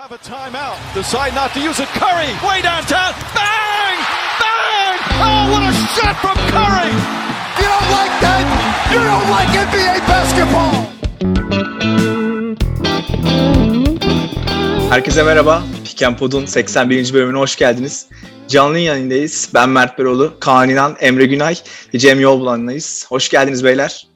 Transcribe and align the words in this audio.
have 0.00 0.12
a 0.12 0.18
timeout. 0.18 0.78
Decide 0.94 1.34
not 1.34 1.52
to 1.52 1.60
use 1.60 1.78
it. 1.78 1.88
Curry, 1.88 2.32
way 2.48 2.62
downtown. 2.62 3.12
Bang! 3.36 3.96
Bang! 4.40 4.96
Oh, 5.26 5.42
what 5.52 5.62
a 5.62 5.72
shot 5.94 6.16
from 6.24 6.36
Curry! 6.54 6.90
You 7.60 7.66
don't 7.74 7.90
like 7.98 8.14
that? 8.24 8.42
You 8.92 9.00
don't 9.10 9.28
like 9.36 9.50
NBA 9.66 9.96
basketball! 10.08 10.72
Herkese 14.90 15.22
merhaba. 15.22 15.62
Pick 15.84 16.02
and 16.02 16.16
Pod'un 16.16 16.46
81. 16.46 17.14
bölümüne 17.14 17.38
hoş 17.38 17.56
geldiniz. 17.56 18.06
Canlı 18.48 18.78
yayındayız. 18.78 19.50
Ben 19.54 19.68
Mert 19.68 19.98
Beroğlu, 19.98 20.34
Kaan 20.40 20.70
İnan, 20.70 20.96
Emre 21.00 21.26
Günay 21.26 21.56
ve 21.94 21.98
Cem 21.98 22.20
Yolbulan'layız. 22.20 23.06
Hoş 23.08 23.28
geldiniz 23.28 23.64
beyler. 23.64 24.06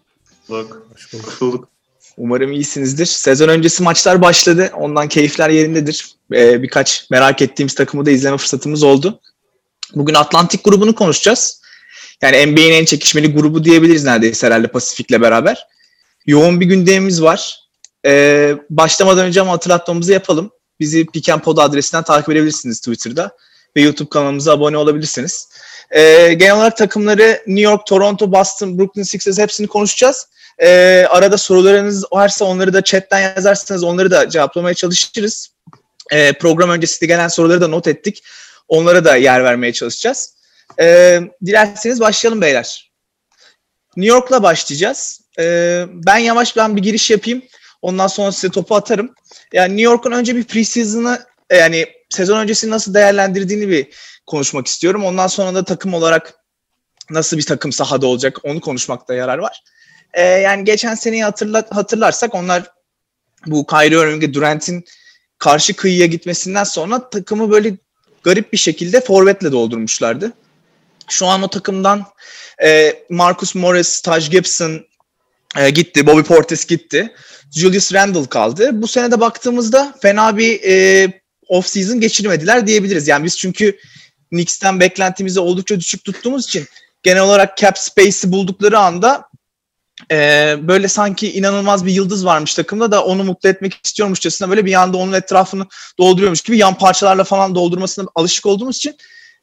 Hoş 0.49 1.41
bulduk. 1.41 1.74
Umarım 2.17 2.53
iyisinizdir. 2.53 3.07
Sezon 3.07 3.49
öncesi 3.49 3.83
maçlar 3.83 4.23
başladı. 4.23 4.71
Ondan 4.75 5.09
keyifler 5.09 5.51
yerindedir. 5.51 6.07
Ee, 6.35 6.63
birkaç 6.63 7.11
merak 7.11 7.43
ettiğimiz 7.43 7.75
takımı 7.75 8.07
da 8.07 8.11
izleme 8.11 8.37
fırsatımız 8.37 8.83
oldu. 8.83 9.21
Bugün 9.95 10.15
Atlantik 10.15 10.65
grubunu 10.65 10.95
konuşacağız. 10.95 11.61
Yani 12.23 12.47
NBA'nin 12.47 12.73
en 12.73 12.85
çekişmeli 12.85 13.33
grubu 13.33 13.65
diyebiliriz 13.65 14.05
neredeyse 14.05 14.47
herhalde 14.47 14.69
Pasifik'le 14.69 15.21
beraber. 15.21 15.67
Yoğun 16.27 16.61
bir 16.61 16.67
gündemimiz 16.67 17.23
var. 17.23 17.61
Ee, 18.07 18.55
başlamadan 18.71 19.27
önce 19.27 19.41
ama 19.41 19.53
hatırlatmamızı 19.53 20.13
yapalım. 20.13 20.51
Bizi 20.81 21.07
Pick 21.07 21.29
and 21.29 21.41
Pod 21.41 21.59
adresinden 21.59 22.05
takip 22.05 22.31
edebilirsiniz 22.31 22.81
Twitter'da 22.81 23.37
ve 23.77 23.81
YouTube 23.81 24.09
kanalımıza 24.09 24.53
abone 24.53 24.77
olabilirsiniz. 24.77 25.49
Ee, 25.91 26.35
genel 26.35 26.57
olarak 26.57 26.77
takımları 26.77 27.43
New 27.47 27.71
York, 27.71 27.87
Toronto, 27.87 28.33
Boston, 28.33 28.79
Brooklyn 28.79 29.03
Sixers 29.03 29.39
hepsini 29.39 29.67
konuşacağız. 29.67 30.27
Ee, 30.59 31.07
arada 31.11 31.39
sorularınız 31.39 32.05
varsa 32.13 32.45
onları 32.45 32.73
da 32.73 32.83
chatten 32.83 33.21
yazarsanız 33.21 33.85
onları 33.85 34.11
da 34.11 34.29
cevaplamaya 34.29 34.75
çalışırız. 34.75 35.55
Ee, 36.13 36.33
program 36.33 36.71
öncesi 36.71 37.07
gelen 37.07 37.29
soruları 37.29 37.61
da 37.61 37.69
not 37.69 37.87
ettik. 37.87 38.25
Onlara 38.69 39.05
da 39.05 39.17
yer 39.17 39.45
vermeye 39.45 39.73
çalışacağız. 39.73 40.35
Ee, 40.81 41.21
dilerseniz 41.47 42.01
başlayalım 42.01 42.41
beyler. 42.41 42.93
New 43.97 44.15
York'la 44.15 44.43
başlayacağız. 44.43 45.21
Ee, 45.39 45.85
ben 45.89 46.19
yavaş 46.19 46.57
ben 46.57 46.77
bir 46.77 46.83
giriş 46.83 47.11
yapayım. 47.11 47.43
Ondan 47.83 48.07
sonra 48.07 48.33
size 48.33 48.49
topu 48.49 48.77
atarım. 48.77 49.15
Yani 49.53 49.69
New 49.69 49.83
York'un 49.83 50.13
önce 50.13 50.37
bir 50.37 50.45
preseason'ı 50.45 51.27
yani 51.53 51.87
sezon 52.11 52.39
öncesini 52.41 52.71
nasıl 52.71 52.95
değerlendirdiğini 52.95 53.69
bir 53.69 53.89
konuşmak 54.27 54.67
istiyorum. 54.67 55.05
Ondan 55.05 55.27
sonra 55.27 55.55
da 55.55 55.65
takım 55.65 55.95
olarak 55.95 56.35
nasıl 57.11 57.37
bir 57.37 57.47
takım 57.47 57.73
sahada 57.73 58.07
olacak 58.07 58.39
onu 58.43 58.61
konuşmakta 58.61 59.15
yarar 59.15 59.39
var. 59.39 59.63
Ee, 60.15 60.23
yani 60.23 60.65
geçen 60.65 60.95
seneyi 60.95 61.25
hatırla, 61.25 61.65
hatırlarsak 61.71 62.35
onlar 62.35 62.71
bu 63.47 63.67
Kyrie 63.67 63.99
Irving'e 63.99 64.35
Durant'in 64.35 64.85
karşı 65.39 65.77
kıyıya 65.77 66.07
gitmesinden 66.07 66.65
sonra 66.65 67.11
takımı 67.11 67.51
böyle 67.51 67.77
garip 68.23 68.53
bir 68.53 68.59
şekilde 68.59 69.01
forvetle 69.01 69.53
doldurmuşlardı. 69.53 70.33
Şu 71.09 71.27
an 71.27 71.43
o 71.43 71.49
takımdan 71.49 72.05
e, 72.63 72.95
Marcus 73.11 73.55
Morris, 73.55 74.01
Taj 74.01 74.31
Gibson 74.31 74.87
e, 75.57 75.71
gitti, 75.71 76.07
Bobby 76.07 76.23
Portis 76.23 76.67
gitti. 76.67 77.13
Julius 77.55 77.93
Randle 77.95 78.29
kaldı. 78.29 78.71
Bu 78.83 78.87
sene 78.87 79.11
de 79.11 79.21
baktığımızda 79.21 79.95
fena 80.03 80.37
bir 80.37 80.61
e, 80.63 81.07
off-season 81.49 82.01
geçirmediler 82.01 82.67
diyebiliriz. 82.67 83.09
Yani 83.09 83.25
biz 83.25 83.39
çünkü 83.39 83.79
Knicks'ten 84.31 84.81
beklentimizi 84.81 85.41
oldukça 85.41 85.81
düşük 85.81 86.05
tuttuğumuz 86.05 86.45
için 86.45 86.67
genel 87.03 87.23
olarak 87.23 87.57
cap 87.57 87.79
space'i 87.79 88.33
buldukları 88.33 88.79
anda 88.79 89.29
e, 90.11 90.57
böyle 90.61 90.89
sanki 90.89 91.33
inanılmaz 91.33 91.87
bir 91.87 91.93
yıldız 91.93 92.27
varmış 92.27 92.55
takımda 92.55 92.93
da 92.93 93.05
onu 93.05 93.25
mutlu 93.25 93.49
etmek 93.49 93.81
istiyormuşçasına 93.85 94.51
böyle 94.51 94.65
bir 94.65 94.75
anda 94.75 94.97
onun 94.97 95.13
etrafını 95.13 95.67
dolduruyormuş 95.99 96.41
gibi 96.41 96.59
yan 96.59 96.75
parçalarla 96.75 97.25
falan 97.25 97.55
doldurmasına 97.55 98.09
alışık 98.15 98.47
olduğumuz 98.47 98.77
için 98.77 98.97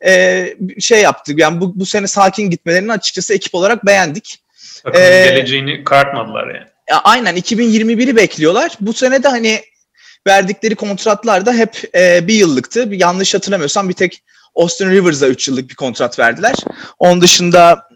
e, 0.06 0.56
şey 0.80 1.02
yaptık. 1.02 1.40
Yani 1.40 1.62
bu, 1.62 1.80
bu 1.80 1.86
sene 1.86 2.08
sakin 2.08 2.50
gitmelerini 2.50 2.92
açıkçası 2.92 3.34
ekip 3.34 3.56
olarak 3.56 3.86
beğendik. 3.86 4.40
Takımın 4.84 5.06
Ee, 5.06 5.26
geleceğini 5.30 5.84
kartmadılar 5.84 6.48
yani. 6.48 6.68
Ya 6.90 7.02
aynen 7.04 7.38
2021'i 7.38 8.16
bekliyorlar. 8.16 8.72
Bu 8.80 8.94
sene 8.94 9.24
de 9.24 9.28
hani 9.28 9.62
verdikleri 10.28 10.76
kontratlar 10.76 11.46
da 11.46 11.54
hep 11.54 11.96
e, 11.96 12.28
bir 12.28 12.34
yıllıktı. 12.34 12.92
Bir 12.92 13.00
yanlış 13.00 13.34
hatırlamıyorsam 13.34 13.90
bir 13.90 13.94
tek 13.94 14.24
Austin 14.56 14.92
Rivers'a 14.92 15.28
3 15.28 15.48
yıllık 15.48 15.70
bir 15.70 15.76
kontrat 15.76 16.20
verdiler. 16.20 16.56
Onun 17.00 17.22
dışında 17.22 17.88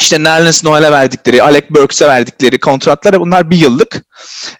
işte 0.00 0.22
Nerlens 0.22 0.64
Noel'e 0.64 0.92
verdikleri, 0.92 1.42
Alec 1.42 1.66
Burks'e 1.70 2.08
verdikleri 2.08 2.60
kontratlar 2.60 3.20
bunlar 3.20 3.50
bir 3.50 3.56
yıllık. 3.56 4.04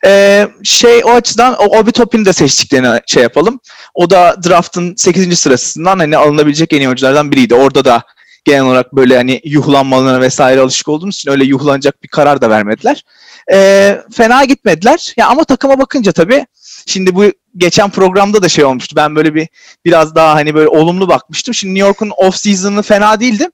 Ee, 0.05 0.49
şey 0.65 1.05
o 1.05 1.11
açıdan 1.11 1.55
o 1.55 1.79
Obi 1.79 1.93
Toppin'i 1.93 2.25
de 2.25 2.33
seçtiklerini 2.33 3.01
şey 3.07 3.23
yapalım. 3.23 3.61
O 3.95 4.11
da 4.11 4.37
draft'ın 4.49 4.95
8. 4.97 5.39
sırasından 5.39 5.99
hani 5.99 6.17
alınabilecek 6.17 6.73
en 6.73 6.81
iyi 6.81 6.87
oyunculardan 6.87 7.33
biriydi. 7.33 7.55
Orada 7.55 7.85
da 7.85 8.03
genel 8.45 8.63
olarak 8.63 8.93
böyle 8.93 9.17
hani 9.17 9.41
yuhlanmalarına 9.45 10.21
vesaire 10.21 10.61
alışık 10.61 10.89
olduğumuz 10.89 11.17
için 11.17 11.31
öyle 11.31 11.45
yuhlanacak 11.45 12.03
bir 12.03 12.09
karar 12.09 12.41
da 12.41 12.51
vermediler. 12.51 13.05
Ee, 13.53 13.99
fena 14.13 14.45
gitmediler. 14.45 15.15
Ya 15.17 15.29
ama 15.29 15.45
takıma 15.45 15.79
bakınca 15.79 16.13
tabii 16.13 16.47
şimdi 16.87 17.15
bu 17.15 17.25
geçen 17.57 17.91
programda 17.91 18.43
da 18.43 18.49
şey 18.49 18.65
olmuştu. 18.65 18.97
Ben 18.97 19.17
böyle 19.17 19.35
bir 19.35 19.49
biraz 19.85 20.15
daha 20.15 20.35
hani 20.35 20.55
böyle 20.55 20.69
olumlu 20.69 21.09
bakmıştım. 21.09 21.55
Şimdi 21.55 21.75
New 21.75 21.87
York'un 21.87 22.13
off 22.17 22.37
season'ı 22.37 22.83
fena 22.83 23.21
değildi. 23.21 23.49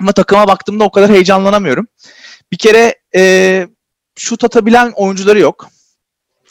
Ama 0.00 0.12
takıma 0.12 0.48
baktığımda 0.48 0.84
o 0.84 0.90
kadar 0.90 1.10
heyecanlanamıyorum. 1.10 1.86
Bir 2.52 2.56
kere 2.56 2.94
e, 3.14 3.66
şut 4.18 4.44
atabilen 4.44 4.92
oyuncuları 4.96 5.38
yok. 5.38 5.68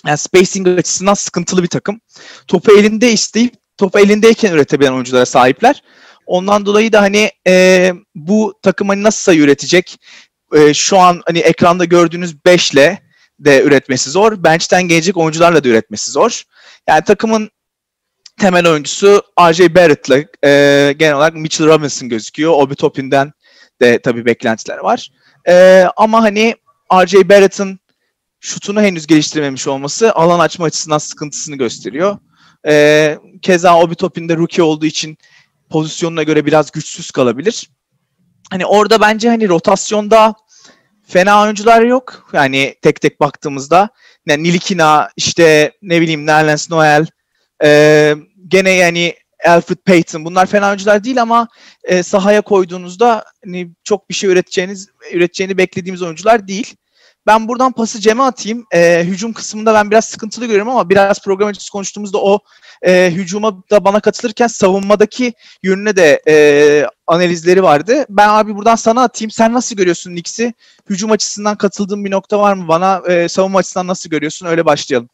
Yani 0.05 0.17
spacing 0.17 0.67
açısından 0.67 1.13
sıkıntılı 1.13 1.63
bir 1.63 1.67
takım. 1.67 2.01
Topu 2.47 2.71
elinde 2.79 3.11
isteyip 3.11 3.53
topu 3.77 3.99
elindeyken 3.99 4.53
üretebilen 4.53 4.91
oyunculara 4.93 5.25
sahipler. 5.25 5.83
Ondan 6.25 6.65
dolayı 6.65 6.91
da 6.91 7.01
hani 7.01 7.31
e, 7.47 7.93
bu 8.15 8.59
takım 8.61 8.89
hani 8.89 9.03
nasıl 9.03 9.19
sayı 9.19 9.39
üretecek? 9.39 9.97
E, 10.53 10.73
şu 10.73 10.97
an 10.97 11.21
hani 11.25 11.39
ekranda 11.39 11.85
gördüğünüz 11.85 12.35
5'le 12.35 12.97
de 13.39 13.63
üretmesi 13.63 14.09
zor. 14.09 14.43
Bench'ten 14.43 14.83
gelecek 14.83 15.17
oyuncularla 15.17 15.63
da 15.63 15.67
üretmesi 15.67 16.11
zor. 16.11 16.43
Yani 16.87 17.03
takımın 17.03 17.49
temel 18.39 18.67
oyuncusu 18.67 19.21
RJ 19.39 19.59
Barrett'la 19.59 20.17
e, 20.43 20.93
genel 20.97 21.15
olarak 21.15 21.35
Mitchell 21.35 21.67
Robinson 21.67 22.09
gözüküyor. 22.09 22.51
Obi 22.51 22.75
Toppin'den 22.75 23.33
de 23.81 23.99
tabii 23.99 24.25
beklentiler 24.25 24.77
var. 24.77 25.11
E, 25.47 25.85
ama 25.97 26.21
hani 26.21 26.55
RJ 26.93 27.13
Barrett'ın 27.13 27.79
şutunu 28.39 28.81
henüz 28.81 29.07
geliştirmemiş 29.07 29.67
olması 29.67 30.13
alan 30.13 30.39
açma 30.39 30.65
açısından 30.65 30.97
sıkıntısını 30.97 31.55
gösteriyor. 31.55 32.17
E, 32.67 33.17
keza 33.41 33.79
Obi 33.79 33.95
Toppin 33.95 34.29
de 34.29 34.35
rookie 34.35 34.63
olduğu 34.63 34.85
için 34.85 35.17
pozisyonuna 35.69 36.23
göre 36.23 36.45
biraz 36.45 36.71
güçsüz 36.71 37.11
kalabilir. 37.11 37.69
Hani 38.49 38.65
orada 38.65 39.01
bence 39.01 39.29
hani 39.29 39.49
rotasyonda 39.49 40.35
fena 41.07 41.41
oyuncular 41.43 41.81
yok. 41.81 42.29
Yani 42.33 42.75
tek 42.81 43.01
tek 43.01 43.19
baktığımızda 43.19 43.89
yani 44.25 44.43
Nilikina 44.43 45.09
işte 45.17 45.71
ne 45.81 46.01
bileyim 46.01 46.25
Nerlens 46.25 46.69
Noel 46.69 47.05
e, 47.63 48.15
gene 48.47 48.69
yani 48.69 49.15
Alfred 49.45 49.77
Payton 49.85 50.25
bunlar 50.25 50.45
fena 50.45 50.67
oyuncular 50.67 51.03
değil 51.03 51.21
ama 51.21 51.47
e, 51.83 52.03
sahaya 52.03 52.41
koyduğunuzda 52.41 53.25
hani 53.45 53.71
çok 53.83 54.09
bir 54.09 54.15
şey 54.15 54.29
üreteceğiniz 54.29 54.87
üreteceğini 55.13 55.57
beklediğimiz 55.57 56.01
oyuncular 56.01 56.47
değil. 56.47 56.75
Ben 57.27 57.47
buradan 57.47 57.71
pası 57.71 57.99
Cem'e 57.99 58.23
atayım. 58.23 58.65
E, 58.73 59.03
hücum 59.03 59.33
kısmında 59.33 59.73
ben 59.73 59.91
biraz 59.91 60.05
sıkıntılı 60.05 60.45
görüyorum 60.45 60.69
ama 60.69 60.89
biraz 60.89 61.23
program 61.23 61.49
öncesi 61.49 61.71
konuştuğumuzda 61.71 62.17
o 62.17 62.39
e, 62.81 63.11
hücuma 63.11 63.63
da 63.71 63.85
bana 63.85 63.99
katılırken 63.99 64.47
savunmadaki 64.47 65.33
yönüne 65.63 65.95
de 65.95 66.21
e, 66.27 66.35
analizleri 67.07 67.63
vardı. 67.63 68.05
Ben 68.09 68.29
abi 68.29 68.55
buradan 68.55 68.75
sana 68.75 69.03
atayım. 69.03 69.31
Sen 69.31 69.53
nasıl 69.53 69.75
görüyorsun 69.75 70.11
Knicks'i? 70.11 70.53
Hücum 70.89 71.11
açısından 71.11 71.55
katıldığın 71.55 72.05
bir 72.05 72.11
nokta 72.11 72.39
var 72.39 72.53
mı 72.53 72.67
bana? 72.67 73.01
E, 73.07 73.29
savunma 73.29 73.59
açısından 73.59 73.87
nasıl 73.87 74.09
görüyorsun? 74.09 74.45
Öyle 74.45 74.65
başlayalım. 74.65 75.09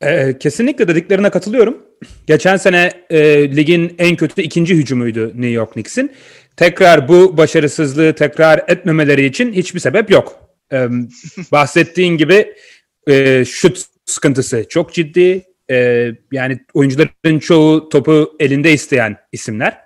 Ee, 0.00 0.38
kesinlikle 0.38 0.88
dediklerine 0.88 1.30
katılıyorum. 1.30 1.85
Geçen 2.26 2.56
sene 2.56 2.92
e, 3.10 3.50
ligin 3.56 3.94
en 3.98 4.16
kötü 4.16 4.42
ikinci 4.42 4.74
hücumuydu 4.74 5.26
New 5.26 5.48
York 5.50 5.72
Knicks'in. 5.72 6.12
Tekrar 6.56 7.08
bu 7.08 7.36
başarısızlığı 7.36 8.12
tekrar 8.12 8.64
etmemeleri 8.68 9.24
için 9.24 9.52
hiçbir 9.52 9.80
sebep 9.80 10.10
yok. 10.10 10.40
Ee, 10.72 10.88
bahsettiğin 11.52 12.16
gibi 12.16 12.54
e, 13.08 13.44
şut 13.44 13.84
sıkıntısı 14.06 14.66
çok 14.68 14.94
ciddi. 14.94 15.44
Ee, 15.70 16.12
yani 16.32 16.58
oyuncuların 16.74 17.38
çoğu 17.38 17.88
topu 17.88 18.36
elinde 18.40 18.72
isteyen 18.72 19.16
isimler. 19.32 19.78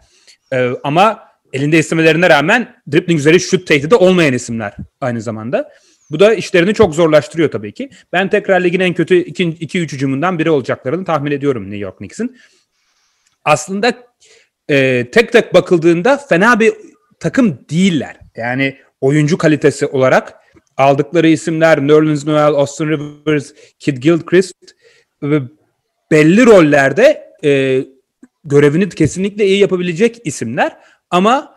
Ee, 0.53 0.71
ama 0.85 1.21
elinde 1.53 1.79
istemelerine 1.79 2.31
rağmen 2.31 2.75
dribbling 2.93 3.21
üzeri 3.21 3.41
şut 3.41 3.67
tehdidi 3.67 3.95
olmayan 3.95 4.33
isimler 4.33 4.77
aynı 5.01 5.21
zamanda. 5.21 5.71
Bu 6.11 6.21
da 6.21 6.35
işlerini 6.35 6.75
çok 6.75 6.95
zorlaştırıyor 6.95 7.51
tabii 7.51 7.73
ki. 7.73 7.91
Ben 8.13 8.31
tekrar 8.31 8.65
ligin 8.65 8.81
en 8.81 8.95
kötü 8.95 9.23
2-3 9.23 9.93
hücumundan 9.93 10.39
biri 10.39 10.51
olacaklarını 10.51 11.05
tahmin 11.05 11.31
ediyorum 11.31 11.63
New 11.63 11.79
York 11.79 11.99
Knicks'in. 11.99 12.37
Aslında 13.45 13.93
e, 14.71 15.11
tek 15.11 15.33
tek 15.33 15.55
bakıldığında 15.55 16.17
fena 16.17 16.61
bir 16.61 16.73
takım 17.21 17.59
değiller. 17.71 18.17
Yani 18.37 18.79
oyuncu 19.01 19.39
kalitesi 19.39 19.87
olarak 19.87 20.35
aldıkları 20.77 21.29
isimler 21.29 21.81
Nerlens 21.81 22.27
Noel, 22.27 22.55
Austin 22.55 22.89
Rivers, 22.89 23.53
Kid 23.79 23.97
Gilchrist 23.97 24.57
ve 25.23 25.43
belli 26.11 26.47
rollerde 26.47 27.35
e, 27.45 27.85
görevini 28.45 28.89
kesinlikle 28.89 29.47
iyi 29.47 29.59
yapabilecek 29.59 30.21
isimler 30.25 30.77
ama 31.11 31.57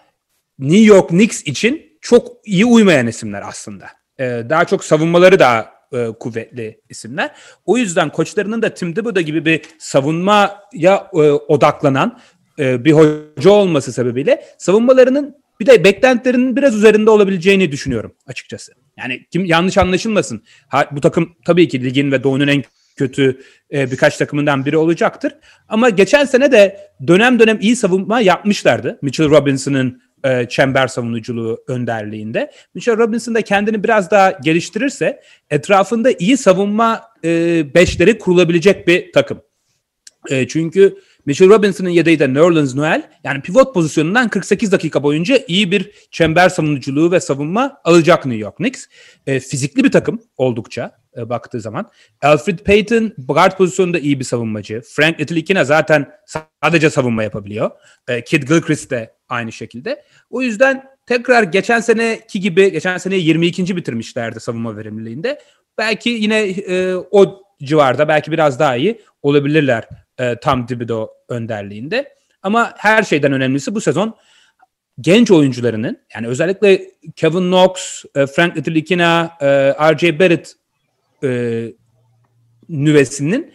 New 0.59 0.85
York 0.85 1.09
Knicks 1.09 1.43
için 1.43 1.97
çok 2.01 2.27
iyi 2.45 2.65
uymayan 2.65 3.07
isimler 3.07 3.43
aslında. 3.47 4.02
E, 4.19 4.23
daha 4.49 4.65
çok 4.65 4.83
savunmaları 4.83 5.39
daha 5.39 5.73
e, 5.93 6.07
kuvvetli 6.19 6.81
isimler. 6.89 7.31
O 7.65 7.77
yüzden 7.77 8.09
koçlarının 8.09 8.61
da 8.61 8.73
Tim 8.73 8.93
Thibodeau 8.93 9.25
gibi 9.25 9.45
bir 9.45 9.61
savunmaya 9.79 11.09
e, 11.13 11.17
odaklanan 11.47 12.19
e, 12.59 12.85
bir 12.85 12.91
hoca 12.91 13.49
olması 13.49 13.93
sebebiyle 13.93 14.45
savunmalarının 14.57 15.35
bir 15.59 15.65
de 15.65 15.83
beklentilerinin 15.83 16.55
biraz 16.55 16.75
üzerinde 16.75 17.09
olabileceğini 17.09 17.71
düşünüyorum 17.71 18.15
açıkçası. 18.27 18.73
Yani 18.97 19.25
kim 19.31 19.45
yanlış 19.45 19.77
anlaşılmasın. 19.77 20.43
Ha, 20.67 20.89
bu 20.91 21.01
takım 21.01 21.35
tabii 21.45 21.67
ki 21.67 21.83
ligin 21.83 22.11
ve 22.11 22.23
doğunun 22.23 22.47
en 22.47 22.63
kötü 22.95 23.41
e, 23.73 23.91
birkaç 23.91 24.17
takımından 24.17 24.65
biri 24.65 24.77
olacaktır. 24.77 25.35
Ama 25.69 25.89
geçen 25.89 26.25
sene 26.25 26.51
de 26.51 26.91
dönem 27.07 27.39
dönem 27.39 27.57
iyi 27.61 27.75
savunma 27.75 28.21
yapmışlardı. 28.21 28.99
Mitchell 29.01 29.29
Robinson'ın 29.29 30.01
e, 30.23 30.47
çember 30.49 30.87
savunuculuğu 30.87 31.63
önderliğinde. 31.67 32.51
Mitchell 32.75 32.97
Robinson 32.97 33.35
da 33.35 33.41
kendini 33.41 33.83
biraz 33.83 34.11
daha 34.11 34.31
geliştirirse 34.31 35.21
etrafında 35.49 36.11
iyi 36.11 36.37
savunma 36.37 37.01
e, 37.23 37.65
beşleri 37.73 38.17
kurulabilecek 38.17 38.87
bir 38.87 39.11
takım. 39.11 39.41
E, 40.29 40.47
çünkü 40.47 40.97
Mitchell 41.25 41.49
Robinson'ın 41.49 41.89
yedeği 41.89 42.19
de 42.19 42.33
Nerlens 42.33 42.75
Noel. 42.75 43.09
Yani 43.23 43.41
pivot 43.41 43.73
pozisyonundan 43.73 44.29
48 44.29 44.71
dakika 44.71 45.03
boyunca 45.03 45.39
iyi 45.47 45.71
bir 45.71 45.91
çember 46.11 46.49
savunuculuğu 46.49 47.11
ve 47.11 47.19
savunma 47.19 47.81
alacak 47.83 48.25
New 48.25 48.41
York 48.41 48.57
Knicks. 48.57 48.85
E, 49.27 49.39
fizikli 49.39 49.83
bir 49.83 49.91
takım 49.91 50.21
oldukça 50.37 51.02
e, 51.17 51.29
baktığı 51.29 51.61
zaman. 51.61 51.89
Alfred 52.21 52.59
Payton 52.59 53.13
guard 53.17 53.57
pozisyonunda 53.57 53.99
iyi 53.99 54.19
bir 54.19 54.25
savunmacı. 54.25 54.81
Frank 54.85 55.19
Ntilikina 55.19 55.63
zaten 55.63 56.11
sadece 56.61 56.89
savunma 56.89 57.23
yapabiliyor. 57.23 57.71
E, 58.07 58.23
Kid 58.23 58.43
Gilchrist 58.43 58.91
de 58.91 59.15
aynı 59.29 59.51
şekilde. 59.51 60.03
O 60.29 60.41
yüzden 60.41 60.83
tekrar 61.07 61.43
geçen 61.43 61.79
seneki 61.79 62.39
gibi, 62.39 62.71
geçen 62.71 62.97
sene 62.97 63.15
22. 63.15 63.75
bitirmişlerdi 63.75 64.39
savunma 64.39 64.77
verimliliğinde. 64.77 65.39
Belki 65.77 66.09
yine 66.09 66.41
e, 66.49 66.95
o 66.95 67.43
civarda 67.63 68.07
belki 68.07 68.31
biraz 68.31 68.59
daha 68.59 68.75
iyi 68.75 69.01
olabilirler 69.21 69.87
e, 70.17 70.39
tam 70.39 70.65
Thibodeau 70.65 71.09
önderliğinde. 71.29 72.15
Ama 72.43 72.73
her 72.77 73.03
şeyden 73.03 73.33
önemlisi 73.33 73.75
bu 73.75 73.81
sezon 73.81 74.15
genç 75.01 75.31
oyuncularının 75.31 75.99
yani 76.15 76.27
özellikle 76.27 76.91
Kevin 77.15 77.51
Knox, 77.51 78.03
e, 78.15 78.25
Frank 78.25 78.55
Ntilikina, 78.55 79.37
e, 79.41 79.47
R.J. 79.91 80.19
Barrett 80.19 80.53
e, 81.23 81.73
nüvesinin 82.69 83.53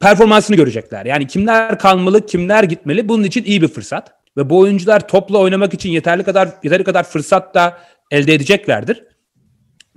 performansını 0.00 0.56
görecekler. 0.56 1.06
Yani 1.06 1.26
kimler 1.26 1.78
kalmalı, 1.78 2.26
kimler 2.26 2.64
gitmeli 2.64 3.08
bunun 3.08 3.24
için 3.24 3.44
iyi 3.44 3.62
bir 3.62 3.68
fırsat. 3.68 4.12
Ve 4.36 4.50
bu 4.50 4.58
oyuncular 4.58 5.08
topla 5.08 5.38
oynamak 5.38 5.74
için 5.74 5.90
yeterli 5.90 6.22
kadar 6.22 6.48
yeterli 6.62 6.84
kadar 6.84 7.04
fırsat 7.04 7.54
da 7.54 7.78
elde 8.10 8.34
edeceklerdir 8.34 9.04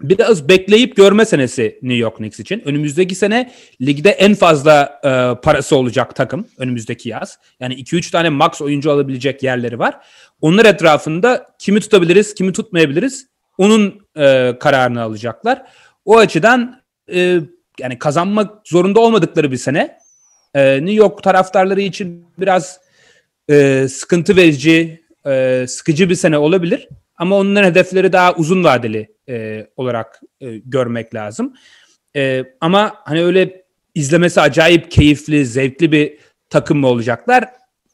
biraz 0.03 0.49
bekleyip 0.49 0.95
görme 0.95 1.25
senesi 1.25 1.79
New 1.81 1.97
York 1.97 2.17
Knicks 2.17 2.39
için. 2.39 2.61
Önümüzdeki 2.65 3.15
sene 3.15 3.51
ligde 3.81 4.09
en 4.09 4.35
fazla 4.35 4.99
e, 5.03 5.41
parası 5.41 5.75
olacak 5.75 6.15
takım 6.15 6.47
önümüzdeki 6.57 7.09
yaz. 7.09 7.39
Yani 7.59 7.73
2-3 7.73 8.11
tane 8.11 8.29
max 8.29 8.61
oyuncu 8.61 8.91
alabilecek 8.91 9.43
yerleri 9.43 9.79
var. 9.79 9.97
Onlar 10.41 10.65
etrafında 10.65 11.47
kimi 11.59 11.79
tutabiliriz, 11.79 12.33
kimi 12.33 12.53
tutmayabiliriz 12.53 13.27
onun 13.57 14.07
e, 14.17 14.53
kararını 14.59 15.01
alacaklar. 15.01 15.61
O 16.05 16.17
açıdan 16.17 16.81
e, 17.13 17.39
yani 17.79 17.99
kazanmak 17.99 18.67
zorunda 18.67 18.99
olmadıkları 18.99 19.51
bir 19.51 19.57
sene. 19.57 19.97
E, 20.53 20.75
New 20.75 20.93
York 20.93 21.23
taraftarları 21.23 21.81
için 21.81 22.27
biraz 22.37 22.79
e, 23.49 23.87
sıkıntı 23.89 24.35
verici, 24.35 25.03
e, 25.25 25.65
sıkıcı 25.67 26.09
bir 26.09 26.15
sene 26.15 26.37
olabilir. 26.37 26.87
Ama 27.17 27.37
onların 27.37 27.69
hedefleri 27.69 28.13
daha 28.13 28.33
uzun 28.33 28.63
vadeli 28.63 29.15
e, 29.29 29.67
olarak 29.77 30.21
e, 30.41 30.57
görmek 30.57 31.15
lazım. 31.15 31.53
E, 32.15 32.43
ama 32.61 32.95
hani 33.05 33.23
öyle 33.23 33.63
izlemesi 33.95 34.41
acayip 34.41 34.91
keyifli, 34.91 35.45
zevkli 35.45 35.91
bir 35.91 36.17
takım 36.49 36.79
mı 36.79 36.87
olacaklar? 36.87 37.45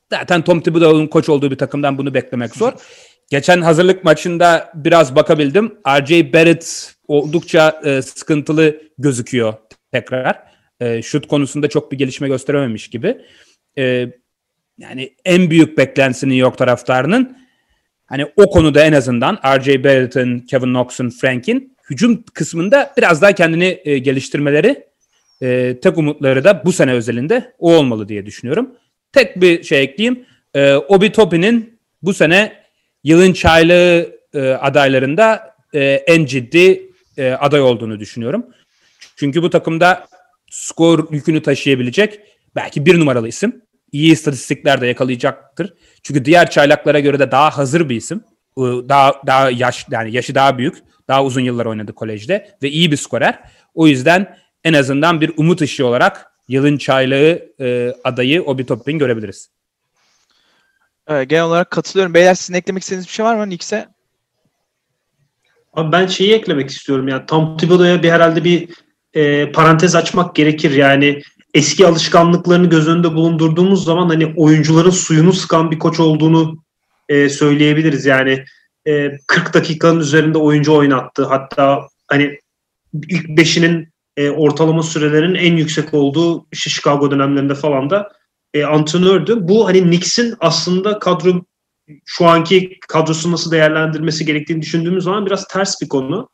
Zaten 0.09 0.41
Tom 0.41 0.61
Thibodeau'nun 0.61 1.07
koç 1.07 1.29
olduğu 1.29 1.51
bir 1.51 1.57
takımdan 1.57 1.97
bunu 1.97 2.13
beklemek 2.13 2.55
zor. 2.55 2.73
Geçen 3.29 3.61
hazırlık 3.61 4.03
maçında 4.03 4.71
biraz 4.75 5.15
bakabildim. 5.15 5.77
R.J. 5.87 6.33
Barrett 6.33 6.95
oldukça 7.07 7.81
e, 7.85 8.01
sıkıntılı 8.01 8.81
gözüküyor 8.97 9.53
tekrar. 9.91 10.43
E, 10.79 11.01
şut 11.01 11.27
konusunda 11.27 11.67
çok 11.67 11.91
bir 11.91 11.97
gelişme 11.97 12.27
gösterememiş 12.27 12.89
gibi. 12.89 13.17
E, 13.77 14.07
yani 14.77 15.15
en 15.25 15.49
büyük 15.49 15.77
beklentisinin 15.77 16.35
yok 16.35 16.57
taraftarının 16.57 17.37
hani 18.05 18.25
o 18.35 18.49
konuda 18.49 18.83
en 18.83 18.93
azından 18.93 19.39
R.J. 19.45 19.83
Barrett'ın, 19.83 20.39
Kevin 20.39 20.73
Knox'un, 20.73 21.09
Frank'in 21.09 21.77
hücum 21.89 22.23
kısmında 22.33 22.93
biraz 22.97 23.21
daha 23.21 23.31
kendini 23.31 23.81
e, 23.85 23.97
geliştirmeleri 23.97 24.87
e, 25.41 25.79
tek 25.81 25.97
umutları 25.97 26.43
da 26.43 26.65
bu 26.65 26.71
sene 26.71 26.91
özelinde 26.93 27.53
o 27.59 27.73
olmalı 27.75 28.09
diye 28.09 28.25
düşünüyorum. 28.25 28.75
Tek 29.13 29.41
bir 29.41 29.63
şey 29.63 29.81
ekleyeyim. 29.81 30.25
E, 30.53 30.73
Obi 30.73 31.11
Toppin'in 31.11 31.79
bu 32.01 32.13
sene 32.13 32.58
yılın 33.03 33.33
çaylığı 33.33 34.19
e, 34.33 34.39
adaylarında 34.49 35.55
e, 35.73 35.79
en 35.83 36.25
ciddi 36.25 36.91
e, 37.17 37.31
aday 37.31 37.61
olduğunu 37.61 37.99
düşünüyorum. 37.99 38.45
Çünkü 39.15 39.41
bu 39.41 39.49
takımda 39.49 40.07
skor 40.51 41.13
yükünü 41.13 41.41
taşıyabilecek 41.41 42.19
belki 42.55 42.85
bir 42.85 42.99
numaralı 42.99 43.27
isim 43.27 43.61
iyi 43.91 44.11
istatistikler 44.11 44.81
de 44.81 44.87
yakalayacaktır. 44.87 45.73
Çünkü 46.03 46.25
diğer 46.25 46.49
çaylaklara 46.49 46.99
göre 46.99 47.19
de 47.19 47.31
daha 47.31 47.57
hazır 47.57 47.89
bir 47.89 47.95
isim. 47.95 48.23
Daha 48.57 49.13
daha 49.27 49.49
yaş 49.51 49.85
yani 49.91 50.11
yaşı 50.11 50.35
daha 50.35 50.57
büyük. 50.57 50.75
Daha 51.07 51.23
uzun 51.23 51.41
yıllar 51.41 51.65
oynadı 51.65 51.93
kolejde 51.93 52.49
ve 52.63 52.69
iyi 52.69 52.91
bir 52.91 52.97
skorer. 52.97 53.39
O 53.73 53.87
yüzden 53.87 54.37
en 54.63 54.73
azından 54.73 55.21
bir 55.21 55.31
umut 55.37 55.61
ışığı 55.61 55.85
olarak 55.85 56.31
yılın 56.47 56.77
çaylağı 56.77 57.41
e, 57.59 57.93
adayı 58.03 58.43
Obi 58.43 58.65
Toppin 58.65 58.99
görebiliriz. 58.99 59.49
Evet, 61.09 61.29
genel 61.29 61.43
olarak 61.43 61.71
katılıyorum. 61.71 62.13
Beyler 62.13 62.33
sizin 62.33 62.53
eklemek 62.53 62.83
istediğiniz 62.83 63.07
bir 63.07 63.11
şey 63.11 63.25
var 63.25 63.35
mı 63.35 63.45
Knicks'e? 63.45 63.87
Abi 65.73 65.91
ben 65.91 66.07
şeyi 66.07 66.33
eklemek 66.33 66.69
istiyorum 66.69 67.07
ya. 67.07 67.25
Tom 67.25 67.57
Thibodeau'ya 67.57 68.03
bir 68.03 68.09
herhalde 68.09 68.43
bir 68.43 68.69
e, 69.13 69.51
parantez 69.51 69.95
açmak 69.95 70.35
gerekir. 70.35 70.71
Yani 70.71 71.21
eski 71.53 71.87
alışkanlıklarını 71.87 72.69
göz 72.69 72.87
önünde 72.87 73.13
bulundurduğumuz 73.13 73.85
zaman 73.85 74.09
hani 74.09 74.33
oyuncuların 74.37 74.89
suyunu 74.89 75.33
sıkan 75.33 75.71
bir 75.71 75.79
koç 75.79 75.99
olduğunu 75.99 76.63
e, 77.09 77.29
söyleyebiliriz. 77.29 78.05
Yani 78.05 78.45
e, 78.87 79.17
40 79.27 79.53
dakikanın 79.53 79.99
üzerinde 79.99 80.37
oyuncu 80.37 80.73
oynattı. 80.75 81.25
Hatta 81.25 81.87
hani 82.07 82.39
ilk 83.09 83.29
beşinin 83.29 83.93
e, 84.17 84.29
ortalama 84.29 84.83
sürelerinin 84.83 85.35
en 85.35 85.57
yüksek 85.57 85.93
olduğu 85.93 86.47
Chicago 86.53 87.11
dönemlerinde 87.11 87.55
falan 87.55 87.89
da 87.89 88.18
e, 88.53 88.63
antrenördü. 88.63 89.47
Bu 89.47 89.67
hani 89.67 89.81
Knicks'in 89.81 90.35
aslında 90.39 90.99
kadro 90.99 91.45
şu 92.05 92.25
anki 92.25 92.79
kadrosu 92.87 93.31
nasıl 93.31 93.51
değerlendirmesi 93.51 94.25
gerektiğini 94.25 94.61
düşündüğümüz 94.61 95.03
zaman 95.03 95.25
biraz 95.25 95.47
ters 95.47 95.81
bir 95.81 95.89
konu. 95.89 96.29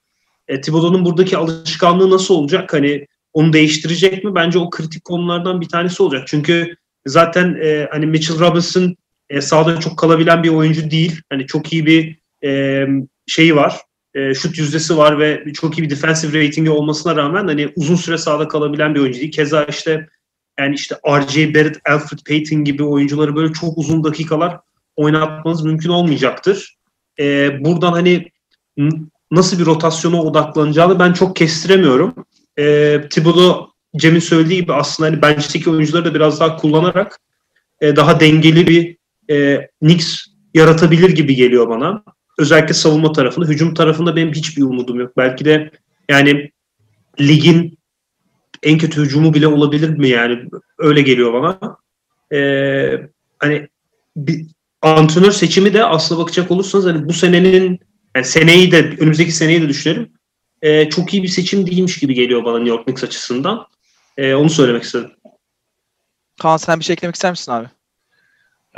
E, 0.47 0.61
Thibodeau'nun 0.61 1.05
buradaki 1.05 1.37
alışkanlığı 1.37 2.09
nasıl 2.09 2.33
olacak? 2.33 2.73
Hani 2.73 3.05
onu 3.33 3.53
değiştirecek 3.53 4.23
mi? 4.23 4.35
Bence 4.35 4.59
o 4.59 4.69
kritik 4.69 5.05
konulardan 5.05 5.61
bir 5.61 5.69
tanesi 5.69 6.03
olacak. 6.03 6.23
Çünkü 6.27 6.75
zaten 7.05 7.57
e, 7.63 7.87
hani 7.91 8.05
Mitchell 8.05 8.39
Robinson 8.39 8.95
e, 9.29 9.41
sahada 9.41 9.79
çok 9.79 9.99
kalabilen 9.99 10.43
bir 10.43 10.49
oyuncu 10.49 10.91
değil. 10.91 11.21
Hani 11.29 11.47
çok 11.47 11.73
iyi 11.73 11.85
bir 11.85 12.19
e, 12.43 12.85
şeyi 13.27 13.55
var. 13.55 13.81
E, 14.13 14.33
şut 14.33 14.57
yüzdesi 14.57 14.97
var 14.97 15.19
ve 15.19 15.43
çok 15.53 15.77
iyi 15.77 15.83
bir 15.83 15.89
defensive 15.89 16.47
ratingi 16.47 16.69
olmasına 16.69 17.15
rağmen 17.15 17.47
hani 17.47 17.73
uzun 17.75 17.95
süre 17.95 18.17
sahada 18.17 18.47
kalabilen 18.47 18.95
bir 18.95 18.99
oyuncu 18.99 19.19
değil. 19.19 19.31
Keza 19.31 19.63
işte 19.63 20.07
yani 20.59 20.75
işte 20.75 20.95
R.J. 21.07 21.53
Barrett, 21.53 21.77
Alfred 21.89 22.19
Payton 22.27 22.63
gibi 22.63 22.83
oyuncuları 22.83 23.35
böyle 23.35 23.53
çok 23.53 23.77
uzun 23.77 24.03
dakikalar 24.03 24.59
oynatmanız 24.95 25.65
mümkün 25.65 25.89
olmayacaktır. 25.89 26.77
E, 27.19 27.57
buradan 27.65 27.91
hani 27.91 28.31
nasıl 29.31 29.59
bir 29.59 29.65
rotasyona 29.65 30.21
odaklanacağını 30.21 30.99
ben 30.99 31.13
çok 31.13 31.35
kestiremiyorum 31.35 32.15
e, 32.57 33.01
Thibodeau 33.09 33.67
Cem'in 33.97 34.19
söylediği 34.19 34.61
gibi 34.61 34.73
aslında 34.73 35.09
hani 35.09 35.21
bench'teki 35.21 35.69
oyuncuları 35.69 36.05
da 36.05 36.13
biraz 36.13 36.39
daha 36.39 36.57
kullanarak 36.57 37.19
e, 37.81 37.95
daha 37.95 38.19
dengeli 38.19 38.67
bir 38.67 38.97
e, 39.35 39.67
Knicks 39.79 40.25
yaratabilir 40.53 41.09
gibi 41.09 41.35
geliyor 41.35 41.69
bana. 41.69 42.03
Özellikle 42.37 42.73
savunma 42.73 43.11
tarafında. 43.11 43.45
Hücum 43.45 43.73
tarafında 43.73 44.15
benim 44.15 44.33
hiçbir 44.33 44.63
umudum 44.63 44.99
yok. 44.99 45.17
Belki 45.17 45.45
de 45.45 45.71
yani 46.09 46.51
ligin 47.19 47.77
en 48.65 48.77
kötü 48.77 49.01
hücumu 49.01 49.33
bile 49.33 49.47
olabilir 49.47 49.89
mi 49.89 50.09
yani? 50.09 50.49
Öyle 50.77 51.01
geliyor 51.01 51.33
bana. 51.33 51.77
Ee, 52.33 53.09
hani 53.39 53.67
bir 54.15 54.45
antrenör 54.81 55.31
seçimi 55.31 55.73
de 55.73 55.83
aslına 55.83 56.19
bakacak 56.19 56.51
olursanız 56.51 56.85
hani 56.85 57.09
bu 57.09 57.13
senenin 57.13 57.79
yani 58.15 58.25
seneyi 58.25 58.71
de 58.71 58.95
önümüzdeki 58.99 59.31
seneyi 59.31 59.61
de 59.61 59.69
düşünelim 59.69 60.11
e, 60.61 60.89
çok 60.89 61.13
iyi 61.13 61.23
bir 61.23 61.27
seçim 61.27 61.67
değilmiş 61.67 61.99
gibi 61.99 62.13
geliyor 62.13 62.45
bana 62.45 62.57
New 62.57 62.69
York 62.69 62.85
Knicks 62.85 63.03
açısından. 63.03 63.67
E, 64.17 64.33
onu 64.33 64.49
söylemek 64.49 64.83
istedim. 64.83 65.11
Kaan 66.41 66.57
sen 66.57 66.79
bir 66.79 66.85
şey 66.85 66.93
eklemek 66.93 67.15
ister 67.15 67.31
misin 67.31 67.51
abi? 67.51 67.67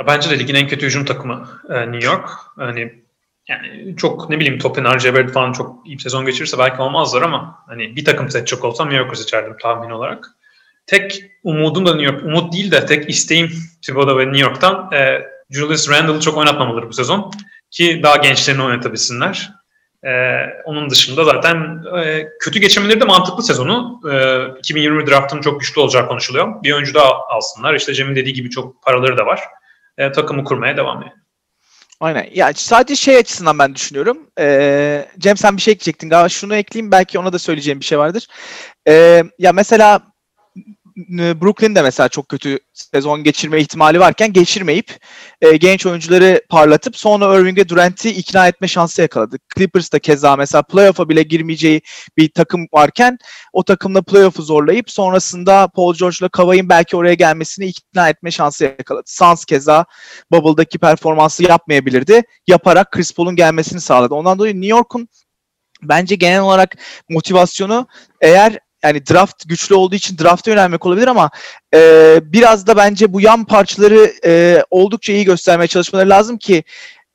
Ya 0.00 0.06
bence 0.06 0.30
de 0.30 0.38
ligin 0.38 0.54
en 0.54 0.68
kötü 0.68 0.86
hücum 0.86 1.04
takımı 1.04 1.48
e, 1.68 1.92
New 1.92 2.06
York. 2.06 2.28
Hani 2.56 3.02
yani 3.48 3.96
çok 3.96 4.30
ne 4.30 4.40
bileyim 4.40 4.58
Topin, 4.58 4.84
RJ 4.84 5.32
falan 5.32 5.52
çok 5.52 5.86
iyi 5.86 5.96
bir 5.96 6.02
sezon 6.02 6.26
geçirirse 6.26 6.58
belki 6.58 6.82
olmazlar 6.82 7.22
ama 7.22 7.58
hani 7.66 7.96
bir 7.96 8.04
takım 8.04 8.30
seçecek 8.30 8.64
olsam 8.64 8.88
New 8.88 9.02
York'u 9.02 9.16
seçerdim 9.16 9.56
tahmin 9.62 9.90
olarak. 9.90 10.26
Tek 10.86 11.22
umudum 11.44 11.86
da 11.86 11.94
New 11.94 12.14
York, 12.14 12.24
umut 12.24 12.52
değil 12.52 12.70
de 12.70 12.86
tek 12.86 13.10
isteğim 13.10 13.52
Thibodeau 13.82 14.18
ve 14.18 14.26
New 14.26 14.40
York'tan 14.40 14.92
e, 14.92 15.22
Julius 15.50 15.90
Randle'ı 15.90 16.20
çok 16.20 16.36
oynatmamaları 16.36 16.88
bu 16.88 16.92
sezon 16.92 17.30
ki 17.70 18.00
daha 18.02 18.16
gençlerini 18.16 18.62
oynatabilsinler. 18.62 19.50
E, 20.04 20.10
onun 20.64 20.90
dışında 20.90 21.24
zaten 21.24 21.84
e, 21.98 22.28
kötü 22.40 22.58
geçirmeleri 22.58 23.00
de 23.00 23.04
mantıklı 23.04 23.42
sezonu. 23.42 24.00
E, 24.12 24.58
2020 24.58 25.06
draftının 25.06 25.40
çok 25.40 25.60
güçlü 25.60 25.80
olacağı 25.80 26.08
konuşuluyor. 26.08 26.62
Bir 26.62 26.72
oyuncu 26.72 26.94
daha 26.94 27.12
alsınlar. 27.28 27.74
İşte 27.74 27.94
Cem'in 27.94 28.16
dediği 28.16 28.32
gibi 28.32 28.50
çok 28.50 28.82
paraları 28.82 29.18
da 29.18 29.26
var. 29.26 29.40
E, 29.98 30.12
takımı 30.12 30.44
kurmaya 30.44 30.76
devam 30.76 30.98
ediyor. 30.98 31.16
Aynen. 32.00 32.28
Ya 32.34 32.52
sadece 32.56 32.96
şey 32.96 33.16
açısından 33.16 33.58
ben 33.58 33.74
düşünüyorum. 33.74 34.30
Ee, 34.40 35.08
Cem 35.18 35.36
sen 35.36 35.56
bir 35.56 35.62
şey 35.62 35.72
ekleyecektin 35.72 36.08
galiba. 36.08 36.28
Şunu 36.28 36.54
ekleyeyim 36.56 36.90
belki 36.92 37.18
ona 37.18 37.32
da 37.32 37.38
söyleyeceğim 37.38 37.80
bir 37.80 37.84
şey 37.84 37.98
vardır. 37.98 38.26
Ee, 38.88 39.22
ya 39.38 39.52
mesela 39.52 40.02
Brooklyn 41.08 41.74
de 41.74 41.82
mesela 41.82 42.08
çok 42.08 42.28
kötü 42.28 42.58
sezon 42.72 43.24
geçirme 43.24 43.60
ihtimali 43.60 44.00
varken 44.00 44.32
geçirmeyip 44.32 44.98
e, 45.40 45.56
genç 45.56 45.86
oyuncuları 45.86 46.42
parlatıp 46.48 46.96
sonra 46.96 47.38
Irving 47.38 47.58
ve 47.58 47.68
Durant'i 47.68 48.10
ikna 48.10 48.48
etme 48.48 48.68
şansı 48.68 49.02
yakaladı. 49.02 49.36
Clippers 49.56 49.92
da 49.92 49.98
keza 49.98 50.36
mesela 50.36 50.62
playoff'a 50.62 51.08
bile 51.08 51.22
girmeyeceği 51.22 51.80
bir 52.16 52.28
takım 52.28 52.66
varken 52.72 53.18
o 53.52 53.64
takımla 53.64 54.02
playoff'u 54.02 54.42
zorlayıp 54.42 54.90
sonrasında 54.90 55.68
Paul 55.68 55.94
George'la 55.94 56.28
Kawhi'nin 56.28 56.68
belki 56.68 56.96
oraya 56.96 57.14
gelmesini 57.14 57.66
ikna 57.66 58.08
etme 58.08 58.30
şansı 58.30 58.64
yakaladı. 58.64 59.04
Suns 59.06 59.44
keza 59.44 59.84
Bubble'daki 60.30 60.78
performansı 60.78 61.42
yapmayabilirdi. 61.42 62.22
Yaparak 62.46 62.92
Chris 62.92 63.12
Paul'un 63.12 63.36
gelmesini 63.36 63.80
sağladı. 63.80 64.14
Ondan 64.14 64.38
dolayı 64.38 64.54
New 64.54 64.68
York'un 64.68 65.08
bence 65.82 66.14
genel 66.14 66.40
olarak 66.40 66.76
motivasyonu 67.08 67.86
eğer 68.20 68.58
yani 68.82 69.06
draft 69.06 69.48
güçlü 69.48 69.74
olduğu 69.74 69.94
için 69.94 70.18
drafta 70.18 70.50
yönelmek 70.50 70.86
olabilir 70.86 71.06
ama 71.06 71.30
e, 71.74 72.20
biraz 72.22 72.66
da 72.66 72.76
bence 72.76 73.12
bu 73.12 73.20
yan 73.20 73.44
parçaları 73.44 74.12
e, 74.24 74.62
oldukça 74.70 75.12
iyi 75.12 75.24
göstermeye 75.24 75.68
çalışmaları 75.68 76.08
lazım 76.08 76.38
ki 76.38 76.64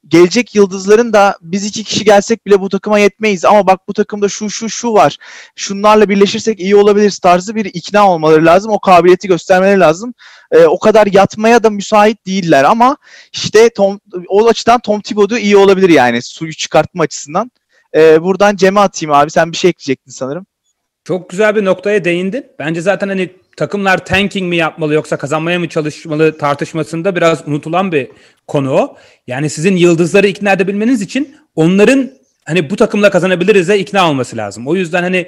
gelecek 0.07 0.55
yıldızların 0.55 1.13
da 1.13 1.37
biz 1.41 1.65
iki 1.65 1.83
kişi 1.83 2.05
gelsek 2.05 2.45
bile 2.45 2.61
bu 2.61 2.69
takıma 2.69 2.99
yetmeyiz. 2.99 3.45
Ama 3.45 3.67
bak 3.67 3.79
bu 3.87 3.93
takımda 3.93 4.29
şu 4.29 4.49
şu 4.49 4.69
şu 4.69 4.93
var. 4.93 5.17
Şunlarla 5.55 6.09
birleşirsek 6.09 6.59
iyi 6.59 6.75
olabilir 6.75 7.19
tarzı 7.21 7.55
bir 7.55 7.65
ikna 7.65 8.09
olmaları 8.09 8.45
lazım. 8.45 8.71
O 8.71 8.79
kabiliyeti 8.79 9.27
göstermeleri 9.27 9.79
lazım. 9.79 10.13
E, 10.51 10.65
o 10.65 10.79
kadar 10.79 11.07
yatmaya 11.07 11.63
da 11.63 11.69
müsait 11.69 12.25
değiller 12.25 12.63
ama 12.63 12.97
işte 13.33 13.69
Tom, 13.69 13.99
o 14.27 14.47
açıdan 14.47 14.79
Tom 14.79 15.01
Thibodeau 15.01 15.39
iyi 15.39 15.57
olabilir 15.57 15.89
yani 15.89 16.21
suyu 16.21 16.53
çıkartma 16.53 17.03
açısından. 17.03 17.51
E, 17.95 18.21
buradan 18.23 18.55
Cem'e 18.55 18.79
atayım 18.79 19.13
abi. 19.13 19.31
Sen 19.31 19.51
bir 19.51 19.57
şey 19.57 19.69
ekleyecektin 19.69 20.11
sanırım. 20.11 20.45
Çok 21.03 21.29
güzel 21.29 21.55
bir 21.55 21.65
noktaya 21.65 22.05
değindin. 22.05 22.45
Bence 22.59 22.81
zaten 22.81 23.07
hani 23.07 23.29
takımlar 23.57 24.05
tanking 24.05 24.49
mi 24.49 24.55
yapmalı 24.55 24.93
yoksa 24.93 25.17
kazanmaya 25.17 25.59
mı 25.59 25.69
çalışmalı 25.69 26.37
tartışmasında 26.37 27.15
biraz 27.15 27.47
unutulan 27.47 27.91
bir 27.91 28.07
konu 28.47 28.71
o. 28.71 28.97
Yani 29.27 29.49
sizin 29.49 29.75
yıldızları 29.75 30.27
ikna 30.27 30.51
edebilmeniz 30.51 31.01
için 31.01 31.35
onların 31.55 32.11
hani 32.45 32.69
bu 32.69 32.75
takımla 32.75 33.09
kazanabiliriz'e 33.09 33.79
ikna 33.79 34.09
olması 34.09 34.37
lazım. 34.37 34.67
O 34.67 34.75
yüzden 34.75 35.03
hani 35.03 35.27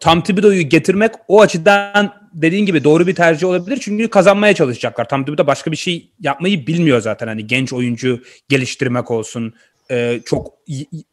Tam 0.00 0.22
Thibodeau'yu 0.22 0.68
getirmek 0.68 1.12
o 1.28 1.40
açıdan 1.40 2.14
dediğin 2.32 2.66
gibi 2.66 2.84
doğru 2.84 3.06
bir 3.06 3.14
tercih 3.14 3.46
olabilir. 3.46 3.78
Çünkü 3.80 4.08
kazanmaya 4.08 4.54
çalışacaklar. 4.54 5.08
Tam 5.08 5.24
Thibodeau 5.24 5.46
başka 5.46 5.72
bir 5.72 5.76
şey 5.76 6.10
yapmayı 6.20 6.66
bilmiyor 6.66 7.00
zaten. 7.00 7.26
Hani 7.26 7.46
genç 7.46 7.72
oyuncu 7.72 8.22
geliştirmek 8.48 9.10
olsun. 9.10 9.54
Ee, 9.90 10.20
çok 10.24 10.54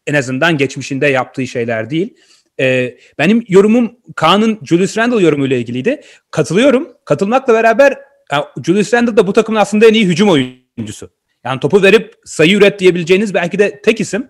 en 0.08 0.14
azından 0.14 0.58
geçmişinde 0.58 1.08
yaptığı 1.08 1.48
şeyler 1.48 1.90
değil. 1.90 2.14
Ee, 2.60 2.98
benim 3.18 3.46
yorumum 3.48 3.92
Kaan'ın 4.16 4.60
Julius 4.64 4.98
Randle 4.98 5.24
yorumuyla 5.24 5.58
ilgiliydi. 5.58 6.02
Katılıyorum. 6.32 6.90
Katılmakla 7.06 7.54
beraber 7.54 8.00
yani 8.32 8.46
Julius 8.66 8.94
Randle 8.94 9.18
da 9.18 9.28
bu 9.28 9.34
takımın 9.34 9.60
aslında 9.60 9.86
en 9.86 9.94
iyi 9.94 10.06
hücum 10.06 10.30
oyuncusu. 10.30 11.10
Yani 11.44 11.60
topu 11.60 11.84
verip 11.84 12.14
sayı 12.26 12.58
üret 12.58 12.80
diyebileceğiniz 12.80 13.34
belki 13.34 13.60
de 13.60 13.82
tek 13.82 14.00
isim. 14.00 14.28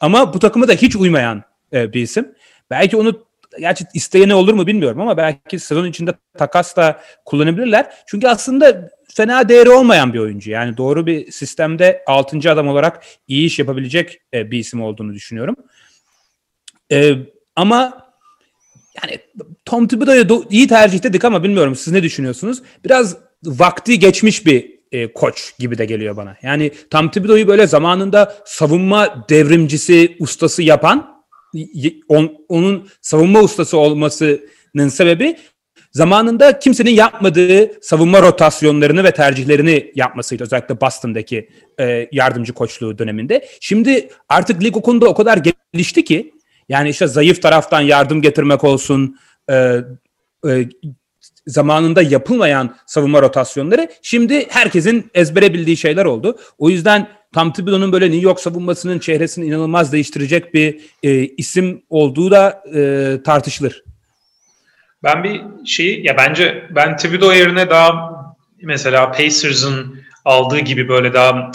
Ama 0.00 0.34
bu 0.34 0.38
takıma 0.38 0.68
da 0.68 0.72
hiç 0.72 0.96
uymayan 0.96 1.42
e, 1.72 1.92
bir 1.92 2.02
isim. 2.02 2.34
Belki 2.70 2.96
onu 2.96 3.26
gerçi 3.60 3.84
isteyene 3.94 4.34
olur 4.34 4.54
mu 4.54 4.66
bilmiyorum 4.66 5.00
ama 5.00 5.16
belki 5.16 5.58
sezon 5.58 5.86
içinde 5.86 6.14
takas 6.38 6.76
da 6.76 7.00
kullanabilirler. 7.24 7.92
Çünkü 8.06 8.28
aslında 8.28 8.90
fena 9.14 9.48
değeri 9.48 9.70
olmayan 9.70 10.14
bir 10.14 10.18
oyuncu. 10.18 10.50
Yani 10.50 10.76
doğru 10.76 11.06
bir 11.06 11.32
sistemde 11.32 12.02
6. 12.06 12.52
adam 12.52 12.68
olarak 12.68 13.04
iyi 13.28 13.46
iş 13.46 13.58
yapabilecek 13.58 14.22
e, 14.34 14.50
bir 14.50 14.58
isim 14.58 14.82
olduğunu 14.82 15.14
düşünüyorum. 15.14 15.56
E, 16.92 17.14
ama 17.56 18.06
yani 19.02 19.18
Tom 19.64 19.88
Thibodeau'yu 19.88 20.44
iyi 20.50 20.68
tercih 20.68 21.02
dedik 21.02 21.24
ama 21.24 21.42
bilmiyorum 21.42 21.76
siz 21.76 21.92
ne 21.92 22.02
düşünüyorsunuz? 22.02 22.62
Biraz 22.84 23.16
vakti 23.44 23.98
geçmiş 23.98 24.46
bir 24.46 24.72
e, 24.92 25.12
koç 25.12 25.58
gibi 25.58 25.78
de 25.78 25.84
geliyor 25.84 26.16
bana. 26.16 26.36
Yani 26.42 26.70
Tom 26.90 27.10
Thibodeau'yu 27.10 27.48
böyle 27.48 27.66
zamanında 27.66 28.34
savunma 28.44 29.26
devrimcisi, 29.28 30.16
ustası 30.20 30.62
yapan 30.62 31.22
on, 32.08 32.36
onun 32.48 32.88
savunma 33.00 33.40
ustası 33.40 33.78
olmasının 33.78 34.88
sebebi 34.88 35.36
zamanında 35.92 36.58
kimsenin 36.58 36.90
yapmadığı 36.90 37.82
savunma 37.82 38.22
rotasyonlarını 38.22 39.04
ve 39.04 39.10
tercihlerini 39.10 39.92
yapmasıydı. 39.94 40.42
Özellikle 40.42 40.80
Boston'daki 40.80 41.48
e, 41.80 42.08
yardımcı 42.12 42.52
koçluğu 42.52 42.98
döneminde. 42.98 43.48
Şimdi 43.60 44.08
artık 44.28 44.64
lig 44.64 44.76
o 44.76 44.80
o 45.06 45.14
kadar 45.14 45.40
gelişti 45.74 46.04
ki 46.04 46.32
yani 46.72 46.88
işte 46.88 47.06
zayıf 47.06 47.42
taraftan 47.42 47.80
yardım 47.80 48.22
getirmek 48.22 48.64
olsun, 48.64 49.16
e, 49.50 49.54
e, 50.48 50.68
zamanında 51.46 52.02
yapılmayan 52.02 52.76
savunma 52.86 53.22
rotasyonları 53.22 53.88
şimdi 54.02 54.46
herkesin 54.50 55.10
ezbere 55.14 55.54
bildiği 55.54 55.76
şeyler 55.76 56.04
oldu. 56.04 56.38
O 56.58 56.70
yüzden 56.70 57.08
Tom 57.34 57.52
Thibodeau'nun 57.52 57.92
böyle 57.92 58.06
New 58.10 58.24
York 58.24 58.40
savunmasının 58.40 58.98
çehresini 58.98 59.46
inanılmaz 59.46 59.92
değiştirecek 59.92 60.54
bir 60.54 60.80
e, 61.02 61.26
isim 61.26 61.82
olduğu 61.90 62.30
da 62.30 62.62
e, 62.74 63.22
tartışılır. 63.24 63.84
Ben 65.02 65.24
bir 65.24 65.40
şeyi 65.66 66.06
ya 66.06 66.16
bence 66.16 66.68
ben 66.70 66.96
Thibodeau 66.96 67.32
yerine 67.32 67.70
daha 67.70 68.12
mesela 68.62 69.12
Pacers'ın 69.12 70.00
aldığı 70.24 70.58
gibi 70.58 70.88
böyle 70.88 71.14
daha 71.14 71.50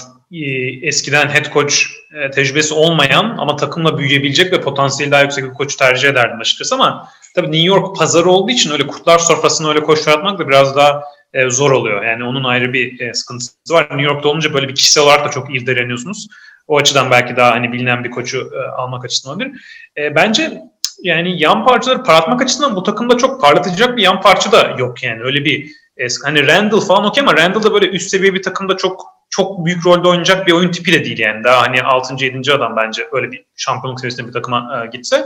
eskiden 0.81 1.27
head 1.27 1.53
coach 1.53 1.73
e, 2.13 2.31
tecrübesi 2.31 2.73
olmayan 2.73 3.35
ama 3.37 3.55
takımla 3.55 3.97
büyüyebilecek 3.97 4.53
ve 4.53 4.61
potansiyeli 4.61 5.11
daha 5.11 5.21
yüksek 5.21 5.45
bir 5.45 5.53
koçu 5.53 5.77
tercih 5.77 6.09
ederdim 6.09 6.39
açıkçası 6.39 6.75
ama 6.75 7.09
tabii 7.35 7.51
New 7.51 7.67
York 7.67 7.97
pazarı 7.97 8.29
olduğu 8.29 8.51
için 8.51 8.71
öyle 8.71 8.87
kurtlar 8.87 9.19
sofrasını 9.19 9.69
öyle 9.69 9.83
koç 9.83 10.07
yaratmak 10.07 10.39
da 10.39 10.47
biraz 10.47 10.75
daha 10.75 11.03
e, 11.33 11.49
zor 11.49 11.71
oluyor. 11.71 12.03
Yani 12.03 12.23
onun 12.23 12.43
ayrı 12.43 12.73
bir 12.73 12.99
e, 12.99 13.13
sıkıntısı 13.13 13.51
var. 13.71 13.83
New 13.83 14.01
York'ta 14.01 14.29
olunca 14.29 14.53
böyle 14.53 14.67
bir 14.67 14.75
kişisel 14.75 15.03
olarak 15.03 15.25
da 15.25 15.31
çok 15.31 15.55
irdeleniyorsunuz. 15.55 16.27
O 16.67 16.77
açıdan 16.77 17.11
belki 17.11 17.35
daha 17.35 17.51
hani 17.51 17.73
bilinen 17.73 18.03
bir 18.03 18.11
koçu 18.11 18.51
almak 18.77 19.05
açısından 19.05 19.37
olabilir. 19.37 19.61
Bence 19.97 20.61
yani 21.03 21.41
yan 21.41 21.65
parçaları 21.65 22.03
parlatmak 22.03 22.41
açısından 22.41 22.75
bu 22.75 22.83
takımda 22.83 23.17
çok 23.17 23.41
parlatacak 23.41 23.97
bir 23.97 24.03
yan 24.03 24.21
parça 24.21 24.51
da 24.51 24.75
yok 24.77 25.03
yani. 25.03 25.23
Öyle 25.23 25.45
bir 25.45 25.71
e, 25.97 26.07
hani 26.23 26.47
Randall 26.47 26.81
falan 26.81 27.05
okey 27.05 27.21
ama 27.21 27.37
Randall 27.37 27.63
da 27.63 27.73
böyle 27.73 27.89
üst 27.89 28.09
seviye 28.09 28.33
bir 28.33 28.41
takımda 28.41 28.77
çok 28.77 29.17
çok 29.29 29.65
büyük 29.65 29.85
rolde 29.85 30.07
oynayacak 30.07 30.47
bir 30.47 30.51
oyun 30.51 30.71
tipi 30.71 30.93
de 30.93 31.05
değil 31.05 31.19
yani. 31.19 31.43
Daha 31.43 31.61
hani 31.61 31.81
6. 31.81 32.25
7. 32.25 32.51
adam 32.51 32.75
bence 32.77 33.07
öyle 33.11 33.31
bir 33.31 33.45
şampiyonluk 33.55 33.99
seviyesinde 33.99 34.27
bir 34.27 34.33
takıma 34.33 34.83
e, 34.83 34.97
gitse. 34.97 35.25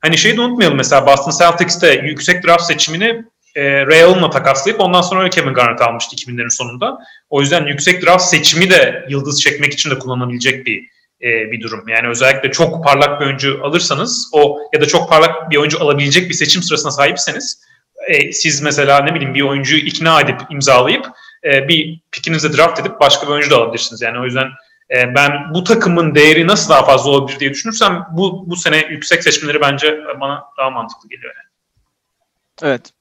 Hani 0.00 0.18
şeyi 0.18 0.36
de 0.36 0.40
unutmayalım 0.40 0.76
mesela 0.76 1.06
Boston 1.06 1.32
Celtics'te 1.44 1.94
yüksek 1.94 2.44
draft 2.44 2.64
seçimini 2.64 3.24
e, 3.54 3.86
Ray 3.86 4.02
Allen'la 4.02 4.30
takaslayıp 4.30 4.80
ondan 4.80 5.02
sonra 5.02 5.30
Kevin 5.30 5.54
Garnett 5.54 5.80
almıştı 5.80 6.16
2000'lerin 6.16 6.56
sonunda. 6.56 6.98
O 7.30 7.40
yüzden 7.40 7.66
yüksek 7.66 8.06
draft 8.06 8.24
seçimi 8.24 8.70
de 8.70 9.06
yıldız 9.08 9.42
çekmek 9.42 9.72
için 9.72 9.90
de 9.90 9.98
kullanabilecek 9.98 10.66
bir 10.66 10.88
e, 11.22 11.52
bir 11.52 11.60
durum. 11.60 11.88
Yani 11.88 12.08
özellikle 12.08 12.50
çok 12.50 12.84
parlak 12.84 13.20
bir 13.20 13.26
oyuncu 13.26 13.60
alırsanız 13.62 14.30
o 14.32 14.58
ya 14.74 14.80
da 14.80 14.86
çok 14.86 15.08
parlak 15.08 15.50
bir 15.50 15.56
oyuncu 15.56 15.80
alabilecek 15.80 16.28
bir 16.28 16.34
seçim 16.34 16.62
sırasına 16.62 16.90
sahipseniz 16.90 17.64
e, 18.08 18.32
siz 18.32 18.62
mesela 18.62 19.00
ne 19.00 19.14
bileyim 19.14 19.34
bir 19.34 19.42
oyuncuyu 19.42 19.82
ikna 19.82 20.20
edip 20.20 20.40
imzalayıp 20.50 21.06
e, 21.44 21.68
bir 21.68 22.00
pikinizi 22.12 22.56
draft 22.56 22.80
edip 22.80 23.00
başka 23.00 23.26
bir 23.26 23.32
oyuncu 23.32 23.50
da 23.50 23.56
alabilirsiniz. 23.56 24.02
Yani 24.02 24.18
o 24.18 24.24
yüzden 24.24 24.46
e, 24.90 25.14
ben 25.14 25.54
bu 25.54 25.64
takımın 25.64 26.14
değeri 26.14 26.46
nasıl 26.46 26.70
daha 26.70 26.84
fazla 26.84 27.10
olabilir 27.10 27.40
diye 27.40 27.50
düşünürsem 27.50 28.06
bu 28.12 28.50
bu 28.50 28.56
sene 28.56 28.86
yüksek 28.90 29.22
seçimleri 29.22 29.60
bence 29.60 30.00
bana 30.20 30.44
daha 30.58 30.70
mantıklı 30.70 31.08
geliyor. 31.08 31.34
Yani. 31.36 32.70
Evet. 32.72 32.92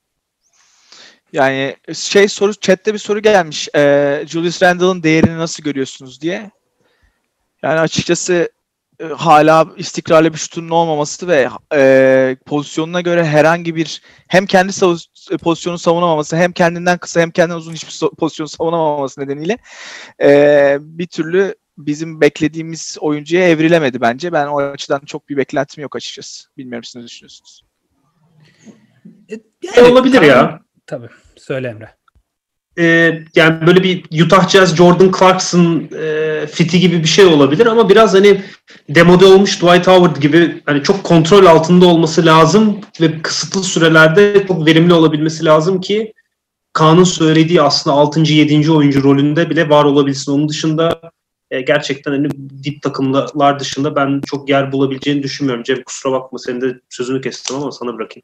Yani 1.34 1.76
şey 1.94 2.28
soru 2.28 2.54
chatte 2.54 2.94
bir 2.94 3.00
soru 3.00 3.20
gelmiş. 3.20 3.70
E, 3.76 4.24
Julius 4.28 4.64
Randle'ın 4.64 5.04
değerini 5.04 5.38
nasıl 5.38 5.64
görüyorsunuz 5.64 6.22
diye. 6.22 6.52
Yani 7.64 7.80
açıkçası 7.80 8.50
e, 9.04 9.08
hala 9.08 9.68
istikrarlı 9.78 10.34
bir 10.34 10.38
şutunun 10.38 10.70
olmaması 10.70 11.28
ve 11.28 11.50
e, 11.74 12.38
pozisyonuna 12.46 13.02
göre 13.02 13.26
herhangi 13.26 13.76
bir 13.76 14.02
hem 14.28 14.46
kendi 14.46 14.72
sav- 14.72 15.38
pozisyonu 15.38 15.78
savunamaması 15.78 16.36
hem 16.36 16.52
kendinden 16.52 16.98
kısa 16.98 17.22
hem 17.22 17.32
kendinden 17.32 17.58
uzun 17.58 17.74
hiçbir 17.74 17.92
so- 17.92 18.16
pozisyon 18.16 18.48
savunamaması 18.48 19.22
nedeniyle 19.22 19.58
e, 20.22 20.78
bir 20.82 21.08
türlü 21.08 21.56
bizim 21.78 22.22
beklediğimiz 22.22 22.98
oyuncuya 23.02 23.50
evrilemedi 23.50 24.02
bence. 24.02 24.32
Ben 24.34 24.48
o 24.48 24.58
açıdan 24.58 25.00
çok 25.00 25.30
bir 25.30 25.38
beklentim 25.38 25.82
yok 25.82 25.96
açıkçası. 25.96 26.48
Bilmiyorum 26.58 26.84
siz 26.84 26.96
ne 26.96 27.04
düşünüyorsunuz? 27.04 27.64
E, 29.78 29.82
olabilir 29.82 30.22
ya. 30.22 30.60
Tabii. 30.88 31.10
Söyle 31.36 31.68
Emre. 31.68 31.96
E, 32.80 32.84
yani 33.36 33.68
böyle 33.68 33.84
bir 33.84 34.24
Utah 34.26 34.50
Jazz 34.50 34.76
Jordan 34.76 35.12
Clarkson 35.20 35.90
e, 35.98 36.48
fiti 36.48 36.80
gibi 36.80 37.00
bir 37.00 37.08
şey 37.08 37.26
olabilir 37.26 37.66
ama 37.66 37.90
biraz 37.90 38.14
hani 38.14 38.42
demode 38.90 39.26
olmuş 39.26 39.56
Dwight 39.56 39.88
Howard 39.88 40.18
gibi 40.18 40.62
hani 40.66 40.84
çok 40.84 41.04
kontrol 41.04 41.46
altında 41.46 41.86
olması 41.86 42.26
lazım 42.26 42.82
ve 43.02 43.22
kısıtlı 43.22 43.64
sürelerde 43.64 44.46
çok 44.48 44.66
verimli 44.66 44.94
olabilmesi 44.94 45.46
lazım 45.46 45.82
ki 45.82 46.14
Kaan'ın 46.74 47.04
söylediği 47.04 47.62
aslında 47.62 47.96
6. 47.96 48.20
7. 48.20 48.72
oyuncu 48.72 49.04
rolünde 49.04 49.50
bile 49.50 49.70
var 49.70 49.86
olabilsin. 49.86 50.32
Onun 50.32 50.50
dışında 50.50 51.02
e, 51.52 51.62
gerçekten 51.62 52.12
hani 52.12 52.30
dip 52.64 52.82
takımlar 52.82 53.60
dışında 53.60 53.96
ben 53.96 54.22
çok 54.26 54.50
yer 54.50 54.72
bulabileceğini 54.72 55.24
düşünmüyorum. 55.24 55.64
Cem 55.64 55.84
kusura 55.84 56.14
bakma 56.14 56.40
senin 56.40 56.62
de 56.62 56.80
sözünü 56.90 57.22
kestim 57.22 57.56
ama 57.56 57.72
sana 57.72 57.94
bırakayım. 57.98 58.24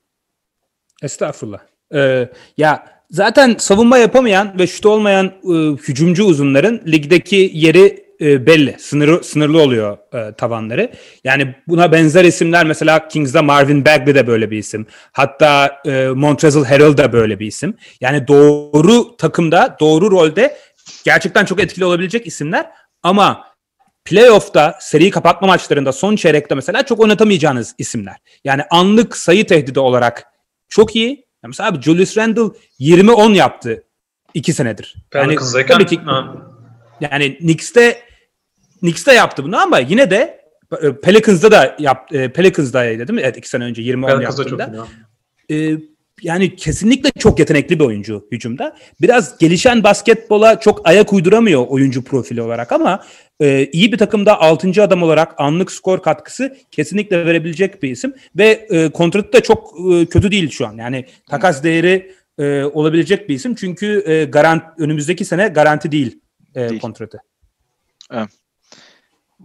Estağfurullah. 1.02 1.60
Ee, 1.94 2.30
ya 2.58 2.99
zaten 3.12 3.56
savunma 3.58 3.98
yapamayan 3.98 4.60
ve 4.60 4.68
şut 4.68 4.86
olmayan 4.86 5.26
e, 5.26 5.54
hücumcu 5.88 6.24
uzunların 6.26 6.82
ligdeki 6.88 7.52
yeri 7.54 8.10
e, 8.22 8.46
belli. 8.46 8.76
Sınırı, 8.80 9.24
sınırlı 9.24 9.62
oluyor 9.62 9.98
e, 10.14 10.34
tavanları. 10.34 10.92
Yani 11.24 11.56
buna 11.68 11.92
benzer 11.92 12.24
isimler 12.24 12.66
mesela 12.66 13.08
Kings'da 13.08 13.42
Marvin 13.42 13.86
Bagley 13.86 14.16
de 14.16 14.28
böyle 14.28 14.52
bir 14.52 14.58
isim. 14.58 14.88
Hatta 15.12 15.82
e, 15.86 16.08
Montrezl 16.08 16.64
Harrell 16.64 16.98
da 16.98 17.14
böyle 17.14 17.40
bir 17.40 17.48
isim. 17.48 17.74
Yani 18.02 18.28
doğru 18.28 19.18
takımda, 19.18 19.78
doğru 19.80 20.12
rolde 20.12 20.58
gerçekten 21.06 21.46
çok 21.46 21.60
etkili 21.60 21.86
olabilecek 21.86 22.28
isimler 22.28 22.70
ama 23.04 23.50
playoff'ta 24.06 24.78
seri 24.82 25.10
kapatma 25.10 25.48
maçlarında 25.48 25.92
son 25.92 26.16
çeyrekte 26.16 26.56
mesela 26.56 26.84
çok 26.84 27.00
oynatamayacağınız 27.00 27.76
isimler. 27.78 28.18
Yani 28.44 28.64
anlık 28.70 29.18
sayı 29.18 29.48
tehdidi 29.48 29.80
olarak 29.80 30.24
çok 30.70 30.96
iyi. 30.96 31.29
Ya 31.44 31.48
mesela 31.48 31.70
abi 31.70 31.82
Julius 31.82 32.18
Randle 32.18 32.52
20-10 32.80 33.36
yaptı 33.36 33.84
2 34.34 34.54
senedir. 34.54 34.96
Yani 35.14 35.28
Pelicans'dayken 35.28 35.74
tabii 35.74 35.86
ki 35.86 35.98
ha, 35.98 36.36
yani 37.02 37.38
Knicks'te 37.38 38.02
Knicks'te 38.80 39.14
yaptı 39.14 39.44
bunu 39.44 39.58
ama 39.62 39.80
yine 39.80 40.12
de 40.12 40.40
Pelicans'da 41.04 41.52
da 41.52 41.76
yaptı. 41.80 42.18
E, 42.18 42.32
Pelicans'daydı 42.32 43.08
değil 43.08 43.16
mi? 43.16 43.22
Evet 43.22 43.38
2 43.38 43.50
sene 43.50 43.64
önce 43.64 43.82
20-10 43.82 44.08
Pelicans'da 44.08 44.44
çok 44.44 44.60
yaptığında. 44.60 44.88
Ee, 45.52 45.78
yani 46.22 46.56
kesinlikle 46.56 47.12
çok 47.20 47.40
yetenekli 47.40 47.80
bir 47.80 47.86
oyuncu 47.86 48.28
hücumda. 48.32 48.76
Biraz 49.02 49.38
gelişen 49.38 49.84
basketbola 49.84 50.60
çok 50.60 50.88
ayak 50.88 51.14
uyduramıyor 51.14 51.66
oyuncu 51.68 52.04
profili 52.04 52.42
olarak 52.42 52.72
ama 52.72 53.04
e, 53.42 53.66
iyi 53.66 53.92
bir 53.92 53.98
takımda 53.98 54.42
6. 54.42 54.84
adam 54.84 55.04
olarak 55.04 55.36
anlık 55.38 55.72
skor 55.72 56.02
katkısı 56.02 56.58
kesinlikle 56.72 57.26
verebilecek 57.26 57.84
bir 57.84 57.92
isim 57.92 58.14
ve 58.38 58.68
e, 58.70 58.90
kontratı 58.90 59.34
da 59.34 59.42
çok 59.44 59.74
e, 59.94 60.06
kötü 60.06 60.32
değil 60.32 60.50
şu 60.50 60.68
an. 60.68 60.74
Yani 60.78 61.06
takas 61.30 61.64
değeri 61.64 62.16
e, 62.40 62.64
olabilecek 62.64 63.30
bir 63.30 63.36
isim 63.36 63.56
çünkü 63.56 64.04
e, 64.06 64.26
garant 64.26 64.64
önümüzdeki 64.78 65.26
sene 65.26 65.48
garanti 65.48 65.92
değil, 65.92 66.20
e, 66.56 66.70
Değil. 66.70 66.82
kontratı. 66.82 67.22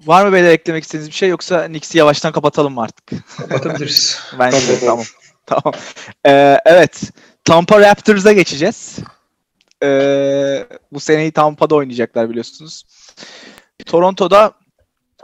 Var 0.06 0.26
mı 0.26 0.32
beyler 0.32 0.52
eklemek 0.52 0.84
istediğiniz 0.84 1.08
bir 1.08 1.14
şey 1.14 1.28
yoksa 1.28 1.66
Knicks'i 1.66 1.98
yavaştan 1.98 2.32
kapatalım 2.32 2.74
mı 2.74 2.82
artık? 2.82 3.10
Kapatabiliriz. 3.36 4.18
Bence 4.38 4.56
Tamam. 4.80 4.80
tamam. 4.80 5.04
Tamam. 5.46 5.74
Ee, 6.26 6.58
evet. 6.64 7.02
Tampa 7.44 7.80
Raptors'a 7.80 8.32
geçeceğiz. 8.32 8.98
Ee, 9.82 10.66
bu 10.92 11.00
seneyi 11.00 11.32
Tampa'da 11.32 11.74
oynayacaklar 11.74 12.30
biliyorsunuz. 12.30 12.84
Toronto'da 13.86 14.52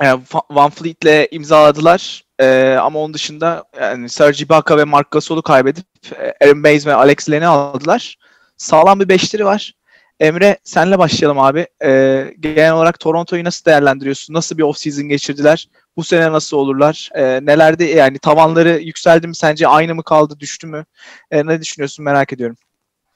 e, 0.01 0.13
Van 0.51 0.71
Fleet'le 0.71 1.29
imzaladılar. 1.31 2.25
Ee, 2.41 2.77
ama 2.81 2.99
onun 2.99 3.15
dışında 3.15 3.65
yani 3.81 4.09
Serge 4.09 4.45
Ibaka 4.45 4.79
ve 4.79 4.85
Marc 4.85 5.09
Gasol'u 5.11 5.43
kaybedip 5.43 5.87
e, 6.19 6.47
Aaron 6.47 6.65
Baines 6.65 6.87
ve 6.87 6.95
Alex 6.95 7.31
Len'i 7.31 7.47
aldılar. 7.47 8.19
Sağlam 8.57 9.01
bir 9.01 9.09
beşleri 9.09 9.45
var. 9.45 9.75
Emre 10.21 10.59
senle 10.65 10.99
başlayalım 10.99 11.39
abi. 11.39 11.67
Ee, 11.85 12.35
genel 12.41 12.73
olarak 12.73 13.01
Toronto'yu 13.01 13.45
nasıl 13.45 13.65
değerlendiriyorsun? 13.65 14.35
Nasıl 14.35 14.59
bir 14.59 14.63
off-season 14.63 15.09
geçirdiler? 15.09 15.69
Bu 15.97 16.05
sene 16.05 16.33
nasıl 16.33 16.57
olurlar? 16.57 17.11
Ee, 17.15 17.41
nelerde 17.43 17.85
yani 17.85 18.19
tavanları 18.19 18.79
yükseldi 18.79 19.27
mi 19.27 19.37
sence? 19.37 19.69
Aynı 19.69 19.95
mı 19.95 20.03
kaldı? 20.03 20.41
Düştü 20.41 20.67
mü? 20.67 20.85
Ee, 21.31 21.47
ne 21.47 21.61
düşünüyorsun 21.61 22.05
merak 22.05 22.33
ediyorum. 22.33 22.57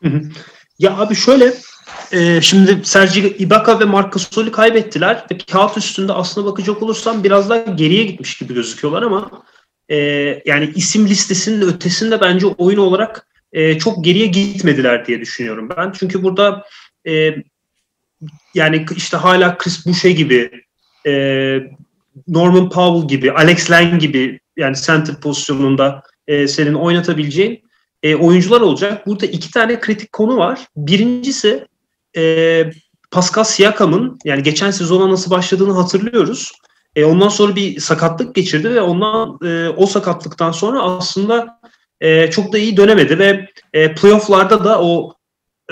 Hı 0.03 0.09
hı. 0.09 0.23
Ya 0.79 0.97
abi 0.97 1.15
şöyle 1.15 1.55
e, 2.13 2.41
şimdi 2.41 2.81
Sergi 2.85 3.29
Ibaka 3.29 3.81
ve 3.81 3.85
Marc 3.85 4.09
Gasol'ü 4.11 4.53
kaybettiler 4.53 5.25
ve 5.31 5.39
kağıt 5.39 5.79
üstünde 5.79 6.13
aslına 6.13 6.47
bakacak 6.47 6.83
olursam 6.83 7.25
biraz 7.25 7.51
daha 7.51 7.59
geriye 7.59 8.05
gitmiş 8.05 8.39
gibi 8.39 8.55
gözüküyorlar 8.55 9.03
ama 9.03 9.45
e, 9.89 9.97
yani 10.45 10.73
isim 10.75 11.09
listesinin 11.09 11.69
ötesinde 11.69 12.21
bence 12.21 12.47
oyun 12.47 12.79
olarak 12.79 13.27
e, 13.53 13.79
çok 13.79 14.05
geriye 14.05 14.27
gitmediler 14.27 15.07
diye 15.07 15.21
düşünüyorum 15.21 15.69
ben. 15.77 15.93
Çünkü 15.99 16.23
burada 16.23 16.65
e, 17.07 17.35
yani 18.55 18.87
işte 18.97 19.17
hala 19.17 19.59
Chris 19.59 19.87
Boucher 19.87 20.11
gibi 20.11 20.51
e, 21.07 21.13
Norman 22.29 22.71
Powell 22.71 23.09
gibi 23.09 23.33
Alex 23.33 23.71
Len 23.71 23.99
gibi 23.99 24.41
yani 24.57 24.77
center 24.77 25.21
pozisyonunda 25.21 26.03
e, 26.27 26.49
senin 26.49 26.75
oynatabileceğin 26.75 27.64
e, 28.05 28.15
oyuncular 28.17 28.61
olacak. 28.61 29.07
Burada 29.07 29.27
iki 29.27 29.51
tane 29.51 29.81
kritik 29.81 30.13
konu 30.13 30.37
var. 30.37 30.67
Birincisi 30.77 31.67
e, 32.17 32.65
Pascal 33.11 33.45
Siakam'ın 33.45 34.19
yani 34.25 34.43
geçen 34.43 34.71
sezona 34.71 35.11
nasıl 35.11 35.31
başladığını 35.31 35.73
hatırlıyoruz. 35.73 36.53
E, 36.97 37.05
ondan 37.05 37.29
sonra 37.29 37.57
bir 37.57 37.81
sakatlık 37.81 38.35
geçirdi 38.35 38.71
ve 38.71 38.81
ondan 38.81 39.39
e, 39.45 39.69
o 39.69 39.87
sakatlıktan 39.87 40.53
sonra 40.53 40.83
aslında 40.83 41.61
e, 42.01 42.31
çok 42.31 42.53
da 42.53 42.59
iyi 42.59 42.77
dönemedi 42.77 43.19
ve 43.19 43.49
e, 43.73 43.95
playofflarda 43.95 44.65
da 44.65 44.83
o 44.83 45.15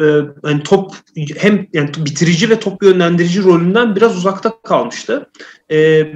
e, 0.00 0.04
hani 0.42 0.62
top 0.62 0.92
hem 1.36 1.66
yani 1.72 1.90
bitirici 1.96 2.50
ve 2.50 2.60
top 2.60 2.82
yönlendirici 2.82 3.42
rolünden 3.42 3.96
biraz 3.96 4.16
uzakta 4.16 4.62
kalmıştı. 4.62 5.30
E, 5.70 6.06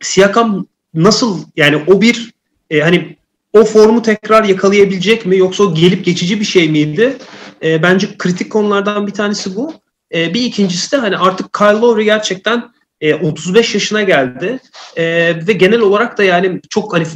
Siakam 0.00 0.66
nasıl 0.94 1.44
yani 1.56 1.84
o 1.86 2.00
bir 2.00 2.34
e, 2.70 2.80
hani 2.80 3.16
o 3.54 3.64
formu 3.64 4.02
tekrar 4.02 4.44
yakalayabilecek 4.44 5.26
mi 5.26 5.38
yoksa 5.38 5.64
o 5.64 5.74
gelip 5.74 6.04
geçici 6.04 6.40
bir 6.40 6.44
şey 6.44 6.68
miydi? 6.68 7.16
E, 7.62 7.82
bence 7.82 8.18
kritik 8.18 8.52
konulardan 8.52 9.06
bir 9.06 9.12
tanesi 9.12 9.56
bu. 9.56 9.74
E, 10.14 10.34
bir 10.34 10.42
ikincisi 10.42 10.92
de 10.92 10.96
hani 10.96 11.16
artık 11.16 11.52
Kyle 11.52 11.80
Lowry 11.80 12.04
gerçekten 12.04 12.72
e, 13.00 13.14
35 13.14 13.74
yaşına 13.74 14.02
geldi 14.02 14.58
E, 14.96 15.04
ve 15.46 15.52
genel 15.52 15.80
olarak 15.80 16.18
da 16.18 16.24
yani 16.24 16.60
çok 16.70 16.94
hani 16.94 17.06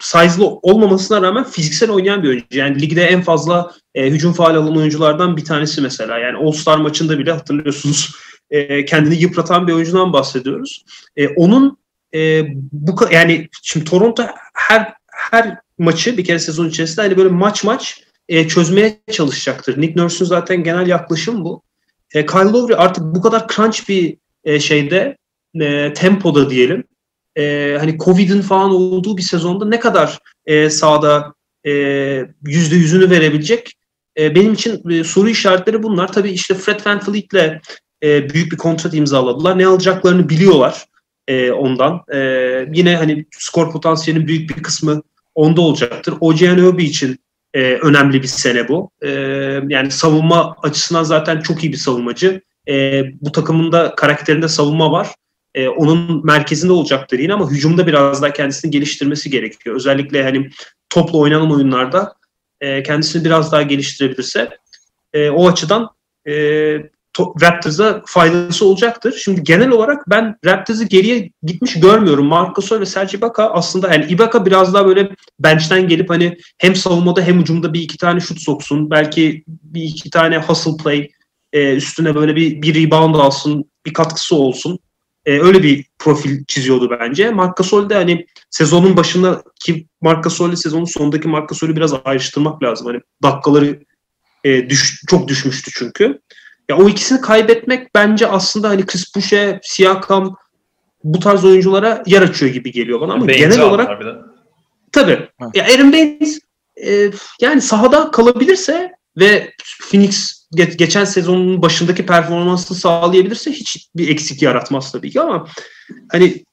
size'lı 0.00 0.46
olmamasına 0.46 1.22
rağmen 1.22 1.44
fiziksel 1.44 1.90
oynayan 1.90 2.22
bir 2.22 2.28
oyuncu. 2.28 2.58
Yani 2.58 2.82
ligde 2.82 3.04
en 3.04 3.22
fazla 3.22 3.72
e, 3.94 4.10
hücum 4.10 4.32
faal 4.32 4.54
alan 4.54 4.76
oyunculardan 4.76 5.36
bir 5.36 5.44
tanesi 5.44 5.80
mesela. 5.80 6.18
Yani 6.18 6.38
All-Star 6.38 6.78
maçında 6.78 7.18
bile 7.18 7.32
hatırlıyorsunuz 7.32 8.14
e, 8.50 8.84
kendini 8.84 9.14
yıpratan 9.14 9.66
bir 9.66 9.72
oyuncudan 9.72 10.12
bahsediyoruz. 10.12 10.84
E, 11.16 11.28
onun 11.28 11.78
e, 12.14 12.44
bu 12.72 12.94
yani 13.12 13.48
şimdi 13.62 13.84
Toronto 13.84 14.26
her 14.54 14.92
her 15.32 15.58
maçı 15.78 16.16
bir 16.16 16.24
kere 16.24 16.38
sezon 16.38 16.68
içerisinde 16.68 17.02
hani 17.02 17.16
böyle 17.16 17.28
maç 17.28 17.64
maç 17.64 18.02
e, 18.28 18.48
çözmeye 18.48 19.00
çalışacaktır. 19.12 19.80
Nick 19.80 20.00
Nurse'un 20.00 20.28
zaten 20.28 20.64
genel 20.64 20.86
yaklaşım 20.86 21.44
bu. 21.44 21.62
E, 22.14 22.26
Kyle 22.26 22.40
Lowry 22.40 22.76
artık 22.76 23.04
bu 23.04 23.22
kadar 23.22 23.48
crunch 23.48 23.88
bir 23.88 24.16
e, 24.44 24.60
şeyde 24.60 25.16
e, 25.60 25.92
tempoda 25.92 26.50
diyelim. 26.50 26.84
E, 27.36 27.76
hani 27.80 27.98
Covid'in 27.98 28.40
falan 28.40 28.70
olduğu 28.70 29.16
bir 29.16 29.22
sezonda 29.22 29.64
ne 29.64 29.80
kadar 29.80 30.18
e, 30.46 30.70
sahada 30.70 31.34
e, 31.66 31.72
yüzde 32.46 32.76
yüzünü 32.76 33.10
verebilecek? 33.10 33.72
E, 34.18 34.34
benim 34.34 34.52
için 34.52 34.90
e, 34.90 35.04
soru 35.04 35.28
işaretleri 35.28 35.82
bunlar. 35.82 36.12
Tabii 36.12 36.30
işte 36.30 36.54
Fred 36.54 36.80
VanVleet'le 36.86 37.60
e, 38.02 38.30
büyük 38.30 38.52
bir 38.52 38.56
kontrat 38.56 38.94
imzaladılar. 38.94 39.58
Ne 39.58 39.66
alacaklarını 39.66 40.28
biliyorlar 40.28 40.86
e, 41.28 41.52
ondan. 41.52 42.02
E, 42.14 42.18
yine 42.74 42.96
hani 42.96 43.26
skor 43.30 43.72
potansiyelinin 43.72 44.28
büyük 44.28 44.56
bir 44.56 44.62
kısmı 44.62 45.02
onda 45.34 45.60
olacaktır. 45.60 46.14
Anunoby 46.20 46.84
için 46.84 47.18
e, 47.54 47.60
önemli 47.74 48.22
bir 48.22 48.28
sene 48.28 48.68
bu. 48.68 48.90
E, 49.02 49.10
yani 49.68 49.90
savunma 49.90 50.56
açısından 50.62 51.02
zaten 51.02 51.40
çok 51.40 51.64
iyi 51.64 51.72
bir 51.72 51.76
savunmacı. 51.76 52.42
E, 52.68 53.02
bu 53.20 53.32
takımın 53.32 53.72
da 53.72 53.94
karakterinde 53.94 54.48
savunma 54.48 54.92
var. 54.92 55.08
E, 55.54 55.68
onun 55.68 56.26
merkezinde 56.26 56.72
olacaktır 56.72 57.18
yine 57.18 57.34
ama 57.34 57.50
hücumda 57.50 57.86
biraz 57.86 58.22
daha 58.22 58.32
kendisini 58.32 58.70
geliştirmesi 58.70 59.30
gerekiyor. 59.30 59.76
Özellikle 59.76 60.22
hani 60.22 60.50
topla 60.90 61.18
oynanan 61.18 61.52
oyunlarda 61.52 62.14
e, 62.60 62.82
kendisini 62.82 63.24
biraz 63.24 63.52
daha 63.52 63.62
geliştirebilirse 63.62 64.58
e, 65.12 65.30
o 65.30 65.48
açıdan 65.48 65.88
e, 66.28 66.32
Raptors'a 67.20 68.02
faydası 68.06 68.66
olacaktır. 68.66 69.20
Şimdi 69.24 69.42
genel 69.42 69.70
olarak 69.70 70.10
ben 70.10 70.36
Raptors'ı 70.44 70.84
geriye 70.84 71.30
gitmiş 71.42 71.80
görmüyorum. 71.80 72.26
Marc 72.26 72.52
Gasol 72.52 72.80
ve 72.80 72.86
Serge 72.86 73.18
Ibaka 73.18 73.50
aslında 73.50 73.94
yani 73.94 74.04
Ibaka 74.04 74.46
biraz 74.46 74.74
daha 74.74 74.86
böyle 74.86 75.10
bench'ten 75.40 75.88
gelip 75.88 76.10
hani 76.10 76.36
hem 76.58 76.74
savunmada 76.74 77.22
hem 77.22 77.38
ucumda 77.38 77.72
bir 77.72 77.80
iki 77.80 77.98
tane 77.98 78.20
şut 78.20 78.40
soksun. 78.40 78.90
Belki 78.90 79.44
bir 79.46 79.82
iki 79.82 80.10
tane 80.10 80.38
hustle 80.38 80.76
play 80.84 81.10
e, 81.52 81.74
üstüne 81.74 82.14
böyle 82.14 82.36
bir, 82.36 82.62
bir 82.62 82.74
rebound 82.74 83.14
alsın, 83.14 83.70
bir 83.86 83.92
katkısı 83.92 84.36
olsun. 84.36 84.78
E, 85.26 85.40
öyle 85.40 85.62
bir 85.62 85.84
profil 85.98 86.44
çiziyordu 86.44 86.96
bence. 87.00 87.30
Marc 87.30 87.52
Gasol 87.56 87.90
de 87.90 87.94
hani 87.94 88.26
sezonun 88.50 88.96
başında 88.96 89.42
ki 89.64 89.86
Marc 90.00 90.20
Gasol 90.20 90.48
ile 90.48 90.56
sezonun 90.56 90.84
sonundaki 90.84 91.28
Marc 91.28 91.46
Gasol'ü 91.46 91.76
biraz 91.76 91.94
ayrıştırmak 92.04 92.62
lazım. 92.62 92.86
Hani 92.86 93.00
dakikaları 93.22 93.80
e, 94.44 94.70
düş, 94.70 95.02
çok 95.08 95.28
düşmüştü 95.28 95.70
çünkü. 95.74 96.20
Ya 96.68 96.76
o 96.76 96.88
ikisini 96.88 97.20
kaybetmek 97.20 97.94
bence 97.94 98.26
aslında 98.26 98.68
hani 98.68 98.86
Chris 98.86 99.16
Boucher, 99.16 99.58
Siakam 99.62 100.36
bu 101.04 101.20
tarz 101.20 101.44
oyunculara 101.44 102.02
yer 102.06 102.22
açıyor 102.22 102.52
gibi 102.52 102.72
geliyor 102.72 103.00
bana 103.00 103.12
ama 103.12 103.28
Baines'i 103.28 103.38
genel 103.40 103.60
olarak 103.60 104.04
de. 104.04 104.14
tabii. 104.92 105.28
Ya 105.54 105.64
Aaron 105.64 105.92
Baines 105.92 106.40
e, 106.86 107.10
yani 107.40 107.60
sahada 107.60 108.10
kalabilirse 108.10 108.92
ve 109.18 109.50
Phoenix 109.80 110.42
ge- 110.56 110.76
geçen 110.76 111.04
sezonun 111.04 111.62
başındaki 111.62 112.06
performansını 112.06 112.78
sağlayabilirse 112.78 113.52
hiç 113.52 113.88
bir 113.96 114.08
eksik 114.08 114.42
yaratmaz 114.42 114.92
tabii 114.92 115.10
ki 115.10 115.20
ama 115.20 115.46
hani 116.12 116.44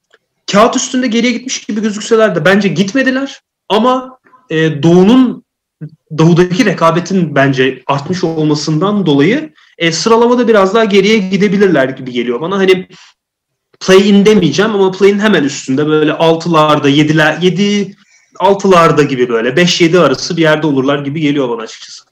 kağıt 0.52 0.76
üstünde 0.76 1.06
geriye 1.06 1.32
gitmiş 1.32 1.64
gibi 1.64 1.82
gözükseler 1.82 2.34
de 2.34 2.44
bence 2.44 2.68
gitmediler 2.68 3.40
ama 3.68 4.18
e, 4.50 4.82
Doğu'nun 4.82 5.44
Doğu'daki 6.18 6.64
rekabetin 6.64 7.34
bence 7.34 7.82
artmış 7.86 8.24
olmasından 8.24 9.06
dolayı 9.06 9.52
e, 9.80 9.92
sıralamada 9.92 10.48
biraz 10.48 10.74
daha 10.74 10.84
geriye 10.84 11.18
gidebilirler 11.18 11.88
gibi 11.88 12.12
geliyor 12.12 12.40
bana. 12.40 12.58
Hani 12.58 12.88
play-in 13.80 14.26
demeyeceğim 14.26 14.74
ama 14.74 14.90
play-in 14.90 15.18
hemen 15.18 15.44
üstünde 15.44 15.86
böyle 15.86 16.10
6'larda 16.10 16.88
7'ler 16.90 17.44
7 17.44 17.96
6'larda 18.40 19.02
gibi 19.02 19.28
böyle 19.28 19.48
5-7 19.48 19.98
arası 19.98 20.36
bir 20.36 20.42
yerde 20.42 20.66
olurlar 20.66 20.98
gibi 20.98 21.20
geliyor 21.20 21.48
bana 21.48 21.62
açıkçası. 21.62 22.04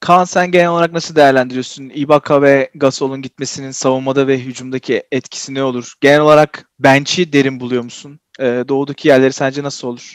Kaan 0.00 0.24
sen 0.24 0.50
genel 0.50 0.68
olarak 0.68 0.92
nasıl 0.92 1.16
değerlendiriyorsun? 1.16 1.90
Ibaka 1.94 2.42
ve 2.42 2.70
Gasol'un 2.74 3.22
gitmesinin 3.22 3.70
savunmada 3.70 4.26
ve 4.26 4.38
hücumdaki 4.38 5.02
etkisi 5.12 5.54
ne 5.54 5.62
olur? 5.62 5.94
Genel 6.00 6.20
olarak 6.20 6.70
bench'i 6.78 7.32
derin 7.32 7.60
buluyor 7.60 7.82
musun? 7.82 8.20
Ee, 8.40 8.64
doğudaki 8.68 9.08
yerleri 9.08 9.32
sence 9.32 9.62
nasıl 9.62 9.88
olur? 9.88 10.14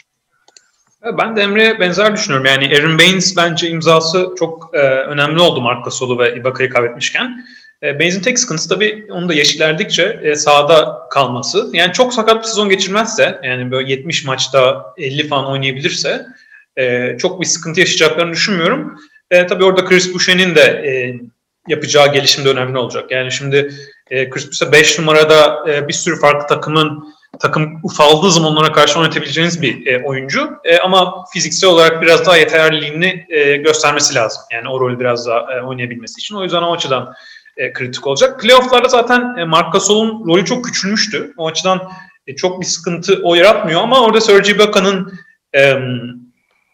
Ben 1.02 1.36
de 1.36 1.42
Emre'ye 1.42 1.80
benzer 1.80 2.12
düşünüyorum. 2.12 2.46
Yani 2.46 2.76
Aaron 2.76 2.98
Baines 2.98 3.36
bence 3.36 3.68
imzası 3.68 4.34
çok 4.38 4.70
e, 4.72 4.78
önemli 4.80 5.40
oldu 5.40 5.60
Marc 5.60 5.82
Gasol'u 5.84 6.18
ve 6.18 6.36
Ibaka'yı 6.36 6.70
kaybetmişken. 6.70 7.46
E, 7.82 7.98
Baines'in 7.98 8.22
tek 8.22 8.38
sıkıntısı 8.38 8.68
tabii 8.68 9.06
onu 9.10 9.28
da 9.28 9.34
yeşillerdikçe 9.34 10.20
e, 10.22 10.34
sahada 10.34 10.98
kalması. 11.10 11.70
Yani 11.72 11.92
çok 11.92 12.14
sakat 12.14 12.42
bir 12.42 12.48
sezon 12.48 12.68
geçirmezse, 12.68 13.40
yani 13.42 13.70
böyle 13.70 13.90
70 13.90 14.24
maçta 14.24 14.84
50 14.96 15.28
falan 15.28 15.46
oynayabilirse 15.46 16.26
e, 16.76 17.16
çok 17.18 17.40
bir 17.40 17.46
sıkıntı 17.46 17.80
yaşayacaklarını 17.80 18.32
düşünmüyorum. 18.32 18.96
E, 19.30 19.46
tabii 19.46 19.64
orada 19.64 19.84
Chris 19.84 20.14
Boucher'in 20.14 20.54
de 20.54 20.62
e, 20.62 20.92
yapacağı 21.68 22.12
gelişim 22.12 22.44
de 22.44 22.48
önemli 22.48 22.78
olacak. 22.78 23.10
Yani 23.10 23.32
şimdi 23.32 23.74
e, 24.10 24.30
Chris 24.30 24.46
Boucher 24.46 24.72
5 24.72 24.98
numarada 24.98 25.64
e, 25.70 25.88
bir 25.88 25.92
sürü 25.92 26.20
farklı 26.20 26.46
takımın 26.46 27.14
takım 27.38 27.80
ufaldığı 27.82 28.30
zaman 28.30 28.52
onlara 28.52 28.72
karşı 28.72 28.98
oynatabileceğiniz 28.98 29.62
bir 29.62 29.86
e, 29.86 30.04
oyuncu. 30.04 30.50
E, 30.64 30.78
ama 30.78 31.24
fiziksel 31.32 31.70
olarak 31.70 32.02
biraz 32.02 32.26
daha 32.26 32.36
yeterliliğini 32.36 33.26
e, 33.28 33.56
göstermesi 33.56 34.14
lazım. 34.14 34.42
Yani 34.52 34.68
o 34.68 34.80
rolü 34.80 35.00
biraz 35.00 35.26
daha 35.26 35.52
e, 35.52 35.62
oynayabilmesi 35.62 36.18
için. 36.18 36.36
O 36.36 36.42
yüzden 36.42 36.62
o 36.62 36.72
açıdan 36.72 37.14
e, 37.56 37.72
kritik 37.72 38.06
olacak. 38.06 38.40
Playoff'larda 38.40 38.88
zaten 38.88 39.36
e, 39.36 39.44
Marc 39.44 39.70
Gasol'un 39.72 40.26
rolü 40.26 40.44
çok 40.44 40.64
küçülmüştü. 40.64 41.34
O 41.36 41.48
açıdan 41.48 41.90
e, 42.26 42.36
çok 42.36 42.60
bir 42.60 42.66
sıkıntı 42.66 43.20
o 43.22 43.34
yaratmıyor 43.34 43.82
ama 43.82 44.00
orada 44.00 44.20
Serge 44.20 44.52
Ibaka'nın 44.52 45.12
e, 45.56 45.74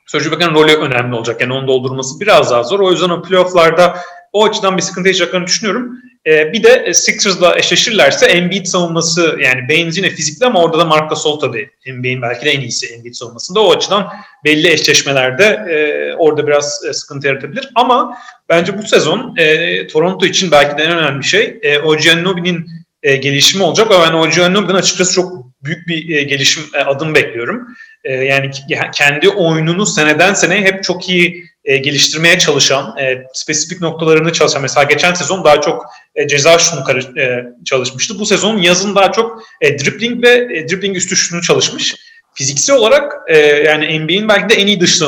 Serge 0.06 0.28
Ibaka'nın 0.28 0.54
rolü 0.54 0.72
önemli 0.72 1.14
olacak. 1.14 1.40
Yani 1.40 1.52
onu 1.52 1.68
doldurması 1.68 2.20
biraz 2.20 2.50
daha 2.50 2.62
zor. 2.62 2.80
O 2.80 2.90
yüzden 2.90 3.10
o 3.10 3.22
playoff'larda 3.22 3.96
o 4.32 4.44
açıdan 4.44 4.76
bir 4.76 4.82
sıkıntı 4.82 5.08
yaşayacaklarını 5.08 5.46
düşünüyorum. 5.46 5.98
Ee, 6.26 6.52
bir 6.52 6.62
de 6.62 6.94
Sixers'la 6.94 7.58
eşleşirlerse 7.58 8.26
Embiid 8.26 8.66
savunması 8.66 9.36
yani 9.42 9.68
Baines 9.68 9.96
yine 9.96 10.10
fizikli 10.10 10.46
ama 10.46 10.62
orada 10.62 10.78
da 10.78 10.84
Marc 10.84 11.08
Gasol 11.08 11.40
tabii. 11.40 11.70
Embiid'in 11.86 12.22
belki 12.22 12.44
de 12.44 12.50
en 12.50 12.60
iyisi 12.60 12.86
Embiid 12.86 13.14
savunmasında. 13.14 13.60
O 13.60 13.72
açıdan 13.72 14.12
belli 14.44 14.72
eşleşmelerde 14.72 15.44
e, 15.44 16.14
orada 16.14 16.46
biraz 16.46 16.84
e, 16.88 16.92
sıkıntı 16.92 17.26
yaratabilir. 17.26 17.68
Ama 17.74 18.18
bence 18.48 18.78
bu 18.78 18.82
sezon 18.82 19.34
e, 19.36 19.86
Toronto 19.86 20.26
için 20.26 20.50
belki 20.50 20.78
de 20.78 20.82
en 20.82 20.98
önemli 20.98 21.24
şey 21.24 21.58
e, 21.62 21.78
OG 21.78 22.00
Anunoby'nin 22.14 22.66
e, 23.02 23.16
gelişimi 23.16 23.64
olacak 23.64 23.90
ve 23.90 23.94
ben 23.94 24.12
OG 24.12 24.38
Anunoby'den 24.38 24.74
açıkçası 24.74 25.14
çok 25.14 25.46
büyük 25.64 25.88
bir 25.88 26.16
e, 26.16 26.22
gelişim 26.22 26.62
e, 26.74 26.80
adım 26.80 27.14
bekliyorum. 27.14 27.68
E, 28.04 28.12
yani 28.12 28.50
kendi 28.94 29.28
oyununu 29.28 29.86
seneden 29.86 30.34
seneye 30.34 30.60
hep 30.60 30.84
çok 30.84 31.08
iyi 31.08 31.44
e, 31.66 31.76
geliştirmeye 31.76 32.38
çalışan, 32.38 32.98
e, 32.98 33.26
spesifik 33.32 33.80
noktalarını 33.80 34.32
çalışan, 34.32 34.62
mesela 34.62 34.84
geçen 34.84 35.14
sezon 35.14 35.44
daha 35.44 35.60
çok 35.60 35.86
e, 36.14 36.28
ceza 36.28 36.58
şunu 36.58 37.00
e, 37.20 37.44
çalışmıştı. 37.64 38.18
Bu 38.18 38.26
sezon 38.26 38.56
yazın 38.56 38.94
daha 38.94 39.12
çok 39.12 39.42
e, 39.60 39.78
dribbling 39.78 40.24
ve 40.24 40.30
e, 40.30 40.68
dribbling 40.68 40.96
üstü 40.96 41.16
şunu 41.16 41.42
çalışmış. 41.42 41.94
Fiziksel 42.34 42.76
olarak 42.76 43.12
e, 43.28 43.38
yani 43.38 44.00
NBA'in 44.00 44.28
belki 44.28 44.56
de 44.56 44.60
en 44.60 44.66
iyi 44.66 44.80
dış 44.80 45.02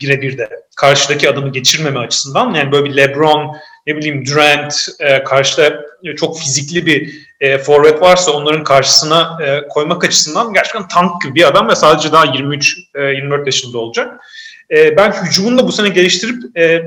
birebir 0.00 0.38
de. 0.38 0.48
Karşıdaki 0.76 1.30
adımı 1.30 1.52
geçirmeme 1.52 2.00
açısından. 2.00 2.54
Yani 2.54 2.72
böyle 2.72 2.84
bir 2.84 2.96
LeBron, 2.96 3.56
ne 3.86 3.96
bileyim 3.96 4.26
Durant, 4.26 4.88
e, 5.00 5.24
karşıda 5.24 5.80
çok 6.16 6.38
fizikli 6.38 6.86
bir 6.86 7.14
e, 7.40 7.58
forvet 7.58 8.02
varsa 8.02 8.32
onların 8.32 8.64
karşısına 8.64 9.38
e, 9.42 9.68
koymak 9.68 10.04
açısından 10.04 10.52
gerçekten 10.52 10.88
tank 10.88 11.22
gibi 11.22 11.34
bir 11.34 11.48
adam 11.48 11.68
ve 11.68 11.74
sadece 11.74 12.12
daha 12.12 12.24
23-24 12.24 13.42
e, 13.42 13.44
yaşında 13.46 13.78
olacak. 13.78 14.20
E, 14.70 14.96
ben 14.96 15.12
hücumunu 15.12 15.58
da 15.58 15.66
bu 15.66 15.72
sene 15.72 15.88
geliştirip 15.88 16.56
e, 16.58 16.82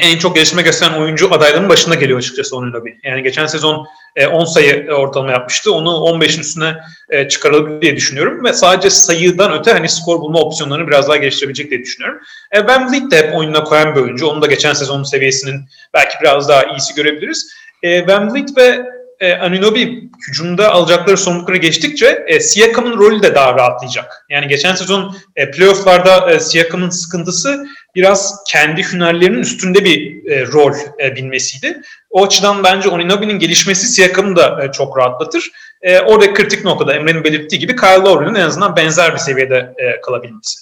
en 0.00 0.18
çok 0.18 0.36
gelişme 0.36 0.62
gösteren 0.62 1.00
oyuncu 1.00 1.34
adaylarının 1.34 1.68
başında 1.68 1.94
geliyor 1.94 2.18
açıkçası 2.18 2.56
onun 2.56 2.72
lobi. 2.72 2.98
Yani 3.04 3.22
geçen 3.22 3.46
sezon 3.46 3.86
e, 4.16 4.26
10 4.26 4.44
sayı 4.44 4.90
ortalama 4.90 5.32
yapmıştı. 5.32 5.72
Onu 5.72 5.88
15'in 5.88 6.40
üstüne 6.40 6.76
e, 7.10 7.28
çıkarılır 7.28 7.82
diye 7.82 7.96
düşünüyorum. 7.96 8.44
Ve 8.44 8.52
sadece 8.52 8.90
sayıdan 8.90 9.52
öte 9.52 9.72
hani 9.72 9.88
skor 9.88 10.20
bulma 10.20 10.40
opsiyonlarını 10.40 10.88
biraz 10.88 11.08
daha 11.08 11.16
geliştirebilecek 11.16 11.70
diye 11.70 11.80
düşünüyorum. 11.80 12.20
E, 12.56 12.68
ben 12.68 12.90
Vliet 12.90 13.10
de 13.10 13.16
hep 13.16 13.34
oyununa 13.34 13.64
koyan 13.64 13.94
bir 13.94 14.00
oyuncu. 14.00 14.26
Onu 14.26 14.42
da 14.42 14.46
geçen 14.46 14.72
sezonun 14.72 15.04
seviyesinin 15.04 15.60
belki 15.94 16.14
biraz 16.22 16.48
daha 16.48 16.62
iyisi 16.62 16.94
görebiliriz. 16.94 17.52
E, 17.82 18.06
Van 18.06 18.34
Vliet 18.34 18.56
ve 18.56 18.82
e, 19.22 19.34
Anunobi 19.34 20.10
hücumda 20.28 20.72
alacakları 20.72 21.16
sorumlulukları 21.16 21.56
geçtikçe 21.56 22.24
e, 22.26 22.40
Siakam'ın 22.40 22.98
rolü 22.98 23.22
de 23.22 23.34
daha 23.34 23.54
rahatlayacak. 23.54 24.26
Yani 24.30 24.48
geçen 24.48 24.74
sezon 24.74 25.16
e, 25.36 25.50
playofflarda 25.50 26.30
e, 26.30 26.40
Siakam'ın 26.40 26.90
sıkıntısı 26.90 27.66
biraz 27.94 28.34
kendi 28.48 28.92
hünerlerinin 28.92 29.38
üstünde 29.38 29.84
bir 29.84 30.26
e, 30.30 30.46
rol 30.46 30.72
e, 31.02 31.16
bilmesiydi. 31.16 31.80
O 32.10 32.24
açıdan 32.24 32.64
bence 32.64 32.90
Anunobi'nin 32.90 33.38
gelişmesi 33.38 33.86
Siakam'ı 33.86 34.36
da 34.36 34.64
e, 34.64 34.72
çok 34.72 34.98
rahatlatır. 34.98 35.50
E, 35.82 36.00
orada 36.00 36.34
kritik 36.34 36.64
noktada 36.64 36.94
Emre'nin 36.94 37.24
belirttiği 37.24 37.60
gibi 37.60 37.76
Kyle 37.76 38.02
Lowry'nin 38.04 38.34
en 38.34 38.46
azından 38.46 38.76
benzer 38.76 39.12
bir 39.12 39.18
seviyede 39.18 39.74
e, 39.78 40.00
kalabilmesi. 40.00 40.58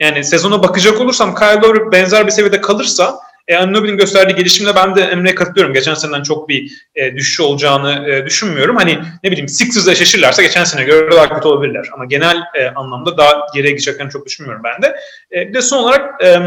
Yani 0.00 0.24
sezona 0.24 0.62
bakacak 0.62 1.00
olursam 1.00 1.34
Kyle 1.34 1.60
Lowry 1.62 1.92
benzer 1.92 2.26
bir 2.26 2.32
seviyede 2.32 2.60
kalırsa 2.60 3.18
e, 3.48 3.56
Anunoby'nin 3.56 3.96
gösterdiği 3.96 4.34
gelişimle 4.34 4.76
ben 4.76 4.96
de 4.96 5.02
Emre'ye 5.02 5.34
katılıyorum. 5.34 5.74
Geçen 5.74 5.94
seneden 5.94 6.22
çok 6.22 6.48
bir 6.48 6.72
e, 6.94 7.16
düşüş 7.16 7.40
olacağını 7.40 8.08
e, 8.08 8.26
düşünmüyorum. 8.26 8.76
Hani 8.76 8.98
ne 9.24 9.30
bileyim 9.30 9.48
Sixers'la 9.48 9.92
eşleşirlerse 9.92 10.42
geçen 10.42 10.64
sene 10.64 10.84
göre 10.84 11.16
daha 11.16 11.34
kötü 11.34 11.48
olabilirler. 11.48 11.88
Ama 11.92 12.04
genel 12.04 12.36
e, 12.54 12.68
anlamda 12.68 13.16
daha 13.16 13.46
geriye 13.54 13.72
gideceklerini 13.72 14.10
çok 14.10 14.26
düşünmüyorum 14.26 14.62
ben 14.64 14.82
de. 14.82 14.96
E, 15.32 15.48
bir 15.48 15.54
de 15.54 15.62
son 15.62 15.78
olarak 15.78 16.24
e, 16.24 16.38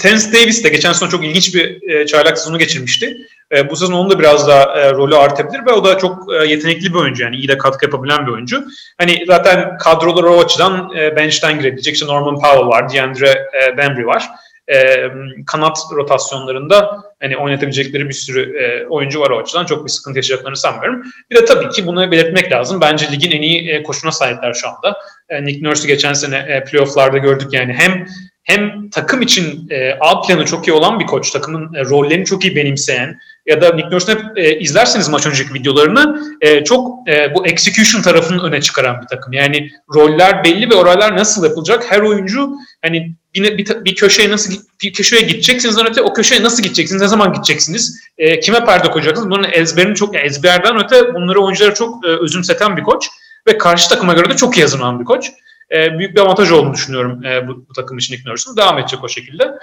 Terence 0.00 0.32
Davis 0.32 0.64
de 0.64 0.68
geçen 0.68 0.92
sene 0.92 1.10
çok 1.10 1.24
ilginç 1.24 1.54
bir 1.54 1.90
e, 1.90 2.06
çaylak 2.06 2.38
sezonu 2.38 2.58
geçirmişti. 2.58 3.16
E, 3.52 3.70
bu 3.70 3.76
sezon 3.76 3.92
onun 3.92 4.10
da 4.10 4.18
biraz 4.18 4.48
daha 4.48 4.80
e, 4.80 4.92
rolü 4.92 5.16
artabilir 5.16 5.66
ve 5.66 5.72
o 5.72 5.84
da 5.84 5.98
çok 5.98 6.32
e, 6.34 6.46
yetenekli 6.46 6.94
bir 6.94 6.98
oyuncu 6.98 7.22
yani 7.22 7.36
iyi 7.36 7.48
de 7.48 7.58
katkı 7.58 7.84
yapabilen 7.84 8.26
bir 8.26 8.32
oyuncu. 8.32 8.64
Hani 8.98 9.24
zaten 9.26 9.78
kadrolar 9.78 10.22
o 10.22 10.40
açıdan 10.40 10.90
e, 10.96 11.16
bench'ten 11.16 11.58
girebilecek. 11.58 11.94
İşte 11.94 12.06
Norman 12.06 12.34
Powell 12.34 12.66
var, 12.66 12.92
DeAndre 12.92 13.48
e, 13.62 13.76
Bembry 13.76 14.06
var 14.06 14.28
e, 14.74 15.10
kanat 15.46 15.78
rotasyonlarında 15.92 17.02
hani 17.22 17.36
oynatabilecekleri 17.36 18.08
bir 18.08 18.14
sürü 18.14 18.58
e, 18.58 18.86
oyuncu 18.86 19.20
var 19.20 19.30
o 19.30 19.38
açıdan. 19.38 19.64
Çok 19.64 19.84
bir 19.84 19.90
sıkıntı 19.90 20.18
yaşayacaklarını 20.18 20.56
sanmıyorum. 20.56 21.02
Bir 21.30 21.36
de 21.36 21.44
tabii 21.44 21.68
ki 21.68 21.86
bunu 21.86 22.10
belirtmek 22.10 22.52
lazım. 22.52 22.80
Bence 22.80 23.12
ligin 23.12 23.30
en 23.30 23.42
iyi 23.42 23.70
e, 23.70 23.82
koşuna 23.82 24.12
sahipler 24.12 24.54
şu 24.54 24.68
anda. 24.68 24.96
E, 25.28 25.44
Nick 25.44 25.68
Nurse'u 25.68 25.86
geçen 25.86 26.12
sene 26.12 26.36
e, 26.36 26.64
playofflarda 26.64 27.18
gördük 27.18 27.52
yani. 27.52 27.72
Hem 27.72 28.06
hem 28.48 28.90
takım 28.90 29.22
için 29.22 29.68
e, 29.70 29.94
alt 30.00 30.26
planı 30.26 30.44
çok 30.44 30.68
iyi 30.68 30.72
olan 30.72 31.00
bir 31.00 31.06
koç, 31.06 31.30
takımın 31.30 31.74
e, 31.74 31.84
rollerini 31.84 32.24
çok 32.24 32.44
iyi 32.44 32.56
benimseyen 32.56 33.18
ya 33.46 33.60
da 33.60 33.74
Nick 33.74 33.90
Nurse'un 33.90 34.16
hep 34.16 34.38
e, 34.38 34.58
izlerseniz 34.58 35.08
maç 35.08 35.26
önceki 35.26 35.54
videolarını 35.54 36.20
e, 36.40 36.64
çok 36.64 37.08
e, 37.08 37.34
bu 37.34 37.46
execution 37.46 38.02
tarafını 38.02 38.42
öne 38.42 38.60
çıkaran 38.60 39.02
bir 39.02 39.06
takım. 39.06 39.32
Yani 39.32 39.70
roller 39.94 40.44
belli 40.44 40.70
ve 40.70 40.74
oralar 40.74 41.16
nasıl 41.16 41.44
yapılacak 41.44 41.92
her 41.92 42.00
oyuncu 42.00 42.50
hani 42.82 43.14
bir, 43.34 43.58
bir, 43.58 43.84
bir 43.84 43.94
köşeye 43.94 44.30
nasıl 44.30 44.52
bir 44.82 44.92
köşeye 44.92 45.22
gideceksiniz 45.22 45.78
öte 45.78 46.02
o 46.02 46.12
köşeye 46.12 46.42
nasıl 46.42 46.62
gideceksiniz 46.62 47.02
ne 47.02 47.08
zaman 47.08 47.32
gideceksiniz 47.32 48.00
e, 48.18 48.40
kime 48.40 48.64
perde 48.64 48.90
koyacaksınız 48.90 49.30
bunun 49.30 49.46
ezberini 49.52 49.94
çok 49.94 50.14
yani 50.14 50.26
ezberden 50.26 50.84
öte 50.84 51.14
bunları 51.14 51.40
oyunculara 51.40 51.74
çok 51.74 52.06
e, 52.06 52.08
özümseten 52.08 52.76
bir 52.76 52.82
koç 52.82 53.08
ve 53.46 53.58
karşı 53.58 53.88
takıma 53.88 54.12
göre 54.12 54.30
de 54.30 54.36
çok 54.36 54.58
iyi 54.58 54.62
hazırlanan 54.62 55.00
bir 55.00 55.04
koç. 55.04 55.30
E, 55.72 55.98
büyük 55.98 56.16
bir 56.16 56.20
avantaj 56.20 56.52
olduğunu 56.52 56.74
düşünüyorum 56.74 57.24
e, 57.24 57.48
bu, 57.48 57.66
bu 57.68 57.72
takım 57.72 57.98
için 57.98 58.14
Nick 58.14 58.30
Nurse'un. 58.30 58.56
Devam 58.56 58.78
edecek 58.78 59.04
o 59.04 59.08
şekilde. 59.08 59.54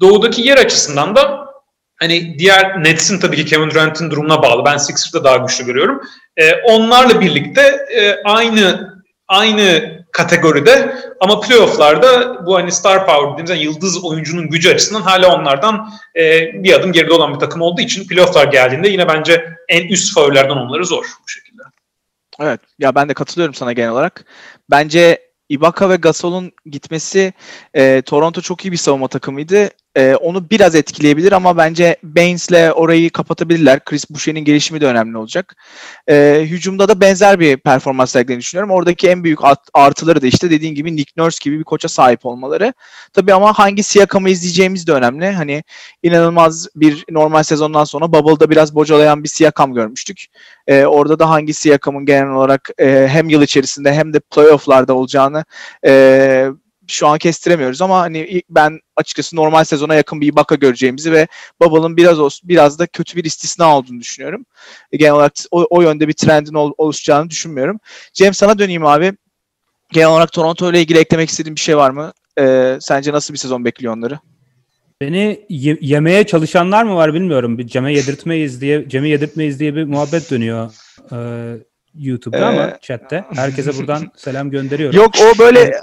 Doğudaki 0.00 0.42
yer 0.42 0.58
açısından 0.58 1.16
da 1.16 1.46
hani 1.96 2.38
diğer 2.38 2.84
Nets'in 2.84 3.20
tabii 3.20 3.36
ki 3.36 3.44
Kevin 3.44 3.70
Durant'in 3.70 4.10
durumuna 4.10 4.42
bağlı. 4.42 4.64
Ben 4.64 4.76
Sixers'da 4.76 5.24
daha 5.24 5.36
güçlü 5.36 5.64
görüyorum. 5.64 6.00
E, 6.36 6.54
onlarla 6.54 7.20
birlikte 7.20 7.86
e, 7.96 8.22
aynı 8.24 8.94
aynı 9.28 10.03
kategoride 10.14 10.96
ama 11.20 11.40
playofflarda 11.40 12.46
bu 12.46 12.56
hani 12.56 12.72
star 12.72 13.06
power 13.06 13.32
dediğimiz 13.32 13.50
yani 13.50 13.62
yıldız 13.62 14.04
oyuncunun 14.04 14.50
gücü 14.50 14.70
açısından 14.74 15.02
hala 15.02 15.36
onlardan 15.36 15.90
e, 16.16 16.40
bir 16.64 16.72
adım 16.72 16.92
geride 16.92 17.12
olan 17.12 17.34
bir 17.34 17.38
takım 17.38 17.60
olduğu 17.60 17.80
için 17.80 18.08
playofflar 18.08 18.44
geldiğinde 18.44 18.88
yine 18.88 19.08
bence 19.08 19.56
en 19.68 19.88
üst 19.88 20.14
favorilerden 20.14 20.56
onları 20.56 20.86
zor 20.86 21.04
bu 21.24 21.28
şekilde. 21.28 21.62
Evet. 22.40 22.60
Ya 22.78 22.94
ben 22.94 23.08
de 23.08 23.14
katılıyorum 23.14 23.54
sana 23.54 23.72
genel 23.72 23.90
olarak. 23.90 24.24
Bence 24.70 25.18
Ibaka 25.48 25.90
ve 25.90 25.96
Gasol'un 25.96 26.52
gitmesi 26.66 27.32
e, 27.74 28.02
Toronto 28.02 28.40
çok 28.40 28.64
iyi 28.64 28.72
bir 28.72 28.76
savunma 28.76 29.08
takımıydı. 29.08 29.68
E, 29.96 30.14
onu 30.14 30.50
biraz 30.50 30.74
etkileyebilir 30.74 31.32
ama 31.32 31.56
bence 31.56 31.96
Baines'le 32.02 32.72
orayı 32.74 33.10
kapatabilirler. 33.10 33.84
Chris 33.84 34.10
Boucher'in 34.10 34.44
gelişimi 34.44 34.80
de 34.80 34.86
önemli 34.86 35.18
olacak. 35.18 35.56
E, 36.08 36.40
hücumda 36.44 36.88
da 36.88 37.00
benzer 37.00 37.40
bir 37.40 37.56
performans 37.56 38.10
sergilediğini 38.10 38.40
düşünüyorum. 38.40 38.70
Oradaki 38.70 39.08
en 39.08 39.24
büyük 39.24 39.38
artıları 39.74 40.22
da 40.22 40.26
işte 40.26 40.50
dediğin 40.50 40.74
gibi 40.74 40.96
Nick 40.96 41.12
Nurse 41.16 41.38
gibi 41.42 41.58
bir 41.58 41.64
koça 41.64 41.88
sahip 41.88 42.26
olmaları. 42.26 42.74
Tabii 43.12 43.34
ama 43.34 43.52
hangi 43.52 43.82
Siakam'ı 43.82 44.30
izleyeceğimiz 44.30 44.86
de 44.86 44.92
önemli. 44.92 45.30
Hani 45.30 45.64
inanılmaz 46.02 46.68
bir 46.76 47.04
normal 47.10 47.42
sezondan 47.42 47.84
sonra 47.84 48.12
Bubble'da 48.12 48.50
biraz 48.50 48.74
bocalayan 48.74 49.24
bir 49.24 49.28
Siakam 49.28 49.74
görmüştük. 49.74 50.26
E, 50.66 50.84
orada 50.84 51.18
da 51.18 51.30
hangi 51.30 51.54
Siakam'ın 51.54 52.06
genel 52.06 52.28
olarak 52.28 52.70
e, 52.78 53.08
hem 53.10 53.28
yıl 53.28 53.42
içerisinde 53.42 53.94
hem 53.94 54.12
de 54.12 54.20
playoff'larda 54.20 54.94
olacağını 54.94 55.44
e, 55.86 56.48
şu 56.88 57.06
an 57.06 57.18
kestiremiyoruz 57.18 57.82
ama 57.82 58.00
hani 58.00 58.42
ben 58.50 58.80
açıkçası 58.96 59.36
normal 59.36 59.64
sezona 59.64 59.94
yakın 59.94 60.20
bir 60.20 60.26
Ibaka 60.26 60.54
göreceğimizi 60.54 61.12
ve 61.12 61.26
Bubble'ın 61.62 61.96
biraz 61.96 62.20
olsun, 62.20 62.48
biraz 62.48 62.78
da 62.78 62.86
kötü 62.86 63.16
bir 63.16 63.24
istisna 63.24 63.78
olduğunu 63.78 64.00
düşünüyorum. 64.00 64.46
E, 64.92 64.96
genel 64.96 65.12
olarak 65.12 65.32
o, 65.50 65.66
o 65.70 65.82
yönde 65.82 66.08
bir 66.08 66.12
trendin 66.12 66.54
ol, 66.54 66.72
oluşacağını 66.78 67.30
düşünmüyorum. 67.30 67.80
Cem 68.12 68.34
sana 68.34 68.58
döneyim 68.58 68.86
abi. 68.86 69.12
Genel 69.92 70.08
olarak 70.08 70.32
Toronto 70.32 70.70
ile 70.70 70.80
ilgili 70.80 70.98
eklemek 70.98 71.28
istediğin 71.28 71.56
bir 71.56 71.60
şey 71.60 71.76
var 71.76 71.90
mı? 71.90 72.12
Ee, 72.38 72.76
sence 72.80 73.12
nasıl 73.12 73.34
bir 73.34 73.38
sezon 73.38 73.64
bekliyor 73.64 73.96
onları? 73.96 74.18
Beni 75.00 75.46
ye- 75.48 75.78
yemeye 75.80 76.26
çalışanlar 76.26 76.84
mı 76.84 76.94
var 76.94 77.14
bilmiyorum. 77.14 77.58
Bir 77.58 77.66
Cem'e 77.66 77.92
yedirtmeyiz 77.92 78.60
diye 78.60 78.88
Cem'i 78.88 79.08
yedirtmeyiz 79.08 79.60
diye 79.60 79.74
bir 79.76 79.84
muhabbet 79.84 80.30
dönüyor. 80.30 80.72
Ee, 81.12 81.16
YouTube'da 81.94 82.40
ee, 82.40 82.44
ama 82.44 82.78
chatte. 82.80 83.24
Herkese 83.34 83.76
buradan 83.76 84.10
selam 84.16 84.50
gönderiyorum. 84.50 84.96
Yok 84.96 85.14
o 85.20 85.38
böyle 85.38 85.80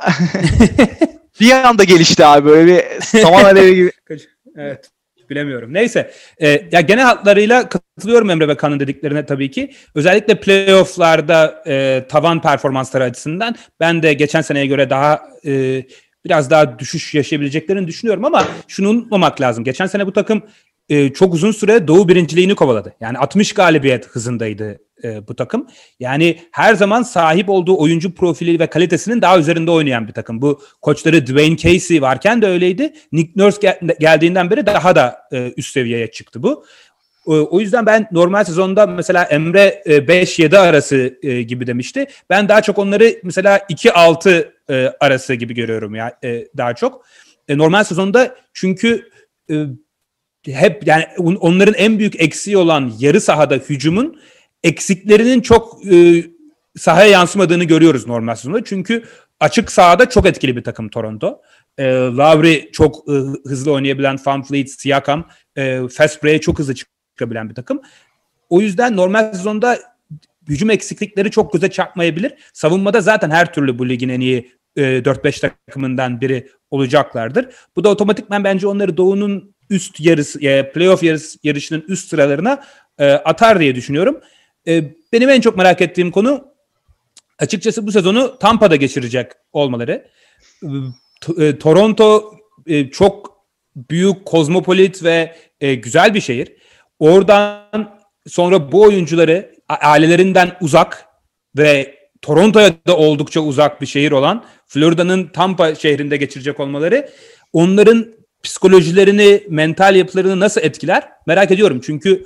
bir 1.40 1.52
anda 1.52 1.84
gelişti 1.84 2.26
abi 2.26 2.50
böyle 2.50 2.68
bir 2.68 3.02
saman 3.02 3.44
alevi 3.44 3.76
gibi. 3.76 3.92
evet 4.58 4.92
bilemiyorum. 5.32 5.74
Neyse. 5.74 6.12
E, 6.42 6.68
ya 6.72 6.82
genel 6.82 7.04
hatlarıyla 7.04 7.70
katılıyorum 7.70 8.30
Emre 8.30 8.48
ve 8.48 8.58
Kan'ın 8.58 8.80
dediklerine 8.80 9.26
tabii 9.26 9.52
ki. 9.52 9.72
Özellikle 9.96 10.40
playoff'larda 10.40 11.64
e, 11.68 12.06
tavan 12.10 12.42
performansları 12.42 13.04
açısından 13.04 13.56
ben 13.80 14.04
de 14.04 14.14
geçen 14.14 14.42
seneye 14.42 14.66
göre 14.66 14.90
daha 14.90 15.22
e, 15.46 15.84
biraz 16.26 16.50
daha 16.50 16.80
düşüş 16.80 17.14
yaşayabileceklerini 17.14 17.88
düşünüyorum 17.88 18.26
ama 18.26 18.46
şunu 18.68 18.90
unutmamak 18.90 19.42
lazım. 19.42 19.64
Geçen 19.64 19.86
sene 19.86 20.08
bu 20.08 20.14
takım 20.14 20.44
e, 20.90 21.14
çok 21.14 21.34
uzun 21.34 21.52
süre 21.52 21.88
Doğu 21.88 22.08
birinciliğini 22.08 22.56
kovaladı. 22.56 22.94
Yani 23.02 23.18
60 23.18 23.54
galibiyet 23.54 24.08
hızındaydı 24.08 24.80
e, 25.04 25.28
bu 25.28 25.36
takım. 25.36 25.68
Yani 26.00 26.40
her 26.52 26.76
zaman 26.76 27.04
sahip 27.04 27.50
olduğu 27.50 27.78
oyuncu 27.80 28.16
profili 28.16 28.60
ve 28.60 28.68
kalitesinin 28.68 29.22
daha 29.22 29.40
üzerinde 29.40 29.72
oynayan 29.72 30.08
bir 30.08 30.14
takım. 30.14 30.42
Bu 30.42 30.62
koçları 30.82 31.28
Dwayne 31.28 31.58
Casey 31.58 32.02
varken 32.02 32.42
de 32.42 32.48
öyleydi. 32.48 32.94
Nick 33.12 33.32
Nurse 33.36 33.58
gel- 33.62 33.80
geldiğinden 34.00 34.50
beri 34.50 34.66
daha 34.66 34.96
da 34.96 35.18
e, 35.32 35.54
üst 35.58 35.74
seviyeye 35.74 36.12
çıktı 36.12 36.44
bu. 36.44 36.66
O 37.26 37.60
yüzden 37.60 37.86
ben 37.86 38.08
normal 38.12 38.44
sezonda 38.44 38.88
mesela 38.88 39.24
Emre 39.24 39.84
5-7 39.86 40.56
e, 40.56 40.58
arası 40.58 41.20
e, 41.24 41.42
gibi 41.42 41.68
demişti. 41.68 42.06
Ben 42.30 42.50
daha 42.50 42.62
çok 42.62 42.78
onları 42.78 43.16
mesela 43.24 43.58
2-6 43.58 44.52
e, 44.70 44.94
arası 45.00 45.34
gibi 45.34 45.54
görüyorum 45.54 45.96
ya 45.96 46.20
daha 46.58 46.76
çok. 46.76 47.06
Normal 47.50 47.84
sezonda 47.84 48.36
çünkü 48.54 49.10
hep 50.46 50.88
yani 50.88 51.06
onların 51.18 51.74
en 51.74 52.00
büyük 52.00 52.22
eksiği 52.22 52.58
olan 52.58 52.94
yarı 53.00 53.22
sahada 53.22 53.56
hücumun 53.56 54.22
eksiklerinin 54.64 55.42
çok 55.42 55.86
e, 55.86 56.24
sahaya 56.78 57.08
yansımadığını 57.08 57.64
görüyoruz 57.64 58.08
normal 58.08 58.36
sezonda. 58.36 58.64
Çünkü 58.64 59.04
açık 59.40 59.72
sahada 59.72 60.10
çok 60.10 60.26
etkili 60.26 60.56
bir 60.56 60.64
takım 60.64 60.90
Toronto. 60.90 61.42
E, 61.78 61.86
Lowry 61.94 62.72
çok 62.72 62.96
e, 63.10 63.14
hızlı 63.50 63.72
oynayabilen, 63.72 64.18
Van 64.26 64.44
Fleet, 64.44 64.72
Siakam, 64.72 65.28
e, 65.56 65.82
fast 65.88 66.42
çok 66.42 66.60
hızlı 66.60 66.76
çıkabilen 66.76 67.50
bir 67.50 67.56
takım. 67.56 67.82
O 68.50 68.62
yüzden 68.62 68.98
normal 68.98 69.34
sezonda 69.34 69.80
hücum 70.48 70.70
eksiklikleri 70.70 71.32
çok 71.32 71.54
göze 71.54 71.70
çarpmayabilir. 71.72 72.34
Savunmada 72.54 73.02
zaten 73.02 73.30
her 73.30 73.54
türlü 73.54 73.80
bu 73.80 73.90
ligin 73.90 74.10
en 74.10 74.20
iyi 74.20 74.52
e, 74.76 74.82
4-5 74.82 75.42
takımından 75.42 76.22
biri 76.22 76.48
olacaklardır. 76.72 77.48
Bu 77.76 77.84
da 77.84 77.90
otomatikman 77.90 78.44
bence 78.44 78.68
onları 78.68 78.98
Doğu'nun 78.98 79.56
üst 79.70 80.00
yarısı, 80.00 80.46
e, 80.46 80.72
playoff 80.72 81.04
yarısı, 81.04 81.40
yarışının 81.44 81.84
üst 81.88 82.10
sıralarına 82.10 82.64
e, 83.00 83.12
atar 83.12 83.60
diye 83.60 83.76
düşünüyorum. 83.76 84.22
E, 84.68 84.84
benim 85.14 85.30
en 85.30 85.42
çok 85.42 85.58
merak 85.58 85.82
ettiğim 85.82 86.12
konu 86.12 86.48
açıkçası 87.40 87.88
bu 87.88 87.92
sezonu 87.92 88.40
Tampa'da 88.40 88.76
geçirecek 88.76 89.32
olmaları. 89.54 90.08
E, 91.40 91.58
Toronto 91.58 92.34
e, 92.68 92.90
çok 92.90 93.32
büyük, 93.76 94.26
kozmopolit 94.26 95.04
ve 95.04 95.36
e, 95.62 95.76
güzel 95.76 96.14
bir 96.14 96.22
şehir. 96.22 96.54
Oradan 97.00 98.00
sonra 98.28 98.72
bu 98.72 98.82
oyuncuları 98.82 99.56
ailelerinden 99.70 100.58
uzak 100.62 101.06
ve 101.58 101.96
Toronto'ya 102.22 102.74
da 102.88 102.98
oldukça 102.98 103.40
uzak 103.40 103.82
bir 103.82 103.86
şehir 103.86 104.12
olan 104.12 104.46
Florida'nın 104.68 105.28
Tampa 105.28 105.76
şehrinde 105.76 106.18
geçirecek 106.18 106.60
olmaları 106.60 107.10
onların 107.54 108.14
psikolojilerini, 108.44 109.44
mental 109.50 109.96
yapılarını 109.96 110.40
nasıl 110.40 110.62
etkiler 110.62 111.10
merak 111.28 111.52
ediyorum. 111.52 111.82
Çünkü 111.86 112.26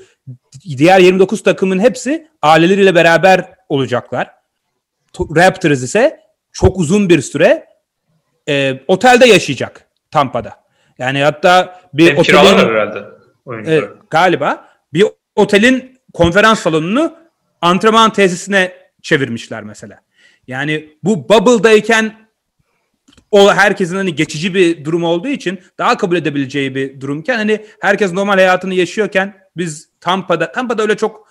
diğer 0.77 0.99
29 0.99 1.43
takımın 1.43 1.79
hepsi 1.79 2.27
aileleriyle 2.41 2.95
beraber 2.95 3.53
olacaklar. 3.69 4.31
Raptors 5.19 5.83
ise 5.83 6.19
çok 6.51 6.77
uzun 6.79 7.09
bir 7.09 7.21
süre 7.21 7.65
e, 8.49 8.79
otelde 8.87 9.25
yaşayacak 9.25 9.87
Tampa'da. 10.11 10.53
Yani 10.97 11.23
hatta 11.23 11.81
bir 11.93 12.09
Hem 12.09 12.17
otelin 12.17 12.57
herhalde 12.57 13.03
e, 13.71 13.81
galiba 14.09 14.67
bir 14.93 15.05
otelin 15.35 15.99
konferans 16.13 16.59
salonunu 16.59 17.15
antrenman 17.61 18.13
tesisine 18.13 18.73
çevirmişler 19.01 19.63
mesela. 19.63 19.99
Yani 20.47 20.89
bu 21.03 21.29
bubble'dayken 21.29 22.24
o 23.35 23.53
herkesin 23.53 23.95
hani 23.95 24.15
geçici 24.15 24.53
bir 24.53 24.85
durum 24.85 25.03
olduğu 25.03 25.27
için 25.27 25.59
daha 25.77 25.97
kabul 25.97 26.15
edebileceği 26.15 26.75
bir 26.75 27.01
durumken 27.01 27.35
hani 27.37 27.65
herkes 27.81 28.13
normal 28.13 28.33
hayatını 28.33 28.73
yaşıyorken 28.73 29.33
biz 29.57 29.89
Tampa'da 30.01 30.51
Tampa'da 30.51 30.81
öyle 30.81 30.97
çok 30.97 31.27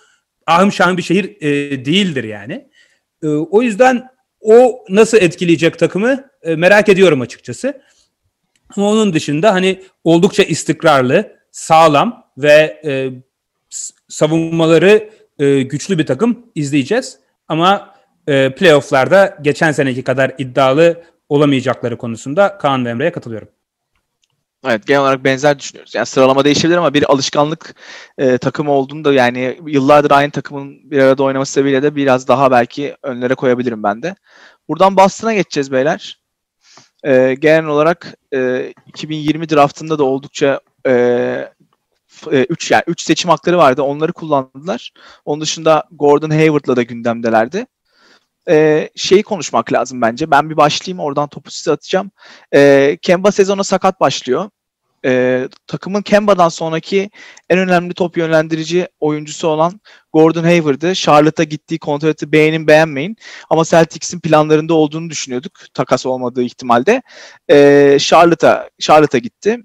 ahım 0.47 0.71
şahım 0.71 0.97
bir 0.97 1.01
şehir 1.01 1.37
e, 1.41 1.85
değildir 1.85 2.23
yani. 2.23 2.69
E, 3.23 3.27
o 3.27 3.61
yüzden 3.61 4.07
o 4.41 4.85
nasıl 4.89 5.17
etkileyecek 5.17 5.79
takımı 5.79 6.29
e, 6.43 6.55
merak 6.55 6.89
ediyorum 6.89 7.21
açıkçası. 7.21 7.81
Ama 8.77 8.89
onun 8.89 9.13
dışında 9.13 9.53
hani 9.53 9.81
oldukça 10.03 10.43
istikrarlı, 10.43 11.35
sağlam 11.51 12.25
ve 12.37 12.81
e, 12.85 13.09
savunmaları 14.07 15.09
e, 15.39 15.61
güçlü 15.61 15.97
bir 15.97 16.05
takım 16.05 16.45
izleyeceğiz. 16.55 17.19
Ama 17.47 17.95
e, 18.27 18.55
playofflarda 18.55 19.37
geçen 19.41 19.71
seneki 19.71 20.03
kadar 20.03 20.31
iddialı 20.37 21.03
olamayacakları 21.29 21.97
konusunda 21.97 22.57
Kaan 22.57 22.85
ve 22.85 22.89
Emre'ye 22.89 23.11
katılıyorum. 23.11 23.47
Evet 24.67 24.87
genel 24.87 25.01
olarak 25.01 25.23
benzer 25.23 25.59
düşünüyoruz. 25.59 25.95
Yani 25.95 26.05
sıralama 26.05 26.45
değişebilir 26.45 26.77
ama 26.77 26.93
bir 26.93 27.11
alışkanlık 27.11 27.75
e, 28.17 28.37
takımı 28.37 28.71
olduğunda 28.71 29.13
yani 29.13 29.59
yıllardır 29.65 30.11
aynı 30.11 30.31
takımın 30.31 30.91
bir 30.91 30.99
arada 30.99 31.23
oynaması 31.23 31.51
sebebiyle 31.51 31.83
de 31.83 31.95
biraz 31.95 32.27
daha 32.27 32.51
belki 32.51 32.95
önlere 33.03 33.35
koyabilirim 33.35 33.83
ben 33.83 34.03
de. 34.03 34.15
Buradan 34.67 34.97
Boston'a 34.97 35.33
geçeceğiz 35.33 35.71
beyler. 35.71 36.19
E, 37.03 37.35
genel 37.39 37.65
olarak 37.65 38.15
e, 38.33 38.73
2020 38.87 39.49
draftında 39.49 39.99
da 39.99 40.03
oldukça 40.03 40.59
3 40.85 40.91
e, 40.91 40.95
e, 42.31 42.45
yani 42.69 42.83
üç 42.87 43.01
seçim 43.01 43.29
hakları 43.29 43.57
vardı. 43.57 43.81
Onları 43.81 44.13
kullandılar. 44.13 44.91
Onun 45.25 45.41
dışında 45.41 45.83
Gordon 45.91 46.29
Hayward'la 46.29 46.75
da 46.75 46.83
gündemdelerdi. 46.83 47.65
E, 48.49 48.89
şeyi 48.95 49.23
konuşmak 49.23 49.73
lazım 49.73 50.01
bence. 50.01 50.31
Ben 50.31 50.49
bir 50.49 50.57
başlayayım 50.57 50.99
oradan 50.99 51.27
topu 51.27 51.51
size 51.51 51.71
atacağım. 51.71 52.11
E, 52.53 52.97
Kemba 53.01 53.31
sezona 53.31 53.63
sakat 53.63 53.99
başlıyor. 53.99 54.49
E, 55.05 55.47
takımın 55.67 56.01
Kemba'dan 56.01 56.49
sonraki 56.49 57.09
en 57.49 57.59
önemli 57.59 57.93
top 57.93 58.17
yönlendirici 58.17 58.87
oyuncusu 58.99 59.47
olan 59.47 59.81
Gordon 60.13 60.43
Hayward'ı 60.43 60.95
Charlotte'a 60.95 61.43
gittiği 61.43 61.79
kontratı 61.79 62.31
beğenin 62.31 62.67
beğenmeyin. 62.67 63.17
Ama 63.49 63.63
Celtics'in 63.63 64.19
planlarında 64.19 64.73
olduğunu 64.73 65.09
düşünüyorduk 65.09 65.51
takas 65.73 66.05
olmadığı 66.05 66.43
ihtimalde. 66.43 67.01
E, 67.51 67.97
Charlotte'a 67.99 68.69
Charlotte'a 68.79 69.19
gitti. 69.19 69.57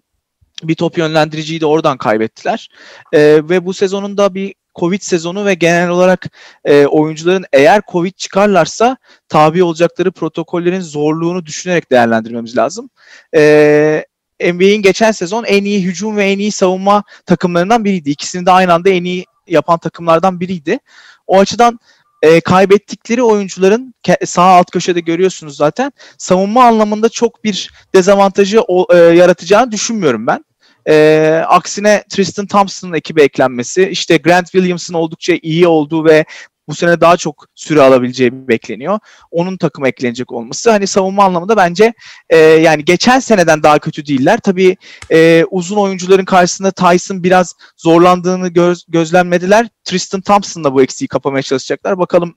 Bir 0.62 0.74
top 0.74 0.98
yönlendiriciyi 0.98 1.60
de 1.60 1.66
oradan 1.66 1.98
kaybettiler. 1.98 2.68
E, 3.12 3.20
ve 3.20 3.66
bu 3.66 3.74
sezonun 3.74 4.16
da 4.16 4.34
bir 4.34 4.54
Covid 4.80 5.00
sezonu 5.02 5.46
ve 5.46 5.54
genel 5.54 5.88
olarak 5.88 6.26
e, 6.64 6.86
oyuncuların 6.86 7.44
eğer 7.52 7.82
Covid 7.92 8.12
çıkarlarsa 8.12 8.96
tabi 9.28 9.62
olacakları 9.62 10.12
protokollerin 10.12 10.80
zorluğunu 10.80 11.46
düşünerek 11.46 11.90
değerlendirmemiz 11.90 12.56
lazım. 12.56 12.90
E, 13.36 14.04
NBA'in 14.40 14.82
geçen 14.82 15.12
sezon 15.12 15.44
en 15.44 15.64
iyi 15.64 15.84
hücum 15.84 16.16
ve 16.16 16.24
en 16.24 16.38
iyi 16.38 16.52
savunma 16.52 17.04
takımlarından 17.26 17.84
biriydi. 17.84 18.10
İkisini 18.10 18.46
de 18.46 18.50
aynı 18.50 18.74
anda 18.74 18.90
en 18.90 19.04
iyi 19.04 19.24
yapan 19.46 19.78
takımlardan 19.78 20.40
biriydi. 20.40 20.78
O 21.26 21.38
açıdan 21.38 21.80
e, 22.22 22.40
kaybettikleri 22.40 23.22
oyuncuların 23.22 23.94
sağ 24.24 24.42
alt 24.42 24.70
köşede 24.70 25.00
görüyorsunuz 25.00 25.56
zaten 25.56 25.92
savunma 26.18 26.64
anlamında 26.64 27.08
çok 27.08 27.44
bir 27.44 27.70
dezavantajı 27.94 28.60
o, 28.60 28.94
e, 28.94 28.96
yaratacağını 28.96 29.72
düşünmüyorum 29.72 30.26
ben. 30.26 30.44
E, 30.88 31.44
aksine 31.48 32.04
Tristan 32.08 32.46
Thompson'ın 32.46 32.92
ekibe 32.92 33.22
eklenmesi, 33.22 33.88
işte 33.88 34.16
Grant 34.16 34.50
Williams'ın 34.50 34.94
oldukça 34.94 35.34
iyi 35.42 35.66
olduğu 35.66 36.04
ve 36.04 36.24
bu 36.70 36.74
sene 36.74 37.00
daha 37.00 37.16
çok 37.16 37.46
süre 37.54 37.80
alabileceği 37.80 38.48
bekleniyor. 38.48 38.98
Onun 39.30 39.56
takıma 39.56 39.88
eklenecek 39.88 40.32
olması 40.32 40.70
hani 40.70 40.86
savunma 40.86 41.24
anlamında 41.24 41.56
bence 41.56 41.92
e, 42.30 42.36
yani 42.36 42.84
geçen 42.84 43.18
seneden 43.18 43.62
daha 43.62 43.78
kötü 43.78 44.06
değiller. 44.06 44.38
Tabii 44.42 44.76
e, 45.10 45.44
uzun 45.50 45.76
oyuncuların 45.76 46.24
karşısında 46.24 46.70
Tyson 46.70 47.22
biraz 47.22 47.54
zorlandığını 47.76 48.48
göz, 48.48 48.84
gözlemlediler. 48.88 49.68
Tristan 49.84 50.20
Thompson'la 50.20 50.74
bu 50.74 50.82
eksiği 50.82 51.08
kapamaya 51.08 51.42
çalışacaklar. 51.42 51.98
Bakalım 51.98 52.34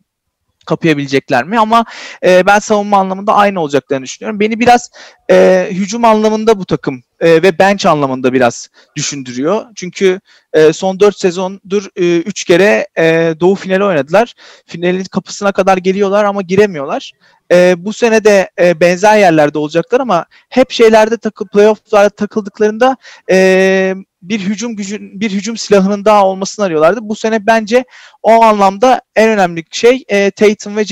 kapayabilecekler 0.65 1.43
mi? 1.43 1.59
Ama 1.59 1.85
e, 2.25 2.45
ben 2.45 2.59
savunma 2.59 2.97
anlamında 2.97 3.33
aynı 3.33 3.59
olacaklarını 3.59 4.05
düşünüyorum. 4.05 4.39
Beni 4.39 4.59
biraz 4.59 4.91
e, 5.31 5.67
hücum 5.71 6.05
anlamında 6.05 6.59
bu 6.59 6.65
takım 6.65 7.03
e, 7.19 7.43
ve 7.43 7.59
bench 7.59 7.85
anlamında 7.85 8.33
biraz 8.33 8.69
düşündürüyor. 8.95 9.65
Çünkü 9.75 10.19
e, 10.53 10.73
son 10.73 10.99
4 10.99 11.19
sezondur 11.19 11.89
3 11.95 12.41
e, 12.41 12.45
kere 12.45 12.87
e, 12.97 13.35
Doğu 13.39 13.55
finali 13.55 13.83
oynadılar. 13.83 14.33
Finalin 14.65 15.03
kapısına 15.03 15.51
kadar 15.51 15.77
geliyorlar 15.77 16.23
ama 16.23 16.41
giremiyorlar. 16.41 17.11
E, 17.51 17.75
bu 17.77 17.93
sene 17.93 18.23
de 18.23 18.49
e, 18.59 18.79
benzer 18.79 19.17
yerlerde 19.17 19.57
olacaklar 19.57 19.99
ama 19.99 20.25
hep 20.49 20.71
şeylerde 20.71 21.17
takıl 21.17 21.47
playoff'larda 21.47 22.09
takıldıklarında 22.09 22.97
e, 23.31 23.95
bir 24.23 24.39
hücum 24.39 24.75
gücü 24.75 24.99
bir 25.01 25.31
hücum 25.31 25.57
silahının 25.57 26.05
daha 26.05 26.25
olmasını 26.25 26.65
arıyorlardı. 26.65 26.99
Bu 27.01 27.15
sene 27.15 27.47
bence 27.47 27.85
o 28.23 28.43
anlamda 28.43 29.01
en 29.15 29.29
önemli 29.29 29.63
şey 29.71 30.03
e, 30.07 30.31
Tatum 30.31 30.77
ve 30.77 30.85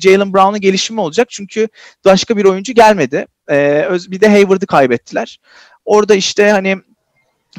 Jalen 0.00 0.32
Brown'un 0.32 0.60
gelişimi 0.60 1.00
olacak. 1.00 1.30
Çünkü 1.30 1.68
başka 2.04 2.36
bir 2.36 2.44
oyuncu 2.44 2.72
gelmedi. 2.72 3.26
E, 3.50 3.88
bir 4.08 4.20
de 4.20 4.28
Hayward'ı 4.28 4.66
kaybettiler. 4.66 5.38
Orada 5.84 6.14
işte 6.14 6.50
hani 6.50 6.76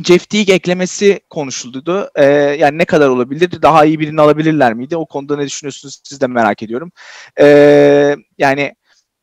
Jeff 0.04 0.30
Teague 0.30 0.56
eklemesi 0.56 1.20
konuşuldu. 1.30 2.10
Ee, 2.16 2.26
yani 2.60 2.78
ne 2.78 2.86
kadar 2.86 3.10
olabilir? 3.10 3.62
Daha 3.62 3.86
iyi 3.86 4.00
birini 4.00 4.22
alabilirler 4.22 4.74
miydi? 4.74 4.98
O 4.98 5.06
konuda 5.06 5.38
ne 5.38 5.46
düşünüyorsunuz? 5.46 6.02
Siz 6.04 6.22
de 6.22 6.28
merak 6.28 6.64
ediyorum. 6.64 6.92
Ee, 7.40 8.16
yani 8.38 8.76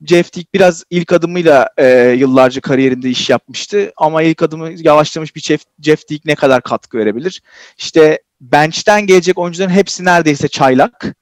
Jeff 0.05 0.33
Teague 0.33 0.49
biraz 0.55 0.85
ilk 0.91 1.13
adımıyla 1.13 1.69
e, 1.77 2.15
yıllarca 2.19 2.61
kariyerinde 2.61 3.11
iş 3.11 3.31
yapmıştı. 3.31 3.93
Ama 3.97 4.23
ilk 4.23 4.43
adımı 4.43 4.71
yavaşlamış 4.77 5.37
bir 5.37 5.41
Jeff, 5.41 5.63
Jeff 5.83 6.09
Teague 6.09 6.23
ne 6.33 6.35
kadar 6.35 6.63
katkı 6.63 6.99
verebilir? 6.99 7.43
İşte 7.79 8.23
bench'ten 8.41 9.07
gelecek 9.07 9.39
oyuncuların 9.39 9.71
hepsi 9.71 10.05
neredeyse 10.05 10.49
çaylak. 10.49 11.17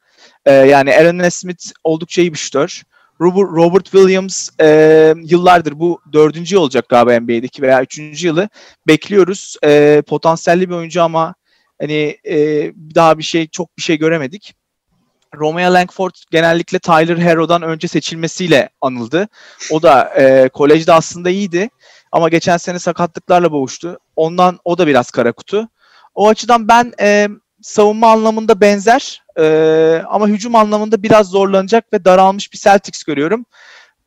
Ee, 0.47 0.53
yani 0.53 0.95
Aaron 0.95 1.29
Smith 1.29 1.65
oldukça 1.85 2.23
iyi 2.23 2.33
bir 2.33 2.39
şütör. 2.39 2.83
Robert, 3.21 3.51
Robert 3.57 3.85
Williams 3.85 4.49
e, 4.61 5.15
yıllardır 5.25 5.79
bu 5.79 6.01
dördüncü 6.13 6.55
yıl 6.55 6.63
olacak 6.63 6.89
galiba 6.89 7.21
NBA'deki 7.21 7.63
veya 7.63 7.83
üçüncü 7.83 8.27
yılı 8.27 8.49
bekliyoruz. 8.87 9.57
E, 9.65 10.03
potansiyelli 10.07 10.71
bir 10.71 10.75
oyuncu 10.75 11.03
ama 11.03 11.35
hani 11.81 12.19
e, 12.29 12.37
daha 12.95 13.19
bir 13.19 13.23
şey 13.23 13.49
çok 13.49 13.77
bir 13.79 13.83
şey 13.83 13.99
göremedik. 13.99 14.55
Romeo 15.35 15.75
Langford 15.75 16.15
genellikle 16.31 16.79
Tyler 16.79 17.17
Harrow'dan 17.17 17.63
önce 17.63 17.89
seçilmesiyle 17.89 18.69
anıldı. 18.81 19.29
O 19.71 19.83
da 19.83 20.15
e, 20.17 20.49
kolejde 20.49 20.93
aslında 20.93 21.31
iyiydi 21.31 21.71
ama 22.13 22.29
geçen 22.29 22.57
sene 22.57 22.79
sakatlıklarla 22.79 23.53
boğuştu. 23.53 23.99
Ondan 24.17 24.59
o 24.65 24.79
da 24.79 24.87
biraz 24.87 25.11
kara 25.11 25.33
kutu. 25.33 25.69
O 26.15 26.29
açıdan 26.29 26.69
ben 26.69 26.93
e, 27.01 27.29
savunma 27.63 28.13
anlamında 28.13 28.61
benzer 28.61 29.23
e, 29.39 29.45
ama 30.09 30.29
hücum 30.29 30.55
anlamında 30.55 31.03
biraz 31.03 31.29
zorlanacak 31.29 31.93
ve 31.93 32.05
daralmış 32.05 32.53
bir 32.53 32.59
Celtics 32.59 33.03
görüyorum 33.03 33.45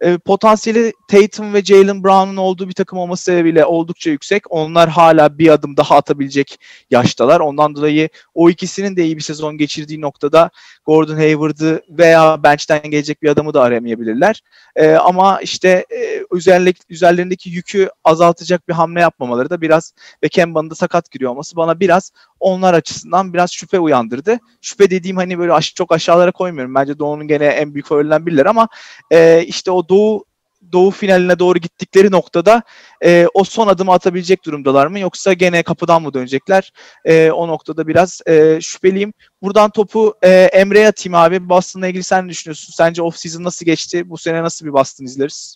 e, 0.01 0.17
potansiyeli 0.17 0.93
Tatum 1.07 1.53
ve 1.53 1.63
Jalen 1.63 2.03
Brown'un 2.03 2.37
olduğu 2.37 2.67
bir 2.67 2.73
takım 2.73 2.99
olması 2.99 3.23
sebebiyle 3.23 3.65
oldukça 3.65 4.09
yüksek. 4.09 4.43
Onlar 4.51 4.89
hala 4.89 5.37
bir 5.37 5.49
adım 5.49 5.77
daha 5.77 5.95
atabilecek 5.95 6.59
yaştalar. 6.89 7.39
Ondan 7.39 7.75
dolayı 7.75 8.09
o 8.33 8.49
ikisinin 8.49 8.95
de 8.95 9.05
iyi 9.05 9.17
bir 9.17 9.21
sezon 9.21 9.57
geçirdiği 9.57 10.01
noktada 10.01 10.49
Gordon 10.87 11.15
Hayward'ı 11.15 11.81
veya 11.89 12.43
bench'ten 12.43 12.91
gelecek 12.91 13.23
bir 13.23 13.29
adamı 13.29 13.53
da 13.53 13.61
arayamayabilirler. 13.61 14.41
E, 14.75 14.91
ama 14.91 15.41
işte 15.41 15.85
e, 15.89 16.23
üzerlik, 16.31 16.77
üzerlerindeki 16.89 17.49
yükü 17.49 17.89
azaltacak 18.03 18.67
bir 18.67 18.73
hamle 18.73 19.01
yapmamaları 19.01 19.49
da 19.49 19.61
biraz 19.61 19.93
ve 20.23 20.29
Kemba'nın 20.29 20.69
da 20.69 20.75
sakat 20.75 21.11
giriyor 21.11 21.31
olması 21.31 21.55
bana 21.55 21.79
biraz 21.79 22.11
onlar 22.39 22.73
açısından 22.73 23.33
biraz 23.33 23.51
şüphe 23.51 23.79
uyandırdı. 23.79 24.39
Şüphe 24.61 24.89
dediğim 24.89 25.17
hani 25.17 25.39
böyle 25.39 25.53
aş- 25.53 25.75
çok 25.75 25.91
aşağılara 25.91 26.31
koymuyorum. 26.31 26.75
Bence 26.75 26.99
Doğu'nun 26.99 27.27
gene 27.27 27.45
en 27.45 27.73
büyük 27.73 27.87
favorilerinden 27.87 28.25
birileri 28.25 28.49
ama 28.49 28.67
e, 29.11 29.43
işte 29.43 29.71
o 29.71 29.89
Doğu 29.89 30.26
Doğu 30.71 30.91
finaline 30.91 31.39
doğru 31.39 31.59
gittikleri 31.59 32.11
noktada 32.11 32.61
e, 33.03 33.27
o 33.33 33.43
son 33.43 33.67
adımı 33.67 33.91
atabilecek 33.91 34.45
durumdalar 34.45 34.87
mı 34.87 34.99
yoksa 34.99 35.33
gene 35.33 35.63
kapıdan 35.63 36.01
mı 36.01 36.13
dönecekler? 36.13 36.71
E, 37.05 37.31
o 37.31 37.47
noktada 37.47 37.87
biraz 37.87 38.21
e, 38.27 38.59
şüpheliyim. 38.61 39.13
Buradan 39.41 39.69
topu 39.69 40.13
e, 40.21 40.29
Emre'ye 40.29 40.87
atayım 40.87 41.15
abi. 41.15 41.49
Boston'la 41.49 41.87
ilgili 41.87 42.03
sen 42.03 42.25
ne 42.25 42.29
düşünüyorsun? 42.29 42.73
Sence 42.73 43.01
off 43.01 43.17
season 43.17 43.43
nasıl 43.43 43.65
geçti? 43.65 44.09
Bu 44.09 44.17
sene 44.17 44.43
nasıl 44.43 44.65
bir 44.65 44.73
Boston 44.73 45.05
izleriz? 45.05 45.55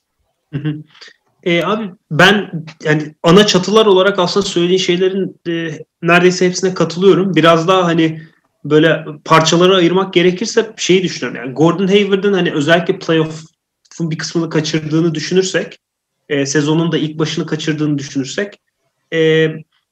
E, 1.43 1.63
abi 1.63 1.91
ben 2.11 2.65
yani 2.83 3.15
ana 3.23 3.47
çatılar 3.47 3.85
olarak 3.85 4.19
aslında 4.19 4.45
söylediğin 4.45 4.79
şeylerin 4.79 5.39
e, 5.47 5.79
neredeyse 6.01 6.47
hepsine 6.47 6.73
katılıyorum. 6.73 7.35
Biraz 7.35 7.67
daha 7.67 7.85
hani 7.85 8.21
böyle 8.65 9.05
parçalara 9.25 9.75
ayırmak 9.75 10.13
gerekirse 10.13 10.73
şeyi 10.77 11.03
düşünüyorum. 11.03 11.41
Yani 11.45 11.53
Gordon 11.53 11.87
Hayward'ın 11.87 12.33
hani 12.33 12.51
özellikle 12.51 12.99
playoff'un 12.99 13.50
bir 14.09 14.17
kısmını 14.17 14.49
kaçırdığını 14.49 15.15
düşünürsek, 15.15 15.79
e, 16.29 16.45
sezonun 16.45 16.91
da 16.91 16.97
ilk 16.97 17.19
başını 17.19 17.45
kaçırdığını 17.45 17.97
düşünürsek, 17.97 18.59
e, 19.13 19.47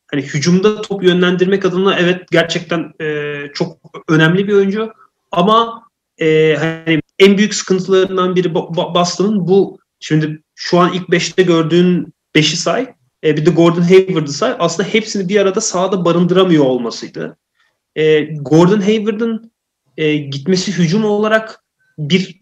hani 0.08 0.22
hücumda 0.22 0.82
top 0.82 1.04
yönlendirmek 1.04 1.66
adına 1.66 2.00
evet 2.00 2.32
gerçekten 2.32 2.94
e, 3.02 3.36
çok 3.54 3.78
önemli 4.08 4.48
bir 4.48 4.54
oyuncu. 4.54 4.94
Ama 5.32 5.84
e, 6.18 6.56
hani 6.60 7.02
en 7.20 7.38
büyük 7.38 7.54
sıkıntılarından 7.54 8.36
biri 8.36 8.56
Boston'ın 8.56 9.48
bu 9.48 9.80
şimdi 10.00 10.42
şu 10.56 10.80
an 10.80 10.94
ilk 10.94 11.10
5'te 11.10 11.44
gördüğün 11.44 12.14
5'i 12.36 12.58
say. 12.58 12.94
E, 13.24 13.38
bir 13.38 13.46
de 13.46 13.50
Gordon 13.50 13.82
Hayward'ı 13.82 14.34
say. 14.34 14.56
Aslında 14.60 14.90
hepsini 14.90 15.30
bir 15.30 15.42
arada 15.42 15.62
sahada 15.62 16.06
barındıramıyor 16.06 16.66
olmasıydı. 16.66 17.38
E, 17.96 18.22
Gordon 18.22 18.82
Hayward'ın 18.82 19.52
e, 19.98 20.16
gitmesi 20.16 20.72
hücum 20.78 21.06
olarak 21.06 21.64
bir 21.98 22.39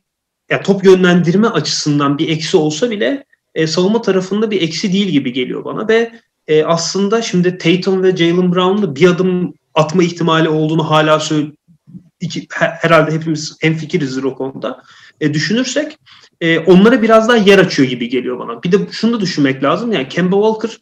ya 0.49 0.61
top 0.61 0.85
yönlendirme 0.85 1.47
açısından 1.47 2.17
bir 2.17 2.29
eksi 2.29 2.57
olsa 2.57 2.91
bile 2.91 3.25
e, 3.55 3.67
savunma 3.67 4.01
tarafında 4.01 4.51
bir 4.51 4.61
eksi 4.61 4.93
değil 4.93 5.07
gibi 5.07 5.33
geliyor 5.33 5.65
bana 5.65 5.87
ve 5.87 6.11
e, 6.47 6.63
aslında 6.63 7.21
şimdi 7.21 7.57
Tatum 7.57 8.03
ve 8.03 8.17
Jalen 8.17 8.55
Brown'da 8.55 8.95
bir 8.95 9.07
adım 9.07 9.53
atma 9.73 10.03
ihtimali 10.03 10.49
olduğunu 10.49 10.89
hala 10.89 11.19
iki, 12.19 12.47
herhalde 12.59 13.11
hepimiz 13.11 13.57
en 13.61 13.73
fikirizdir 13.73 14.23
o 14.23 14.35
konuda. 14.35 14.83
E, 15.21 15.33
düşünürsek 15.33 15.97
e, 16.41 16.59
onlara 16.59 17.01
biraz 17.01 17.29
daha 17.29 17.37
yer 17.37 17.59
açıyor 17.59 17.89
gibi 17.89 18.09
geliyor 18.09 18.39
bana. 18.39 18.63
Bir 18.63 18.71
de 18.71 18.77
şunu 18.91 19.13
da 19.13 19.21
düşünmek 19.21 19.63
lazım. 19.63 19.91
Yani 19.91 20.09
Kemba 20.09 20.35
Walker 20.35 20.77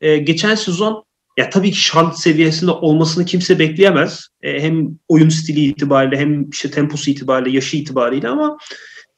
e, 0.00 0.16
geçen 0.16 0.54
sezon 0.54 1.04
ya 1.38 1.50
tabii 1.50 1.70
ki 1.70 1.82
Charlotte 1.82 2.16
seviyesinde 2.16 2.70
olmasını 2.70 3.24
kimse 3.24 3.58
bekleyemez. 3.58 4.28
E, 4.42 4.62
hem 4.62 4.98
oyun 5.08 5.28
stili 5.28 5.64
itibariyle 5.64 6.18
hem 6.18 6.50
işte 6.50 6.70
temposu 6.70 7.10
itibariyle, 7.10 7.56
yaşı 7.56 7.76
itibariyle 7.76 8.28
ama 8.28 8.58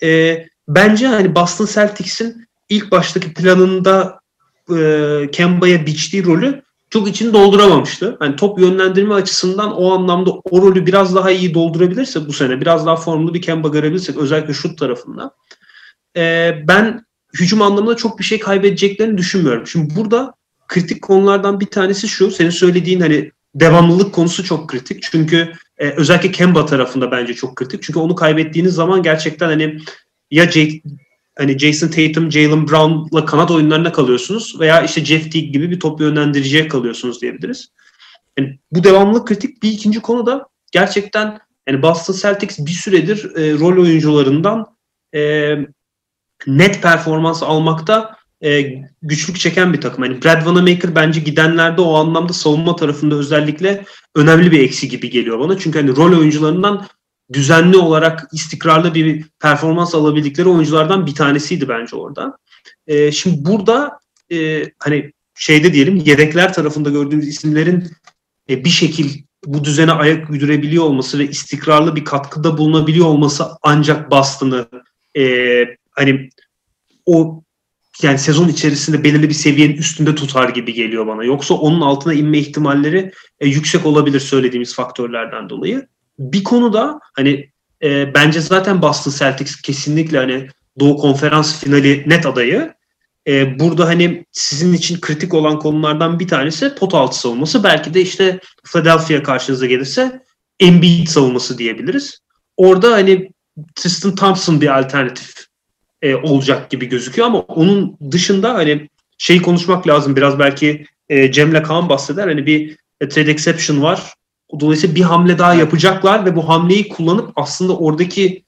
e, 0.03 0.43
bence 0.69 1.07
hani 1.07 1.35
Boston 1.35 1.67
Celtics'in 1.67 2.49
ilk 2.69 2.91
baştaki 2.91 3.35
planında 3.35 4.21
e, 4.77 5.29
Kemba'ya 5.33 5.87
biçtiği 5.87 6.25
rolü 6.25 6.63
çok 6.91 7.09
içini 7.09 7.33
dolduramamıştı. 7.33 8.17
Hani 8.19 8.37
top 8.37 8.61
yönlendirme 8.61 9.15
açısından 9.15 9.77
o 9.77 9.93
anlamda 9.93 10.31
o 10.31 10.63
rolü 10.63 10.87
biraz 10.87 11.15
daha 11.15 11.31
iyi 11.31 11.55
doldurabilirse 11.55 12.29
bu 12.29 12.33
sene 12.33 12.61
biraz 12.61 12.87
daha 12.87 12.97
formlu 12.97 13.35
bir 13.35 13.43
Kemba 13.43 13.69
görebilirsek 13.69 14.17
özellikle 14.17 14.55
şut 14.55 14.79
tarafında 14.79 15.31
e, 16.17 16.55
ben 16.69 17.05
hücum 17.41 17.63
anlamında 17.63 17.97
çok 17.97 18.19
bir 18.19 18.25
şey 18.25 18.41
kaybedeceklerini 18.41 19.19
düşünmüyorum. 19.19 19.67
Şimdi 19.67 19.97
burada 19.97 20.35
kritik 20.69 21.03
konulardan 21.03 21.61
bir 21.61 21.67
tanesi 21.67 22.09
şu. 22.09 22.31
Senin 22.31 22.51
söylediğin 22.51 23.01
hani 23.01 23.31
devamlılık 23.55 24.15
konusu 24.15 24.45
çok 24.45 24.69
kritik. 24.69 25.03
Çünkü 25.03 25.53
e, 25.79 25.91
özellikle 25.91 26.31
Kemba 26.31 26.67
tarafında 26.67 27.11
bence 27.11 27.35
çok 27.35 27.57
kritik. 27.57 27.83
Çünkü 27.83 27.99
onu 27.99 28.15
kaybettiğiniz 28.15 28.75
zaman 28.75 29.03
gerçekten 29.03 29.47
hani 29.47 29.79
ya 30.31 30.45
Jake, 30.45 30.83
hani 31.39 31.59
Jason 31.59 31.89
Tatum, 31.89 32.33
Jalen 32.33 32.69
Brown'la 32.69 33.25
kanat 33.25 33.51
oyunlarına 33.51 33.93
kalıyorsunuz 33.93 34.61
veya 34.61 34.83
işte 34.83 35.05
Jeff 35.05 35.33
Teague 35.33 35.51
gibi 35.51 35.71
bir 35.71 35.81
top 35.81 36.01
yönlendiriciye 36.01 36.69
kalıyorsunuz 36.69 37.23
diyebiliriz. 37.23 37.69
Yani 38.39 38.59
bu 38.73 38.85
devamlılık 38.85 39.29
kritik. 39.29 39.63
Bir 39.63 39.71
ikinci 39.71 40.01
konu 40.01 40.27
da 40.27 40.47
gerçekten 40.73 41.39
yani 41.69 41.83
Boston 41.83 42.15
Celtics 42.15 42.59
bir 42.59 42.71
süredir 42.71 43.37
e, 43.37 43.59
rol 43.59 43.83
oyuncularından 43.83 44.67
e, 45.15 45.55
net 46.47 46.83
performans 46.83 47.43
almakta 47.43 48.17
e, 48.45 48.83
güçlük 49.03 49.41
çeken 49.41 49.73
bir 49.73 49.81
takım. 49.81 50.05
Yani 50.05 50.23
Brad 50.25 50.37
Wanamaker 50.37 50.95
bence 50.95 51.21
gidenlerde 51.21 51.81
o 51.81 51.95
anlamda 51.95 52.33
savunma 52.33 52.77
tarafında 52.77 53.15
özellikle 53.15 53.85
önemli 54.15 54.53
bir 54.53 54.61
eksi 54.61 54.89
gibi 54.89 55.11
geliyor 55.11 55.41
bana. 55.41 55.59
Çünkü 55.59 55.81
hani 55.81 55.97
rol 55.97 56.19
oyuncularından 56.19 56.87
düzenli 57.33 57.77
olarak 57.77 58.29
istikrarlı 58.33 58.95
bir 58.95 59.25
performans 59.41 59.95
alabildikleri 59.95 60.49
oyunculardan 60.49 61.07
bir 61.07 61.15
tanesiydi 61.15 61.69
bence 61.69 61.97
orada. 61.97 62.37
E, 62.87 63.13
şimdi 63.13 63.45
burada 63.45 63.99
e, 64.33 64.71
hani 64.79 65.13
şeyde 65.35 65.73
diyelim 65.73 65.97
yedekler 65.97 66.53
tarafında 66.53 66.91
gördüğümüz 66.91 67.29
isimlerin 67.29 67.91
e, 68.51 68.65
bir 68.65 68.71
şekil 68.71 69.23
bu 69.47 69.65
düzene 69.65 69.93
ayak 69.93 70.31
uydurebiliyor 70.31 70.85
olması 70.85 71.19
ve 71.19 71.29
istikrarlı 71.29 71.97
bir 71.97 72.05
katkıda 72.05 72.59
bulunabiliyor 72.59 73.07
olması 73.07 73.47
ancak 73.63 74.11
Boston'ı 74.11 74.69
e, 75.19 75.25
hani 75.91 76.31
o 77.07 77.43
yani 78.03 78.19
sezon 78.19 78.49
içerisinde 78.49 79.05
belirli 79.05 79.29
bir 79.29 79.35
seviyenin 79.35 79.77
üstünde 79.77 80.15
tutar 80.15 80.49
gibi 80.49 80.73
geliyor 80.73 81.07
bana. 81.07 81.25
Yoksa 81.25 81.55
onun 81.55 81.81
altına 81.81 82.15
inme 82.15 82.39
ihtimalleri 82.39 83.13
e, 83.41 83.49
yüksek 83.49 83.87
olabilir 83.87 84.21
söylediğimiz 84.21 84.75
faktörlerden 84.75 85.49
dolayı. 85.49 85.87
Bir 86.19 86.45
konuda 86.45 87.01
hani 87.15 87.51
e, 87.83 88.15
bence 88.15 88.41
zaten 88.41 88.83
Boston 88.83 89.13
Celtics 89.19 89.57
kesinlikle 89.57 90.19
hani 90.19 90.49
Doğu 90.81 90.97
Konferans 90.97 91.61
finali 91.61 92.05
net 92.07 92.27
adayı. 92.27 92.75
E, 93.29 93.59
burada 93.59 93.87
hani 93.87 94.25
sizin 94.33 94.73
için 94.73 95.01
kritik 95.01 95.35
olan 95.35 95.59
konulardan 95.59 96.19
bir 96.19 96.29
tanesi 96.29 96.75
pot 96.75 96.95
altı 96.95 97.19
savunması. 97.19 97.65
Belki 97.65 97.95
de 97.95 98.01
işte 98.01 98.41
Philadelphia 98.65 99.23
karşınıza 99.23 99.67
gelirse 99.67 100.23
Embiid 100.61 101.07
savunması 101.07 101.59
diyebiliriz. 101.59 102.19
Orada 102.57 102.93
hani 102.93 103.31
Tristan 103.75 104.15
Thompson 104.15 104.61
bir 104.61 104.79
alternatif 104.79 105.52
e, 106.03 106.15
olacak 106.15 106.71
gibi 106.71 106.89
gözüküyor 106.89 107.29
ama 107.29 107.41
onun 107.41 107.97
dışında 108.11 108.55
hani 108.55 108.89
şey 109.19 109.43
konuşmak 109.43 109.89
lazım 109.89 110.17
biraz 110.17 110.39
belki 110.39 110.87
e, 111.09 111.33
Cem'le 111.33 111.63
Kaan 111.63 111.89
bahseder 111.89 112.29
hani 112.29 112.47
bir 112.47 112.77
e, 113.01 113.09
trade 113.09 113.31
exception 113.31 113.83
var. 113.83 114.15
Dolayısıyla 114.61 114.95
bir 114.95 115.01
hamle 115.01 115.39
daha 115.39 115.55
yapacaklar 115.55 116.27
ve 116.27 116.37
bu 116.37 116.49
hamleyi 116.49 116.89
kullanıp 116.89 117.33
aslında 117.37 117.77
oradaki 117.77 118.45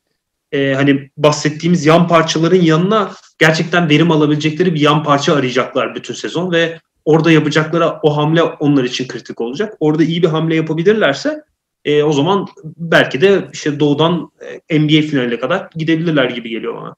e, 0.53 0.75
hani 0.75 1.11
bahsettiğimiz 1.17 1.87
yan 1.87 2.09
parçaların 2.09 2.63
yanına 2.63 3.13
gerçekten 3.39 3.91
verim 3.91 4.11
alabilecekleri 4.11 4.75
bir 4.75 4.81
yan 4.81 5.03
parça 5.03 5.35
arayacaklar 5.35 5.95
bütün 5.95 6.15
sezon 6.15 6.53
ve 6.53 6.81
orada 7.05 7.33
yapacakları 7.33 7.93
o 8.03 8.17
hamle 8.17 8.43
onlar 8.43 8.85
için 8.85 9.09
kritik 9.09 9.41
olacak. 9.41 9.77
Orada 9.81 10.05
iyi 10.05 10.23
bir 10.23 10.29
hamle 10.29 10.57
yapabilirlerse 10.57 11.43
e, 11.85 12.03
o 12.03 12.13
zaman 12.13 12.49
belki 12.65 13.21
de 13.21 13.49
işte 13.53 13.81
doğudan 13.81 14.31
e, 14.69 14.79
NBA 14.79 15.03
finaline 15.03 15.39
kadar 15.39 15.69
gidebilirler 15.77 16.31
gibi 16.31 16.49
geliyor 16.49 16.77
bana. 16.77 16.95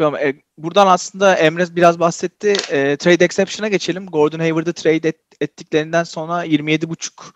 Bakalım. 0.00 0.16
E, 0.16 0.34
buradan 0.58 0.86
aslında 0.86 1.36
Emre 1.36 1.76
biraz 1.76 2.00
bahsetti. 2.00 2.54
E, 2.70 2.96
trade 2.96 3.24
exception'a 3.24 3.68
geçelim. 3.68 4.06
Gordon 4.06 4.38
Hayward'ı 4.38 4.72
trade 4.72 5.08
et, 5.08 5.16
ettiklerinden 5.40 6.04
sonra 6.04 6.46
27,5 6.46 7.32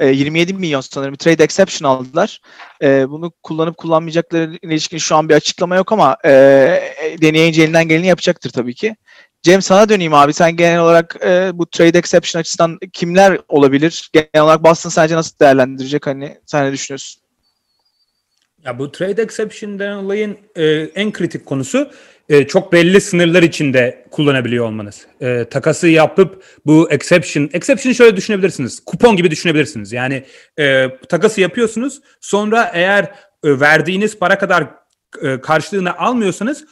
e, 0.00 0.06
27 0.06 0.54
milyon 0.54 0.80
sanırım 0.80 1.16
trade 1.16 1.44
exception 1.44 1.90
aldılar. 1.90 2.40
E, 2.82 3.10
bunu 3.10 3.32
kullanıp 3.42 3.76
kullanmayacakları 3.76 4.58
ilişkin 4.62 4.98
şu 4.98 5.16
an 5.16 5.28
bir 5.28 5.34
açıklama 5.34 5.76
yok 5.76 5.92
ama 5.92 6.16
e, 6.24 6.30
deneyince 7.22 7.62
elinden 7.62 7.88
geleni 7.88 8.06
yapacaktır 8.06 8.50
tabii 8.50 8.74
ki. 8.74 8.96
Cem 9.42 9.62
sana 9.62 9.88
döneyim 9.88 10.14
abi. 10.14 10.32
Sen 10.32 10.56
genel 10.56 10.80
olarak 10.80 11.16
e, 11.24 11.50
bu 11.54 11.66
trade 11.66 11.98
exception 11.98 12.40
açısından 12.40 12.78
kimler 12.92 13.40
olabilir? 13.48 14.10
Genel 14.12 14.44
olarak 14.44 14.64
Boston 14.64 14.90
sence 14.90 15.14
nasıl 15.14 15.38
değerlendirecek? 15.38 16.06
Hani 16.06 16.38
sen 16.46 16.66
ne 16.66 16.72
düşünüyorsun? 16.72 17.23
Ya 18.64 18.78
bu 18.78 18.92
trade 18.92 19.22
exception 19.22 19.78
denen 19.78 19.96
olayın 19.96 20.36
e, 20.56 20.64
en 20.94 21.12
kritik 21.12 21.46
konusu 21.46 21.90
e, 22.28 22.46
çok 22.46 22.72
belli 22.72 23.00
sınırlar 23.00 23.42
içinde 23.42 24.06
kullanabiliyor 24.10 24.66
olmanız. 24.66 25.06
E, 25.20 25.44
takası 25.50 25.88
yapıp 25.88 26.44
bu 26.66 26.90
exception, 26.90 27.50
exception'ı 27.52 27.94
şöyle 27.94 28.16
düşünebilirsiniz. 28.16 28.80
Kupon 28.84 29.16
gibi 29.16 29.30
düşünebilirsiniz. 29.30 29.92
Yani 29.92 30.24
e, 30.58 30.88
takası 31.08 31.40
yapıyorsunuz. 31.40 32.00
Sonra 32.20 32.70
eğer 32.74 33.04
e, 33.44 33.60
verdiğiniz 33.60 34.18
para 34.18 34.38
kadar 34.38 34.66
e, 35.22 35.40
karşılığını 35.40 35.98
almıyorsanız 35.98 36.64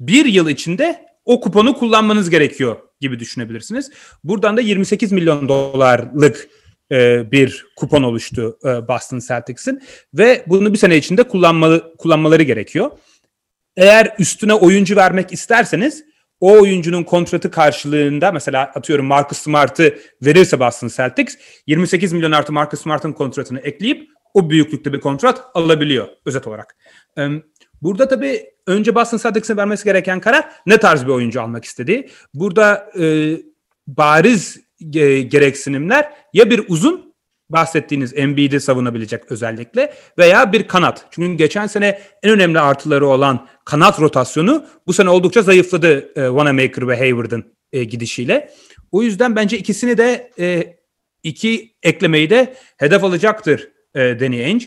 bir 0.00 0.24
yıl 0.24 0.48
içinde 0.48 1.06
o 1.24 1.40
kuponu 1.40 1.74
kullanmanız 1.74 2.30
gerekiyor 2.30 2.76
gibi 3.00 3.18
düşünebilirsiniz. 3.18 3.90
Buradan 4.24 4.56
da 4.56 4.60
28 4.60 5.12
milyon 5.12 5.48
dolarlık 5.48 6.48
e, 6.94 7.30
bir 7.32 7.66
kupon 7.76 8.02
oluştu 8.02 8.58
e, 8.64 8.88
Boston 8.88 9.18
Celtics'in 9.18 9.82
ve 10.14 10.44
bunu 10.46 10.72
bir 10.72 10.78
sene 10.78 10.96
içinde 10.96 11.22
kullanmalı, 11.22 11.94
kullanmaları 11.98 12.42
gerekiyor. 12.42 12.90
Eğer 13.76 14.14
üstüne 14.18 14.54
oyuncu 14.54 14.96
vermek 14.96 15.32
isterseniz 15.32 16.04
o 16.40 16.52
oyuncunun 16.52 17.02
kontratı 17.02 17.50
karşılığında 17.50 18.32
mesela 18.32 18.62
atıyorum 18.62 19.06
Marcus 19.06 19.38
Smart'ı 19.38 19.98
verirse 20.22 20.60
Boston 20.60 20.88
Celtics 20.88 21.36
28 21.66 22.12
milyon 22.12 22.32
artı 22.32 22.52
Marcus 22.52 22.82
Smart'ın 22.82 23.12
kontratını 23.12 23.60
ekleyip 23.60 24.08
o 24.34 24.50
büyüklükte 24.50 24.92
bir 24.92 25.00
kontrat 25.00 25.42
alabiliyor 25.54 26.08
özet 26.26 26.46
olarak. 26.46 26.76
Burada 27.82 28.08
tabii 28.08 28.44
önce 28.66 28.94
Boston 28.94 29.18
Celtics'e 29.18 29.56
vermesi 29.56 29.84
gereken 29.84 30.20
karar 30.20 30.44
ne 30.66 30.78
tarz 30.78 31.04
bir 31.04 31.10
oyuncu 31.10 31.42
almak 31.42 31.64
istediği. 31.64 32.10
Burada 32.34 32.90
e, 33.00 33.36
bariz 33.86 34.63
gereksinimler 35.28 36.12
ya 36.32 36.50
bir 36.50 36.64
uzun 36.68 37.14
bahsettiğiniz 37.48 38.12
Embiid'i 38.16 38.60
savunabilecek 38.60 39.32
özellikle 39.32 39.94
veya 40.18 40.52
bir 40.52 40.68
kanat. 40.68 41.06
Çünkü 41.10 41.36
geçen 41.36 41.66
sene 41.66 42.00
en 42.22 42.30
önemli 42.30 42.60
artıları 42.60 43.06
olan 43.06 43.46
kanat 43.64 44.00
rotasyonu 44.00 44.66
bu 44.86 44.92
sene 44.92 45.10
oldukça 45.10 45.42
zayıfladı 45.42 45.98
e, 45.98 46.26
Wanamaker 46.28 46.88
ve 46.88 46.96
Hayward'ın 46.96 47.44
e, 47.72 47.84
gidişiyle. 47.84 48.50
O 48.92 49.02
yüzden 49.02 49.36
bence 49.36 49.58
ikisini 49.58 49.98
de 49.98 50.30
e, 50.38 50.76
iki 51.22 51.74
eklemeyi 51.82 52.30
de 52.30 52.54
hedef 52.76 53.04
alacaktır 53.04 53.68
e, 53.94 54.20
Danny 54.20 54.44
Ainge. 54.44 54.66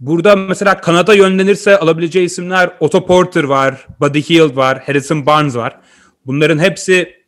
Burada 0.00 0.36
mesela 0.36 0.80
kanada 0.80 1.14
yönlenirse 1.14 1.78
alabileceği 1.78 2.26
isimler 2.26 2.70
Otto 2.80 3.06
Porter 3.06 3.44
var, 3.44 3.86
Buddy 4.00 4.22
Hield 4.22 4.56
var, 4.56 4.82
Harrison 4.86 5.26
Barnes 5.26 5.56
var. 5.56 5.80
Bunların 6.26 6.58
hepsi 6.58 7.23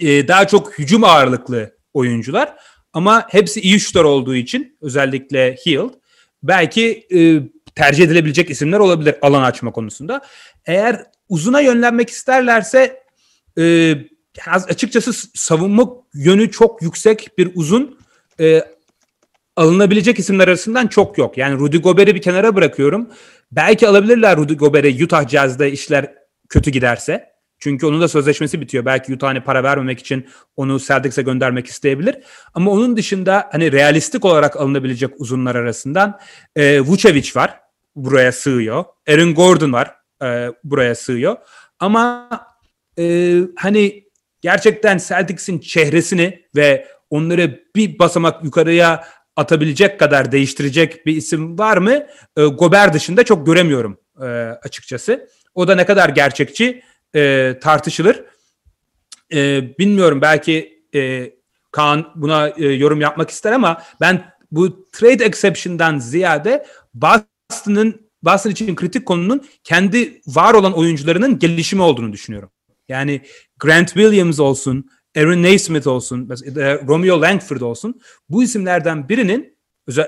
e, 0.00 0.28
daha 0.28 0.46
çok 0.46 0.78
hücum 0.78 1.04
ağırlıklı 1.04 1.76
oyuncular. 1.94 2.56
Ama 2.92 3.26
hepsi 3.30 3.60
iyi 3.60 3.80
şutlar 3.80 4.04
olduğu 4.04 4.34
için 4.34 4.78
özellikle 4.80 5.56
Hield 5.66 5.90
belki 6.42 7.06
e, 7.14 7.18
tercih 7.74 8.04
edilebilecek 8.04 8.50
isimler 8.50 8.78
olabilir 8.78 9.14
alan 9.22 9.42
açma 9.42 9.72
konusunda. 9.72 10.20
Eğer 10.66 11.04
uzuna 11.28 11.60
yönlenmek 11.60 12.10
isterlerse 12.10 13.02
e, 13.58 13.94
açıkçası 14.46 15.12
savunma 15.34 15.90
yönü 16.14 16.50
çok 16.50 16.82
yüksek 16.82 17.38
bir 17.38 17.50
uzun 17.54 17.98
e, 18.40 18.62
alınabilecek 19.56 20.18
isimler 20.18 20.48
arasından 20.48 20.86
çok 20.86 21.18
yok. 21.18 21.38
Yani 21.38 21.58
Rudy 21.58 21.76
Gobert'i 21.76 22.14
bir 22.14 22.22
kenara 22.22 22.56
bırakıyorum. 22.56 23.10
Belki 23.52 23.88
alabilirler 23.88 24.36
Rudy 24.36 24.54
Gobert'i 24.54 25.04
Utah 25.04 25.28
Jazz'da 25.28 25.66
işler 25.66 26.14
kötü 26.48 26.70
giderse. 26.70 27.29
Çünkü 27.60 27.86
onun 27.86 28.00
da 28.00 28.08
sözleşmesi 28.08 28.60
bitiyor. 28.60 28.84
Belki 28.84 29.14
Utah 29.14 29.28
hani 29.28 29.40
para 29.40 29.62
vermemek 29.62 29.98
için 29.98 30.28
onu 30.56 30.80
Celtics'e 30.80 31.22
göndermek 31.22 31.66
isteyebilir. 31.66 32.16
Ama 32.54 32.70
onun 32.70 32.96
dışında 32.96 33.48
hani 33.52 33.72
realistik 33.72 34.24
olarak 34.24 34.56
alınabilecek 34.56 35.20
uzunlar 35.20 35.54
arasından 35.54 36.18
e, 36.56 36.80
Vucevic 36.80 37.30
var. 37.36 37.60
Buraya 37.96 38.32
sığıyor. 38.32 38.84
Aaron 39.08 39.34
Gordon 39.34 39.72
var. 39.72 39.94
E, 40.22 40.48
buraya 40.64 40.94
sığıyor. 40.94 41.36
Ama 41.78 42.28
e, 42.98 43.36
hani 43.56 44.04
gerçekten 44.40 44.98
Celtics'in 44.98 45.58
çehresini 45.58 46.42
ve 46.56 46.86
onları 47.10 47.64
bir 47.76 47.98
basamak 47.98 48.44
yukarıya 48.44 49.04
atabilecek 49.36 50.00
kadar 50.00 50.32
değiştirecek 50.32 51.06
bir 51.06 51.16
isim 51.16 51.58
var 51.58 51.76
mı? 51.76 52.06
E, 52.36 52.44
Gober 52.44 52.92
dışında 52.92 53.24
çok 53.24 53.46
göremiyorum 53.46 53.98
e, 54.22 54.26
açıkçası. 54.62 55.28
O 55.54 55.68
da 55.68 55.74
ne 55.74 55.86
kadar 55.86 56.08
gerçekçi 56.08 56.82
e, 57.14 57.54
tartışılır. 57.62 58.24
E, 59.32 59.62
bilmiyorum 59.78 60.20
belki 60.20 60.82
e, 60.94 61.32
Kaan 61.70 62.12
buna 62.14 62.48
e, 62.48 62.66
yorum 62.66 63.00
yapmak 63.00 63.30
ister 63.30 63.52
ama 63.52 63.82
ben 64.00 64.24
bu 64.52 64.88
trade 64.92 65.24
exception'dan 65.24 65.98
ziyade 65.98 66.66
Boston'ın 66.94 68.10
Boston 68.22 68.50
için 68.50 68.76
kritik 68.76 69.06
konunun 69.06 69.44
kendi 69.64 70.20
var 70.26 70.54
olan 70.54 70.72
oyuncularının 70.72 71.38
gelişimi 71.38 71.82
olduğunu 71.82 72.12
düşünüyorum. 72.12 72.50
Yani 72.88 73.20
Grant 73.58 73.88
Williams 73.88 74.40
olsun, 74.40 74.90
Aaron 75.16 75.42
Naismith 75.42 75.86
olsun, 75.86 76.28
Romeo 76.86 77.20
Langford 77.20 77.60
olsun. 77.60 78.00
Bu 78.28 78.42
isimlerden 78.42 79.08
birinin 79.08 79.56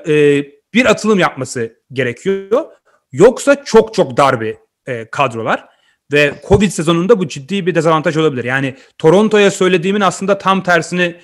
e, 0.06 0.44
bir 0.74 0.86
atılım 0.86 1.18
yapması 1.18 1.76
gerekiyor. 1.92 2.64
Yoksa 3.12 3.64
çok 3.64 3.94
çok 3.94 4.16
dar 4.16 4.40
bir 4.40 4.56
e, 4.86 5.10
kadrolar. 5.10 5.68
Ve 6.12 6.34
Covid 6.48 6.70
sezonunda 6.70 7.18
bu 7.18 7.28
ciddi 7.28 7.66
bir 7.66 7.74
dezavantaj 7.74 8.16
olabilir. 8.16 8.44
Yani 8.44 8.76
Toronto'ya 8.98 9.50
söylediğimin 9.50 10.00
aslında 10.00 10.38
tam 10.38 10.62
tersini 10.62 11.16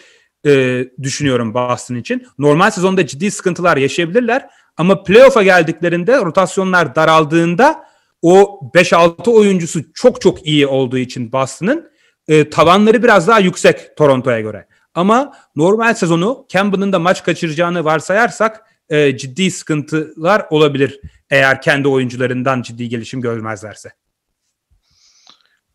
e, 0.46 0.84
düşünüyorum 1.02 1.54
Boston 1.54 1.94
için. 1.94 2.26
Normal 2.38 2.70
sezonda 2.70 3.06
ciddi 3.06 3.30
sıkıntılar 3.30 3.76
yaşayabilirler. 3.76 4.48
Ama 4.76 5.02
playoff'a 5.02 5.42
geldiklerinde 5.42 6.16
rotasyonlar 6.16 6.94
daraldığında 6.94 7.84
o 8.22 8.60
5-6 8.74 9.30
oyuncusu 9.30 9.92
çok 9.94 10.20
çok 10.20 10.46
iyi 10.46 10.66
olduğu 10.66 10.98
için 10.98 11.32
Boston'ın 11.32 11.90
e, 12.28 12.50
tavanları 12.50 13.02
biraz 13.02 13.28
daha 13.28 13.40
yüksek 13.40 13.96
Toronto'ya 13.96 14.40
göre. 14.40 14.66
Ama 14.94 15.32
normal 15.56 15.94
sezonu 15.94 16.46
Campbell'ın 16.48 16.92
da 16.92 16.98
maç 16.98 17.24
kaçıracağını 17.24 17.84
varsayarsak 17.84 18.64
e, 18.88 19.16
ciddi 19.16 19.50
sıkıntılar 19.50 20.46
olabilir 20.50 21.00
eğer 21.30 21.62
kendi 21.62 21.88
oyuncularından 21.88 22.62
ciddi 22.62 22.88
gelişim 22.88 23.20
görmezlerse. 23.20 23.90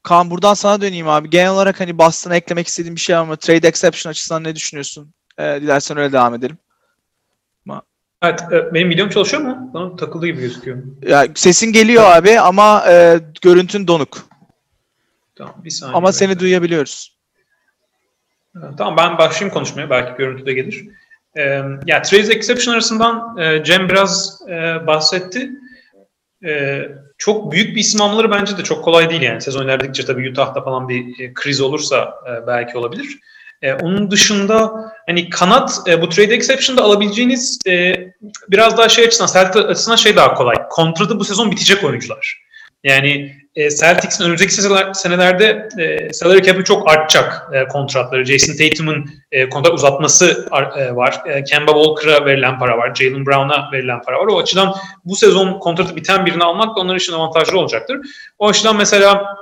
Kaan 0.04 0.32
buradan 0.32 0.54
sana 0.54 0.82
döneyim 0.82 1.08
abi. 1.08 1.30
Genel 1.30 1.52
olarak 1.52 1.80
hani 1.80 1.98
Boston'a 1.98 2.36
eklemek 2.36 2.68
istediğim 2.68 2.96
bir 2.96 3.02
şey 3.02 3.16
var 3.16 3.24
mı? 3.24 3.38
Trade 3.38 3.68
exception 3.68 4.10
açısından 4.10 4.44
ne 4.44 4.56
düşünüyorsun? 4.56 5.14
Ee, 5.38 5.60
dilersen 5.62 5.98
öyle 5.98 6.12
devam 6.14 6.36
edelim. 6.36 6.58
Evet, 8.24 8.42
e, 8.52 8.74
benim 8.74 8.90
videom 8.90 9.10
çalışıyor 9.10 9.44
mu? 9.44 9.72
Bana 9.74 9.96
takıldı 9.96 10.26
gibi 10.26 10.42
gözüküyor. 10.42 10.78
Ya, 11.02 11.28
sesin 11.36 11.72
geliyor 11.72 12.04
abi 12.04 12.40
ama 12.40 12.86
e, 12.90 13.20
görüntün 13.42 13.88
donuk. 13.88 14.18
Tamam, 15.36 15.56
bir 15.64 15.70
saniye. 15.70 15.98
Ama 15.98 16.12
seni 16.12 16.40
duyabiliyoruz. 16.40 17.18
Tamam 18.78 18.98
ben 18.98 19.18
başlayayım 19.18 19.54
konuşmaya. 19.54 19.90
Belki 19.90 20.18
görüntü 20.18 20.46
de 20.46 20.54
gelir. 20.54 20.88
Ee, 21.38 21.62
ya 21.86 22.02
trade 22.02 22.34
exception 22.34 22.74
arasından 22.74 23.38
e, 23.38 23.64
Cem 23.64 23.90
biraz 23.90 24.42
e, 24.50 24.88
bahsetti. 24.88 25.52
E, 26.46 26.82
çok 27.18 27.52
büyük 27.52 27.76
bir 27.76 27.82
isim 27.82 28.02
almaları 28.02 28.32
bence 28.32 28.58
de 28.58 28.64
çok 28.64 28.84
kolay 28.84 29.10
değil 29.10 29.22
yani. 29.22 29.42
Sezon 29.42 29.66
ilerledikçe 29.66 30.06
tabii 30.06 30.32
Utah'ta 30.32 30.64
falan 30.64 30.90
bir 30.90 31.20
e, 31.20 31.34
kriz 31.34 31.62
olursa 31.62 32.14
e, 32.28 32.48
belki 32.48 32.78
olabilir. 32.78 33.20
E, 33.62 33.74
onun 33.74 34.12
dışında 34.12 34.72
hani 35.08 35.30
kanat 35.30 35.80
e, 35.88 36.02
bu 36.02 36.10
trade 36.10 36.34
exception'da 36.34 36.82
alabileceğiniz 36.84 37.60
e, 37.68 37.94
biraz 38.50 38.78
daha 38.78 38.90
şey 38.90 39.06
açısından 39.06 39.34
Celtic 39.34 39.68
açısından 39.68 39.96
şey 39.96 40.16
daha 40.16 40.34
kolay. 40.34 40.56
Kontratı 40.70 41.20
bu 41.20 41.26
sezon 41.26 41.52
bitecek 41.52 41.84
oyuncular. 41.84 42.43
Yani 42.84 43.36
e, 43.56 43.70
Celtics'in 43.70 44.24
önümüzdeki 44.24 44.54
senelerde 44.94 45.70
e, 45.80 46.14
salary 46.14 46.42
cap'i 46.42 46.64
çok 46.64 46.92
artacak 46.92 47.50
e, 47.54 47.68
kontratları. 47.68 48.26
Jason 48.26 48.54
Tatum'un 48.54 49.10
e, 49.32 49.50
kontrat 49.50 49.74
uzatması 49.74 50.48
e, 50.78 50.96
var. 50.96 51.22
E, 51.26 51.44
Kemba 51.44 51.72
Walker'a 51.72 52.26
verilen 52.26 52.60
para 52.60 52.78
var. 52.78 52.96
Jalen 52.96 53.26
Brown'a 53.26 53.70
verilen 53.72 54.02
para 54.02 54.20
var. 54.20 54.28
O 54.28 54.40
açıdan 54.40 54.76
bu 55.06 55.16
sezon 55.16 55.60
kontratı 55.60 55.96
biten 55.96 56.26
birini 56.26 56.44
almak 56.44 56.76
da 56.76 56.80
onlar 56.82 56.96
için 56.96 57.14
avantajlı 57.14 57.60
olacaktır. 57.60 57.98
O 58.40 58.48
açıdan 58.48 58.78
mesela 58.78 59.36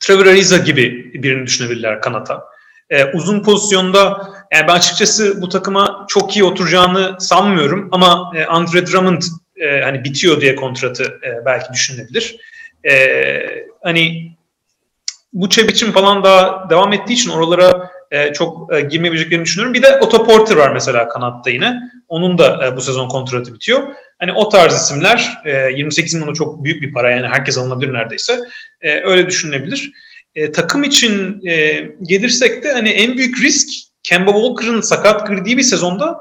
Trevor 0.00 0.26
Ariza 0.26 0.56
gibi 0.56 1.12
birini 1.22 1.46
düşünebilirler 1.46 2.00
kanata. 2.00 2.44
E, 2.90 3.04
uzun 3.04 3.42
pozisyonda 3.42 4.28
yani 4.52 4.68
ben 4.68 4.74
açıkçası 4.74 5.42
bu 5.42 5.48
takıma 5.48 6.06
çok 6.08 6.36
iyi 6.36 6.44
oturacağını 6.44 7.16
sanmıyorum 7.20 7.88
ama 7.92 8.32
e, 8.36 8.44
Andre 8.44 8.86
Drummond 8.86 9.22
e, 9.56 9.80
hani 9.80 10.04
bitiyor 10.04 10.40
diye 10.40 10.56
kontratı 10.56 11.04
e, 11.04 11.46
belki 11.46 11.72
düşünülebilir. 11.72 12.36
E, 12.84 12.94
hani 13.82 14.32
bu 15.32 15.48
biçim 15.48 15.92
falan 15.92 16.24
daha 16.24 16.70
devam 16.70 16.92
ettiği 16.92 17.12
için 17.12 17.30
oralara 17.30 17.90
e, 18.10 18.32
çok 18.32 18.74
e, 18.74 18.80
girmeyebileceklerini 18.80 19.44
düşünüyorum. 19.44 19.74
Bir 19.74 19.82
de 19.82 19.98
Otto 20.00 20.26
Porter 20.26 20.56
var 20.56 20.72
mesela 20.72 21.08
kanatta 21.08 21.50
yine. 21.50 21.80
Onun 22.08 22.38
da 22.38 22.66
e, 22.66 22.76
bu 22.76 22.80
sezon 22.80 23.08
kontratı 23.08 23.54
bitiyor. 23.54 23.82
Hani 24.18 24.32
o 24.32 24.48
tarz 24.48 24.74
isimler 24.74 25.38
e, 25.44 25.72
28 25.76 26.14
milyon 26.14 26.34
çok 26.34 26.64
büyük 26.64 26.82
bir 26.82 26.92
para 26.92 27.10
yani 27.10 27.26
herkes 27.26 27.58
alınabilir 27.58 27.92
neredeyse. 27.92 28.40
E, 28.80 29.00
öyle 29.00 29.26
düşünülebilir. 29.26 29.92
E, 30.34 30.52
takım 30.52 30.84
için 30.84 31.40
e, 31.46 31.82
gelirsek 32.02 32.64
de 32.64 32.72
hani 32.72 32.88
en 32.88 33.16
büyük 33.16 33.42
risk 33.42 33.68
Kemba 34.02 34.32
Walker'ın 34.32 34.80
sakat 34.80 35.28
girdiği 35.28 35.56
bir 35.56 35.62
sezonda 35.62 36.18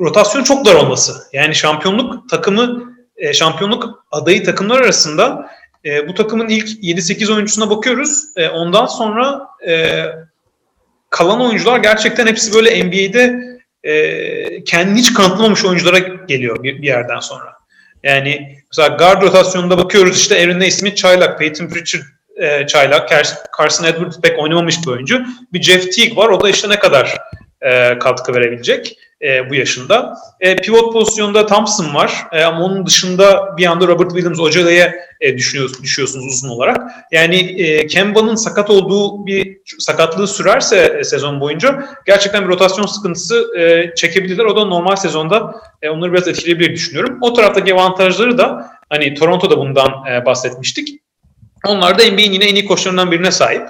rotasyon 0.00 0.42
çok 0.42 0.66
dar 0.66 0.74
olması. 0.74 1.12
Yani 1.32 1.54
şampiyonluk 1.54 2.28
takımı 2.28 2.91
e, 3.16 3.32
şampiyonluk 3.32 4.04
adayı 4.10 4.44
takımlar 4.44 4.80
arasında 4.80 5.50
e, 5.84 6.08
bu 6.08 6.14
takımın 6.14 6.48
ilk 6.48 6.68
7-8 6.68 7.34
oyuncusuna 7.34 7.70
bakıyoruz. 7.70 8.24
E, 8.36 8.48
ondan 8.48 8.86
sonra 8.86 9.46
e, 9.68 10.04
kalan 11.10 11.40
oyuncular 11.40 11.78
gerçekten 11.78 12.26
hepsi 12.26 12.54
böyle 12.54 12.84
NBA'de 12.84 13.52
e, 13.84 14.64
kendini 14.64 14.98
hiç 14.98 15.14
kanıtlamamış 15.14 15.64
oyunculara 15.64 15.98
geliyor 15.98 16.62
bir, 16.62 16.82
bir 16.82 16.86
yerden 16.86 17.20
sonra. 17.20 17.52
Yani 18.02 18.58
mesela 18.70 18.96
guard 18.96 19.22
rotasyonunda 19.22 19.78
bakıyoruz 19.78 20.18
işte 20.18 20.42
Aaron 20.42 20.60
Naismith, 20.60 20.96
Çaylak, 20.96 21.38
Peyton 21.38 21.66
Pritchard, 21.66 22.02
e, 22.36 22.66
Çaylak, 22.66 23.08
Carson 23.58 23.84
Edwards 23.84 24.20
pek 24.20 24.38
oynamamış 24.38 24.76
bir 24.86 24.90
oyuncu. 24.90 25.22
Bir 25.52 25.62
Jeff 25.62 25.96
Teague 25.96 26.16
var. 26.16 26.28
O 26.28 26.40
da 26.40 26.50
işte 26.50 26.68
ne 26.68 26.78
kadar 26.78 27.18
e, 27.62 27.98
katkı 27.98 28.34
verebilecek 28.34 28.98
e, 29.22 29.50
bu 29.50 29.54
yaşında. 29.54 30.16
E, 30.40 30.56
pivot 30.56 30.92
pozisyonda 30.92 31.46
Thompson 31.46 31.94
var. 31.94 32.12
E, 32.32 32.42
ama 32.42 32.64
onun 32.64 32.86
dışında 32.86 33.56
bir 33.56 33.66
anda 33.66 33.86
Robert 33.86 34.10
Williams 34.10 34.40
Ocala'ya 34.40 34.94
e, 35.20 35.36
düşüyorsunuz, 35.36 36.26
uzun 36.26 36.48
olarak. 36.48 36.90
Yani 37.12 37.56
Kemba'nın 37.86 38.34
sakat 38.34 38.70
olduğu 38.70 39.26
bir 39.26 39.58
sakatlığı 39.78 40.28
sürerse 40.28 41.04
sezon 41.04 41.40
boyunca 41.40 41.88
gerçekten 42.06 42.44
bir 42.44 42.48
rotasyon 42.48 42.86
sıkıntısı 42.86 43.46
çekebilirler. 43.96 44.44
O 44.44 44.56
da 44.56 44.64
normal 44.64 44.96
sezonda 44.96 45.54
onları 45.90 46.12
biraz 46.12 46.28
etkileyebilir 46.28 46.72
düşünüyorum. 46.72 47.18
O 47.20 47.32
taraftaki 47.32 47.74
avantajları 47.74 48.38
da 48.38 48.70
hani 48.88 49.14
Toronto'da 49.14 49.58
bundan 49.58 49.92
bahsetmiştik. 50.26 50.88
Onlar 51.66 51.98
da 51.98 52.02
NBA'in 52.04 52.32
yine 52.32 52.44
en 52.44 52.54
iyi 52.54 52.64
koçlarından 52.64 53.12
birine 53.12 53.30
sahip. 53.30 53.68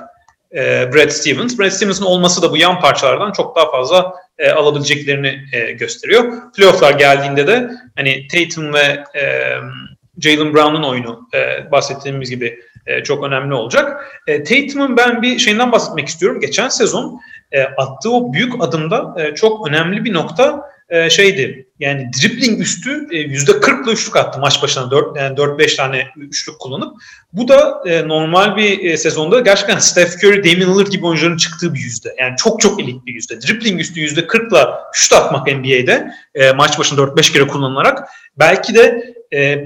E, 0.55 0.93
Brad 0.95 1.09
Stevens. 1.09 1.59
Brad 1.59 1.71
Stevens'ın 1.71 2.05
olması 2.05 2.43
da 2.43 2.51
bu 2.51 2.57
yan 2.57 2.81
parçalardan 2.81 3.33
çok 3.33 3.57
daha 3.57 3.71
fazla 3.71 4.15
e, 4.39 4.51
alabileceklerini 4.51 5.41
e, 5.53 5.73
gösteriyor. 5.73 6.53
Playoff'lar 6.57 6.93
geldiğinde 6.93 7.47
de 7.47 7.71
hani 7.97 8.27
Tatum 8.29 8.75
ve 8.75 9.05
e, 9.15 9.55
Jalen 10.23 10.55
Brown'un 10.55 10.83
oyunu 10.83 11.29
e, 11.35 11.71
bahsettiğimiz 11.73 12.31
gibi 12.31 12.61
e, 12.87 13.03
çok 13.03 13.25
önemli 13.25 13.55
olacak. 13.55 14.07
E, 14.27 14.43
Tatum'un 14.43 14.97
ben 14.97 15.23
bir 15.23 15.39
şeyinden 15.39 15.73
bahsetmek 15.73 16.09
istiyorum. 16.09 16.41
Geçen 16.41 16.69
sezon 16.69 17.21
e, 17.53 17.63
attığı 17.63 18.11
o 18.11 18.33
büyük 18.33 18.53
adımda 18.65 19.15
e, 19.19 19.35
çok 19.35 19.69
önemli 19.69 20.05
bir 20.05 20.15
nokta 20.15 20.73
e, 20.89 21.11
şeydi. 21.11 21.67
Yani 21.81 22.11
dribbling 22.23 22.61
üstü 22.61 23.07
e, 23.11 23.19
yüzde 23.19 23.53
40'la 23.53 23.93
üçlük 23.93 24.17
attı 24.17 24.41
maç 24.41 24.63
başına 24.63 24.91
4 24.91 25.17
yani 25.17 25.37
4-5 25.37 25.77
tane 25.77 26.07
üçlük 26.17 26.59
kullanıp. 26.59 26.97
Bu 27.33 27.49
da 27.49 27.83
e, 27.87 28.09
normal 28.09 28.57
bir 28.57 28.91
e, 28.91 28.97
sezonda 28.97 29.41
gerçekten 29.41 29.79
Steph 29.79 30.25
Curry, 30.25 30.45
Damian 30.45 30.75
Lillard 30.75 30.87
gibi 30.87 31.07
oyuncuların 31.07 31.37
çıktığı 31.37 31.75
bir 31.75 31.81
yüzde. 31.81 32.15
Yani 32.19 32.37
çok 32.37 32.61
çok 32.61 32.81
elit 32.81 33.07
bir 33.07 33.15
yüzde. 33.15 33.41
Dribbling 33.41 33.81
üstü 33.81 34.01
yüzde 34.01 34.21
40'la 34.21 34.81
şut 34.93 35.13
atmak 35.13 35.47
NBA'de 35.47 36.13
e, 36.35 36.53
maç 36.53 36.79
başına 36.79 37.01
4-5 37.01 37.33
kere 37.33 37.47
kullanılarak 37.47 38.09
belki 38.39 38.75
de 38.75 39.15
e, 39.35 39.65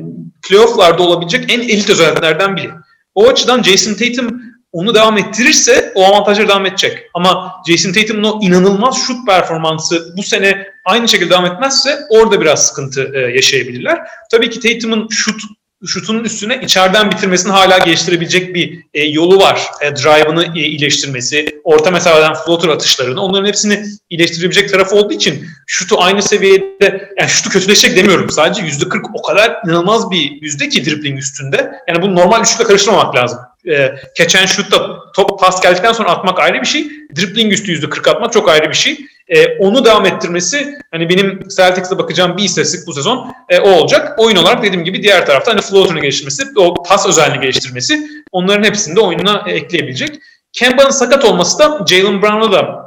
playoff'larda 0.49 1.03
olabilecek 1.03 1.53
en 1.53 1.61
elit 1.61 1.91
özelliklerden 1.91 2.57
biri. 2.57 2.71
O 3.15 3.29
açıdan 3.29 3.63
Jason 3.63 3.95
Tatum 3.95 4.43
onu 4.73 4.95
devam 4.95 5.19
ettirirse 5.19 5.93
o 5.95 6.05
avantajları 6.05 6.49
devam 6.49 6.67
edecek. 6.67 6.99
Ama 7.15 7.53
Jason 7.69 7.93
Tatum'un 7.93 8.23
o 8.23 8.39
inanılmaz 8.43 8.97
şut 9.07 9.27
performansı 9.27 10.15
bu 10.17 10.23
sene 10.23 10.67
aynı 10.85 11.09
şekilde 11.09 11.31
devam 11.31 11.47
etmezse 11.47 11.99
orada 12.11 12.41
biraz 12.41 12.67
sıkıntı 12.67 13.13
e, 13.15 13.19
yaşayabilirler. 13.19 13.99
Tabii 14.31 14.51
ki 14.51 14.61
Tatum'un 14.61 15.09
şut 15.11 15.43
şutunun 15.87 16.25
üstüne 16.25 16.61
içeriden 16.63 17.11
bitirmesini 17.11 17.53
hala 17.53 17.79
geliştirebilecek 17.79 18.55
bir 18.55 18.85
e, 18.95 19.05
yolu 19.05 19.39
var. 19.39 19.63
E, 19.81 19.97
drive'ını 19.97 20.59
e, 20.59 20.61
iyileştirmesi, 20.61 21.61
orta 21.65 21.91
mesafeden 21.91 22.35
floater 22.35 22.69
atışlarını 22.69 23.21
onların 23.21 23.47
hepsini 23.47 23.85
iyileştirebilecek 24.11 24.71
tarafı 24.71 24.97
olduğu 24.97 25.13
için 25.13 25.47
şutu 25.67 26.03
aynı 26.03 26.23
seviyede 26.23 27.11
yani 27.19 27.29
şutu 27.29 27.51
kötüleşecek 27.51 27.97
demiyorum. 27.97 28.31
Sadece 28.31 28.63
%40 28.63 29.03
o 29.15 29.23
kadar 29.23 29.57
inanılmaz 29.67 30.11
bir 30.11 30.43
yüzde 30.43 30.69
ki 30.69 30.85
dribbling 30.85 31.19
üstünde. 31.19 31.73
Yani 31.89 32.03
bunu 32.03 32.17
normal 32.17 32.43
üçlükle 32.43 32.65
karıştırmamak 32.65 33.15
lazım. 33.15 33.39
E, 33.67 33.95
catch 34.17 34.47
şutta 34.47 34.97
top 35.15 35.41
pas 35.41 35.63
geldikten 35.63 35.93
sonra 35.93 36.11
atmak 36.11 36.39
ayrı 36.39 36.61
bir 36.61 36.67
şey. 36.67 36.89
Dribbling 37.17 37.53
üstü 37.53 37.73
%40 37.73 38.11
atmak 38.11 38.33
çok 38.33 38.49
ayrı 38.49 38.69
bir 38.69 38.75
şey. 38.75 38.99
E, 39.29 39.59
onu 39.59 39.85
devam 39.85 40.07
ettirmesi 40.07 40.75
hani 40.91 41.09
benim 41.09 41.49
Celtics'e 41.57 41.99
bakacağım 41.99 42.37
bir 42.37 42.43
istatistik 42.43 42.87
bu 42.87 42.93
sezon 42.93 43.33
e, 43.49 43.59
o 43.59 43.71
olacak. 43.71 44.19
Oyun 44.19 44.37
olarak 44.37 44.63
dediğim 44.63 44.85
gibi 44.85 45.03
diğer 45.03 45.27
tarafta 45.27 45.53
hani 45.53 45.61
floater'ını 45.61 46.01
geliştirmesi, 46.01 46.43
o 46.57 46.75
pas 46.83 47.07
özelliğini 47.07 47.43
geliştirmesi 47.43 48.07
onların 48.33 48.65
hepsini 48.65 48.97
de 48.97 49.01
oyununa 49.01 49.45
ekleyebilecek. 49.47 50.19
Kemba'nın 50.53 50.91
sakat 50.91 51.25
olması 51.25 51.59
da 51.59 51.85
Jalen 51.87 52.23
Brown'a 52.23 52.53
da 52.53 52.87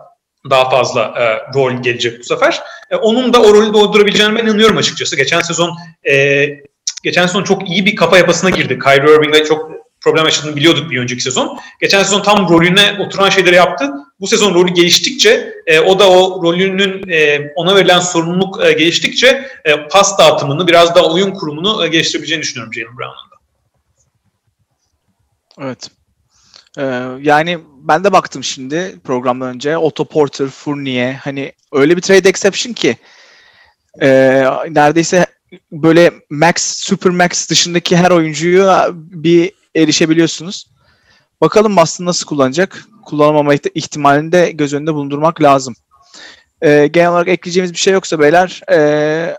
daha 0.49 0.69
fazla 0.69 1.01
e, 1.01 1.53
rol 1.55 1.71
gelecek 1.71 2.19
bu 2.19 2.23
sefer. 2.23 2.61
E, 2.91 2.95
onun 2.95 3.33
da 3.33 3.41
o 3.41 3.53
rolü 3.53 3.73
doldurabileceğine 3.73 4.35
ben 4.35 4.45
inanıyorum 4.45 4.77
açıkçası. 4.77 5.15
Geçen 5.15 5.41
sezon 5.41 5.77
e, 6.09 6.45
geçen 7.03 7.25
sezon 7.25 7.43
çok 7.43 7.69
iyi 7.69 7.85
bir 7.85 7.95
kafa 7.95 8.17
yapısına 8.17 8.49
girdi. 8.49 8.79
Kyrie 8.79 9.15
Irving'le 9.15 9.45
çok 9.47 9.78
problem 10.01 10.25
yaşadığını 10.25 10.55
biliyorduk 10.55 10.91
bir 10.91 10.99
önceki 10.99 11.21
sezon. 11.21 11.59
Geçen 11.81 12.03
sezon 12.03 12.21
tam 12.21 12.49
rolüne 12.49 12.97
oturan 12.99 13.29
şeyleri 13.29 13.55
yaptı. 13.55 13.91
Bu 14.19 14.27
sezon 14.27 14.53
rolü 14.53 14.73
geliştikçe 14.73 15.53
e, 15.65 15.79
o 15.79 15.99
da 15.99 16.09
o 16.09 16.43
rolünün 16.43 17.09
e, 17.09 17.51
ona 17.55 17.75
verilen 17.75 17.99
sorumluluk 17.99 18.65
e, 18.65 18.73
geliştikçe 18.73 19.49
e, 19.65 19.87
pas 19.87 20.19
dağıtımını 20.19 20.67
biraz 20.67 20.95
daha 20.95 21.05
oyun 21.05 21.31
kurumunu 21.31 21.85
e, 21.85 21.87
geliştirebileceğini 21.87 22.43
düşünüyorum 22.43 22.73
Jalen 22.73 22.97
Brown'un 22.97 23.31
da. 23.31 23.35
Evet. 25.61 25.89
Ee, 26.77 26.81
yani 27.21 27.59
ben 27.81 28.03
de 28.03 28.11
baktım 28.11 28.43
şimdi 28.43 28.95
programdan 29.03 29.55
önce. 29.55 29.77
Otto 29.77 30.05
Porter, 30.05 30.47
Fournier 30.47 31.13
hani 31.13 31.53
öyle 31.71 31.97
bir 31.97 32.01
trade 32.01 32.29
exception 32.29 32.73
ki 32.73 32.97
e, 34.01 34.07
neredeyse 34.69 35.25
böyle 35.71 36.11
max, 36.29 36.55
super 36.57 37.11
max 37.11 37.49
dışındaki 37.49 37.97
her 37.97 38.11
oyuncuyu 38.11 38.69
bir 38.93 39.51
erişebiliyorsunuz. 39.75 40.65
Bakalım 41.41 41.75
Boston 41.75 42.05
nasıl 42.05 42.25
kullanacak? 42.25 42.85
Kullanamama 43.05 43.53
ihtimalini 43.53 44.31
de 44.31 44.51
göz 44.51 44.73
önünde 44.73 44.93
bulundurmak 44.93 45.41
lazım. 45.41 45.75
Ee, 46.61 46.87
genel 46.87 47.09
olarak 47.09 47.27
ekleyeceğimiz 47.27 47.73
bir 47.73 47.77
şey 47.77 47.93
yoksa 47.93 48.19
beyler 48.19 48.61
e, 48.71 49.37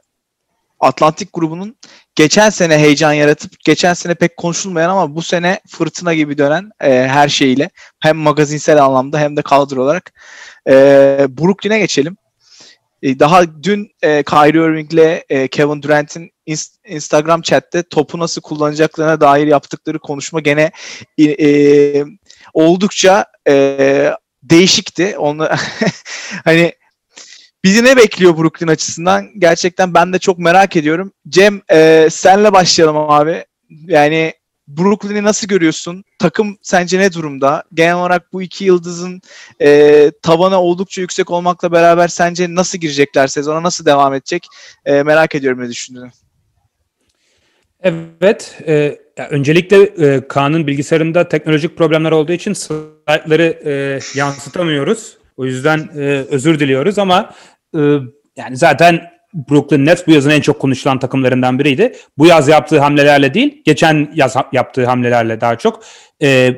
Atlantik 0.81 1.33
grubunun 1.33 1.77
geçen 2.15 2.51
sene 2.51 2.79
heyecan 2.79 3.13
yaratıp 3.13 3.53
geçen 3.65 3.95
sene 3.95 4.15
pek 4.15 4.37
konuşulmayan 4.37 4.91
ama 4.91 5.15
bu 5.15 5.23
sene 5.23 5.61
fırtına 5.69 6.15
gibi 6.15 6.39
dönen 6.39 6.71
e, 6.81 7.09
her 7.09 7.29
şeyiyle 7.29 7.71
hem 8.01 8.17
magazinsel 8.17 8.85
anlamda 8.85 9.19
hem 9.19 9.37
de 9.37 9.43
kadro 9.43 9.83
olarak 9.83 10.13
e, 10.69 10.73
Brooklyn'e 11.29 11.79
geçelim. 11.79 12.17
E, 13.03 13.19
daha 13.19 13.63
dün 13.63 13.91
e, 14.03 14.23
Kyrie 14.23 14.65
Irving 14.65 14.93
ile 14.93 15.25
e, 15.29 15.49
Kevin 15.49 15.83
Durant'in 15.83 16.31
inst- 16.47 16.87
Instagram 16.87 17.43
chatte 17.43 17.83
topu 17.83 18.19
nasıl 18.19 18.43
kullanacaklarına 18.43 19.21
dair 19.21 19.47
yaptıkları 19.47 19.99
konuşma 19.99 20.41
gene 20.41 20.71
e, 21.19 21.25
e, 21.25 22.05
oldukça 22.55 23.25
e, 23.49 24.13
değişikti. 24.43 25.19
Onu 25.19 25.49
hani 26.45 26.73
Bizi 27.65 27.85
ne 27.85 27.97
bekliyor 27.97 28.39
Brooklyn 28.39 28.69
açısından? 28.69 29.29
Gerçekten 29.39 29.95
ben 29.95 30.13
de 30.13 30.19
çok 30.19 30.39
merak 30.39 30.77
ediyorum. 30.77 31.13
Cem 31.29 31.63
e, 31.73 32.09
senle 32.11 32.53
başlayalım 32.53 32.97
abi. 32.97 33.45
Yani 33.71 34.33
Brooklyn'i 34.79 35.25
nasıl 35.25 35.49
görüyorsun? 35.49 36.05
Takım 36.19 36.59
sence 36.63 36.99
ne 36.99 37.13
durumda? 37.13 37.65
Genel 37.75 37.95
olarak 37.95 38.33
bu 38.33 38.43
iki 38.43 38.65
yıldızın 38.65 39.23
e, 39.63 40.11
tavanı 40.23 40.61
oldukça 40.61 41.01
yüksek 41.01 41.31
olmakla 41.31 41.73
beraber 41.73 42.09
sence 42.09 42.55
nasıl 42.55 42.79
girecekler 42.79 43.27
sezona? 43.27 43.63
Nasıl 43.63 43.87
devam 43.87 44.15
edecek? 44.15 44.47
E, 44.85 45.03
merak 45.03 45.35
ediyorum 45.35 45.61
ne 45.61 45.69
düşündüğünü. 45.69 46.11
Evet. 47.83 48.63
E, 48.67 48.99
öncelikle 49.31 49.83
e, 49.83 50.29
Kaan'ın 50.29 50.67
bilgisayarında 50.67 51.29
teknolojik 51.29 51.77
problemler 51.77 52.13
olduğu 52.13 52.33
için 52.33 52.53
slaytları 52.53 53.61
e, 53.65 54.01
yansıtamıyoruz. 54.19 55.19
O 55.37 55.45
yüzden 55.45 55.91
e, 55.97 56.01
özür 56.31 56.61
diliyoruz 56.61 56.99
ama 56.99 57.35
e, 57.77 57.81
yani 58.37 58.57
zaten 58.57 59.20
Brooklyn 59.35 59.87
Nets 59.87 60.07
bu 60.07 60.11
yazın 60.11 60.31
en 60.31 60.41
çok 60.41 60.61
konuşulan 60.61 60.99
takımlarından 60.99 61.59
biriydi. 61.59 61.93
Bu 62.19 62.27
yaz 62.27 62.49
yaptığı 62.49 62.81
hamlelerle 62.81 63.35
değil, 63.35 63.63
geçen 63.65 64.13
yaz 64.15 64.37
yaptığı 64.53 64.87
hamlelerle 64.87 65.41
daha 65.41 65.59
çok. 65.59 65.83
E, 66.23 66.55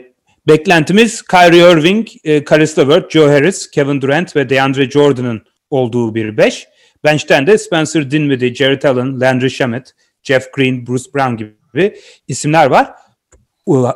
beklentimiz 0.48 1.22
Kyrie 1.22 1.72
Irving, 1.72 2.08
e, 2.24 2.44
Caris 2.44 2.78
LeVert, 2.78 3.10
Joe 3.10 3.28
Harris, 3.28 3.70
Kevin 3.70 4.00
Durant 4.00 4.36
ve 4.36 4.48
DeAndre 4.48 4.90
Jordan'ın 4.90 5.42
olduğu 5.70 6.14
bir 6.14 6.36
beş. 6.36 6.68
Bench'ten 7.04 7.46
de 7.46 7.58
Spencer 7.58 8.10
Dinwiddie, 8.10 8.54
Jared 8.54 8.82
Allen, 8.82 9.20
Landry 9.20 9.50
Shamet, 9.50 9.94
Jeff 10.22 10.52
Green, 10.52 10.86
Bruce 10.86 11.04
Brown 11.14 11.36
gibi 11.36 11.96
isimler 12.28 12.66
var. 12.66 12.90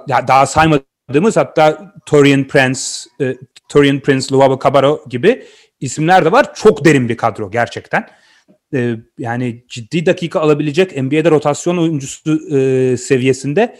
Daha 0.08 0.46
saymadığımız 0.46 1.36
hatta 1.36 1.94
Torian 2.06 2.44
Prince, 2.44 2.80
e, 3.20 3.36
Torian 3.68 4.00
Prince, 4.00 4.26
Luavo 4.32 4.58
Cabarro 4.64 5.04
gibi 5.08 5.46
isimler 5.80 6.24
de 6.24 6.32
var. 6.32 6.54
Çok 6.54 6.84
derin 6.84 7.08
bir 7.08 7.16
kadro 7.16 7.50
gerçekten. 7.50 8.08
Ee, 8.74 8.96
yani 9.18 9.64
ciddi 9.68 10.06
dakika 10.06 10.40
alabilecek 10.40 11.02
NBA'de 11.02 11.30
rotasyon 11.30 11.78
oyuncusu 11.78 12.56
e, 12.56 12.96
seviyesinde 12.96 13.78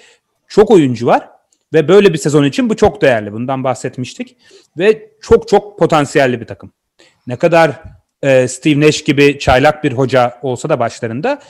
çok 0.48 0.70
oyuncu 0.70 1.06
var. 1.06 1.28
Ve 1.72 1.88
böyle 1.88 2.12
bir 2.12 2.18
sezon 2.18 2.44
için 2.44 2.70
bu 2.70 2.76
çok 2.76 3.02
değerli. 3.02 3.32
Bundan 3.32 3.64
bahsetmiştik. 3.64 4.36
Ve 4.78 5.10
çok 5.20 5.48
çok 5.48 5.78
potansiyelli 5.78 6.40
bir 6.40 6.46
takım. 6.46 6.72
Ne 7.26 7.36
kadar 7.36 7.82
e, 8.22 8.48
Steve 8.48 8.80
Nash 8.80 9.04
gibi 9.04 9.38
çaylak 9.38 9.84
bir 9.84 9.92
hoca 9.92 10.38
olsa 10.42 10.68
da 10.68 10.80
başlarında 10.80 11.42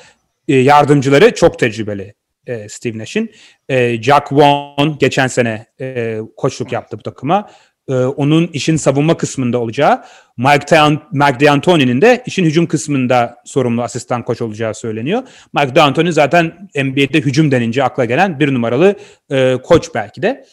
e, 0.48 0.56
yardımcıları 0.56 1.34
çok 1.34 1.58
tecrübeli 1.58 2.14
e, 2.46 2.68
Steve 2.68 2.98
Nash'in. 2.98 3.30
E, 3.68 4.02
Jack 4.02 4.32
Vaughn 4.32 4.98
geçen 4.98 5.26
sene 5.26 5.66
e, 5.80 6.18
koçluk 6.36 6.72
yaptı 6.72 6.98
bu 6.98 7.02
takıma 7.02 7.50
e, 7.88 7.94
onun 7.94 8.46
işin 8.46 8.76
savunma 8.76 9.16
kısmında 9.16 9.58
olacağı, 9.58 10.04
Mike, 10.36 10.66
Tan 10.66 11.02
D'Antoni'nin 11.14 12.00
de 12.00 12.22
işin 12.26 12.44
hücum 12.44 12.66
kısmında 12.66 13.36
sorumlu 13.44 13.82
asistan 13.82 14.24
koç 14.24 14.42
olacağı 14.42 14.74
söyleniyor. 14.74 15.22
Mike 15.52 15.74
D'Antoni 15.74 16.12
zaten 16.12 16.68
NBA'de 16.74 17.20
hücum 17.20 17.50
denince 17.50 17.84
akla 17.84 18.04
gelen 18.04 18.40
bir 18.40 18.54
numaralı 18.54 18.96
e, 19.30 19.56
koç 19.62 19.88
belki 19.94 20.22
de. 20.22 20.46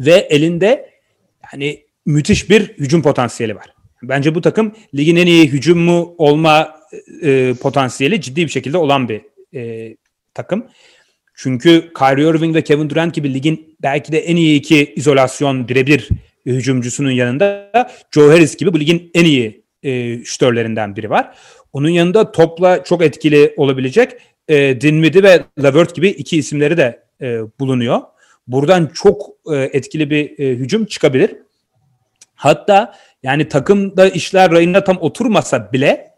Ve 0.00 0.12
elinde 0.12 0.90
yani 1.52 1.84
müthiş 2.06 2.50
bir 2.50 2.60
hücum 2.60 3.02
potansiyeli 3.02 3.56
var. 3.56 3.66
Bence 4.02 4.34
bu 4.34 4.40
takım 4.40 4.74
ligin 4.94 5.16
en 5.16 5.26
iyi 5.26 5.52
hücumu 5.52 6.14
olma 6.18 6.76
e, 7.22 7.54
potansiyeli 7.54 8.20
ciddi 8.20 8.44
bir 8.44 8.50
şekilde 8.50 8.78
olan 8.78 9.08
bir 9.08 9.20
e, 9.54 9.96
takım. 10.34 10.66
Çünkü 11.36 11.92
Kyrie 11.98 12.28
Irving 12.28 12.56
ve 12.56 12.62
Kevin 12.62 12.90
Durant 12.90 13.14
gibi 13.14 13.34
ligin 13.34 13.76
belki 13.82 14.12
de 14.12 14.18
en 14.18 14.36
iyi 14.36 14.58
iki 14.58 14.94
izolasyon 14.94 15.68
birebir 15.68 16.08
hücumcusunun 16.46 17.10
yanında 17.10 17.70
Joe 18.10 18.30
Harris 18.30 18.56
gibi 18.56 18.72
bu 18.72 18.80
ligin 18.80 19.10
en 19.14 19.24
iyi 19.24 19.64
e, 19.82 20.24
şütörlerinden 20.24 20.96
biri 20.96 21.10
var. 21.10 21.36
Onun 21.72 21.88
yanında 21.88 22.32
topla 22.32 22.84
çok 22.84 23.02
etkili 23.02 23.54
olabilecek 23.56 24.12
e, 24.48 24.80
Dinwiddie 24.80 25.22
ve 25.22 25.44
Levert 25.62 25.94
gibi 25.94 26.08
iki 26.08 26.36
isimleri 26.36 26.76
de 26.76 27.02
e, 27.20 27.40
bulunuyor. 27.60 28.00
Buradan 28.46 28.90
çok 28.94 29.22
e, 29.52 29.56
etkili 29.56 30.10
bir 30.10 30.38
e, 30.38 30.50
hücum 30.50 30.84
çıkabilir. 30.84 31.36
Hatta 32.34 32.94
yani 33.22 33.48
takımda 33.48 34.08
işler 34.08 34.50
rayına 34.50 34.84
tam 34.84 34.96
oturmasa 35.00 35.72
bile 35.72 36.10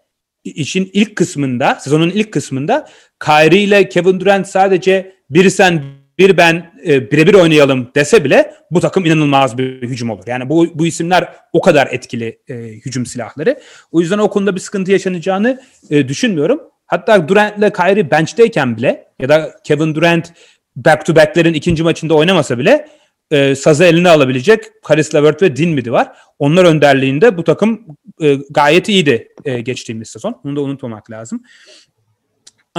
işin 0.44 0.90
ilk 0.92 1.16
kısmında, 1.16 1.74
sezonun 1.74 2.10
ilk 2.10 2.32
kısmında 2.32 2.88
Kyrie 3.24 3.62
ile 3.62 3.88
Kevin 3.88 4.20
Durant 4.20 4.48
sadece 4.48 5.12
bir 5.30 5.50
sen 5.50 5.82
bir 6.18 6.36
ben 6.36 6.72
e, 6.86 7.10
birebir 7.10 7.34
oynayalım 7.34 7.90
dese 7.94 8.24
bile 8.24 8.54
bu 8.70 8.80
takım 8.80 9.04
inanılmaz 9.04 9.58
bir 9.58 9.82
hücum 9.82 10.10
olur. 10.10 10.22
Yani 10.26 10.48
bu, 10.48 10.66
bu 10.74 10.86
isimler 10.86 11.28
o 11.52 11.60
kadar 11.60 11.88
etkili 11.90 12.38
e, 12.48 12.54
hücum 12.54 13.06
silahları. 13.06 13.60
O 13.92 14.00
yüzden 14.00 14.18
o 14.18 14.30
konuda 14.30 14.54
bir 14.54 14.60
sıkıntı 14.60 14.92
yaşanacağını 14.92 15.60
e, 15.90 16.08
düşünmüyorum. 16.08 16.60
Hatta 16.86 17.28
Durant 17.28 17.58
ile 17.58 17.72
Kyrie 17.72 18.10
bench'teyken 18.10 18.76
bile 18.76 19.04
ya 19.20 19.28
da 19.28 19.50
Kevin 19.64 19.94
Durant 19.94 20.32
back 20.76 21.06
to 21.06 21.16
back'lerin 21.16 21.54
ikinci 21.54 21.82
maçında 21.82 22.14
oynamasa 22.14 22.58
bile 22.58 22.88
e, 23.30 23.54
sazı 23.54 23.84
eline 23.84 24.08
alabilecek 24.08 24.64
Karis 24.82 25.14
Levert 25.14 25.42
ve 25.42 25.56
Dinwiddie 25.56 25.92
var. 25.92 26.12
Onlar 26.38 26.64
önderliğinde 26.64 27.36
bu 27.36 27.44
takım 27.44 27.86
e, 28.22 28.34
gayet 28.50 28.88
iyiydi 28.88 29.28
e, 29.44 29.60
geçtiğimiz 29.60 30.08
sezon. 30.08 30.40
Bunu 30.44 30.56
da 30.56 30.60
unutmamak 30.60 31.10
lazım. 31.10 31.42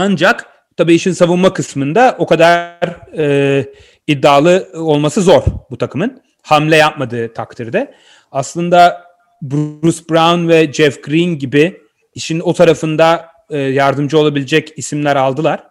Ancak 0.01 0.45
tabii 0.77 0.93
işin 0.93 1.11
savunma 1.11 1.53
kısmında 1.53 2.15
o 2.19 2.25
kadar 2.25 2.79
e, 3.17 3.65
iddialı 4.07 4.69
olması 4.73 5.21
zor 5.21 5.43
bu 5.69 5.77
takımın. 5.77 6.21
Hamle 6.41 6.75
yapmadığı 6.75 7.33
takdirde. 7.33 7.93
Aslında 8.31 9.03
Bruce 9.41 9.99
Brown 10.09 10.47
ve 10.47 10.73
Jeff 10.73 11.03
Green 11.03 11.39
gibi 11.39 11.81
işin 12.15 12.39
o 12.39 12.53
tarafında 12.53 13.25
e, 13.49 13.57
yardımcı 13.57 14.19
olabilecek 14.19 14.73
isimler 14.77 15.15
aldılar. 15.15 15.63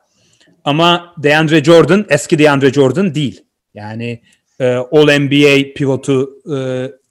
Ama 0.64 1.14
DeAndre 1.22 1.64
Jordan 1.64 2.06
eski 2.08 2.38
DeAndre 2.38 2.72
Jordan 2.72 3.14
değil. 3.14 3.44
Yani 3.74 4.22
e, 4.60 4.66
All-NBA 4.74 5.74
pivotu 5.74 6.30
e, 6.46 6.56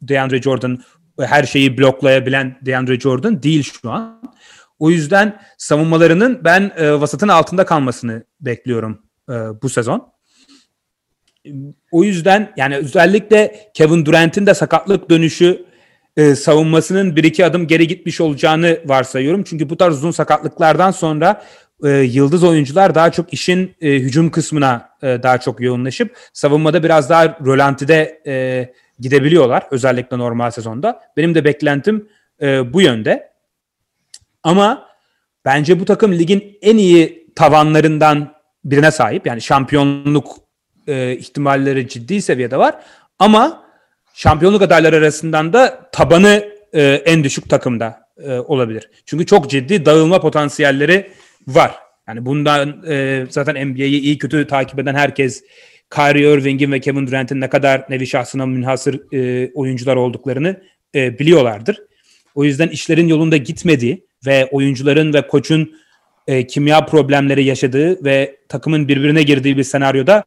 DeAndre 0.01 0.41
Jordan 0.41 0.83
her 1.19 1.43
şeyi 1.43 1.77
bloklayabilen 1.77 2.57
DeAndre 2.65 2.99
Jordan 2.99 3.43
değil 3.43 3.71
şu 3.81 3.91
an. 3.91 4.21
O 4.79 4.89
yüzden 4.89 5.41
savunmalarının 5.57 6.41
ben 6.43 6.71
e, 6.77 6.91
vasatın 6.93 7.27
altında 7.27 7.65
kalmasını 7.65 8.23
bekliyorum 8.41 9.01
e, 9.29 9.33
bu 9.33 9.69
sezon. 9.69 10.13
O 11.91 12.03
yüzden 12.03 12.53
yani 12.57 12.77
özellikle 12.77 13.71
Kevin 13.73 14.05
Durant'in 14.05 14.45
de 14.45 14.53
sakatlık 14.53 15.09
dönüşü 15.09 15.65
e, 16.17 16.35
savunmasının 16.35 17.15
bir 17.15 17.23
iki 17.23 17.45
adım 17.45 17.67
geri 17.67 17.87
gitmiş 17.87 18.21
olacağını 18.21 18.79
varsayıyorum. 18.85 19.43
Çünkü 19.43 19.69
bu 19.69 19.77
tarz 19.77 19.95
uzun 19.95 20.11
sakatlıklardan 20.11 20.91
sonra 20.91 21.43
e, 21.83 21.89
yıldız 21.89 22.43
oyuncular 22.43 22.95
daha 22.95 23.11
çok 23.11 23.33
işin 23.33 23.75
e, 23.81 23.91
hücum 23.93 24.31
kısmına 24.31 24.89
e, 25.03 25.23
daha 25.23 25.37
çok 25.37 25.61
yoğunlaşıp 25.61 26.17
savunmada 26.33 26.83
biraz 26.83 27.09
daha 27.09 27.25
rölantide 27.45 28.21
e, 28.27 28.65
gidebiliyorlar 28.99 29.63
özellikle 29.71 30.17
normal 30.17 30.51
sezonda. 30.51 31.01
Benim 31.17 31.35
de 31.35 31.45
beklentim 31.45 32.09
e, 32.41 32.73
bu 32.73 32.81
yönde. 32.81 33.36
Ama 34.47 34.87
bence 35.45 35.79
bu 35.79 35.85
takım 35.85 36.11
ligin 36.13 36.57
en 36.61 36.77
iyi 36.77 37.27
tavanlarından 37.35 38.33
birine 38.65 38.91
sahip. 38.91 39.27
Yani 39.27 39.41
şampiyonluk 39.41 40.37
e, 40.87 41.17
ihtimalleri 41.17 41.87
ciddi 41.87 42.21
seviyede 42.21 42.57
var. 42.57 42.75
Ama 43.19 43.63
şampiyonluk 44.13 44.61
adayları 44.61 44.95
arasından 44.95 45.53
da 45.53 45.89
tabanı 45.91 46.45
e, 46.73 46.83
en 46.83 47.23
düşük 47.23 47.49
takımda 47.49 47.99
e, 48.17 48.33
olabilir. 48.39 48.89
Çünkü 49.05 49.25
çok 49.25 49.49
ciddi 49.49 49.85
dağılma 49.85 50.19
potansiyelleri 50.19 51.11
var. 51.47 51.75
Yani 52.07 52.25
bundan 52.25 52.83
e, 52.87 53.25
zaten 53.29 53.67
NBA'yi 53.67 53.99
iyi 54.01 54.17
kötü 54.17 54.47
takip 54.47 54.79
eden 54.79 54.95
herkes 54.95 55.43
Kyrie 55.95 56.33
Irving'in 56.33 56.71
ve 56.71 56.79
Kevin 56.79 57.07
Durant'in 57.07 57.41
ne 57.41 57.49
kadar 57.49 57.85
nevi 57.89 58.07
şahsına 58.07 58.45
münhasır 58.45 59.13
e, 59.13 59.51
oyuncular 59.53 59.95
olduklarını 59.95 60.61
e, 60.95 61.19
biliyorlardır. 61.19 61.79
O 62.35 62.43
yüzden 62.43 62.67
işlerin 62.67 63.07
yolunda 63.07 63.37
gitmediği 63.37 64.06
ve 64.27 64.49
oyuncuların 64.51 65.13
ve 65.13 65.27
koçun 65.27 65.73
e, 66.27 66.47
kimya 66.47 66.85
problemleri 66.85 67.43
yaşadığı 67.43 68.05
ve 68.05 68.37
takımın 68.49 68.87
birbirine 68.87 69.23
girdiği 69.23 69.57
bir 69.57 69.63
senaryoda 69.63 70.23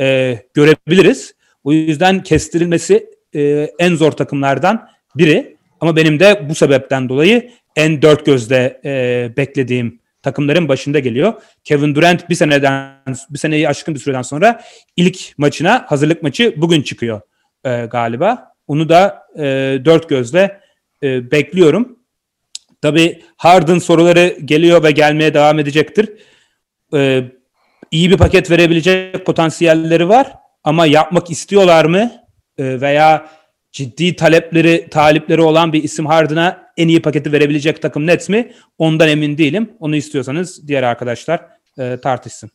e, 0.00 0.38
görebiliriz. 0.54 1.34
O 1.64 1.72
yüzden 1.72 2.22
kestirilmesi 2.22 3.10
e, 3.34 3.70
en 3.78 3.94
zor 3.94 4.12
takımlardan 4.12 4.88
biri. 5.16 5.56
Ama 5.80 5.96
benim 5.96 6.20
de 6.20 6.48
bu 6.48 6.54
sebepten 6.54 7.08
dolayı 7.08 7.50
en 7.76 8.02
dört 8.02 8.26
gözle 8.26 8.80
e, 8.84 9.32
beklediğim 9.36 10.00
takımların 10.22 10.68
başında 10.68 10.98
geliyor. 10.98 11.32
Kevin 11.64 11.94
Durant 11.94 12.30
bir 12.30 12.34
seneden 12.34 12.92
bir 13.30 13.38
seneyi 13.38 13.68
aşkın 13.68 13.94
bir 13.94 14.00
süreden 14.00 14.22
sonra 14.22 14.60
ilk 14.96 15.38
maçına 15.38 15.84
hazırlık 15.88 16.22
maçı 16.22 16.54
bugün 16.56 16.82
çıkıyor 16.82 17.20
e, 17.64 17.86
galiba. 17.86 18.52
Onu 18.66 18.88
da 18.88 19.22
e, 19.36 19.42
dört 19.84 20.08
gözle 20.08 20.60
e, 21.02 21.30
bekliyorum. 21.30 21.97
Tabii 22.82 23.22
Harden 23.36 23.78
soruları 23.78 24.36
geliyor 24.44 24.82
ve 24.82 24.90
gelmeye 24.90 25.34
devam 25.34 25.58
edecektir. 25.58 26.08
E, 26.94 27.24
iyi 27.90 28.10
bir 28.10 28.16
paket 28.16 28.50
verebilecek 28.50 29.26
potansiyelleri 29.26 30.08
var 30.08 30.32
ama 30.64 30.86
yapmak 30.86 31.30
istiyorlar 31.30 31.84
mı? 31.84 32.12
E, 32.58 32.80
veya 32.80 33.28
ciddi 33.72 34.16
talepleri 34.16 34.88
talipleri 34.90 35.40
olan 35.40 35.72
bir 35.72 35.82
isim 35.82 36.06
Harden'a 36.06 36.68
en 36.76 36.88
iyi 36.88 37.02
paketi 37.02 37.32
verebilecek 37.32 37.82
takım 37.82 38.06
Nets 38.06 38.28
mi? 38.28 38.52
Ondan 38.78 39.08
emin 39.08 39.38
değilim. 39.38 39.72
Onu 39.80 39.96
istiyorsanız 39.96 40.68
diğer 40.68 40.82
arkadaşlar 40.82 41.40
e, 41.78 42.00
tartışsın. 42.02 42.50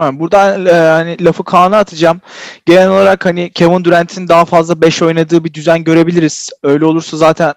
Yani 0.00 0.20
buradan 0.20 0.66
e, 0.66 0.72
hani 0.72 1.24
lafı 1.24 1.44
Kaan'a 1.44 1.76
atacağım. 1.78 2.20
Genel 2.66 2.88
olarak 2.88 3.26
hani 3.26 3.50
Kevin 3.50 3.84
Durant'in 3.84 4.28
daha 4.28 4.44
fazla 4.44 4.80
5 4.80 5.02
oynadığı 5.02 5.44
bir 5.44 5.54
düzen 5.54 5.84
görebiliriz. 5.84 6.50
Öyle 6.62 6.84
olursa 6.84 7.16
zaten 7.16 7.54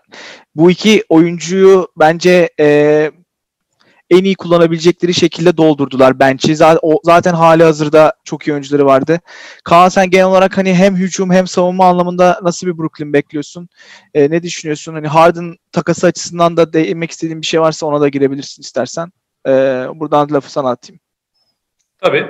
bu 0.56 0.72
iki 0.72 1.04
oyuncuyu 1.10 1.88
bence 1.98 2.50
e, 2.60 3.12
en 4.10 4.24
iyi 4.24 4.36
kullanabilecekleri 4.36 5.14
şekilde 5.14 5.58
doldurdular 5.58 6.20
bench'i. 6.20 6.56
Zaten, 6.56 6.90
zaten 7.04 7.34
hali 7.34 7.64
hazırda 7.64 8.14
çok 8.24 8.48
iyi 8.48 8.52
oyuncuları 8.54 8.86
vardı. 8.86 9.20
Kaan 9.64 9.90
sen 9.90 10.10
genel 10.10 10.26
olarak 10.26 10.58
hani 10.58 10.76
hem 10.76 10.96
hücum 10.96 11.32
hem 11.32 11.48
savunma 11.48 11.86
anlamında 11.86 12.40
nasıl 12.44 12.68
bir 12.68 12.78
Brooklyn 12.78 13.14
bekliyorsun? 13.14 13.70
E, 14.14 14.32
ne 14.32 14.44
düşünüyorsun? 14.44 14.94
Hani 14.94 15.08
Harden 15.08 15.56
takası 15.72 16.08
açısından 16.08 16.58
da 16.58 16.74
değinmek 16.74 17.12
istediğin 17.12 17.42
bir 17.42 17.48
şey 17.48 17.62
varsa 17.62 17.86
ona 17.86 18.02
da 18.02 18.10
girebilirsin 18.10 18.62
istersen. 18.62 19.12
E, 19.48 19.52
buradan 19.96 20.34
lafı 20.34 20.52
sana 20.52 20.70
atayım. 20.70 21.00
Tabii. 22.02 22.26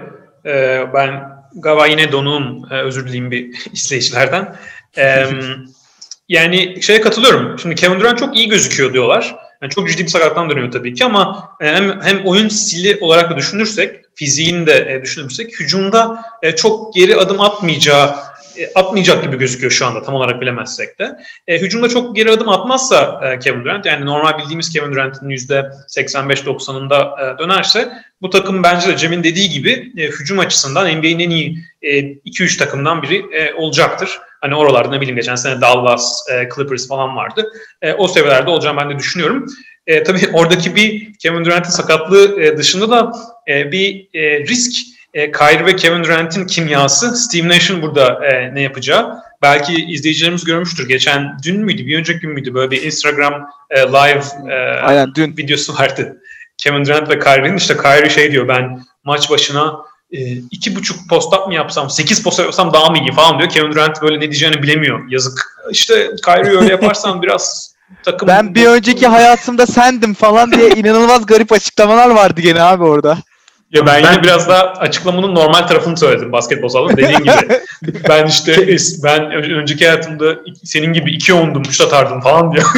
Ee, 0.45 0.85
ben 0.93 1.31
galiba 1.55 1.87
yine 1.87 2.11
donuğum. 2.11 2.65
Ee, 2.71 2.81
özür 2.81 3.07
dileyim 3.07 3.31
bir 3.31 3.55
izleyicilerden. 3.73 4.55
Ee, 4.97 5.25
yani 6.29 6.81
şeye 6.81 7.01
katılıyorum. 7.01 7.59
Şimdi 7.59 7.75
Kevin 7.75 7.99
Durant 7.99 8.19
çok 8.19 8.37
iyi 8.37 8.49
gözüküyor 8.49 8.93
diyorlar. 8.93 9.35
Yani 9.61 9.71
çok 9.71 9.89
ciddi 9.89 10.03
bir 10.03 10.07
sakatlıktan 10.07 10.49
dönüyor 10.49 10.71
tabii 10.71 10.93
ki 10.93 11.05
ama 11.05 11.49
e, 11.61 11.67
hem, 11.67 12.01
hem 12.01 12.25
oyun 12.25 12.47
stili 12.47 12.97
olarak 13.01 13.31
da 13.31 13.37
düşünürsek, 13.37 14.01
fiziğini 14.15 14.67
de 14.67 14.93
e, 14.93 15.01
düşünürsek 15.01 15.59
hücumda 15.59 16.25
e, 16.41 16.55
çok 16.55 16.93
geri 16.93 17.15
adım 17.15 17.41
atmayacağı 17.41 18.15
atmayacak 18.75 19.23
gibi 19.23 19.37
gözüküyor 19.37 19.71
şu 19.71 19.85
anda 19.85 20.03
tam 20.03 20.15
olarak 20.15 20.41
bilemezsek 20.41 20.99
de. 20.99 21.17
E, 21.47 21.59
hücumda 21.59 21.89
çok 21.89 22.15
geri 22.15 22.31
adım 22.31 22.49
atmazsa 22.49 23.21
e, 23.23 23.39
Kevin 23.39 23.63
Durant 23.63 23.85
yani 23.85 24.05
normal 24.05 24.39
bildiğimiz 24.39 24.69
Kevin 24.69 24.91
Durant'ın 24.91 25.29
%85-90'ında 25.29 27.35
e, 27.35 27.39
dönerse 27.39 27.91
bu 28.21 28.29
takım 28.29 28.63
bence 28.63 28.87
de 28.87 28.97
Cem'in 28.97 29.23
dediği 29.23 29.49
gibi 29.49 29.91
e, 29.97 30.07
hücum 30.07 30.39
açısından 30.39 30.97
NBA'nin 30.97 31.19
en 31.19 31.29
iyi 31.29 31.57
e, 31.81 31.99
2-3 31.99 32.57
takımdan 32.57 33.01
biri 33.01 33.35
e, 33.35 33.53
olacaktır. 33.53 34.19
Hani 34.41 34.55
oralarda 34.55 34.89
ne 34.89 35.01
bileyim 35.01 35.15
geçen 35.15 35.35
sene 35.35 35.61
Dallas, 35.61 36.29
e, 36.31 36.49
Clippers 36.55 36.87
falan 36.87 37.15
vardı. 37.15 37.51
E, 37.81 37.93
o 37.93 38.07
seviyelerde 38.07 38.49
olacağını 38.49 38.81
ben 38.81 38.89
de 38.89 38.99
düşünüyorum. 38.99 39.45
E, 39.87 40.03
tabii 40.03 40.29
oradaki 40.33 40.75
bir 40.75 41.13
Kevin 41.13 41.45
Durant'in 41.45 41.69
sakatlığı 41.69 42.41
e, 42.41 42.57
dışında 42.57 42.89
da 42.89 43.11
e, 43.47 43.71
bir 43.71 44.09
e, 44.13 44.39
risk 44.39 44.90
e, 45.13 45.31
Kyrie 45.31 45.65
ve 45.65 45.75
Kevin 45.75 46.03
Durant'in 46.03 46.47
kimyası, 46.47 47.15
Steve 47.17 47.47
Nash'ın 47.47 47.81
burada 47.81 48.25
e, 48.25 48.55
ne 48.55 48.61
yapacağı. 48.61 49.17
Belki 49.41 49.85
izleyicilerimiz 49.85 50.43
görmüştür. 50.43 50.87
Geçen 50.87 51.37
dün 51.43 51.61
müydü, 51.61 51.87
bir 51.87 51.99
önceki 51.99 52.19
gün 52.19 52.31
müydü 52.31 52.53
böyle 52.53 52.71
bir 52.71 52.81
Instagram 52.81 53.49
e, 53.69 53.79
live 53.79 54.53
e, 54.53 54.55
Aynen, 54.81 55.15
dün. 55.15 55.37
videosu 55.37 55.73
vardı. 55.73 56.21
Kevin 56.57 56.85
Durant 56.85 57.09
ve 57.09 57.19
Kyrie'nin 57.19 57.57
işte 57.57 57.77
Kyrie 57.77 58.09
şey 58.09 58.31
diyor 58.31 58.47
ben 58.47 58.83
maç 59.03 59.29
başına 59.29 59.75
e, 60.11 60.19
iki 60.51 60.75
buçuk 60.75 61.09
post 61.09 61.47
mı 61.47 61.53
yapsam, 61.53 61.89
sekiz 61.89 62.23
post 62.23 62.39
yapsam 62.39 62.73
daha 62.73 62.89
mı 62.89 62.97
iyi 62.97 63.11
falan 63.11 63.39
diyor. 63.39 63.49
Kevin 63.49 63.71
Durant 63.71 64.01
böyle 64.01 64.15
ne 64.15 64.21
diyeceğini 64.21 64.63
bilemiyor. 64.63 65.09
Yazık. 65.09 65.63
İşte 65.71 66.09
Kyrie 66.25 66.57
öyle 66.57 66.71
yaparsan 66.71 67.21
biraz 67.21 67.75
takım... 68.03 68.27
Ben 68.27 68.55
bir 68.55 68.65
önceki 68.65 69.07
hayatımda 69.07 69.65
sendim 69.65 70.13
falan 70.13 70.51
diye 70.51 70.69
inanılmaz 70.69 71.25
garip 71.25 71.51
açıklamalar 71.51 72.09
vardı 72.09 72.41
gene 72.41 72.61
abi 72.61 72.83
orada. 72.83 73.17
Ya 73.71 73.85
ben, 73.85 74.03
ben 74.03 74.11
yine 74.11 74.23
biraz 74.23 74.49
daha 74.49 74.61
açıklamanın 74.61 75.35
normal 75.35 75.67
tarafını 75.67 75.97
söyledim 75.97 76.31
basketbol 76.31 76.69
salonu 76.69 76.97
dediğin 76.97 77.19
gibi. 77.19 77.31
ben 78.09 78.27
işte 78.27 78.77
ben 79.03 79.31
önceki 79.31 79.87
hayatımda 79.87 80.35
senin 80.63 80.93
gibi 80.93 81.11
iki 81.11 81.33
ondum 81.33 81.65
şut 81.65 81.81
atardım 81.81 82.21
falan 82.21 82.51
diyor. 82.51 82.65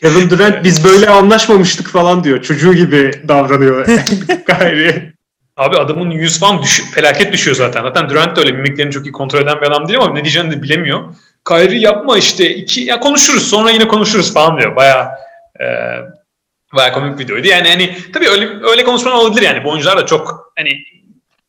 Kevin 0.00 0.30
Durant 0.30 0.64
biz 0.64 0.84
böyle 0.84 1.08
anlaşmamıştık 1.08 1.88
falan 1.88 2.24
diyor. 2.24 2.42
Çocuğu 2.42 2.74
gibi 2.74 3.12
davranıyor 3.28 3.86
Kyrie. 4.46 5.12
Abi 5.56 5.76
adamın 5.76 6.10
yüz 6.10 6.40
falan 6.40 6.62
düş 6.62 6.82
felaket 6.94 7.32
düşüyor 7.32 7.56
zaten. 7.56 7.82
Zaten 7.82 8.08
Durant 8.08 8.36
da 8.36 8.40
öyle 8.40 8.52
mimiklerini 8.52 8.92
çok 8.92 9.06
iyi 9.06 9.12
kontrol 9.12 9.40
eden 9.40 9.60
bir 9.60 9.66
adam 9.66 9.88
değil 9.88 10.00
ama 10.00 10.14
ne 10.14 10.24
diyeceğini 10.24 10.50
de 10.50 10.62
bilemiyor. 10.62 11.00
Kyrie 11.48 11.78
yapma 11.78 12.18
işte 12.18 12.54
iki 12.54 12.80
ya 12.80 13.00
konuşuruz 13.00 13.48
sonra 13.50 13.70
yine 13.70 13.88
konuşuruz 13.88 14.34
falan 14.34 14.58
diyor. 14.58 14.76
Baya 14.76 15.18
e, 15.60 15.66
baya 16.74 16.92
komik 16.92 17.18
bir 17.18 17.24
videoydu. 17.24 17.48
Yani 17.48 17.68
hani 17.68 17.96
tabii 18.12 18.28
öyle 18.28 18.50
öyle 18.62 18.84
konuşmalar 18.84 19.16
olabilir 19.16 19.42
yani. 19.42 19.64
Bu 19.64 19.70
oyuncular 19.70 19.98
da 19.98 20.06
çok 20.06 20.52
hani 20.56 20.70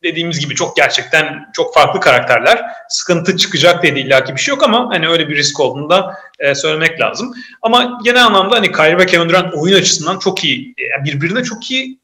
dediğimiz 0.02 0.40
gibi 0.40 0.54
çok 0.54 0.76
gerçekten 0.76 1.50
çok 1.52 1.74
farklı 1.74 2.00
karakterler. 2.00 2.62
Sıkıntı 2.88 3.36
çıkacak 3.36 3.82
diye 3.82 3.94
illaki 3.94 4.34
bir 4.34 4.40
şey 4.40 4.54
yok 4.54 4.62
ama 4.62 4.88
hani 4.92 5.08
öyle 5.08 5.28
bir 5.28 5.36
risk 5.36 5.60
olduğunu 5.60 5.90
da 5.90 6.16
e, 6.38 6.54
söylemek 6.54 7.00
lazım. 7.00 7.34
Ama 7.62 7.98
genel 8.04 8.26
anlamda 8.26 8.56
hani 8.56 8.72
Kyrie 8.72 8.98
ve 8.98 9.06
Kevin 9.06 9.28
Durant 9.28 9.54
oyun 9.54 9.76
açısından 9.76 10.18
çok 10.18 10.44
iyi. 10.44 10.74
Yani 10.90 11.04
birbirine 11.04 11.42
çok 11.42 11.70
iyi 11.70 12.01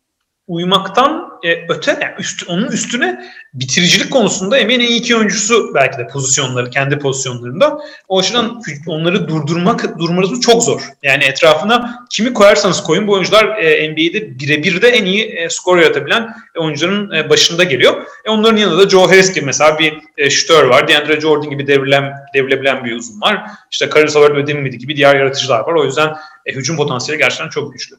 uymaktan 0.49 1.28
e, 1.42 1.66
öte 1.68 1.99
yani 2.03 2.14
üst, 2.18 2.49
onun 2.49 2.66
üstüne 2.66 3.24
bitiricilik 3.55 4.12
konusunda 4.12 4.59
emin 4.59 4.80
en 4.80 4.86
iyi 4.86 5.01
iki 5.01 5.16
oyuncusu 5.16 5.74
belki 5.74 5.99
de 5.99 6.07
pozisyonları 6.07 6.70
kendi 6.70 6.99
pozisyonlarında. 6.99 7.78
O 8.09 8.18
açıdan 8.18 8.62
onları 8.86 9.28
durdurmak 9.28 9.99
durmanız 9.99 10.40
çok 10.40 10.62
zor. 10.62 10.82
Yani 11.03 11.24
etrafına 11.24 12.07
kimi 12.11 12.32
koyarsanız 12.32 12.82
koyun 12.82 13.07
bu 13.07 13.12
oyuncular 13.12 13.57
e, 13.59 13.90
NBA'de 13.90 14.38
birebir 14.38 14.82
de 14.82 14.88
en 14.88 15.05
iyi 15.05 15.24
e, 15.24 15.51
skor 15.51 15.78
yaratabilen 15.78 16.34
oyuncuların 16.57 17.14
e, 17.14 17.30
başında 17.30 17.64
geliyor. 17.64 18.07
E, 18.24 18.30
onların 18.30 18.57
yanında 18.57 18.78
da 18.78 18.88
Joe 18.88 19.09
Harris 19.09 19.32
gibi 19.34 19.44
mesela 19.44 19.78
bir 19.78 19.94
e, 20.16 20.30
şütör 20.30 20.64
var. 20.64 20.88
DeAndre 20.88 21.20
Jordan 21.20 21.51
gibi 21.51 21.66
devrilen, 21.66 22.12
devrilebilen 22.34 22.84
bir 22.84 22.96
uzun 22.96 23.20
var. 23.20 23.42
İşte 23.70 23.88
Karis 23.88 24.16
Levert 24.16 24.36
ve 24.36 24.46
Dinwiddie 24.46 24.78
gibi 24.78 24.96
diğer 24.96 25.16
yaratıcılar 25.16 25.61
var. 25.61 25.74
O 25.74 25.84
yüzden 25.84 26.16
e, 26.46 26.53
hücum 26.53 26.76
potansiyeli 26.76 27.22
gerçekten 27.22 27.49
çok 27.49 27.72
güçlü. 27.72 27.96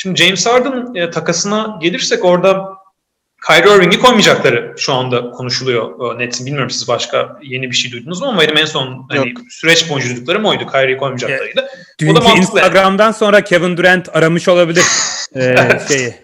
Şimdi 0.00 0.22
James 0.22 0.46
Harden 0.46 0.94
e, 0.94 1.10
takasına 1.10 1.78
gelirsek 1.82 2.24
orada 2.24 2.68
Kyrie 3.46 3.76
Irving'i 3.76 3.98
koymayacakları 3.98 4.74
şu 4.76 4.92
anda 4.92 5.30
konuşuluyor 5.30 6.14
e, 6.14 6.18
Nets'in. 6.18 6.46
Bilmiyorum 6.46 6.70
siz 6.70 6.88
başka 6.88 7.38
yeni 7.42 7.70
bir 7.70 7.76
şey 7.76 7.92
duydunuz 7.92 8.20
mu 8.20 8.26
ama 8.26 8.40
benim 8.40 8.56
en 8.56 8.64
son 8.64 9.06
hani, 9.10 9.34
süreç 9.50 9.90
boyunca 9.90 10.08
duyduklarım 10.10 10.44
oydu. 10.44 10.66
Kyrie'yi 10.66 10.96
koymayacaklarıydı. 10.96 11.68
E, 12.02 12.10
o 12.10 12.16
da 12.16 12.30
Instagram'dan 12.30 13.12
sonra 13.12 13.44
Kevin 13.44 13.76
Durant 13.76 14.16
aramış 14.16 14.48
olabilir 14.48 14.84
e, 15.34 15.56
şeyi. 15.88 16.14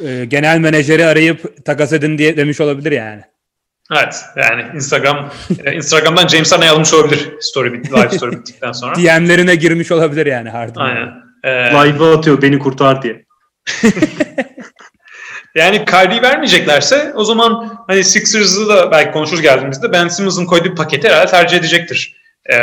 E, 0.00 0.24
genel 0.24 0.58
menajeri 0.58 1.06
arayıp 1.06 1.64
takas 1.64 1.92
edin 1.92 2.18
diye 2.18 2.36
demiş 2.36 2.60
olabilir 2.60 2.92
yani. 2.92 3.22
Evet 3.92 4.24
yani 4.36 4.76
Instagram 4.76 5.32
e, 5.64 5.72
Instagram'dan 5.72 6.28
James 6.28 6.52
Harden'e 6.52 6.70
almış 6.70 6.94
olabilir 6.94 7.30
story 7.40 7.72
bitti, 7.72 7.92
live 7.92 8.10
story 8.10 8.32
bittikten 8.32 8.72
sonra. 8.72 8.94
DM'lerine 8.96 9.54
girmiş 9.54 9.92
olabilir 9.92 10.26
yani 10.26 10.50
Harden. 10.50 10.80
Aynen. 10.80 11.27
Ee, 11.44 11.50
Live'a 11.50 12.16
atıyor 12.16 12.42
beni 12.42 12.58
kurtar 12.58 13.02
diye. 13.02 13.24
Yani 15.54 15.84
Kyrie'yi 15.84 16.22
vermeyeceklerse 16.22 17.12
o 17.16 17.24
zaman 17.24 17.78
hani 17.86 18.04
Sixers'ı 18.04 18.68
da 18.68 18.90
belki 18.90 19.10
konuşuruz 19.10 19.42
geldiğimizde 19.42 19.92
Ben 19.92 20.08
Simmons'ın 20.08 20.46
koyduğu 20.46 20.74
paketi 20.74 21.08
herhalde 21.08 21.30
tercih 21.30 21.58
edecektir 21.58 22.16
e, 22.52 22.56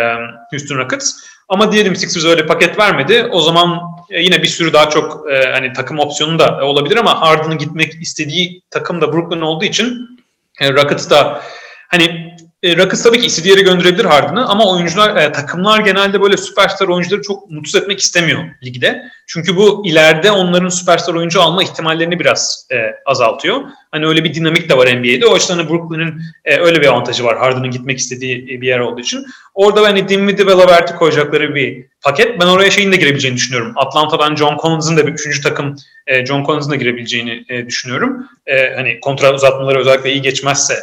Houston 0.52 0.78
Rockets. 0.78 1.14
Ama 1.50 1.72
diyelim 1.72 1.96
Sixers 1.96 2.26
öyle 2.26 2.46
paket 2.46 2.80
vermedi. 2.80 3.30
O 3.32 3.42
zaman 3.42 3.80
e, 4.10 4.22
yine 4.22 4.42
bir 4.42 4.48
sürü 4.48 4.74
daha 4.74 4.90
çok 4.90 5.32
e, 5.32 5.52
hani 5.52 5.74
takım 5.74 6.00
opsiyonu 6.00 6.40
da 6.40 6.66
olabilir 6.66 6.98
ama 6.98 7.22
Harden'ın 7.22 7.58
gitmek 7.58 8.02
istediği 8.02 8.62
takım 8.70 9.02
da 9.02 9.14
Brooklyn 9.14 9.42
olduğu 9.42 9.66
için 9.66 10.20
e, 10.62 10.74
Rockets 10.74 11.10
da 11.10 11.42
hani 11.88 12.36
e, 12.66 12.78
Rockets 12.78 13.04
tabii 13.04 13.20
ki 13.20 13.26
istediği 13.26 13.50
yere 13.50 13.62
gönderebilir 13.62 14.06
Harden'ı 14.06 14.46
ama 14.46 14.72
oyuncular, 14.72 15.16
e, 15.16 15.32
takımlar 15.32 15.80
genelde 15.80 16.22
böyle 16.22 16.38
süperstar 16.38 16.88
oyuncuları 16.88 17.22
çok 17.22 17.52
mutsuz 17.52 17.82
etmek 17.82 18.00
istemiyor 18.00 18.44
ligde. 18.64 19.04
Çünkü 19.28 19.56
bu 19.56 19.84
ileride 19.86 20.32
onların 20.32 20.70
süperstar 20.70 21.14
oyuncu 21.14 21.42
alma 21.42 21.64
ihtimallerini 21.64 22.20
biraz 22.20 22.68
e, 22.72 22.76
azaltıyor. 23.06 23.62
Hani 23.92 24.08
öyle 24.08 24.24
bir 24.24 24.34
dinamik 24.34 24.70
de 24.70 24.78
var 24.78 24.88
NBA'de. 24.88 25.26
O 25.26 25.36
açıdan 25.36 25.70
Brooklyn'in 25.70 26.22
e, 26.46 26.58
öyle 26.58 26.82
bir 26.82 26.88
avantajı 26.88 27.24
var 27.24 27.38
Harden'ın 27.38 27.72
gitmek 27.72 28.00
istediği 28.00 28.62
bir 28.62 28.68
yer 28.68 28.80
olduğu 28.80 29.02
için. 29.02 29.26
Orada 29.54 29.82
hani 29.82 30.10
Dinwiddie 30.10 30.46
ve 30.46 30.52
Lavert'i 30.52 30.96
koyacakları 30.96 31.56
bir 31.56 31.86
paket. 32.02 32.42
Ben 32.42 32.48
oraya 32.48 32.72
şeyin 32.72 32.92
de 32.92 32.96
girebileceğini 32.96 33.38
düşünüyorum. 33.38 33.74
Atlanta'dan 33.76 34.36
John 34.36 34.58
Collins'ın 34.62 34.98
da 34.98 35.08
bir 35.08 35.14
üçüncü 35.14 35.42
takım 35.42 35.76
e, 36.08 36.26
John 36.26 36.44
Collins'ın 36.44 36.72
da 36.72 36.76
girebileceğini 36.76 37.46
e, 37.50 37.66
düşünüyorum. 37.66 38.28
E, 38.46 38.76
hani 38.76 39.00
kontra 39.00 39.34
uzatmaları 39.34 39.80
özellikle 39.80 40.12
iyi 40.12 40.22
geçmezse 40.22 40.80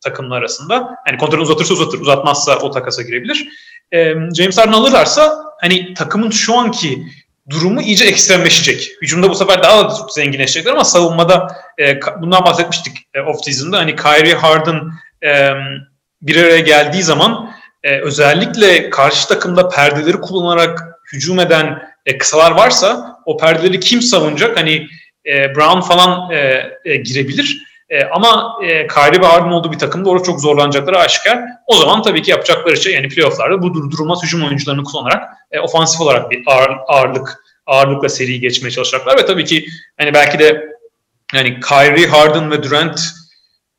takımlar 0.00 0.38
arasında. 0.38 0.96
Hani 1.06 1.18
kontratı 1.18 1.42
uzatırsa 1.42 1.74
uzatır, 1.74 2.00
uzatmazsa 2.00 2.58
o 2.58 2.70
takasa 2.70 3.02
girebilir. 3.02 3.48
James 4.36 4.58
Harden 4.58 4.72
alırlarsa 4.72 5.44
hani 5.60 5.94
takımın 5.94 6.30
şu 6.30 6.58
anki 6.58 7.06
durumu 7.50 7.82
iyice 7.82 8.04
ekstremleşecek. 8.04 8.90
Hücumda 9.02 9.30
bu 9.30 9.34
sefer 9.34 9.62
daha 9.62 9.90
da 9.90 9.94
zenginleşecekler 10.14 10.72
ama 10.72 10.84
savunmada 10.84 11.56
bundan 12.20 12.44
bahsetmiştik 12.44 12.96
e, 13.14 13.20
off-season'da. 13.20 13.78
Hani 13.78 13.96
Kyrie 13.96 14.34
Harden 14.34 14.80
bir 16.22 16.36
araya 16.36 16.58
geldiği 16.58 17.02
zaman 17.02 17.50
özellikle 17.84 18.90
karşı 18.90 19.28
takımda 19.28 19.68
perdeleri 19.68 20.20
kullanarak 20.20 20.82
hücum 21.12 21.40
eden 21.40 21.91
e, 22.06 22.18
kısalar 22.18 22.50
varsa 22.50 23.18
o 23.26 23.36
perdeleri 23.36 23.80
kim 23.80 24.02
savunacak? 24.02 24.56
Hani 24.56 24.86
e, 25.26 25.54
Brown 25.54 25.80
falan 25.80 26.30
e, 26.30 26.70
e, 26.84 26.96
girebilir. 26.96 27.62
E, 27.88 28.04
ama 28.04 28.58
e, 28.62 28.86
Kyrie 28.86 29.20
ve 29.20 29.26
Harden 29.26 29.50
olduğu 29.50 29.72
bir 29.72 29.78
takımda 29.78 30.10
orada 30.10 30.24
çok 30.24 30.40
zorlanacakları 30.40 30.98
aşikar. 30.98 31.40
O 31.66 31.76
zaman 31.76 32.02
tabii 32.02 32.22
ki 32.22 32.30
yapacakları 32.30 32.76
şey 32.76 32.94
yani 32.94 33.08
playofflarda 33.08 33.62
bu 33.62 33.74
durdurulmaz 33.74 34.22
hücum 34.22 34.44
oyuncularını 34.44 34.84
kullanarak 34.84 35.24
e, 35.50 35.60
ofansif 35.60 36.00
olarak 36.00 36.30
bir 36.30 36.42
ağır, 36.46 36.70
ağırlık 36.88 37.42
ağırlıkla 37.66 38.08
seriyi 38.08 38.40
geçmeye 38.40 38.70
çalışacaklar 38.70 39.18
ve 39.18 39.26
tabii 39.26 39.44
ki 39.44 39.66
hani 39.98 40.14
belki 40.14 40.38
de 40.38 40.68
yani 41.34 41.60
Kyrie, 41.60 42.06
Harden 42.06 42.50
ve 42.50 42.62
Durant 42.62 43.00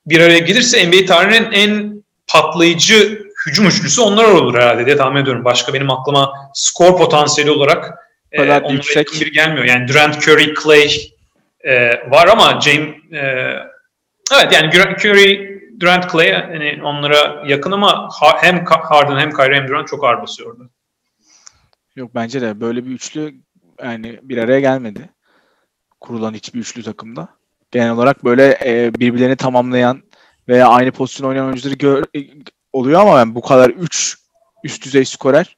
bir 0.05 0.19
araya 0.19 0.39
gelirse 0.39 0.87
NBA 0.87 1.05
tarihinin 1.05 1.51
en 1.51 2.03
patlayıcı 2.27 3.23
hücum 3.47 3.67
üçlüsü 3.67 4.01
onlar 4.01 4.25
olur 4.25 4.55
herhalde 4.55 4.85
diye 4.85 4.97
tahmin 4.97 5.21
ediyorum. 5.21 5.45
Başka 5.45 5.73
benim 5.73 5.91
aklıma 5.91 6.33
skor 6.53 6.97
potansiyeli 6.97 7.51
olarak 7.51 7.93
e, 8.33 8.41
onlara 8.41 8.71
yüksek 8.71 9.07
bir 9.21 9.33
gelmiyor. 9.33 9.65
Yani 9.65 9.87
Durant, 9.87 10.27
Curry, 10.27 10.53
Clay 10.63 10.89
e, 11.59 11.89
var 12.11 12.27
ama 12.27 12.61
James 12.61 12.95
e, 13.11 13.21
evet 14.33 14.51
yani 14.53 14.67
Curry, 14.99 15.61
Durant, 15.79 16.11
Clay 16.11 16.27
yani 16.27 16.79
onlara 16.83 17.43
yakın 17.47 17.71
ama 17.71 18.09
hem 18.41 18.65
Harden 18.65 19.19
hem 19.19 19.31
Kyrie 19.31 19.55
hem 19.55 19.67
Durant 19.67 19.87
çok 19.87 20.03
ağır 20.03 20.21
basıyordu. 20.21 20.69
Yok 21.95 22.15
bence 22.15 22.41
de 22.41 22.61
böyle 22.61 22.85
bir 22.85 22.91
üçlü 22.91 23.35
yani 23.83 24.19
bir 24.23 24.37
araya 24.37 24.59
gelmedi. 24.59 25.09
Kurulan 25.99 26.33
hiçbir 26.33 26.59
üçlü 26.59 26.83
takımda. 26.83 27.27
Genel 27.71 27.91
olarak 27.91 28.25
böyle 28.25 28.59
e, 28.65 28.93
birbirlerini 28.93 29.35
tamamlayan 29.35 30.03
veya 30.47 30.67
aynı 30.67 30.91
pozisyon 30.91 31.29
oynayan 31.29 31.45
oyuncuları 31.45 31.75
gör, 31.75 32.03
e, 32.15 32.19
oluyor 32.73 33.01
ama 33.01 33.17
ben 33.17 33.35
bu 33.35 33.41
kadar 33.41 33.69
3 33.69 34.17
üst 34.63 34.85
düzey 34.85 35.05
skorer. 35.05 35.57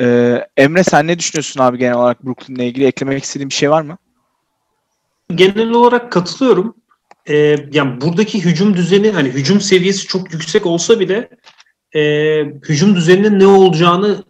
Ee, 0.00 0.46
Emre 0.56 0.84
sen 0.84 1.06
ne 1.06 1.18
düşünüyorsun 1.18 1.60
abi 1.60 1.78
genel 1.78 1.94
olarak 1.94 2.26
Brooklyn'le 2.26 2.66
ilgili? 2.66 2.86
Eklemek 2.86 3.24
istediğin 3.24 3.48
bir 3.48 3.54
şey 3.54 3.70
var 3.70 3.82
mı? 3.82 3.98
Genel 5.34 5.70
olarak 5.70 6.12
katılıyorum. 6.12 6.76
Ee, 7.28 7.56
yani 7.72 8.00
buradaki 8.00 8.44
hücum 8.44 8.76
düzeni 8.76 9.10
hani 9.10 9.28
hücum 9.28 9.60
seviyesi 9.60 10.06
çok 10.06 10.32
yüksek 10.32 10.66
olsa 10.66 11.00
bile 11.00 11.28
e, 11.94 12.00
hücum 12.68 12.96
düzeninin 12.96 13.38
ne 13.38 13.46
olacağını 13.46 14.24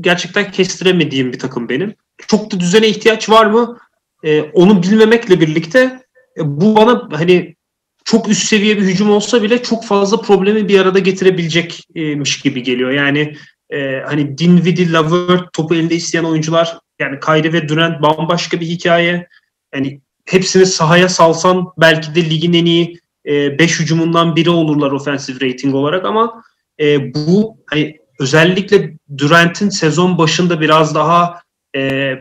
gerçekten 0.00 0.50
kestiremediğim 0.50 1.32
bir 1.32 1.38
takım 1.38 1.68
benim. 1.68 1.94
Çok 2.26 2.52
da 2.52 2.60
düzene 2.60 2.88
ihtiyaç 2.88 3.30
var 3.30 3.46
mı? 3.46 3.78
E, 4.24 4.42
onu 4.42 4.82
bilmemekle 4.82 5.40
birlikte 5.40 6.00
e, 6.38 6.40
bu 6.60 6.76
bana 6.76 7.08
hani 7.12 7.56
çok 8.04 8.28
üst 8.28 8.48
seviye 8.48 8.76
bir 8.76 8.82
hücum 8.82 9.10
olsa 9.10 9.42
bile 9.42 9.62
çok 9.62 9.84
fazla 9.84 10.20
problemi 10.20 10.68
bir 10.68 10.80
arada 10.80 10.98
getirebilecekmiş 10.98 12.40
gibi 12.40 12.62
geliyor. 12.62 12.90
Yani 12.90 13.36
e, 13.70 14.02
hani 14.06 14.38
Dinwiddie, 14.38 14.92
Lavert 14.92 15.52
topu 15.52 15.74
elde 15.74 15.94
isteyen 15.94 16.24
oyuncular 16.24 16.78
yani 16.98 17.20
Kyrie 17.20 17.52
ve 17.52 17.68
Durant 17.68 18.02
bambaşka 18.02 18.60
bir 18.60 18.66
hikaye. 18.66 19.28
Yani 19.74 20.00
hepsini 20.24 20.66
sahaya 20.66 21.08
salsan 21.08 21.66
belki 21.78 22.14
de 22.14 22.30
ligin 22.30 22.52
en 22.52 22.66
iyi 22.66 23.00
5 23.26 23.80
e, 23.80 23.82
hücumundan 23.82 24.36
biri 24.36 24.50
olurlar 24.50 24.90
offensive 24.90 25.48
rating 25.48 25.74
olarak 25.74 26.04
ama 26.04 26.42
e, 26.80 27.14
bu 27.14 27.58
hani 27.66 27.98
özellikle 28.20 28.96
Durant'in 29.18 29.68
sezon 29.68 30.18
başında 30.18 30.60
biraz 30.60 30.94
daha 30.94 31.42
e, 31.76 32.12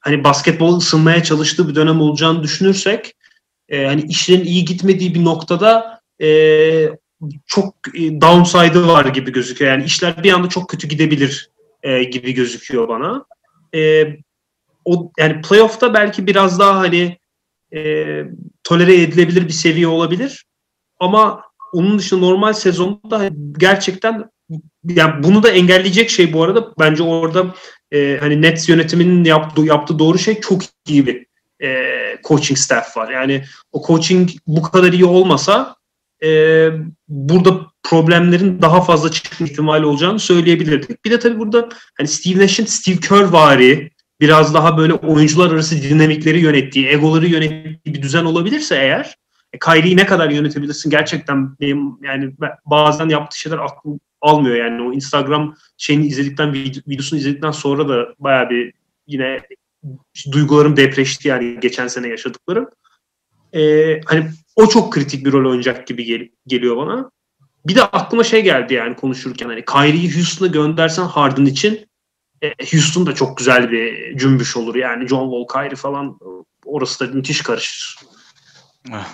hani 0.00 0.24
basketbol 0.24 0.76
ısınmaya 0.76 1.22
çalıştığı 1.22 1.68
bir 1.68 1.74
dönem 1.74 2.00
olacağını 2.00 2.42
düşünürsek 2.42 3.14
e, 3.68 3.86
hani 3.86 4.02
işlerin 4.02 4.44
iyi 4.44 4.64
gitmediği 4.64 5.14
bir 5.14 5.24
noktada 5.24 6.00
e, 6.22 6.28
çok 7.46 7.74
e, 7.94 8.20
downside'ı 8.20 8.86
var 8.86 9.04
gibi 9.04 9.32
gözüküyor. 9.32 9.70
Yani 9.70 9.84
işler 9.84 10.24
bir 10.24 10.32
anda 10.32 10.48
çok 10.48 10.68
kötü 10.68 10.88
gidebilir 10.88 11.50
e, 11.82 12.04
gibi 12.04 12.32
gözüküyor 12.32 12.88
bana. 12.88 13.24
E, 13.74 14.04
o 14.84 15.12
yani 15.18 15.40
playoff'ta 15.40 15.94
belki 15.94 16.26
biraz 16.26 16.58
daha 16.58 16.78
hani 16.78 17.18
e, 17.74 18.04
tolere 18.64 19.02
edilebilir 19.02 19.44
bir 19.48 19.52
seviye 19.52 19.86
olabilir. 19.86 20.44
Ama 20.98 21.42
onun 21.72 21.98
dışında 21.98 22.20
normal 22.20 22.52
sezonda 22.52 23.30
gerçekten 23.58 24.30
yani 24.84 25.22
bunu 25.22 25.42
da 25.42 25.50
engelleyecek 25.50 26.10
şey 26.10 26.32
bu 26.32 26.42
arada 26.42 26.72
bence 26.78 27.02
orada 27.02 27.54
e, 27.92 28.18
hani 28.20 28.42
Nets 28.42 28.68
yönetiminin 28.68 29.24
yaptığı, 29.24 29.62
yaptığı 29.62 29.98
doğru 29.98 30.18
şey 30.18 30.40
çok 30.40 30.62
iyi 30.88 31.06
bir 31.06 31.26
e, 31.62 31.86
coaching 32.24 32.58
staff 32.58 32.96
var. 32.96 33.12
Yani 33.12 33.44
o 33.72 33.86
coaching 33.86 34.30
bu 34.46 34.62
kadar 34.62 34.92
iyi 34.92 35.04
olmasa 35.04 35.76
e, 36.22 36.28
burada 37.10 37.66
problemlerin 37.82 38.62
daha 38.62 38.80
fazla 38.80 39.10
çıkma 39.10 39.46
ihtimali 39.46 39.86
olacağını 39.86 40.18
söyleyebilirdik. 40.18 41.04
Bir 41.04 41.10
de 41.10 41.18
tabii 41.18 41.38
burada 41.38 41.68
hani 41.98 42.08
Steve 42.08 42.42
Nash'in 42.42 42.64
Steve 42.64 42.96
Kerr 42.96 43.24
vari 43.24 43.90
biraz 44.20 44.54
daha 44.54 44.78
böyle 44.78 44.94
oyuncular 44.94 45.52
arası 45.52 45.82
dinamikleri 45.82 46.40
yönettiği, 46.40 46.88
egoları 46.88 47.26
yönettiği 47.26 47.94
bir 47.94 48.02
düzen 48.02 48.24
olabilirse 48.24 48.76
eğer 48.76 49.14
e, 49.52 49.58
Kyrie'yi 49.58 49.96
ne 49.96 50.06
kadar 50.06 50.30
yönetebilirsin 50.30 50.90
gerçekten 50.90 51.58
benim 51.60 51.92
yani 52.02 52.32
bazen 52.66 53.08
yaptığı 53.08 53.38
şeyler 53.38 53.58
aklım 53.58 54.00
almıyor 54.20 54.56
yani 54.56 54.82
o 54.82 54.92
Instagram 54.92 55.54
şeyini 55.76 56.06
izledikten 56.06 56.52
videosunu 56.52 57.18
izledikten 57.18 57.50
sonra 57.50 57.88
da 57.88 58.14
baya 58.18 58.50
bir 58.50 58.72
yine 59.06 59.40
duygularım 60.32 60.76
depreşti 60.76 61.28
yani 61.28 61.58
geçen 61.60 61.88
sene 61.88 62.08
yaşadıklarım. 62.08 62.68
Ee, 63.54 64.00
hani 64.06 64.30
o 64.56 64.68
çok 64.68 64.92
kritik 64.92 65.26
bir 65.26 65.32
rol 65.32 65.48
oynayacak 65.50 65.86
gibi 65.86 66.04
gel- 66.04 66.28
geliyor 66.46 66.76
bana. 66.76 67.10
Bir 67.66 67.74
de 67.74 67.82
aklıma 67.82 68.24
şey 68.24 68.42
geldi 68.42 68.74
yani 68.74 68.96
konuşurken 68.96 69.48
hani 69.48 69.64
Kyrie'yi 69.64 70.16
Houston'a 70.16 70.48
göndersen 70.48 71.02
Harden 71.02 71.44
için 71.44 71.88
e, 72.42 72.48
Houston 72.72 73.06
da 73.06 73.14
çok 73.14 73.38
güzel 73.38 73.70
bir 73.70 74.16
cümbüş 74.18 74.56
olur 74.56 74.74
yani 74.74 75.08
John 75.08 75.30
Wall, 75.30 75.62
Kyrie 75.62 75.76
falan 75.76 76.18
orası 76.64 77.08
da 77.08 77.14
müthiş 77.14 77.42
karışır. 77.42 77.96
Ah. 78.92 79.08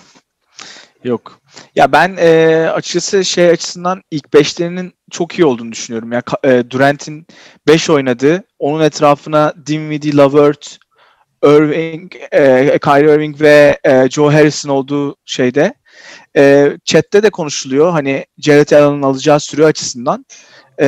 Yok. 1.04 1.40
Ya 1.74 1.92
ben 1.92 2.16
e, 2.18 2.56
açıkçası 2.70 3.24
şey 3.24 3.50
açısından 3.50 4.02
ilk 4.10 4.34
beşlerinin 4.34 4.92
çok 5.10 5.38
iyi 5.38 5.44
olduğunu 5.44 5.72
düşünüyorum. 5.72 6.12
Ya 6.12 6.22
e, 6.44 6.70
Durant'in 6.70 7.26
5 7.66 7.90
oynadığı, 7.90 8.44
onun 8.58 8.84
etrafına 8.84 9.54
Dinwiddie, 9.66 10.16
Lavert, 10.16 10.78
Irving, 11.46 12.12
e, 12.32 12.78
Kyrie 12.78 13.14
Irving 13.14 13.40
ve 13.40 13.78
e, 13.84 14.10
Joe 14.10 14.32
Harrison 14.32 14.70
olduğu 14.70 15.16
şeyde 15.24 15.74
e, 16.36 16.72
chatte 16.84 17.22
de 17.22 17.30
konuşuluyor. 17.30 17.92
Hani 17.92 18.26
Jared 18.38 18.70
Allen'ın 18.70 19.02
alacağı 19.02 19.40
süre 19.40 19.64
açısından. 19.64 20.26
E, 20.80 20.86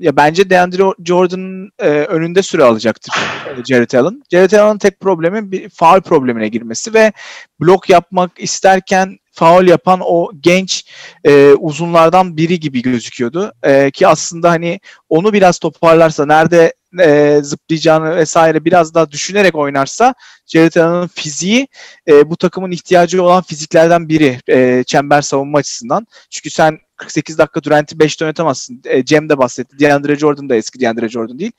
ya 0.00 0.16
bence 0.16 0.50
DeAndre 0.50 0.82
Jordan'ın 1.04 1.70
e, 1.78 1.88
önünde 1.88 2.42
süre 2.42 2.64
alacaktır 2.64 3.14
e, 3.46 3.64
Jared 3.64 3.92
Allen. 3.92 4.22
Jared 4.30 4.52
Allen'ın 4.52 4.78
tek 4.78 5.00
problemi 5.00 5.52
bir 5.52 5.68
faul 5.68 6.00
problemine 6.00 6.48
girmesi 6.48 6.94
ve 6.94 7.12
blok 7.60 7.90
yapmak 7.90 8.30
isterken 8.38 9.18
faul 9.32 9.66
yapan 9.66 10.00
o 10.02 10.30
genç 10.40 10.84
e, 11.24 11.52
uzunlardan 11.52 12.36
biri 12.36 12.60
gibi 12.60 12.82
gözüküyordu. 12.82 13.52
E, 13.62 13.90
ki 13.90 14.06
aslında 14.06 14.50
hani 14.50 14.80
onu 15.08 15.32
biraz 15.32 15.58
toparlarsa 15.58 16.26
nerede 16.26 16.72
e, 17.00 17.40
zıplayacağını 17.42 18.16
vesaire 18.16 18.64
biraz 18.64 18.94
daha 18.94 19.10
düşünerek 19.10 19.54
oynarsa 19.54 20.14
Jared 20.46 20.74
Allen'ın 20.74 21.06
fiziği 21.06 21.68
e, 22.08 22.30
bu 22.30 22.36
takımın 22.36 22.70
ihtiyacı 22.70 23.22
olan 23.22 23.42
fiziklerden 23.42 24.08
biri 24.08 24.38
e, 24.48 24.84
çember 24.86 25.22
savunma 25.22 25.58
açısından. 25.58 26.06
Çünkü 26.30 26.50
sen 26.50 26.78
48 26.96 27.38
dakika 27.38 27.62
Durant'i 27.62 27.96
5'te 27.96 28.24
oynatamazsın. 28.24 28.82
E, 28.84 29.04
Cem 29.04 29.28
de 29.28 29.38
bahsetti. 29.38 29.78
DeAndre 29.78 30.16
Jordan 30.16 30.48
da 30.48 30.54
eski 30.54 30.80
DeAndre 30.80 31.08
Jordan 31.08 31.38
değil. 31.38 31.52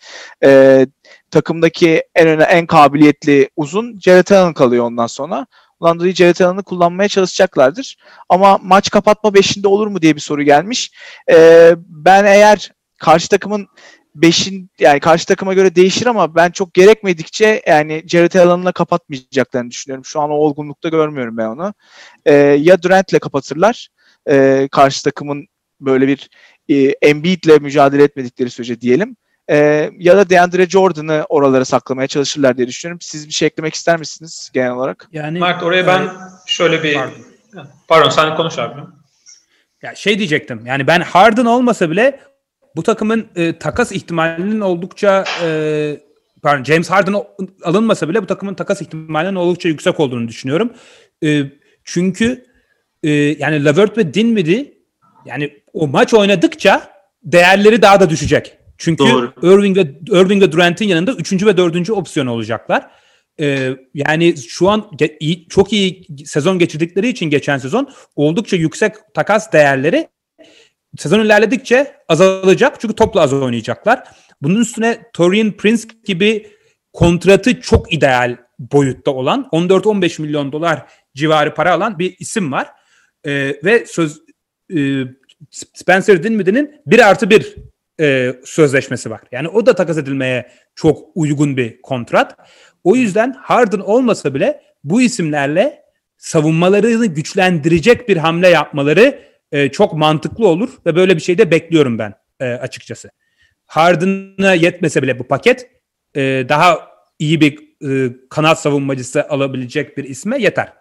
E, 0.43 0.85
takımdaki 1.31 2.03
en 2.15 2.27
öne 2.27 2.43
en 2.43 2.65
kabiliyetli 2.65 3.49
uzun 3.55 3.99
Jared 3.99 4.29
Allen 4.29 4.53
kalıyor 4.53 4.85
ondan 4.85 5.07
sonra. 5.07 5.45
Ondan 5.79 5.99
dolayı 5.99 6.13
Jared 6.13 6.39
Allen'ı 6.39 6.63
kullanmaya 6.63 7.09
çalışacaklardır. 7.09 7.97
Ama 8.29 8.59
maç 8.61 8.89
kapatma 8.89 9.33
beşinde 9.33 9.67
olur 9.67 9.87
mu 9.87 10.01
diye 10.01 10.15
bir 10.15 10.21
soru 10.21 10.43
gelmiş. 10.43 10.91
E, 11.31 11.69
ben 11.77 12.25
eğer 12.25 12.71
karşı 12.99 13.29
takımın 13.29 13.67
beşin 14.15 14.69
yani 14.79 14.99
karşı 14.99 15.25
takıma 15.25 15.53
göre 15.53 15.75
değişir 15.75 16.05
ama 16.05 16.35
ben 16.35 16.51
çok 16.51 16.73
gerekmedikçe 16.73 17.61
yani 17.67 18.03
Jared 18.07 18.33
Allen'la 18.33 18.71
kapatmayacaklarını 18.71 19.71
düşünüyorum. 19.71 20.05
Şu 20.05 20.21
an 20.21 20.29
o 20.29 20.33
olgunlukta 20.33 20.89
görmüyorum 20.89 21.37
ben 21.37 21.45
onu. 21.45 21.73
E, 22.25 22.33
ya 22.33 22.83
Durant'le 22.83 23.19
kapatırlar 23.21 23.89
e, 24.29 24.67
karşı 24.71 25.03
takımın 25.03 25.47
böyle 25.81 26.07
bir 26.07 26.29
e, 26.69 26.75
Embiid'le 27.01 27.61
mücadele 27.61 28.03
etmedikleri 28.03 28.49
sürece 28.49 28.81
diyelim. 28.81 29.15
E, 29.49 29.89
ya 29.99 30.17
da 30.17 30.29
DeAndre 30.29 30.69
Jordan'ı 30.69 31.25
oralara 31.29 31.65
saklamaya 31.65 32.07
çalışırlar 32.07 32.57
diye 32.57 32.67
düşünüyorum. 32.67 33.01
Siz 33.01 33.27
bir 33.27 33.33
şey 33.33 33.45
eklemek 33.45 33.73
ister 33.73 33.99
misiniz 33.99 34.51
genel 34.53 34.71
olarak? 34.71 35.09
Yani 35.11 35.39
Mert 35.39 35.63
oraya 35.63 35.87
ben 35.87 36.01
e, 36.01 36.09
şöyle 36.45 36.83
bir... 36.83 36.93
Pardon. 36.93 37.13
Pardon, 37.87 38.09
sen 38.09 38.35
konuş 38.35 38.59
abi. 38.59 38.81
Ya 39.81 39.95
şey 39.95 40.17
diyecektim. 40.17 40.65
Yani 40.65 40.87
ben 40.87 41.01
Harden 41.01 41.45
olmasa 41.45 41.91
bile 41.91 42.19
bu 42.75 42.83
takımın 42.83 43.25
e, 43.35 43.59
takas 43.59 43.91
ihtimalinin 43.91 44.61
oldukça 44.61 45.23
e, 45.43 45.99
pardon 46.41 46.63
James 46.63 46.89
Harden 46.89 47.15
alınmasa 47.63 48.09
bile 48.09 48.21
bu 48.21 48.27
takımın 48.27 48.53
takas 48.53 48.81
ihtimalinin 48.81 49.35
oldukça 49.35 49.69
yüksek 49.69 49.99
olduğunu 49.99 50.27
düşünüyorum. 50.27 50.73
E, 51.23 51.43
çünkü 51.83 52.45
e, 53.03 53.09
yani 53.11 53.65
Levert 53.65 53.97
ve 53.97 54.13
Dinwiddie 54.13 54.73
yani 55.25 55.53
o 55.73 55.87
maç 55.87 56.13
oynadıkça 56.13 56.89
değerleri 57.23 57.81
daha 57.81 57.99
da 57.99 58.09
düşecek. 58.09 58.57
Çünkü 58.77 59.03
Doğru. 59.03 59.33
Irving 59.43 59.77
ve 59.77 59.81
Irving 60.21 60.43
ve 60.43 60.51
Durant'in 60.51 60.87
yanında 60.87 61.13
üçüncü 61.13 61.45
ve 61.45 61.57
dördüncü 61.57 61.93
opsiyon 61.93 62.27
olacaklar. 62.27 62.91
Ee, 63.39 63.69
yani 63.93 64.37
şu 64.37 64.69
an 64.69 64.79
ge- 64.79 65.17
iyi, 65.19 65.47
çok 65.47 65.73
iyi 65.73 66.07
sezon 66.25 66.59
geçirdikleri 66.59 67.07
için 67.07 67.29
geçen 67.29 67.57
sezon 67.57 67.89
oldukça 68.15 68.57
yüksek 68.57 68.95
takas 69.13 69.53
değerleri 69.53 70.07
sezon 70.97 71.19
ilerledikçe 71.19 71.95
azalacak 72.09 72.79
çünkü 72.79 72.95
topla 72.95 73.21
az 73.21 73.33
oynayacaklar. 73.33 74.03
Bunun 74.41 74.59
üstüne 74.59 75.01
Torian 75.13 75.51
Prince 75.51 75.83
gibi 76.05 76.47
kontratı 76.93 77.61
çok 77.61 77.93
ideal 77.93 78.37
boyutta 78.59 79.11
olan 79.11 79.49
14-15 79.51 80.21
milyon 80.21 80.51
dolar 80.51 80.85
civarı 81.15 81.53
para 81.53 81.73
alan 81.73 81.99
bir 81.99 82.15
isim 82.19 82.51
var. 82.51 82.67
Ee, 83.25 83.55
ve 83.63 83.85
söz 83.85 84.21
e, 84.75 85.03
Spencer 85.51 86.23
Dinwiddie'nin 86.23 86.81
1 86.87 87.09
artı 87.09 87.29
1 87.29 87.55
e, 87.99 88.35
sözleşmesi 88.45 89.09
var. 89.09 89.21
Yani 89.31 89.47
o 89.47 89.65
da 89.65 89.75
takas 89.75 89.97
edilmeye 89.97 90.51
çok 90.75 90.99
uygun 91.15 91.57
bir 91.57 91.81
kontrat. 91.81 92.37
O 92.83 92.95
yüzden 92.95 93.33
Harden 93.33 93.79
olmasa 93.79 94.33
bile 94.33 94.61
bu 94.83 95.01
isimlerle 95.01 95.83
savunmalarını 96.17 97.05
güçlendirecek 97.05 98.09
bir 98.09 98.17
hamle 98.17 98.49
yapmaları 98.49 99.19
e, 99.53 99.69
çok 99.69 99.93
mantıklı 99.93 100.47
olur 100.47 100.69
ve 100.85 100.95
böyle 100.95 101.15
bir 101.15 101.21
şey 101.21 101.37
de 101.37 101.51
bekliyorum 101.51 101.99
ben 101.99 102.13
e, 102.39 102.45
açıkçası. 102.45 103.11
Harden'a 103.65 104.53
yetmese 104.53 105.03
bile 105.03 105.19
bu 105.19 105.27
paket 105.27 105.69
e, 106.15 106.21
daha 106.49 106.87
iyi 107.19 107.41
bir 107.41 107.59
e, 107.89 108.13
kanat 108.29 108.61
savunmacısı 108.61 109.29
alabilecek 109.29 109.97
bir 109.97 110.03
isme 110.03 110.37
yeter. 110.37 110.73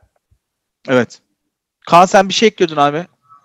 Evet. 0.88 1.18
Kaan 1.86 2.06
sen 2.06 2.28
bir 2.28 2.34
şey 2.34 2.46
ekliyordun 2.46 2.76
abi. 2.76 3.04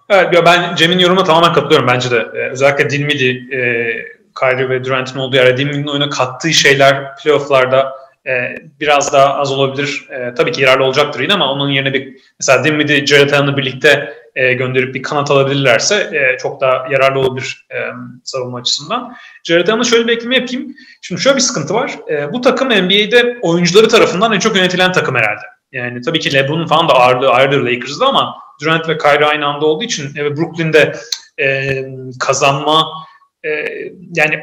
Evet, 0.09 0.34
ya 0.34 0.45
ben 0.45 0.75
Cem'in 0.75 0.99
yorumuna 0.99 1.23
tamamen 1.23 1.53
katılıyorum 1.53 1.88
bence 1.88 2.11
de. 2.11 2.28
Ee, 2.34 2.49
özellikle 2.49 2.89
Dinwiddie, 2.89 3.57
e, 3.57 3.91
Kyrie 4.39 4.69
ve 4.69 4.84
Durant'in 4.84 5.19
olduğu 5.19 5.36
yerde 5.36 5.57
Dinwiddie'nin 5.57 5.88
oyuna 5.88 6.09
kattığı 6.09 6.53
şeyler 6.53 7.15
playofflarda 7.15 7.93
e, 8.28 8.55
biraz 8.80 9.13
daha 9.13 9.34
az 9.36 9.51
olabilir. 9.51 10.07
E, 10.09 10.34
tabii 10.34 10.51
ki 10.51 10.61
yararlı 10.61 10.84
olacaktır 10.84 11.19
yine 11.19 11.34
ama 11.34 11.51
onun 11.51 11.69
yerine 11.69 11.93
bir 11.93 12.17
mesela 12.39 12.63
Dinwiddie, 12.63 13.05
Jared 13.05 13.32
Allen'ı 13.32 13.57
birlikte 13.57 14.13
e, 14.38 14.53
gönderip 14.53 14.95
bir 14.95 15.03
kanat 15.03 15.31
alabilirlerse 15.31 15.95
e, 15.95 16.38
çok 16.38 16.61
daha 16.61 16.88
yararlı 16.91 17.19
olabilir 17.19 17.67
e, 17.71 17.77
savunma 18.23 18.57
açısından. 18.57 19.15
Jared 19.43 19.67
Allen'a 19.67 19.83
şöyle 19.83 20.07
bir 20.07 20.13
ekleme 20.13 20.35
yapayım. 20.35 20.75
Şimdi 21.01 21.21
şöyle 21.21 21.35
bir 21.35 21.41
sıkıntı 21.41 21.73
var. 21.73 21.91
E, 22.09 22.33
bu 22.33 22.41
takım 22.41 22.67
NBA'de 22.67 23.38
oyuncuları 23.41 23.88
tarafından 23.88 24.33
en 24.33 24.39
çok 24.39 24.55
yönetilen 24.55 24.91
takım 24.91 25.15
herhalde. 25.15 25.45
Yani 25.71 26.01
tabii 26.01 26.19
ki 26.19 26.33
LeBron'un 26.33 26.67
falan 26.67 26.89
da 26.89 26.93
ağırlığı 26.93 27.29
ayrıdır 27.29 27.61
Lakers'da 27.61 28.07
ama 28.07 28.35
Durant 28.61 28.89
ve 28.89 28.97
Kyrie 28.97 29.25
aynı 29.25 29.45
anda 29.45 29.65
olduğu 29.65 29.83
için 29.83 30.15
e, 30.17 30.38
Brooklyn'de 30.38 30.95
e, 31.39 31.83
kazanma 32.19 32.88
e, 33.45 33.49
yani 34.15 34.39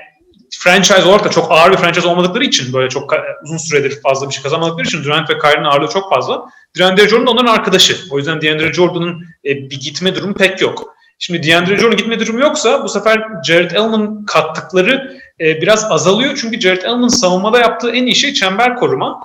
franchise 0.61 1.05
olarak 1.05 1.25
da 1.25 1.31
çok 1.31 1.53
ağır 1.53 1.73
bir 1.73 1.77
franchise 1.77 2.09
olmadıkları 2.09 2.45
için 2.45 2.73
böyle 2.73 2.89
çok 2.89 3.13
uzun 3.45 3.57
süredir 3.57 4.03
fazla 4.03 4.29
bir 4.29 4.35
şey 4.35 4.43
kazanmadıkları 4.43 4.87
için 4.87 5.05
Durant 5.05 5.31
ve 5.31 5.39
Kyrie'nin 5.39 5.65
ağırlığı 5.65 5.89
çok 5.89 6.15
fazla. 6.15 6.45
DeAndre 6.79 7.09
Jordan 7.09 7.27
da 7.27 7.31
onların 7.31 7.55
arkadaşı. 7.55 7.97
O 8.11 8.19
yüzden 8.19 8.41
DeAndre 8.43 8.73
Jordan'ın 8.73 9.23
e, 9.45 9.55
bir 9.55 9.81
gitme 9.81 10.15
durumu 10.15 10.35
pek 10.35 10.61
yok. 10.61 10.95
Şimdi 11.19 11.49
DeAndre 11.49 11.77
Jordan'ın 11.77 11.97
gitme 11.97 12.21
durumu 12.21 12.41
yoksa 12.41 12.85
bu 12.85 12.89
sefer 12.89 13.23
Jared 13.47 13.71
Allen'ın 13.71 14.27
kattıkları 14.27 15.19
e, 15.41 15.61
biraz 15.63 15.85
azalıyor. 15.85 16.39
Çünkü 16.41 16.61
Jared 16.61 16.83
Allen'ın 16.83 17.09
savunmada 17.09 17.59
yaptığı 17.59 17.91
en 17.91 18.07
iyi 18.07 18.15
şey 18.15 18.33
çember 18.33 18.77
koruma. 18.77 19.21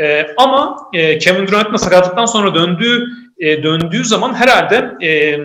E, 0.00 0.26
ama 0.36 0.76
e, 0.92 1.18
Kevin 1.18 1.46
Durant'ın 1.46 1.76
sakatlıktan 1.76 2.26
sonra 2.26 2.54
döndüğü 2.54 3.04
e, 3.38 3.62
döndüğü 3.62 4.04
zaman 4.04 4.34
herhalde 4.34 5.06
e, 5.06 5.38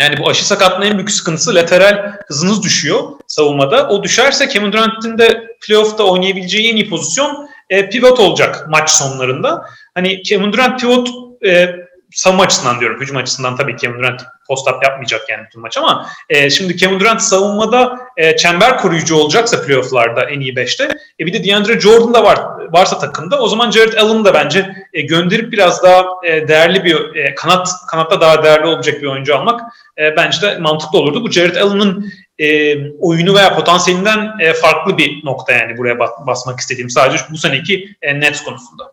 yani 0.00 0.18
bu 0.18 0.28
aşı 0.28 0.46
sakatlığının 0.46 0.86
en 0.86 0.96
büyük 0.96 1.10
sıkıntısı 1.10 1.54
lateral 1.54 2.12
hızınız 2.26 2.62
düşüyor 2.62 3.02
savunmada. 3.26 3.88
O 3.88 4.02
düşerse 4.04 4.48
Kevin 4.48 4.72
Durant'in 4.72 5.18
de 5.18 5.56
playoff'ta 5.66 6.04
oynayabileceği 6.04 6.72
en 6.72 6.76
iyi 6.76 6.88
pozisyon 6.88 7.48
e, 7.70 7.88
pivot 7.88 8.20
olacak 8.20 8.66
maç 8.68 8.90
sonlarında. 8.90 9.64
Hani 9.94 10.22
Kevin 10.22 10.52
Durant 10.52 10.80
pivot 10.80 11.08
e, 11.46 11.76
savunma 12.12 12.42
açısından 12.42 12.80
diyorum. 12.80 13.00
Hücum 13.00 13.16
açısından 13.16 13.56
tabii 13.56 13.76
Kevin 13.76 13.98
Durant 13.98 14.22
post-up 14.48 14.82
yapmayacak 14.84 15.28
yani 15.28 15.44
bütün 15.46 15.60
maç 15.60 15.76
ama 15.76 16.06
e, 16.28 16.50
şimdi 16.50 16.76
Kevin 16.76 17.00
Durant 17.00 17.22
savunmada 17.22 17.98
e, 18.16 18.36
çember 18.36 18.78
koruyucu 18.78 19.16
olacaksa 19.16 19.62
playoff'larda 19.62 20.24
en 20.30 20.40
iyi 20.40 20.54
5'te 20.54 20.84
e, 21.20 21.26
bir 21.26 21.32
de 21.32 21.44
DeAndre 21.44 21.80
Jordan 21.80 22.14
da 22.14 22.24
var 22.24 22.38
varsa 22.70 22.98
takımda 22.98 23.40
o 23.40 23.48
zaman 23.48 23.70
Jared 23.70 23.92
Allen'ı 23.92 24.24
da 24.24 24.34
bence 24.34 24.74
e, 24.92 25.00
gönderip 25.00 25.52
biraz 25.52 25.82
daha 25.82 26.04
e, 26.24 26.48
değerli 26.48 26.84
bir 26.84 27.14
e, 27.16 27.34
kanat 27.34 27.68
kanatta 27.90 28.20
daha 28.20 28.42
değerli 28.42 28.66
olacak 28.66 29.02
bir 29.02 29.06
oyuncu 29.06 29.36
almak 29.36 29.60
e, 29.98 30.16
bence 30.16 30.42
de 30.42 30.58
mantıklı 30.58 30.98
olurdu. 30.98 31.22
Bu 31.22 31.30
Jared 31.30 31.56
Allen'ın 31.56 32.12
e, 32.38 32.76
oyunu 32.90 33.34
veya 33.34 33.56
potansiyelinden 33.56 34.38
e, 34.40 34.52
farklı 34.52 34.98
bir 34.98 35.24
nokta 35.24 35.52
yani 35.52 35.78
buraya 35.78 35.98
bas- 35.98 36.26
basmak 36.26 36.60
istediğim 36.60 36.90
sadece 36.90 37.24
bu 37.30 37.36
seneki 37.36 37.96
e, 38.02 38.20
Nets 38.20 38.44
konusunda. 38.44 38.92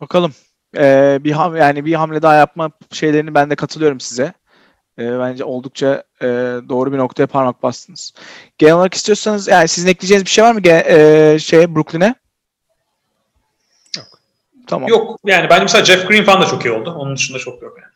Bakalım. 0.00 0.34
Ee, 0.76 1.18
bir 1.20 1.32
ham 1.32 1.56
yani 1.56 1.84
bir 1.84 1.94
hamle 1.94 2.22
daha 2.22 2.34
yapma 2.34 2.70
şeylerini 2.92 3.34
ben 3.34 3.50
de 3.50 3.56
katılıyorum 3.56 4.00
size. 4.00 4.32
Ee, 4.98 5.18
bence 5.18 5.44
oldukça 5.44 6.04
e, 6.22 6.26
doğru 6.68 6.92
bir 6.92 6.98
noktaya 6.98 7.26
parmak 7.26 7.62
bastınız. 7.62 8.12
Genel 8.58 8.74
olarak 8.74 8.94
istiyorsanız 8.94 9.48
yani 9.48 9.68
sizin 9.68 9.88
ekleyeceğiniz 9.88 10.24
bir 10.24 10.30
şey 10.30 10.44
var 10.44 10.52
mı 10.52 10.60
ge- 10.60 11.34
e, 11.34 11.38
şeye 11.38 11.74
Brooklyn'e? 11.74 12.14
Yok. 13.96 14.06
Tamam. 14.66 14.88
Yok 14.88 15.18
yani 15.24 15.50
bence 15.50 15.62
mesela 15.62 15.84
Jeff 15.84 16.08
Green 16.08 16.24
falan 16.24 16.42
da 16.42 16.46
çok 16.46 16.64
iyi 16.64 16.70
oldu. 16.70 16.94
Onun 16.98 17.16
dışında 17.16 17.38
çok 17.38 17.62
yok 17.62 17.78
yani. 17.82 17.92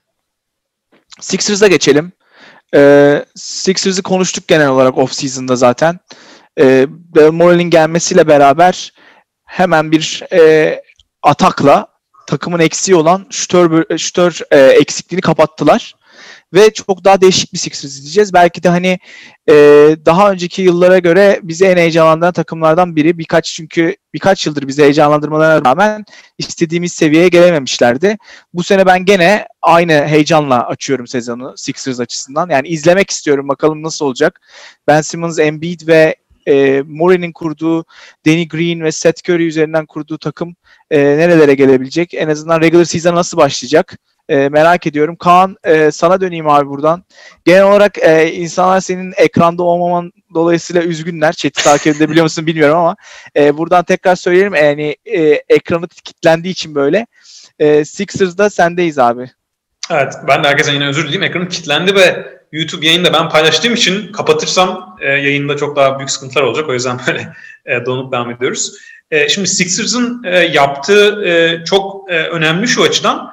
Sixers'a 1.20 1.66
geçelim. 1.66 2.12
Ee, 2.74 3.24
Sixers'ı 3.34 4.02
konuştuk 4.02 4.48
genel 4.48 4.68
olarak 4.68 4.98
off-season'da 4.98 5.56
zaten. 5.56 6.00
Ee, 6.60 6.86
Morey'nin 7.32 7.70
gelmesiyle 7.70 8.28
beraber 8.28 8.92
hemen 9.44 9.92
bir 9.92 10.22
e, 10.32 10.82
atakla 11.22 11.91
takımın 12.26 12.58
eksiği 12.58 12.96
olan 12.96 13.26
şütör, 13.30 13.98
şütör 13.98 14.40
e, 14.50 14.58
eksikliğini 14.58 15.20
kapattılar. 15.20 15.94
Ve 16.54 16.72
çok 16.72 17.04
daha 17.04 17.20
değişik 17.20 17.52
bir 17.52 17.58
Sixers 17.58 17.92
izleyeceğiz. 17.92 18.32
Belki 18.32 18.62
de 18.62 18.68
hani 18.68 18.98
e, 19.48 19.54
daha 20.06 20.30
önceki 20.30 20.62
yıllara 20.62 20.98
göre 20.98 21.40
bizi 21.42 21.64
en 21.64 21.76
heyecanlandıran 21.76 22.32
takımlardan 22.32 22.96
biri. 22.96 23.18
Birkaç 23.18 23.54
çünkü 23.54 23.96
birkaç 24.14 24.46
yıldır 24.46 24.68
bizi 24.68 24.82
heyecanlandırmalarına 24.82 25.70
rağmen 25.70 26.04
istediğimiz 26.38 26.92
seviyeye 26.92 27.28
gelememişlerdi. 27.28 28.18
Bu 28.54 28.62
sene 28.62 28.86
ben 28.86 29.04
gene 29.04 29.46
aynı 29.62 29.92
heyecanla 29.92 30.66
açıyorum 30.66 31.06
sezonu 31.06 31.54
Sixers 31.56 32.00
açısından. 32.00 32.48
Yani 32.50 32.68
izlemek 32.68 33.10
istiyorum 33.10 33.48
bakalım 33.48 33.82
nasıl 33.82 34.06
olacak. 34.06 34.40
Ben 34.86 35.00
Simmons, 35.00 35.38
Embiid 35.38 35.88
ve 35.88 36.16
e, 36.48 36.82
Murray'nin 36.86 37.32
kurduğu 37.32 37.84
Danny 38.26 38.48
Green 38.48 38.80
ve 38.80 38.92
Seth 38.92 39.30
Curry 39.30 39.46
üzerinden 39.46 39.86
kurduğu 39.86 40.18
takım 40.18 40.56
e, 40.90 40.98
nerelere 40.98 41.54
gelebilecek? 41.54 42.14
En 42.14 42.28
azından 42.28 42.60
regular 42.60 42.84
season 42.84 43.14
nasıl 43.14 43.38
başlayacak? 43.38 43.98
e, 44.28 44.48
merak 44.48 44.86
ediyorum. 44.86 45.16
Kaan 45.16 45.56
e, 45.64 45.90
sana 45.90 46.20
döneyim 46.20 46.48
abi 46.48 46.68
buradan. 46.68 47.04
Genel 47.44 47.64
olarak 47.64 47.98
e, 47.98 48.32
insanlar 48.32 48.80
senin 48.80 49.14
ekranda 49.16 49.62
olmaman 49.62 50.12
dolayısıyla 50.34 50.82
üzgünler. 50.82 51.32
Chat'i 51.32 51.64
takip 51.64 51.96
edebiliyor 51.96 52.24
musun 52.24 52.46
bilmiyorum 52.46 52.78
ama 52.78 52.96
e, 53.36 53.58
buradan 53.58 53.84
tekrar 53.84 54.16
söyleyelim. 54.16 54.54
Yani 54.54 54.96
e, 55.04 55.20
ekranı 55.48 55.88
kilitlendiği 55.88 56.52
için 56.52 56.74
böyle. 56.74 57.06
E, 57.58 57.84
Sixers'da 57.84 58.50
sendeyiz 58.50 58.98
abi. 58.98 59.30
Evet 59.92 60.14
ben 60.28 60.44
de 60.44 60.48
herkese 60.48 60.72
yine 60.72 60.86
özür 60.86 61.04
dileyim. 61.04 61.22
Ekranım 61.22 61.48
kilitlendi 61.48 61.94
ve 61.94 62.32
YouTube 62.52 62.86
yayında 62.86 63.12
ben 63.12 63.28
paylaştığım 63.28 63.74
için 63.74 64.12
kapatırsam 64.12 64.96
e, 65.00 65.08
yayında 65.08 65.56
çok 65.56 65.76
daha 65.76 65.98
büyük 65.98 66.10
sıkıntılar 66.10 66.42
olacak. 66.42 66.68
O 66.68 66.72
yüzden 66.74 67.00
böyle 67.06 67.32
e, 67.66 67.86
donup 67.86 68.12
devam 68.12 68.30
ediyoruz. 68.30 68.72
E, 69.10 69.28
şimdi 69.28 69.48
Sixers'ın 69.48 70.22
e, 70.24 70.38
yaptığı 70.38 71.24
e, 71.24 71.64
çok 71.64 72.10
e, 72.10 72.18
önemli 72.18 72.68
şu 72.68 72.82
açıdan. 72.82 73.32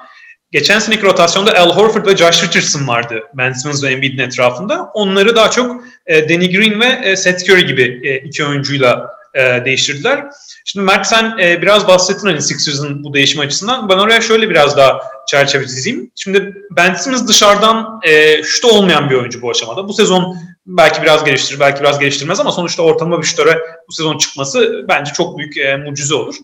Geçen 0.51 0.79
seneki 0.79 1.03
rotasyonda 1.03 1.59
Al 1.59 1.75
Horford 1.75 2.05
ve 2.05 2.17
Josh 2.17 2.43
Richardson 2.43 2.87
vardı 2.87 3.23
Ben 3.33 3.51
Simmons 3.51 3.83
ve 3.83 3.87
Embiid'in 3.87 4.23
etrafında. 4.23 4.91
Onları 4.93 5.35
daha 5.35 5.51
çok 5.51 5.83
e, 6.05 6.29
Danny 6.29 6.51
Green 6.51 6.81
ve 6.81 7.09
e, 7.09 7.15
Seth 7.15 7.49
Curry 7.49 7.65
gibi 7.65 8.01
e, 8.03 8.17
iki 8.17 8.45
oyuncuyla 8.45 9.18
e, 9.33 9.65
değiştirdiler. 9.65 10.25
Şimdi 10.65 10.85
Mert 10.85 11.07
sen 11.07 11.37
e, 11.41 11.61
biraz 11.61 11.87
bahsettin 11.87 12.27
hani 12.27 12.41
Sixers'ın 12.41 13.03
bu 13.03 13.13
değişim 13.13 13.39
açısından. 13.39 13.89
Ben 13.89 13.97
oraya 13.97 14.21
şöyle 14.21 14.49
biraz 14.49 14.77
daha 14.77 15.01
çerçeve 15.27 15.67
çizeyim. 15.67 16.11
Şimdi 16.15 16.53
Ben 16.71 16.93
Simmons 16.93 17.27
dışarıdan 17.27 17.99
e, 18.03 18.43
şuta 18.43 18.67
olmayan 18.67 19.09
bir 19.09 19.15
oyuncu 19.15 19.41
bu 19.41 19.49
aşamada. 19.49 19.87
Bu 19.87 19.93
sezon 19.93 20.37
belki 20.65 21.01
biraz 21.01 21.23
geliştirir, 21.23 21.59
belki 21.59 21.79
biraz 21.79 21.99
geliştirmez 21.99 22.39
ama 22.39 22.51
sonuçta 22.51 22.83
ortalama 22.83 23.21
bir 23.21 23.27
şutöre 23.27 23.57
bu 23.87 23.93
sezon 23.93 24.17
çıkması 24.17 24.85
bence 24.89 25.13
çok 25.13 25.37
büyük 25.37 25.57
e, 25.57 25.77
mucize 25.77 26.15
olur. 26.15 26.35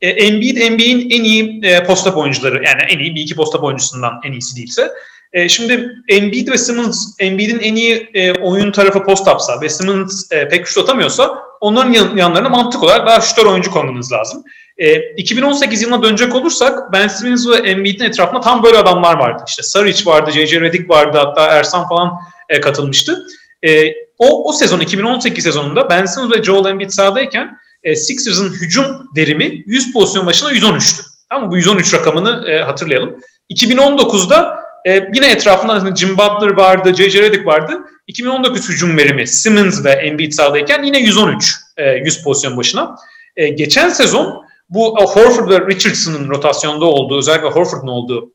E, 0.00 0.08
Embiid, 0.08 0.56
NBA'in 0.56 1.10
en 1.10 1.24
iyi 1.24 1.60
e, 1.64 1.84
post 1.84 2.06
oyuncuları 2.06 2.54
yani 2.64 2.82
en 2.88 2.98
iyi 2.98 3.14
bir 3.14 3.20
iki 3.20 3.34
post 3.34 3.54
oyuncusundan 3.54 4.20
en 4.24 4.32
iyisi 4.32 4.56
değilse. 4.56 4.92
E, 5.32 5.48
şimdi 5.48 5.90
Embiid 6.08 6.48
ve 6.48 6.58
Simmons, 6.58 7.14
Embiid'in 7.18 7.58
en 7.58 7.76
iyi 7.76 8.10
e, 8.14 8.32
oyun 8.32 8.72
tarafı 8.72 9.02
post-up'sa 9.02 9.60
ve 9.60 9.68
Simmons 9.68 10.32
e, 10.32 10.48
pek 10.48 10.66
şut 10.66 10.78
atamıyorsa 10.78 11.38
onların 11.64 11.92
yan, 11.92 12.16
yanlarına 12.16 12.48
mantık 12.48 12.82
olarak 12.82 13.06
daha 13.06 13.20
şutör 13.20 13.46
oyuncu 13.46 13.70
koymanız 13.70 14.12
lazım. 14.12 14.44
E, 14.78 15.00
2018 15.16 15.82
yılına 15.82 16.02
dönecek 16.02 16.34
olursak 16.34 16.92
Ben 16.92 17.08
Simmons 17.08 17.48
ve 17.48 17.56
Embiid'in 17.56 18.04
etrafında 18.04 18.40
tam 18.40 18.62
böyle 18.62 18.78
adamlar 18.78 19.18
vardı. 19.18 19.42
İşte 19.48 19.62
Saric 19.62 20.10
vardı, 20.10 20.30
J.J. 20.30 20.60
Redick 20.60 20.90
vardı 20.90 21.18
hatta 21.18 21.46
Ersan 21.46 21.88
falan 21.88 22.12
e, 22.48 22.60
katılmıştı. 22.60 23.26
E, 23.62 23.92
o, 24.18 24.48
o 24.48 24.52
sezon 24.52 24.80
2018 24.80 25.44
sezonunda 25.44 25.90
Ben 25.90 26.04
Simmons 26.04 26.36
ve 26.36 26.42
Joel 26.42 26.70
Embiid 26.70 26.90
sahadayken 26.90 27.58
e, 27.82 27.96
Sixers'ın 27.96 28.52
hücum 28.52 28.86
derimi 29.16 29.62
100 29.66 29.92
pozisyon 29.92 30.26
başına 30.26 30.52
113'tü. 30.52 31.02
Tamam 31.30 31.50
Bu 31.50 31.56
113 31.56 31.94
rakamını 31.94 32.48
e, 32.50 32.62
hatırlayalım. 32.62 33.20
2019'da 33.50 34.58
e, 34.86 35.10
yine 35.14 35.30
etrafında 35.30 35.72
hani 35.72 35.96
Jim 35.96 36.18
Butler 36.18 36.56
vardı, 36.56 36.94
J.J. 36.94 37.22
Redick 37.22 37.46
vardı. 37.46 37.80
2019 38.06 38.68
hücum 38.68 38.96
verimi 38.96 39.26
Simmons 39.26 39.84
ve 39.84 39.90
Embiid 39.90 40.32
sahadayken 40.32 40.82
yine 40.82 40.98
113 40.98 41.56
e, 41.76 41.90
100 41.90 42.22
pozisyon 42.22 42.56
başına. 42.56 42.96
E, 43.36 43.48
geçen 43.48 43.88
sezon 43.88 44.44
bu 44.68 44.98
e, 45.00 45.04
Horford 45.04 45.50
ve 45.50 45.74
Richardson'ın 45.74 46.28
rotasyonda 46.28 46.84
olduğu, 46.84 47.18
özellikle 47.18 47.48
Horford'un 47.48 47.88
olduğu 47.88 48.32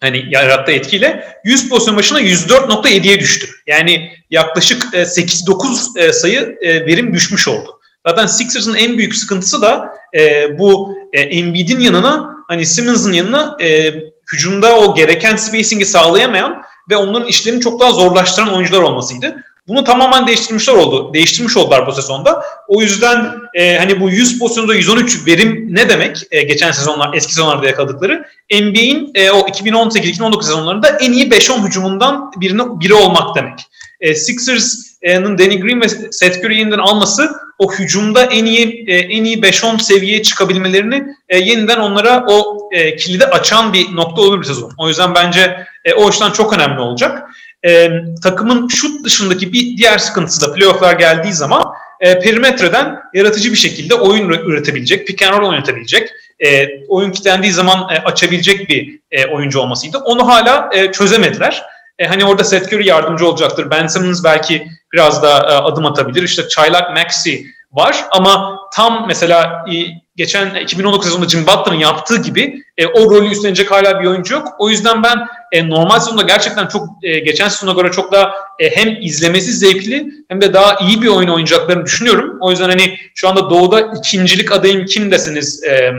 hani 0.00 0.24
yarattığı 0.30 0.72
etkiyle 0.72 1.38
100 1.44 1.68
pozisyon 1.68 1.96
başına 1.96 2.20
104.7'ye 2.20 3.20
düştü. 3.20 3.46
Yani 3.66 4.12
yaklaşık 4.30 4.82
8-9 4.82 6.00
e, 6.00 6.12
sayı 6.12 6.58
verim 6.62 7.14
düşmüş 7.14 7.48
oldu. 7.48 7.80
Zaten 8.06 8.26
Sixers'ın 8.26 8.74
en 8.74 8.98
büyük 8.98 9.14
sıkıntısı 9.14 9.62
da 9.62 9.94
e, 10.14 10.48
bu 10.58 10.94
e, 11.12 11.20
Embiid'in 11.20 11.80
yanına 11.80 12.36
hani 12.48 12.66
Simmons'ın 12.66 13.12
yanına 13.12 13.56
e, 13.60 13.94
hücumda 14.32 14.78
o 14.78 14.94
gereken 14.94 15.36
spacing'i 15.36 15.86
sağlayamayan 15.86 16.62
ve 16.90 16.96
onların 16.96 17.28
işlerini 17.28 17.60
çok 17.60 17.80
daha 17.80 17.92
zorlaştıran 17.92 18.54
oyuncular 18.54 18.82
olmasıydı. 18.82 19.36
Bunu 19.68 19.84
tamamen 19.84 20.26
değiştirmişler 20.26 20.74
oldu. 20.74 21.14
Değiştirmiş 21.14 21.56
oldular 21.56 21.86
bu 21.86 21.92
sezonda. 21.92 22.44
O 22.68 22.82
yüzden 22.82 23.32
e, 23.54 23.78
hani 23.78 24.00
bu 24.00 24.10
100 24.10 24.38
pozisyonda 24.38 24.74
113 24.74 25.26
verim 25.26 25.66
ne 25.70 25.88
demek? 25.88 26.16
E, 26.30 26.42
geçen 26.42 26.72
sezonlar, 26.72 27.14
eski 27.14 27.34
sezonlarda 27.34 27.66
yakaladıkları. 27.66 28.26
NBA'in 28.52 29.10
e, 29.14 29.30
o 29.30 29.38
2018-2019 29.48 30.42
sezonlarında 30.42 30.88
en 30.88 31.12
iyi 31.12 31.28
5-10 31.28 31.66
hücumundan 31.66 32.32
birine, 32.36 32.62
biri 32.80 32.94
olmak 32.94 33.36
demek. 33.36 33.58
E, 34.00 34.14
Sixers'ın 34.14 35.38
Danny 35.38 35.60
Green 35.60 35.80
ve 35.80 35.88
Seth 35.88 36.38
Curry'in 36.44 36.70
alması 36.70 37.30
o 37.58 37.72
hücumda 37.72 38.24
en 38.24 38.44
iyi 38.44 38.84
e, 38.86 38.96
en 38.96 39.24
iyi 39.24 39.40
5-10 39.40 39.78
seviyeye 39.78 40.22
çıkabilmelerini 40.22 41.04
e, 41.28 41.38
yeniden 41.38 41.78
onlara 41.78 42.24
o 42.28 42.58
e, 42.72 42.96
kilidi 42.96 43.24
açan 43.24 43.72
bir 43.72 43.96
nokta 43.96 44.22
olur 44.22 44.40
bir 44.40 44.46
sezon. 44.46 44.72
O 44.78 44.88
yüzden 44.88 45.14
bence 45.14 45.66
e, 45.84 45.94
o 45.94 46.08
açıdan 46.08 46.30
çok 46.30 46.52
önemli 46.52 46.80
olacak. 46.80 47.22
E, 47.66 47.90
takımın 48.22 48.68
şut 48.68 49.04
dışındaki 49.04 49.52
bir 49.52 49.76
diğer 49.76 49.98
sıkıntısı 49.98 50.40
da 50.40 50.54
playofflar 50.54 50.92
geldiği 50.92 51.32
zaman 51.32 51.64
e, 52.00 52.18
perimetreden 52.18 52.98
yaratıcı 53.14 53.52
bir 53.52 53.56
şekilde 53.56 53.94
oyun 53.94 54.28
üretebilecek, 54.28 55.06
pick 55.06 55.22
and 55.22 55.38
roll 55.38 55.48
oynatabilecek, 55.48 56.10
e, 56.44 56.68
oyun 56.88 57.10
kilitlendiği 57.10 57.52
zaman 57.52 57.94
e, 57.94 57.98
açabilecek 57.98 58.68
bir 58.68 59.00
e, 59.10 59.26
oyuncu 59.26 59.60
olmasıydı. 59.60 59.98
Onu 59.98 60.28
hala 60.28 60.70
e, 60.72 60.92
çözemediler. 60.92 61.62
E, 61.98 62.06
hani 62.06 62.24
orada 62.24 62.44
Seth 62.44 62.72
Curry 62.72 62.88
yardımcı 62.88 63.28
olacaktır. 63.28 63.70
Ben 63.70 63.86
Simmons 63.86 64.24
belki 64.24 64.68
biraz 64.92 65.22
da 65.22 65.38
e, 65.38 65.52
adım 65.52 65.86
atabilir. 65.86 66.22
İşte 66.22 66.48
Çaylak 66.48 66.96
Maxi 66.96 67.46
var 67.72 68.04
ama 68.10 68.58
tam 68.74 69.04
mesela 69.08 69.64
e, 69.72 69.74
geçen 70.16 70.54
2019 70.54 71.06
sezonunda 71.06 71.28
Jim 71.28 71.46
Butler'ın 71.46 71.78
yaptığı 71.78 72.22
gibi 72.22 72.62
e, 72.76 72.86
o 72.86 73.10
rolü 73.10 73.28
üstlenecek 73.28 73.70
hala 73.70 74.00
bir 74.00 74.06
oyuncu 74.06 74.34
yok. 74.34 74.48
O 74.58 74.70
yüzden 74.70 75.02
ben 75.02 75.26
e, 75.52 75.68
normal 75.68 76.00
sezonda 76.00 76.22
gerçekten 76.22 76.66
çok 76.66 76.88
e, 77.02 77.18
geçen 77.18 77.48
sezona 77.48 77.72
göre 77.72 77.92
çok 77.92 78.12
daha 78.12 78.34
e, 78.58 78.76
hem 78.76 78.96
izlemesi 79.00 79.52
zevkli 79.52 80.06
hem 80.28 80.40
de 80.40 80.54
daha 80.54 80.76
iyi 80.86 81.02
bir 81.02 81.08
oyun 81.08 81.28
oynayacaklarını 81.28 81.84
düşünüyorum. 81.84 82.36
O 82.40 82.50
yüzden 82.50 82.68
hani 82.68 82.98
şu 83.14 83.28
anda 83.28 83.50
Doğu'da 83.50 83.80
ikincilik 83.80 84.52
adayım 84.52 84.86
kim 84.86 85.10
deseniz 85.10 85.64
e, 85.64 85.92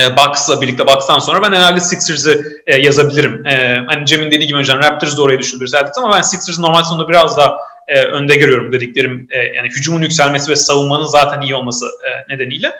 e, 0.00 0.16
Bucks'la 0.16 0.60
birlikte 0.60 0.86
Bucks'tan 0.86 1.18
sonra 1.18 1.42
ben 1.42 1.56
herhalde 1.56 1.80
Sixers'ı 1.80 2.62
e, 2.66 2.76
yazabilirim. 2.76 3.46
E, 3.46 3.84
hani 3.86 4.06
Cem'in 4.06 4.30
dediği 4.30 4.46
gibi 4.46 4.58
önceden 4.58 4.78
Raptors 4.78 5.16
da 5.16 5.22
oraya 5.22 5.38
düşürdü 5.38 5.66
Celtics 5.66 5.98
ama 5.98 6.16
ben 6.16 6.22
Sixers'ı 6.22 6.62
normal 6.62 6.84
sonunda 6.84 7.08
biraz 7.08 7.36
daha 7.36 7.56
e, 7.88 8.02
önde 8.02 8.36
görüyorum 8.36 8.72
dediklerim. 8.72 9.28
E, 9.30 9.38
yani 9.38 9.68
hücumun 9.68 10.02
yükselmesi 10.02 10.50
ve 10.50 10.56
savunmanın 10.56 11.06
zaten 11.06 11.40
iyi 11.40 11.54
olması 11.54 11.86
e, 11.86 12.34
nedeniyle. 12.34 12.72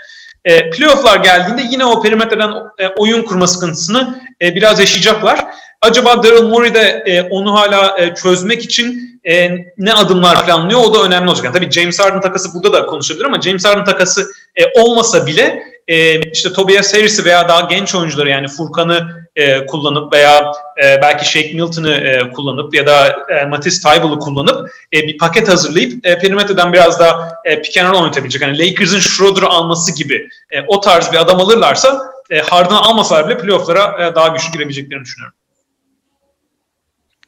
E, 0.44 0.70
playoff'lar 0.70 1.16
geldiğinde 1.16 1.62
yine 1.70 1.84
o 1.84 2.02
perimetreden 2.02 2.50
e, 2.78 2.88
oyun 2.88 3.22
kurma 3.22 3.46
sıkıntısını 3.46 4.20
e, 4.42 4.54
biraz 4.54 4.80
yaşayacaklar. 4.80 5.44
Acaba 5.82 6.22
Daryl 6.22 6.42
Morey 6.42 6.74
de 6.74 7.02
e, 7.06 7.22
onu 7.22 7.54
hala 7.54 7.98
e, 7.98 8.14
çözmek 8.14 8.64
için 8.64 9.20
e, 9.24 9.50
ne 9.78 9.92
adımlar 9.92 10.46
planlıyor 10.46 10.80
o 10.80 10.94
da 10.94 11.02
önemli 11.02 11.28
olacak. 11.28 11.44
Yani 11.44 11.54
tabii 11.54 11.70
James 11.70 12.00
Harden 12.00 12.20
takası 12.20 12.54
burada 12.54 12.72
da 12.72 12.86
konuşabilir 12.86 13.24
ama 13.24 13.40
James 13.40 13.64
Harden 13.64 13.84
takası 13.84 14.26
e, 14.56 14.80
olmasa 14.80 15.26
bile 15.26 15.62
e, 15.88 16.20
işte 16.30 16.52
Tobias 16.52 16.94
Harris'i 16.94 17.24
veya 17.24 17.48
daha 17.48 17.60
genç 17.60 17.94
oyuncuları 17.94 18.28
yani 18.28 18.48
Furkan'ı 18.48 19.28
e, 19.36 19.66
kullanıp 19.66 20.12
veya 20.12 20.52
e, 20.84 21.02
belki 21.02 21.30
Shake 21.30 21.52
Milton'ı 21.52 21.90
e, 21.90 22.30
kullanıp 22.30 22.74
ya 22.74 22.86
da 22.86 23.16
e, 23.28 23.44
Matisse 23.44 23.90
Tyball'ı 23.90 24.18
kullanıp 24.18 24.70
e, 24.92 25.02
bir 25.02 25.18
paket 25.18 25.48
hazırlayıp 25.48 26.06
e, 26.06 26.18
perimetreden 26.18 26.72
biraz 26.72 27.00
daha 27.00 27.32
e, 27.44 27.62
pick 27.62 27.78
and 27.78 27.92
roll 27.92 28.02
oynatabilecek. 28.02 28.42
Hani 28.42 28.58
Lakers'ın 28.58 28.98
Schroeder'ı 28.98 29.46
alması 29.46 29.96
gibi 29.96 30.28
e, 30.50 30.60
o 30.66 30.80
tarz 30.80 31.12
bir 31.12 31.16
adam 31.16 31.40
alırlarsa 31.40 32.12
e, 32.30 32.38
Harden'ı 32.38 32.80
almasalar 32.80 33.28
bile 33.28 33.38
playoff'lara 33.38 34.06
e, 34.06 34.14
daha 34.14 34.28
güçlü 34.28 34.52
girebileceklerini 34.52 35.04
düşünüyorum. 35.04 35.36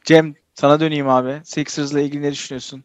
Cem 0.04 0.34
sana 0.54 0.80
döneyim 0.80 1.09
abi. 1.09 1.40
Sixers'la 1.44 2.00
ilgili 2.00 2.22
ne 2.22 2.32
düşünüyorsun? 2.32 2.84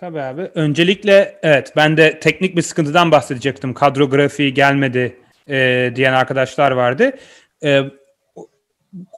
Tabii 0.00 0.20
abi. 0.20 0.42
Öncelikle 0.54 1.38
evet 1.42 1.72
ben 1.76 1.96
de 1.96 2.20
teknik 2.20 2.56
bir 2.56 2.62
sıkıntıdan 2.62 3.10
bahsedecektim. 3.10 3.74
Kadro 3.74 4.10
grafiği 4.10 4.54
gelmedi 4.54 5.16
e, 5.48 5.92
diyen 5.96 6.12
arkadaşlar 6.12 6.70
vardı. 6.70 7.12
E, 7.64 7.82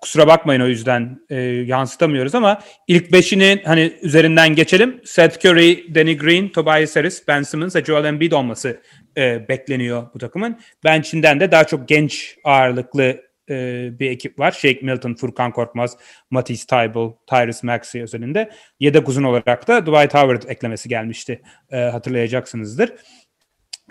kusura 0.02 0.26
bakmayın 0.26 0.60
o 0.60 0.66
yüzden 0.66 1.20
e, 1.30 1.36
yansıtamıyoruz 1.42 2.34
ama 2.34 2.60
ilk 2.88 3.12
beşinin 3.12 3.60
hani 3.64 3.92
üzerinden 4.02 4.54
geçelim. 4.54 5.00
Seth 5.04 5.46
Curry, 5.46 5.94
Danny 5.94 6.16
Green, 6.16 6.48
Tobias 6.48 6.96
Harris, 6.96 7.28
Ben 7.28 7.42
Simmons 7.42 7.76
ve 7.76 7.84
Joel 7.84 8.04
Embiid 8.04 8.32
olması 8.32 8.80
e, 9.16 9.48
bekleniyor 9.48 10.06
bu 10.14 10.18
takımın. 10.18 10.60
Bench'inden 10.84 11.40
de 11.40 11.52
daha 11.52 11.64
çok 11.64 11.88
genç 11.88 12.36
ağırlıklı 12.44 13.29
e, 13.50 13.88
bir 13.98 14.10
ekip 14.10 14.38
var. 14.38 14.52
Shake 14.52 14.80
Milton, 14.82 15.14
Furkan 15.14 15.52
Korkmaz, 15.52 15.96
Matisse 16.30 16.66
Tybal, 16.66 17.12
Tyrese 17.26 17.66
Maxey 17.66 18.02
özelinde. 18.02 18.50
Yedek 18.80 19.08
uzun 19.08 19.22
olarak 19.22 19.68
da 19.68 19.86
Dwight 19.86 20.14
Howard 20.14 20.42
eklemesi 20.48 20.88
gelmişti. 20.88 21.42
E, 21.70 21.76
hatırlayacaksınızdır. 21.76 22.92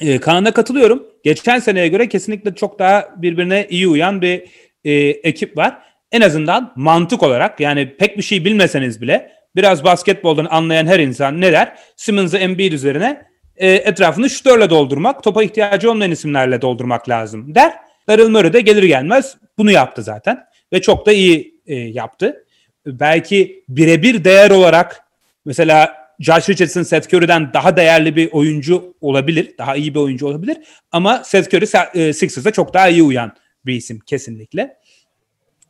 E, 0.02 0.20
Kaan'a 0.20 0.52
katılıyorum. 0.52 1.04
Geçen 1.24 1.60
seneye 1.60 1.88
göre 1.88 2.10
kesinlikle 2.10 2.56
çok 2.56 2.80
daha 2.80 3.10
birbirine 3.18 3.68
iyi 3.70 3.88
uyan 3.88 4.22
bir 4.22 4.44
e, 4.84 4.92
ekip 5.10 5.58
var. 5.58 5.78
En 6.12 6.22
azından 6.22 6.74
mantık 6.76 7.24
olarak 7.24 7.60
yani 7.60 7.98
pek 7.98 8.18
bir 8.18 8.24
şey 8.24 8.46
bilmeseniz 8.46 9.02
bile 9.02 9.32
biraz 9.56 9.84
basketboldan 9.84 10.48
anlayan 10.50 10.88
her 10.88 11.00
insan 11.00 11.42
ne 11.42 11.52
der? 11.52 11.80
Simmons'ı 11.96 12.38
Embiid 12.38 12.74
üzerine 12.74 13.26
e, 13.58 13.72
etrafını 13.72 14.30
şutörle 14.30 14.70
doldurmak, 14.70 15.24
topa 15.24 15.44
ihtiyacı 15.44 15.92
olmayan 15.92 16.12
isimlerle 16.12 16.62
doldurmak 16.62 17.10
lazım 17.10 17.56
der. 17.56 17.89
Daryl 18.10 18.30
Morey 18.30 18.54
de 18.54 18.62
gelir 18.62 18.84
gelmez 18.84 19.38
bunu 19.58 19.72
yaptı 19.72 20.04
zaten. 20.04 20.46
Ve 20.74 20.82
çok 20.82 21.06
da 21.06 21.12
iyi 21.12 21.62
e, 21.66 21.76
yaptı. 21.76 22.46
Belki 22.86 23.64
birebir 23.70 24.24
değer 24.24 24.52
olarak 24.52 25.04
mesela 25.46 25.96
Josh 26.20 26.50
Richardson 26.50 26.84
Seth 26.84 27.14
Curry'den 27.14 27.54
daha 27.54 27.78
değerli 27.78 28.16
bir 28.16 28.32
oyuncu 28.32 28.96
olabilir. 29.02 29.54
Daha 29.58 29.76
iyi 29.76 29.96
bir 29.96 30.00
oyuncu 30.00 30.28
olabilir. 30.28 30.58
Ama 30.92 31.24
Seth 31.24 31.54
Curry 31.54 31.66
e, 31.94 32.14
Sixers'a 32.14 32.52
çok 32.52 32.74
daha 32.74 32.90
iyi 32.90 33.04
uyan 33.04 33.32
bir 33.66 33.74
isim 33.74 34.00
kesinlikle. 34.00 34.78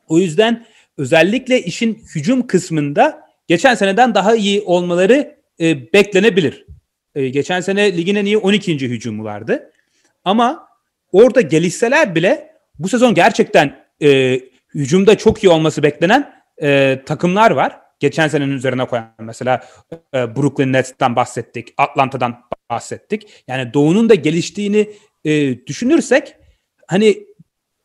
O 0.07 0.19
yüzden 0.19 0.65
özellikle 0.97 1.61
işin 1.61 2.03
hücum 2.15 2.47
kısmında 2.47 3.21
geçen 3.47 3.75
seneden 3.75 4.15
daha 4.15 4.35
iyi 4.35 4.61
olmaları 4.61 5.37
e, 5.59 5.93
beklenebilir. 5.93 6.65
E, 7.15 7.29
geçen 7.29 7.61
sene 7.61 7.97
ligin 7.97 8.15
en 8.15 8.25
iyi 8.25 8.37
12. 8.37 8.89
hücumu 8.89 9.23
vardı. 9.23 9.71
Ama 10.25 10.68
orada 11.11 11.41
gelişseler 11.41 12.15
bile 12.15 12.51
bu 12.79 12.87
sezon 12.87 13.13
gerçekten 13.13 13.85
e, 14.01 14.39
hücumda 14.73 15.17
çok 15.17 15.43
iyi 15.43 15.49
olması 15.49 15.83
beklenen 15.83 16.33
e, 16.61 16.99
takımlar 17.05 17.51
var. 17.51 17.79
Geçen 17.99 18.27
senenin 18.27 18.51
üzerine 18.51 18.85
koyan 18.85 19.11
mesela 19.19 19.63
e, 20.13 20.35
Brooklyn 20.35 20.73
Nets'ten 20.73 21.15
bahsettik, 21.15 21.73
Atlanta'dan 21.77 22.41
bahsettik. 22.69 23.43
Yani 23.47 23.73
Doğu'nun 23.73 24.09
da 24.09 24.15
geliştiğini 24.15 24.89
e, 25.25 25.65
düşünürsek 25.67 26.35
hani 26.87 27.23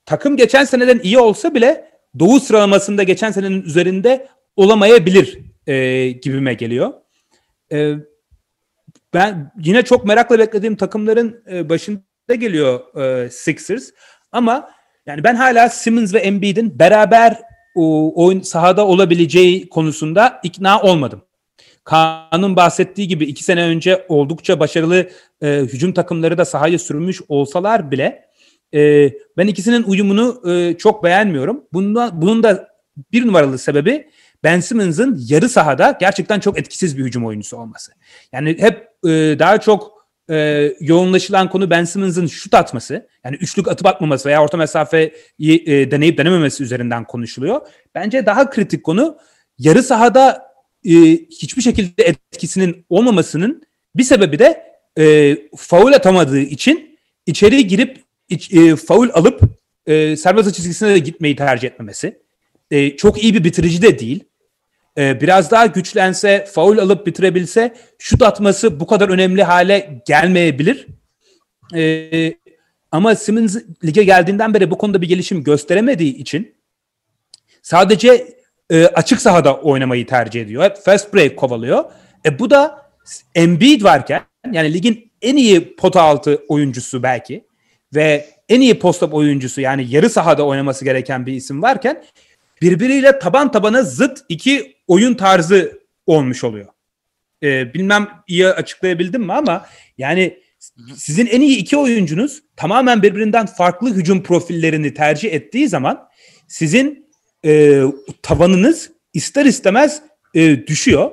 takım 0.06 0.36
geçen 0.36 0.64
seneden 0.64 1.00
iyi 1.02 1.18
olsa 1.18 1.54
bile 1.54 1.94
Doğu 2.18 2.40
sıralamasında 2.40 3.02
geçen 3.02 3.30
senenin 3.30 3.62
üzerinde 3.62 4.28
olamayabilir 4.56 5.38
e, 5.66 6.10
gibime 6.10 6.54
geliyor. 6.54 6.92
E, 7.72 7.94
ben 9.14 9.52
yine 9.58 9.82
çok 9.82 10.04
merakla 10.04 10.38
beklediğim 10.38 10.76
takımların 10.76 11.44
e, 11.52 11.68
başında 11.68 12.00
geliyor 12.28 12.96
e, 12.96 13.30
Sixers. 13.30 13.90
Ama 14.32 14.70
yani 15.06 15.24
ben 15.24 15.34
hala 15.34 15.68
Simmons 15.68 16.14
ve 16.14 16.18
Embiid'in 16.18 16.78
beraber 16.78 17.38
o, 17.74 18.12
oyun 18.24 18.40
sahada 18.40 18.86
olabileceği 18.86 19.68
konusunda 19.68 20.40
ikna 20.42 20.82
olmadım. 20.82 21.22
Kaan'ın 21.84 22.56
bahsettiği 22.56 23.08
gibi 23.08 23.24
iki 23.24 23.44
sene 23.44 23.62
önce 23.62 24.06
oldukça 24.08 24.60
başarılı 24.60 25.08
e, 25.42 25.48
hücum 25.48 25.92
takımları 25.92 26.38
da 26.38 26.44
sahaya 26.44 26.78
sürmüş 26.78 27.20
olsalar 27.28 27.90
bile 27.90 28.24
e, 28.74 29.10
ben 29.36 29.46
ikisinin 29.46 29.82
uyumunu 29.82 30.50
e, 30.50 30.78
çok 30.78 31.04
beğenmiyorum. 31.04 31.64
Bundan, 31.72 32.22
bunun 32.22 32.42
da 32.42 32.68
bir 33.12 33.26
numaralı 33.26 33.58
sebebi 33.58 34.08
Ben 34.42 34.60
Simmons'ın 34.60 35.24
yarı 35.28 35.48
sahada 35.48 35.96
gerçekten 36.00 36.40
çok 36.40 36.58
etkisiz 36.58 36.98
bir 36.98 37.04
hücum 37.04 37.26
oyuncusu 37.26 37.56
olması. 37.56 37.92
Yani 38.32 38.56
hep 38.60 38.88
e, 39.04 39.38
daha 39.38 39.60
çok 39.60 39.93
e, 40.30 40.70
yoğunlaşılan 40.80 41.50
konu 41.50 41.70
Ben 41.70 41.84
Simmons'ın 41.84 42.26
şut 42.26 42.54
atması. 42.54 43.08
Yani 43.24 43.36
üçlük 43.36 43.68
atıp 43.68 43.86
atmaması 43.86 44.28
veya 44.28 44.42
orta 44.42 44.56
mesafeyi 44.56 45.12
e, 45.40 45.90
deneyip 45.90 46.18
denememesi 46.18 46.62
üzerinden 46.62 47.04
konuşuluyor. 47.04 47.60
Bence 47.94 48.26
daha 48.26 48.50
kritik 48.50 48.84
konu 48.84 49.18
yarı 49.58 49.82
sahada 49.82 50.42
e, 50.84 50.92
hiçbir 51.30 51.62
şekilde 51.62 52.04
etkisinin 52.04 52.86
olmamasının 52.88 53.62
bir 53.96 54.02
sebebi 54.02 54.38
de 54.38 54.64
e, 54.98 55.36
faul 55.56 55.92
atamadığı 55.92 56.40
için 56.40 56.98
içeri 57.26 57.66
girip 57.66 58.02
iç, 58.28 58.52
e, 58.52 58.76
faul 58.76 59.08
alıp 59.12 59.40
e, 59.86 60.16
serbest 60.16 60.54
çizgisine 60.54 60.94
de 60.94 60.98
gitmeyi 60.98 61.36
tercih 61.36 61.68
etmemesi. 61.68 62.18
E, 62.70 62.96
çok 62.96 63.22
iyi 63.22 63.34
bir 63.34 63.44
bitirici 63.44 63.82
de 63.82 63.98
değil. 63.98 64.24
E, 64.98 65.20
biraz 65.20 65.50
daha 65.50 65.66
güçlense, 65.66 66.44
faul 66.52 66.78
alıp 66.78 67.06
bitirebilse 67.06 67.74
şut 67.98 68.22
atması 68.22 68.80
bu 68.80 68.86
kadar 68.86 69.08
önemli 69.08 69.42
hale 69.42 70.02
gelmeyebilir. 70.06 70.86
E, 71.74 72.34
ama 72.92 73.14
Simmons 73.14 73.56
lige 73.84 74.04
geldiğinden 74.04 74.54
beri 74.54 74.70
bu 74.70 74.78
konuda 74.78 75.02
bir 75.02 75.08
gelişim 75.08 75.44
gösteremediği 75.44 76.16
için 76.16 76.54
sadece 77.62 78.28
e, 78.70 78.86
açık 78.86 79.20
sahada 79.20 79.56
oynamayı 79.56 80.06
tercih 80.06 80.42
ediyor. 80.42 80.64
Hep 80.64 80.76
fast 80.76 81.14
break 81.14 81.36
kovalıyor. 81.36 81.84
E, 82.26 82.38
bu 82.38 82.50
da 82.50 82.84
Embiid 83.34 83.82
varken 83.82 84.22
yani 84.52 84.74
ligin 84.74 85.12
en 85.22 85.36
iyi 85.36 85.76
pota 85.76 86.02
altı 86.02 86.42
oyuncusu 86.48 87.02
belki 87.02 87.44
ve 87.94 88.26
en 88.48 88.60
iyi 88.60 88.78
post-up 88.78 89.14
oyuncusu 89.14 89.60
yani 89.60 89.86
yarı 89.90 90.10
sahada 90.10 90.46
oynaması 90.46 90.84
gereken 90.84 91.26
bir 91.26 91.32
isim 91.32 91.62
varken 91.62 92.04
birbiriyle 92.62 93.18
taban 93.18 93.52
tabana 93.52 93.82
zıt 93.82 94.24
iki 94.28 94.73
oyun 94.86 95.14
tarzı 95.14 95.80
olmuş 96.06 96.44
oluyor. 96.44 96.66
Ee, 97.42 97.74
bilmem 97.74 98.08
iyi 98.26 98.48
açıklayabildim 98.48 99.22
mi 99.22 99.32
ama 99.32 99.66
yani 99.98 100.38
sizin 100.96 101.26
en 101.26 101.40
iyi 101.40 101.56
iki 101.56 101.76
oyuncunuz 101.76 102.42
tamamen 102.56 103.02
birbirinden 103.02 103.46
farklı 103.46 103.94
hücum 103.94 104.22
profillerini 104.22 104.94
tercih 104.94 105.32
ettiği 105.32 105.68
zaman 105.68 106.08
sizin 106.48 107.08
e, 107.44 107.82
tavanınız 108.22 108.90
ister 109.14 109.44
istemez 109.44 110.02
e, 110.34 110.66
düşüyor. 110.66 111.10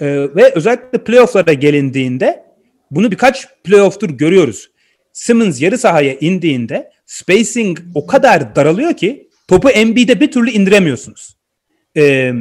E, 0.00 0.06
ve 0.06 0.52
özellikle 0.54 1.04
playofflara 1.04 1.52
gelindiğinde 1.52 2.44
bunu 2.90 3.10
birkaç 3.10 3.48
playoff'tur 3.64 4.10
görüyoruz. 4.10 4.70
Simmons 5.12 5.62
yarı 5.62 5.78
sahaya 5.78 6.14
indiğinde 6.14 6.90
spacing 7.06 7.78
o 7.94 8.06
kadar 8.06 8.56
daralıyor 8.56 8.94
ki 8.96 9.28
topu 9.48 9.70
Embiid'e 9.70 10.20
bir 10.20 10.32
türlü 10.32 10.50
indiremiyorsunuz. 10.50 11.36
Ee, 11.96 12.32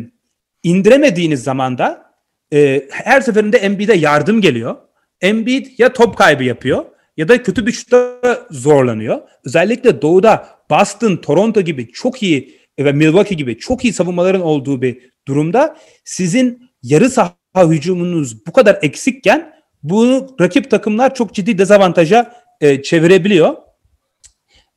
indiremediğiniz 0.68 1.44
zaman 1.44 1.78
da 1.78 2.12
e, 2.54 2.88
her 2.90 3.22
seferinde 3.22 3.58
Embiid'e 3.58 3.94
yardım 3.94 4.42
geliyor. 4.42 4.76
Embiid 5.22 5.68
ya 5.78 5.94
top 5.94 6.18
kaybı 6.18 6.44
yapıyor 6.44 6.86
ya 7.18 7.28
da 7.28 7.44
kötü 7.44 7.66
bir 7.66 7.72
şutta 7.72 8.20
zorlanıyor. 8.52 9.22
Özellikle 9.46 10.02
doğuda 10.02 10.48
Boston, 10.70 11.16
Toronto 11.16 11.62
gibi 11.62 11.92
çok 11.92 12.24
iyi 12.24 12.60
ve 12.80 12.92
Milwaukee 12.92 13.36
gibi 13.36 13.58
çok 13.58 13.84
iyi 13.84 13.94
savunmaların 13.94 14.42
olduğu 14.42 14.82
bir 14.82 15.12
durumda 15.28 15.78
sizin 16.06 16.70
yarı 16.84 17.10
saha 17.10 17.70
hücumunuz 17.70 18.46
bu 18.46 18.54
kadar 18.54 18.80
eksikken 18.82 19.54
bunu 19.84 20.36
rakip 20.42 20.72
takımlar 20.72 21.16
çok 21.16 21.34
ciddi 21.34 21.58
dezavantaja 21.58 22.34
e, 22.62 22.82
çevirebiliyor. 22.82 23.56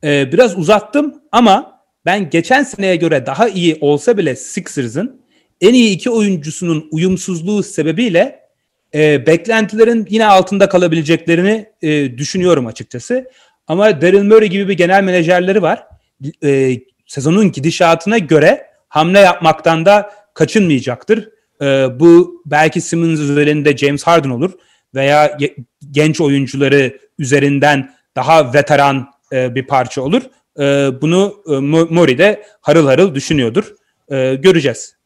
E, 0.05 0.33
biraz 0.33 0.59
uzattım 0.59 1.15
ama 1.33 1.81
ben 2.07 2.31
geçen 2.31 2.63
seneye 2.63 2.97
göre 2.97 3.27
daha 3.27 3.49
iyi 3.49 3.79
olsa 3.81 4.17
bile 4.17 4.37
Sixers'ın 4.37 5.21
en 5.61 5.75
iyi 5.75 5.95
iki 5.95 6.11
oyuncusunun 6.11 6.89
uyumsuzluğu 6.91 7.63
sebebiyle 7.63 8.41
e, 8.95 9.27
beklentilerin 9.27 10.07
yine 10.11 10.27
altında 10.27 10.69
kalabileceklerini 10.69 11.67
e, 11.83 12.19
düşünüyorum 12.19 12.67
açıkçası. 12.67 13.31
Ama 13.67 14.01
Daryl 14.01 14.23
Murray 14.23 14.49
gibi 14.49 14.69
bir 14.69 14.75
genel 14.75 15.03
menajerleri 15.03 15.63
var. 15.63 15.87
E, 16.45 16.81
sezonun 17.07 17.53
gidişatına 17.53 18.19
göre 18.19 18.67
hamle 18.89 19.19
yapmaktan 19.19 19.87
da 19.87 20.11
kaçınmayacaktır. 20.35 21.29
E, 21.63 22.01
bu 22.01 22.43
belki 22.47 22.81
Simmons 22.81 23.21
üzerinde 23.21 23.77
James 23.77 24.03
Harden 24.03 24.31
olur 24.31 24.53
veya 24.95 25.39
genç 25.91 26.21
oyuncuları 26.21 26.99
üzerinden 27.19 27.95
daha 28.17 28.55
veteran 28.55 29.11
e, 29.33 29.55
bir 29.55 29.67
parça 29.67 30.03
olur. 30.03 30.23
E, 30.59 30.63
bunu 31.01 31.43
e, 31.49 31.53
Mori 31.95 32.19
de 32.19 32.43
harıl 32.61 32.87
harıl 32.87 33.15
düşünüyordur. 33.15 33.75
E, 34.11 34.35
göreceğiz. 34.35 35.00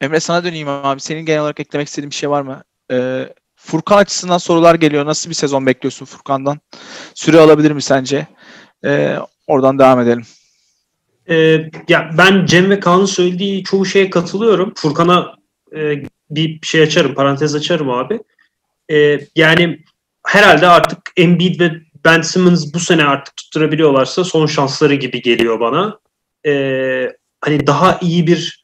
Emre 0.00 0.20
sana 0.20 0.44
döneyim 0.44 0.68
abi. 0.68 1.00
Senin 1.00 1.24
genel 1.24 1.40
olarak 1.40 1.60
eklemek 1.60 1.88
istediğin 1.88 2.10
bir 2.10 2.16
şey 2.16 2.30
var 2.30 2.42
mı? 2.42 2.62
Ee, 2.92 3.28
Furkan 3.56 3.98
açısından 3.98 4.38
sorular 4.38 4.74
geliyor. 4.74 5.06
Nasıl 5.06 5.30
bir 5.30 5.34
sezon 5.34 5.66
bekliyorsun 5.66 6.06
Furkan'dan? 6.06 6.60
Süre 7.14 7.40
alabilir 7.40 7.70
mi 7.70 7.82
sence? 7.82 8.26
Ee, 8.84 9.16
oradan 9.46 9.78
devam 9.78 10.00
edelim. 10.00 10.22
Ee, 11.28 11.70
ya 11.88 12.10
ben 12.18 12.46
Cem 12.46 12.70
ve 12.70 12.80
Kaan'ın 12.80 13.04
söylediği 13.04 13.64
çoğu 13.64 13.86
şeye 13.86 14.10
katılıyorum. 14.10 14.72
Furkan'a 14.76 15.36
e, 15.76 16.02
bir 16.30 16.58
şey 16.62 16.82
açarım, 16.82 17.14
parantez 17.14 17.54
açarım 17.54 17.90
abi. 17.90 18.20
Ee, 18.90 19.20
yani 19.36 19.78
herhalde 20.26 20.66
artık 20.66 20.98
Embiid 21.16 21.60
ve 21.60 21.72
Ben 22.04 22.22
Simmons 22.22 22.74
bu 22.74 22.80
sene 22.80 23.04
artık 23.04 23.36
tutturabiliyorlarsa 23.36 24.24
son 24.24 24.46
şansları 24.46 24.94
gibi 24.94 25.22
geliyor 25.22 25.60
bana. 25.60 25.98
Ee, 26.46 27.12
hani 27.40 27.66
daha 27.66 27.98
iyi 28.02 28.26
bir 28.26 28.57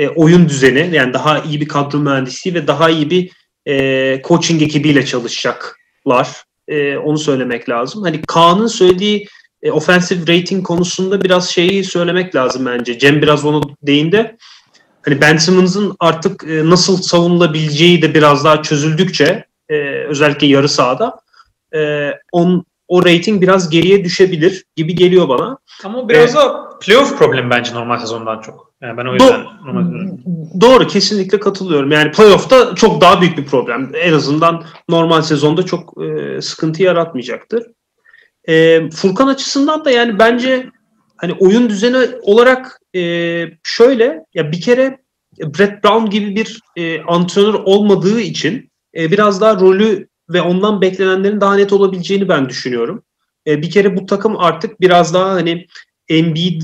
e, 0.00 0.08
oyun 0.08 0.48
düzeni, 0.48 0.90
yani 0.92 1.14
daha 1.14 1.38
iyi 1.38 1.60
bir 1.60 1.68
kadro 1.68 1.98
mühendisliği 1.98 2.54
ve 2.54 2.66
daha 2.66 2.90
iyi 2.90 3.10
bir 3.10 3.30
e, 3.66 4.22
coaching 4.24 4.62
ekibiyle 4.62 5.06
çalışacaklar. 5.06 6.28
E, 6.68 6.96
onu 6.96 7.18
söylemek 7.18 7.68
lazım. 7.68 8.02
Hani 8.02 8.22
Kaan'ın 8.22 8.66
söylediği 8.66 9.26
e, 9.62 9.70
offensive 9.70 10.20
rating 10.20 10.66
konusunda 10.66 11.24
biraz 11.24 11.50
şeyi 11.50 11.84
söylemek 11.84 12.34
lazım 12.34 12.66
bence. 12.66 12.98
Cem 12.98 13.22
biraz 13.22 13.44
onu 13.44 13.76
değindi. 13.82 14.36
Hani 15.02 15.20
Ben 15.20 15.36
Simmons'ın 15.36 15.96
artık 16.00 16.44
e, 16.44 16.70
nasıl 16.70 16.96
savunulabileceği 16.96 18.02
de 18.02 18.14
biraz 18.14 18.44
daha 18.44 18.62
çözüldükçe 18.62 19.44
e, 19.68 19.74
özellikle 20.08 20.46
yarı 20.46 20.68
sahada 20.68 21.20
e, 21.74 22.10
on, 22.32 22.64
o 22.90 23.04
rating 23.04 23.42
biraz 23.42 23.70
geriye 23.70 24.04
düşebilir 24.04 24.64
gibi 24.76 24.94
geliyor 24.94 25.28
bana. 25.28 25.58
Ama 25.84 26.08
biraz 26.08 26.34
ee, 26.34 26.38
da 26.38 26.68
playoff 26.80 27.18
problemi 27.18 27.50
bence 27.50 27.74
normal 27.74 27.98
sezondan 27.98 28.40
çok. 28.40 28.72
Yani 28.82 28.96
ben 28.96 29.06
o 29.06 29.12
yüzden 29.12 29.28
do- 29.28 29.66
normal 29.66 30.10
Doğru 30.60 30.86
kesinlikle 30.86 31.40
katılıyorum. 31.40 31.90
Yani 31.90 32.12
playoff'ta 32.12 32.74
çok 32.74 33.00
daha 33.00 33.20
büyük 33.20 33.38
bir 33.38 33.44
problem. 33.44 33.92
En 33.94 34.12
azından 34.12 34.64
normal 34.88 35.22
sezonda 35.22 35.62
çok 35.62 35.94
e, 36.04 36.40
sıkıntı 36.40 36.82
yaratmayacaktır. 36.82 37.66
E, 38.48 38.80
Furkan 38.90 39.26
açısından 39.26 39.84
da 39.84 39.90
yani 39.90 40.18
bence 40.18 40.70
hani 41.16 41.32
oyun 41.32 41.68
düzeni 41.68 42.08
olarak 42.22 42.80
e, 42.96 43.02
şöyle 43.62 44.24
ya 44.34 44.52
bir 44.52 44.60
kere 44.60 44.98
Brett 45.38 45.84
Brown 45.84 46.10
gibi 46.10 46.36
bir 46.36 46.60
e, 46.76 47.02
antrenör 47.02 47.54
olmadığı 47.54 48.20
için 48.20 48.70
e, 48.96 49.10
biraz 49.10 49.40
daha 49.40 49.60
rolü 49.60 50.09
ve 50.32 50.42
ondan 50.42 50.80
beklenenlerin 50.80 51.40
daha 51.40 51.56
net 51.56 51.72
olabileceğini 51.72 52.28
ben 52.28 52.48
düşünüyorum. 52.48 53.02
E, 53.46 53.62
bir 53.62 53.70
kere 53.70 53.96
bu 53.96 54.06
takım 54.06 54.36
artık 54.36 54.80
biraz 54.80 55.14
daha 55.14 55.30
hani 55.30 55.66
Embiid 56.08 56.62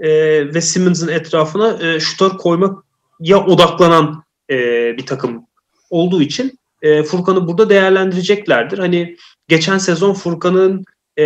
e, 0.00 0.08
ve 0.54 0.60
Simmons'ın 0.60 1.08
etrafına 1.08 1.78
e, 1.82 2.00
şutör 2.00 2.30
koymak 2.30 2.84
ya 3.20 3.44
odaklanan 3.44 4.24
e, 4.50 4.56
bir 4.96 5.06
takım 5.06 5.46
olduğu 5.90 6.22
için 6.22 6.58
e, 6.82 7.02
Furkan'ı 7.02 7.48
burada 7.48 7.70
değerlendireceklerdir. 7.70 8.78
Hani 8.78 9.16
geçen 9.48 9.78
sezon 9.78 10.14
Furkan'ın 10.14 10.84
e, 11.18 11.24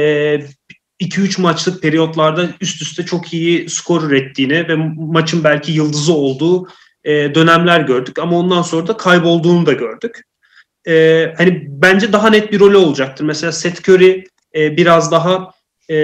2-3 1.00 1.40
maçlık 1.40 1.82
periyotlarda 1.82 2.48
üst 2.60 2.82
üste 2.82 3.06
çok 3.06 3.32
iyi 3.32 3.68
skor 3.68 4.02
ürettiğini 4.02 4.68
ve 4.68 4.76
maçın 4.96 5.44
belki 5.44 5.72
yıldızı 5.72 6.14
olduğu 6.14 6.68
e, 7.04 7.34
dönemler 7.34 7.80
gördük. 7.80 8.18
Ama 8.18 8.38
ondan 8.38 8.62
sonra 8.62 8.86
da 8.86 8.96
kaybolduğunu 8.96 9.66
da 9.66 9.72
gördük. 9.72 10.24
E, 10.88 11.26
hani 11.36 11.66
bence 11.68 12.12
daha 12.12 12.30
net 12.30 12.52
bir 12.52 12.60
rolü 12.60 12.76
olacaktır. 12.76 13.24
Mesela 13.24 13.52
Seth 13.52 13.88
Curry 13.88 14.24
e, 14.54 14.76
biraz 14.76 15.12
daha 15.12 15.50
e, 15.90 15.94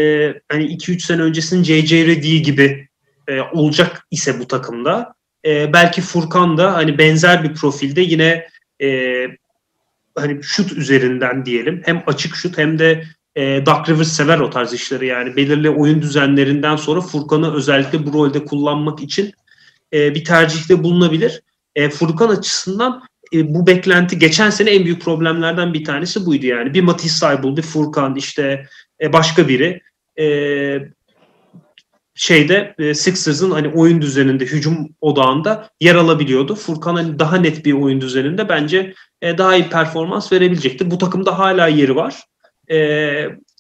hani 0.49 0.65
2-3 0.65 1.01
sene 1.01 1.23
öncesinin 1.23 1.63
J.J. 1.63 2.07
Redick 2.07 2.45
gibi 2.45 2.89
e, 3.29 3.41
olacak 3.41 4.07
ise 4.11 4.41
bu 4.41 4.49
takımda 4.49 5.15
e, 5.47 5.73
belki 5.73 6.01
Furkan 6.01 6.59
da 6.59 6.75
hani 6.75 6.99
benzer 6.99 7.45
bir 7.45 7.55
profilde 7.55 8.01
yine 8.01 8.47
e, 8.83 8.89
hani 10.15 10.43
şut 10.43 10.73
üzerinden 10.73 11.47
diyelim 11.47 11.83
hem 11.85 12.03
açık 12.07 12.37
şut 12.37 12.59
hem 12.59 12.79
de 12.79 13.05
e, 13.37 13.67
Duck 13.67 13.89
Rivers 13.89 14.13
sever 14.13 14.39
o 14.39 14.51
tarz 14.51 14.73
işleri 14.73 15.07
yani 15.07 15.37
belirli 15.37 15.71
oyun 15.71 16.03
düzenlerinden 16.03 16.77
sonra 16.77 17.01
Furkan'ı 17.01 17.55
özellikle 17.55 18.07
bu 18.07 18.13
rolde 18.13 18.45
kullanmak 18.45 19.03
için 19.03 19.33
e, 19.93 20.15
bir 20.15 20.25
tercihte 20.25 20.85
bulunabilir. 20.85 21.43
E, 21.75 21.91
Furkan 21.91 22.29
açısından 22.29 23.03
e, 23.33 23.55
bu 23.55 23.67
beklenti 23.67 24.19
geçen 24.19 24.51
sene 24.51 24.71
en 24.71 24.85
büyük 24.85 25.03
problemlerden 25.03 25.75
bir 25.75 25.85
tanesi 25.85 26.27
buydu 26.27 26.47
yani. 26.47 26.75
Bir 26.75 26.81
Matisse 26.81 27.19
Saybul, 27.19 27.57
bir 27.57 27.63
Furkan 27.63 28.17
işte 28.17 28.67
e, 29.03 29.13
başka 29.13 29.49
biri 29.49 29.81
e, 30.19 30.27
şeyde 32.15 32.75
e, 32.79 32.95
Sixers'ın 32.95 33.51
hani 33.51 33.69
oyun 33.69 34.03
düzeninde, 34.03 34.45
hücum 34.45 34.89
odağında 35.01 35.71
yer 35.81 35.95
alabiliyordu. 35.95 36.55
Furkan 36.55 36.95
hani 36.95 37.19
daha 37.19 37.37
net 37.37 37.65
bir 37.65 37.73
oyun 37.73 38.01
düzeninde 38.01 38.49
bence 38.49 38.95
e, 39.23 39.39
daha 39.39 39.57
iyi 39.57 39.69
performans 39.69 40.33
verebilecektir. 40.33 40.91
Bu 40.91 40.99
takımda 40.99 41.39
hala 41.39 41.69
yeri 41.69 41.97
var. 41.97 42.23
E, 42.71 42.77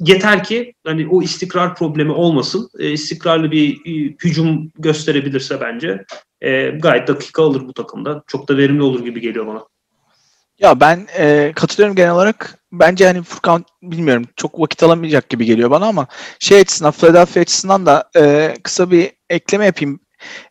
yeter 0.00 0.44
ki 0.44 0.74
hani 0.86 1.08
o 1.08 1.22
istikrar 1.22 1.74
problemi 1.74 2.12
olmasın. 2.12 2.68
E, 2.78 2.90
istikrarlı 2.90 3.50
bir 3.50 3.72
e, 3.74 4.16
hücum 4.24 4.72
gösterebilirse 4.78 5.60
bence 5.60 6.04
e, 6.46 6.70
gayet 6.70 7.08
dakika 7.08 7.42
alır 7.42 7.68
bu 7.68 7.72
takımda. 7.72 8.22
Çok 8.26 8.48
da 8.48 8.56
verimli 8.56 8.82
olur 8.82 9.04
gibi 9.04 9.20
geliyor 9.20 9.46
bana. 9.46 9.66
Ya 10.58 10.80
ben 10.80 11.06
e, 11.18 11.52
katılıyorum 11.54 11.96
genel 11.96 12.12
olarak. 12.12 12.58
Bence 12.72 13.06
hani 13.06 13.22
Furkan 13.22 13.64
bilmiyorum 13.82 14.24
çok 14.36 14.60
vakit 14.60 14.82
alamayacak 14.82 15.28
gibi 15.28 15.44
geliyor 15.44 15.70
bana 15.70 15.86
ama 15.86 16.06
şey 16.38 16.60
açısından 16.60 16.92
Philadelphia 16.92 17.40
açısından 17.40 17.86
da 17.86 18.10
e, 18.16 18.54
kısa 18.62 18.90
bir 18.90 19.12
ekleme 19.30 19.66
yapayım. 19.66 20.00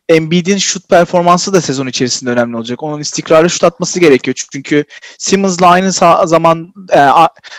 Embiid'in 0.08 0.58
şut 0.58 0.88
performansı 0.88 1.52
da 1.52 1.60
sezon 1.60 1.86
içerisinde 1.86 2.30
önemli 2.30 2.56
olacak. 2.56 2.82
Onun 2.82 3.00
istikrarlı 3.00 3.50
şut 3.50 3.64
atması 3.64 4.00
gerekiyor. 4.00 4.34
Çünkü 4.52 4.84
Simmons'la 5.18 5.66
aynı 5.66 5.86
sah- 5.86 6.26
zaman 6.26 6.72
e, 6.92 7.00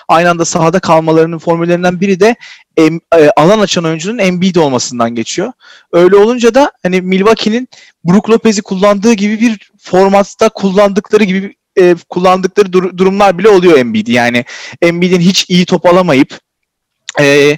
aynı 0.07 0.29
anda 0.29 0.45
sahada 0.45 0.79
kalmalarının 0.79 1.37
formüllerinden 1.37 2.01
biri 2.01 2.19
de 2.19 2.35
e, 2.79 2.89
alan 3.37 3.59
açan 3.59 3.83
oyuncunun 3.83 4.17
Embiid 4.17 4.55
olmasından 4.55 5.15
geçiyor. 5.15 5.51
Öyle 5.93 6.15
olunca 6.15 6.53
da 6.53 6.71
hani 6.83 7.01
Milwaukee'nin 7.01 7.67
Brook 8.03 8.29
Lopez'i 8.29 8.61
kullandığı 8.61 9.13
gibi 9.13 9.39
bir 9.41 9.71
formatta 9.79 10.49
kullandıkları 10.49 11.23
gibi 11.23 11.55
e, 11.79 11.95
kullandıkları 12.09 12.73
dur- 12.73 12.97
durumlar 12.97 13.37
bile 13.37 13.49
oluyor 13.49 13.77
Embiid'i. 13.77 14.11
Yani 14.11 14.45
Embiid'in 14.81 15.19
hiç 15.19 15.45
iyi 15.49 15.65
top 15.65 15.85
alamayıp 15.85 16.39
e, 17.19 17.57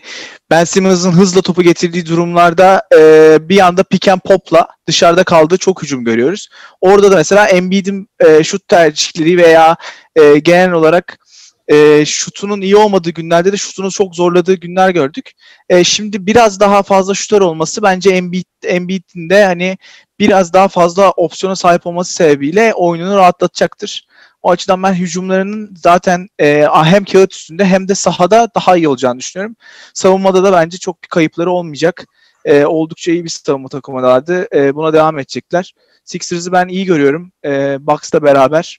Ben 0.52 0.64
Simmons'ın 0.64 1.12
hızla 1.12 1.42
topu 1.42 1.62
getirdiği 1.64 2.06
durumlarda 2.06 2.82
e, 2.98 3.38
bir 3.50 3.60
anda 3.60 3.84
pick 3.84 4.08
and 4.08 4.20
pop'la 4.20 4.68
dışarıda 4.88 5.24
kaldığı 5.24 5.58
çok 5.58 5.84
hücum 5.84 6.06
görüyoruz. 6.06 6.50
Orada 6.82 7.12
da 7.12 7.16
mesela 7.16 7.48
Embiid'in 7.48 8.10
e, 8.20 8.44
şut 8.44 8.68
tercihleri 8.68 9.38
veya 9.38 9.76
e, 10.16 10.40
genel 10.40 10.72
olarak 10.72 11.20
e, 11.68 12.06
şutunun 12.06 12.62
iyi 12.62 12.76
olmadığı 12.76 13.10
günlerde 13.10 13.52
de 13.52 13.58
şutunu 13.58 13.92
çok 13.92 14.16
zorladığı 14.16 14.54
günler 14.54 14.90
gördük. 14.90 15.32
E, 15.70 15.84
şimdi 15.84 16.26
biraz 16.26 16.60
daha 16.60 16.84
fazla 16.84 17.14
şutör 17.14 17.42
olması 17.42 17.84
bence 17.84 18.10
Embiid, 18.10 18.46
Embiid'in 18.64 19.30
de 19.30 19.46
hani 19.46 19.78
biraz 20.20 20.54
daha 20.54 20.68
fazla 20.68 21.12
opsiyona 21.12 21.56
sahip 21.56 21.88
olması 21.88 22.14
sebebiyle 22.14 22.74
oyununu 22.74 23.16
rahatlatacaktır. 23.16 24.09
O 24.42 24.52
açıdan 24.52 24.84
ben 24.84 24.94
hücumlarının 24.94 25.74
zaten 25.84 26.28
e, 26.42 26.68
hem 26.84 27.06
kağıt 27.06 27.34
üstünde 27.34 27.66
hem 27.66 27.88
de 27.88 27.96
sahada 27.96 28.50
daha 28.56 28.78
iyi 28.78 28.88
olacağını 28.88 29.20
düşünüyorum. 29.20 29.56
Savunmada 29.94 30.44
da 30.44 30.52
bence 30.54 30.78
çok 30.78 31.04
bir 31.04 31.08
kayıpları 31.08 31.52
olmayacak. 31.52 32.06
E, 32.46 32.66
oldukça 32.66 33.12
iyi 33.12 33.24
bir 33.24 33.30
savunma 33.30 33.70
takımılardı. 33.70 34.48
E, 34.56 34.76
buna 34.76 34.94
devam 34.94 35.20
edecekler. 35.20 35.74
Sixers'ı 36.06 36.52
ben 36.52 36.68
iyi 36.68 36.86
görüyorum. 36.86 37.32
E, 37.46 37.78
Bucks'la 37.88 38.24
beraber 38.24 38.78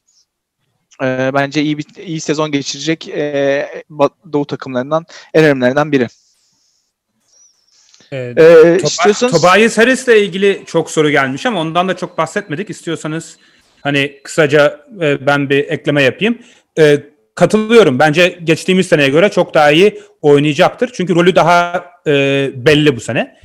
e, 1.02 1.30
bence 1.34 1.62
iyi 1.62 1.78
bir 1.78 1.84
iyi 2.06 2.20
sezon 2.20 2.52
geçirecek 2.52 3.08
e, 3.08 3.82
Doğu 4.32 4.46
takımlarından 4.46 5.06
en 5.34 5.44
önemlilerinden 5.44 5.92
biri. 5.92 6.08
Ee, 8.12 8.16
E, 8.16 8.32
Toba- 8.34 8.86
istiyorsanız 8.86 9.32
Tobias 9.42 9.78
Harris'le 9.78 10.08
ilgili 10.08 10.62
çok 10.66 10.90
soru 10.90 11.10
gelmiş 11.10 11.46
ama 11.46 11.60
ondan 11.60 11.88
da 11.88 11.96
çok 11.96 12.18
bahsetmedik. 12.18 12.70
İstiyorsanız 12.70 13.36
hani 13.82 14.20
kısaca 14.24 14.86
e, 15.00 15.26
ben 15.26 15.50
bir 15.50 15.68
ekleme 15.68 16.02
yapayım. 16.02 16.38
E, 16.78 17.02
katılıyorum. 17.34 17.98
Bence 17.98 18.38
geçtiğimiz 18.44 18.86
seneye 18.86 19.08
göre 19.08 19.28
çok 19.28 19.54
daha 19.54 19.70
iyi 19.70 20.00
oynayacaktır. 20.22 20.90
Çünkü 20.92 21.14
rolü 21.14 21.34
daha 21.34 21.84
e, 22.06 22.50
belli 22.54 22.96
bu 22.96 23.00
sene. 23.00 23.36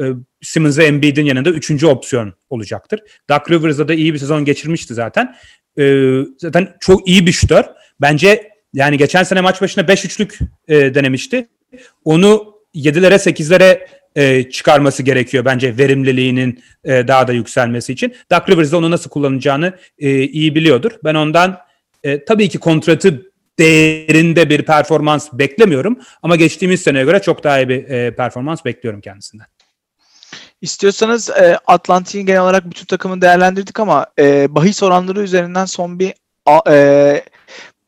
E, 0.00 0.04
Simmons 0.42 0.78
ve 0.78 0.84
Embiid'in 0.84 1.24
yanında 1.24 1.50
üçüncü 1.50 1.86
opsiyon 1.86 2.34
olacaktır. 2.50 3.00
Doug 3.30 3.50
Rivers'da 3.50 3.88
da 3.88 3.94
iyi 3.94 4.14
bir 4.14 4.18
sezon 4.18 4.44
geçirmişti 4.44 4.94
zaten. 4.94 5.36
E, 5.78 6.14
zaten 6.38 6.76
çok 6.80 7.08
iyi 7.08 7.26
bir 7.26 7.32
şutör. 7.32 7.64
Bence 8.00 8.50
yani 8.72 8.98
geçen 8.98 9.22
sene 9.22 9.40
maç 9.40 9.62
başına 9.62 9.84
5-3'lük 9.84 10.38
e, 10.68 10.94
denemişti. 10.94 11.48
Onu 12.04 12.54
7'lere 12.74 13.14
8'lere 13.14 13.86
e, 14.16 14.50
çıkarması 14.50 15.02
gerekiyor 15.02 15.44
bence 15.44 15.78
verimliliğinin 15.78 16.62
e, 16.84 17.08
daha 17.08 17.28
da 17.28 17.32
yükselmesi 17.32 17.92
için. 17.92 18.14
Doug 18.32 18.48
Rivers 18.50 18.72
de 18.72 18.76
onu 18.76 18.90
nasıl 18.90 19.10
kullanacağını 19.10 19.78
e, 19.98 20.22
iyi 20.22 20.54
biliyordur. 20.54 20.92
Ben 21.04 21.14
ondan 21.14 21.58
e, 22.02 22.24
tabii 22.24 22.48
ki 22.48 22.58
kontratı 22.58 23.32
değerinde 23.58 24.50
bir 24.50 24.62
performans 24.62 25.28
beklemiyorum 25.32 25.98
ama 26.22 26.36
geçtiğimiz 26.36 26.82
seneye 26.82 27.04
göre 27.04 27.22
çok 27.22 27.44
daha 27.44 27.60
iyi 27.60 27.68
bir 27.68 27.88
e, 27.88 28.14
performans 28.16 28.64
bekliyorum 28.64 29.00
kendisinden. 29.00 29.46
İstiyorsanız 30.60 31.30
e, 31.30 31.58
Atlantik'in 31.66 32.26
genel 32.26 32.42
olarak 32.42 32.70
bütün 32.70 32.86
takımını 32.86 33.20
değerlendirdik 33.20 33.80
ama 33.80 34.06
e, 34.18 34.54
bahis 34.54 34.82
oranları 34.82 35.20
üzerinden 35.22 35.64
son 35.64 35.98
bir 35.98 36.14
a, 36.46 36.60
e, 36.70 37.24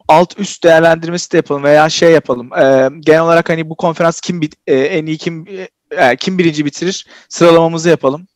alt 0.08 0.38
üst 0.38 0.64
değerlendirmesi 0.64 1.32
de 1.32 1.36
yapalım 1.36 1.62
veya 1.62 1.88
şey 1.88 2.12
yapalım. 2.12 2.52
E, 2.52 2.88
genel 3.00 3.20
olarak 3.20 3.48
hani 3.48 3.70
bu 3.70 3.76
konferans 3.76 4.20
kim 4.20 4.40
bit, 4.40 4.54
e, 4.66 4.74
en 4.74 5.06
iyi 5.06 5.18
kim 5.18 5.46
e, 5.90 6.16
kim 6.16 6.38
birinci 6.38 6.64
bitirir 6.64 7.06
sıralamamızı 7.28 7.88
yapalım. 7.88 8.26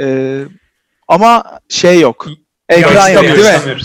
E, 0.00 0.38
ama 1.08 1.60
şey 1.68 2.00
yok. 2.00 2.26
Ekran 2.68 3.08
yok 3.08 3.22
değil 3.22 3.38
mi? 3.38 3.76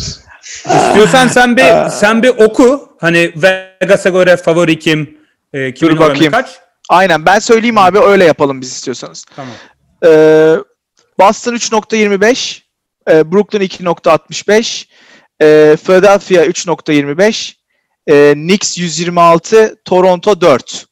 İstiyorsan 0.65 1.27
sen 1.27 1.57
bir 1.57 1.89
sen 1.89 2.23
bir 2.23 2.29
oku. 2.29 2.89
Hani 3.01 3.33
Vegas'a 3.35 4.09
göre 4.09 4.37
favori 4.37 4.79
kim? 4.79 5.17
E, 5.53 5.73
kimin 5.73 5.91
Dur 5.95 5.99
oranı 5.99 6.09
bakayım. 6.13 6.31
kaç? 6.31 6.49
Aynen 6.89 7.25
ben 7.25 7.39
söyleyeyim 7.39 7.77
abi 7.77 7.99
öyle 7.99 8.23
yapalım 8.25 8.61
biz 8.61 8.71
istiyorsanız. 8.71 9.25
Tamam. 9.35 9.53
Ee, 10.05 10.55
Boston 11.19 11.53
3.25, 11.53 12.61
e, 13.09 13.31
Brooklyn 13.31 13.61
2.65, 13.61 14.87
e, 15.41 15.77
Philadelphia 15.85 16.45
3.25, 16.45 17.55
e, 18.07 18.33
Knicks 18.33 18.77
126, 18.77 19.75
Toronto 19.85 20.41
4. 20.41 20.85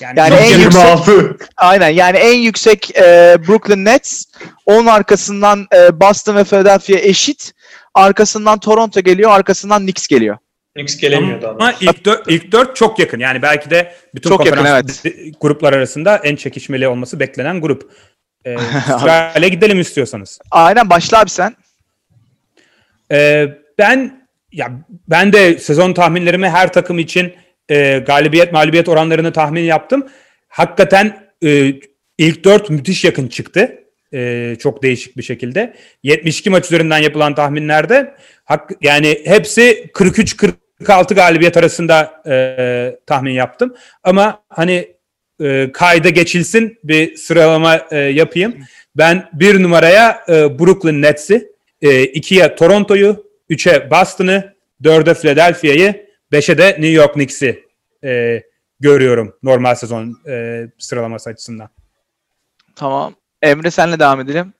Yani, 0.00 0.18
Yani 0.18 0.34
en 0.34 0.58
yüksek 0.58 0.84
26. 0.84 1.36
aynen 1.56 1.88
yani 1.88 2.16
en 2.16 2.38
yüksek 2.38 2.96
e, 2.96 3.36
Brooklyn 3.48 3.84
Nets, 3.84 4.24
onun 4.66 4.86
arkasından 4.86 5.66
e, 5.74 6.00
Boston 6.00 6.36
ve 6.36 6.44
Philadelphia 6.44 6.98
eşit, 6.98 7.52
arkasından 7.94 8.58
Toronto 8.58 9.00
geliyor, 9.00 9.30
arkasından 9.30 9.82
Knicks 9.82 10.06
geliyor. 10.06 10.38
Knicks 10.74 10.96
gelemiyordu 10.96 11.46
Ama 11.46 11.56
ama. 11.64 11.74
ilk 11.80 12.04
dört, 12.04 12.28
ilk 12.28 12.52
dört 12.52 12.76
çok 12.76 12.98
yakın. 12.98 13.18
Yani 13.18 13.42
belki 13.42 13.70
de 13.70 13.94
bütün 14.14 14.30
Çok 14.30 14.46
yakın, 14.46 14.56
konferans 14.56 15.04
gruplar 15.40 15.72
arasında 15.72 16.16
en 16.16 16.36
çekişmeli 16.36 16.88
olması 16.88 17.20
beklenen 17.20 17.60
grup. 17.60 17.92
Ee, 18.46 18.56
sırayla 19.00 19.48
gidelim 19.48 19.80
istiyorsanız. 19.80 20.38
Aynen 20.50 20.90
başla 20.90 21.20
abi 21.20 21.30
sen. 21.30 21.56
Ee, 23.12 23.48
ben 23.78 24.26
ya 24.52 24.72
ben 25.08 25.32
de 25.32 25.58
sezon 25.58 25.92
tahminlerimi 25.92 26.48
her 26.48 26.72
takım 26.72 26.98
için 26.98 27.34
e, 27.68 27.98
galibiyet 27.98 28.52
mağlubiyet 28.52 28.88
oranlarını 28.88 29.32
tahmin 29.32 29.62
yaptım. 29.62 30.06
Hakikaten 30.48 31.26
e, 31.44 31.72
ilk 32.18 32.44
dört 32.44 32.70
müthiş 32.70 33.04
yakın 33.04 33.28
çıktı. 33.28 33.82
e, 34.14 34.56
çok 34.58 34.82
değişik 34.82 35.16
bir 35.16 35.22
şekilde. 35.22 35.74
72 36.02 36.50
maç 36.50 36.64
üzerinden 36.64 36.98
yapılan 36.98 37.34
tahminlerde 37.34 38.14
hak, 38.44 38.70
yani 38.80 39.20
hepsi 39.24 39.90
43-46 39.94 41.14
galibiyet 41.14 41.56
arasında 41.56 42.22
e, 42.26 42.98
tahmin 43.06 43.32
yaptım. 43.32 43.74
Ama 44.02 44.42
hani 44.48 44.96
e, 45.40 45.72
kayda 45.72 46.08
geçilsin 46.08 46.78
bir 46.84 47.16
sıralama 47.16 47.80
e, 47.90 47.98
yapayım. 47.98 48.54
Ben 48.96 49.28
bir 49.32 49.62
numaraya 49.62 50.24
e, 50.28 50.58
Brooklyn 50.58 51.02
Nets'i, 51.02 51.52
e, 51.82 52.02
ikiye 52.02 52.54
Toronto'yu, 52.54 53.26
üçe 53.48 53.90
Boston'ı, 53.90 54.54
dörde 54.84 55.14
Philadelphia'yı, 55.14 56.05
beşe 56.32 56.58
de 56.58 56.68
New 56.68 56.88
York 56.88 57.12
Knicks'i 57.12 57.64
e, 58.04 58.42
görüyorum 58.80 59.36
normal 59.42 59.74
sezon 59.74 60.16
e, 60.28 60.66
sıralaması 60.78 61.30
açısından. 61.30 61.68
Tamam. 62.76 63.14
Emre 63.42 63.70
senle 63.70 63.98
devam 63.98 64.20
edelim. 64.20 64.52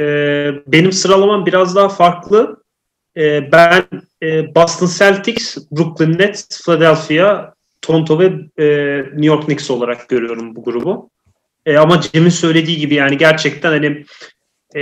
Ee, 0.00 0.50
benim 0.66 0.92
sıralamam 0.92 1.46
biraz 1.46 1.76
daha 1.76 1.88
farklı. 1.88 2.62
Ee, 3.16 3.52
ben 3.52 3.84
e, 4.22 4.54
Boston 4.54 4.90
Celtics, 4.98 5.58
Brooklyn 5.72 6.18
Nets, 6.18 6.64
Philadelphia, 6.64 7.52
Toronto 7.82 8.18
ve 8.18 8.24
e, 8.58 8.96
New 8.98 9.26
York 9.26 9.44
Knicks 9.44 9.70
olarak 9.70 10.08
görüyorum 10.08 10.56
bu 10.56 10.64
grubu. 10.64 11.10
E, 11.66 11.76
ama 11.76 12.00
Cem'in 12.00 12.28
söylediği 12.28 12.76
gibi 12.78 12.94
yani 12.94 13.18
gerçekten 13.18 13.70
hani 13.70 14.04
e, 14.74 14.80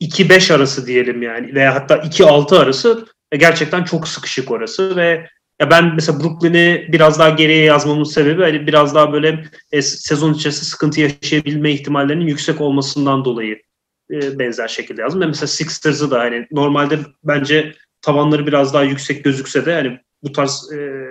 2-5 0.00 0.54
arası 0.54 0.86
diyelim 0.86 1.22
yani 1.22 1.54
veya 1.54 1.74
hatta 1.74 1.96
2-6 1.96 2.58
arası 2.58 3.06
gerçekten 3.36 3.84
çok 3.84 4.08
sıkışık 4.08 4.50
orası 4.50 4.96
ve 4.96 5.28
ya 5.60 5.70
ben 5.70 5.94
mesela 5.94 6.20
Brooklyn'i 6.20 6.88
biraz 6.92 7.18
daha 7.18 7.30
geriye 7.30 7.64
yazmamın 7.64 8.04
sebebi 8.04 8.42
hani 8.42 8.66
biraz 8.66 8.94
daha 8.94 9.12
böyle 9.12 9.44
e, 9.72 9.82
sezon 9.82 10.34
içerisinde 10.34 10.64
sıkıntı 10.64 11.00
yaşayabilme 11.00 11.72
ihtimallerinin 11.72 12.26
yüksek 12.26 12.60
olmasından 12.60 13.24
dolayı 13.24 13.62
e, 14.10 14.38
benzer 14.38 14.68
şekilde 14.68 15.02
yazdım. 15.02 15.20
Ben 15.20 15.28
mesela 15.28 15.46
Sixers'ı 15.46 16.10
da 16.10 16.20
hani 16.20 16.46
normalde 16.50 16.98
bence 17.24 17.74
tavanları 18.02 18.46
biraz 18.46 18.74
daha 18.74 18.82
yüksek 18.82 19.24
gözükse 19.24 19.66
de 19.66 19.74
hani 19.74 20.00
bu 20.22 20.32
tarz 20.32 20.72
e, 20.72 21.06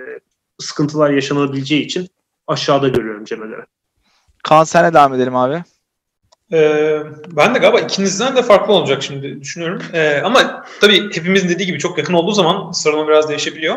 sıkıntılar 0.58 1.10
yaşanabileceği 1.10 1.84
için 1.84 2.08
aşağıda 2.46 2.88
görüyorum 2.88 3.24
Cem'e 3.24 3.46
göre. 3.46 3.66
Kaan 4.44 4.64
senle 4.64 4.94
devam 4.94 5.14
edelim 5.14 5.36
abi. 5.36 5.64
Ee, 6.52 6.98
ben 7.30 7.54
de 7.54 7.58
galiba 7.58 7.80
ikinizden 7.80 8.36
de 8.36 8.42
farklı 8.42 8.72
olacak 8.72 9.02
şimdi 9.02 9.40
düşünüyorum. 9.40 9.82
Ee, 9.92 10.20
ama 10.24 10.64
tabii 10.80 11.04
hepimizin 11.14 11.48
dediği 11.48 11.66
gibi 11.66 11.78
çok 11.78 11.98
yakın 11.98 12.14
olduğu 12.14 12.32
zaman 12.32 12.72
sıralama 12.72 13.08
biraz 13.08 13.28
değişebiliyor. 13.28 13.76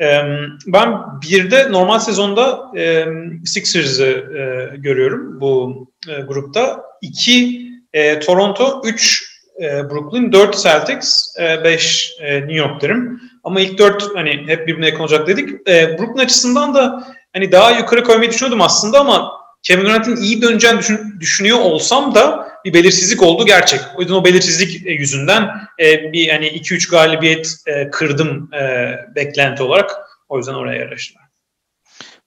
Ee, 0.00 0.20
ben 0.66 0.98
bir 1.22 1.50
de 1.50 1.72
normal 1.72 1.98
sezonda 1.98 2.70
e, 2.76 3.06
Sixers'ı 3.44 4.06
e, 4.06 4.76
görüyorum 4.76 5.40
bu 5.40 5.86
e, 6.08 6.20
grupta. 6.20 6.82
İki 7.02 7.66
e, 7.92 8.20
Toronto, 8.20 8.82
üç 8.84 9.24
e, 9.60 9.90
Brooklyn, 9.90 10.32
dört 10.32 10.62
Celtics, 10.62 11.36
e, 11.40 11.64
beş 11.64 12.12
e, 12.20 12.40
New 12.40 12.54
York 12.54 12.82
derim. 12.82 13.20
Ama 13.44 13.60
ilk 13.60 13.78
dört 13.78 14.16
hani 14.16 14.44
hep 14.46 14.66
birbirine 14.66 14.86
yakın 14.86 15.00
olacak 15.00 15.26
dedik. 15.26 15.68
E, 15.68 15.98
Brooklyn 15.98 16.24
açısından 16.24 16.74
da 16.74 17.06
hani 17.32 17.52
daha 17.52 17.70
yukarı 17.70 18.04
koymayı 18.04 18.30
düşünüyordum 18.30 18.60
aslında 18.60 19.00
ama 19.00 19.32
Kevin 19.66 19.84
Durant'in 19.84 20.16
iyi 20.16 20.42
döneceğini 20.42 20.78
düşün, 20.78 21.20
düşünüyor 21.20 21.58
olsam 21.58 22.14
da 22.14 22.48
bir 22.64 22.74
belirsizlik 22.74 23.22
oldu 23.22 23.46
gerçek. 23.46 23.80
O 23.96 24.00
yüzden 24.00 24.14
o 24.14 24.24
belirsizlik 24.24 24.86
yüzünden 24.86 25.50
e, 25.80 26.12
bir 26.12 26.28
hani 26.28 26.46
2-3 26.46 26.90
galibiyet 26.90 27.54
e, 27.66 27.90
kırdım 27.90 28.50
e, 28.54 28.94
beklenti 29.14 29.62
olarak. 29.62 29.90
O 30.28 30.38
yüzden 30.38 30.54
oraya 30.54 30.78
yerleştiler. 30.78 31.22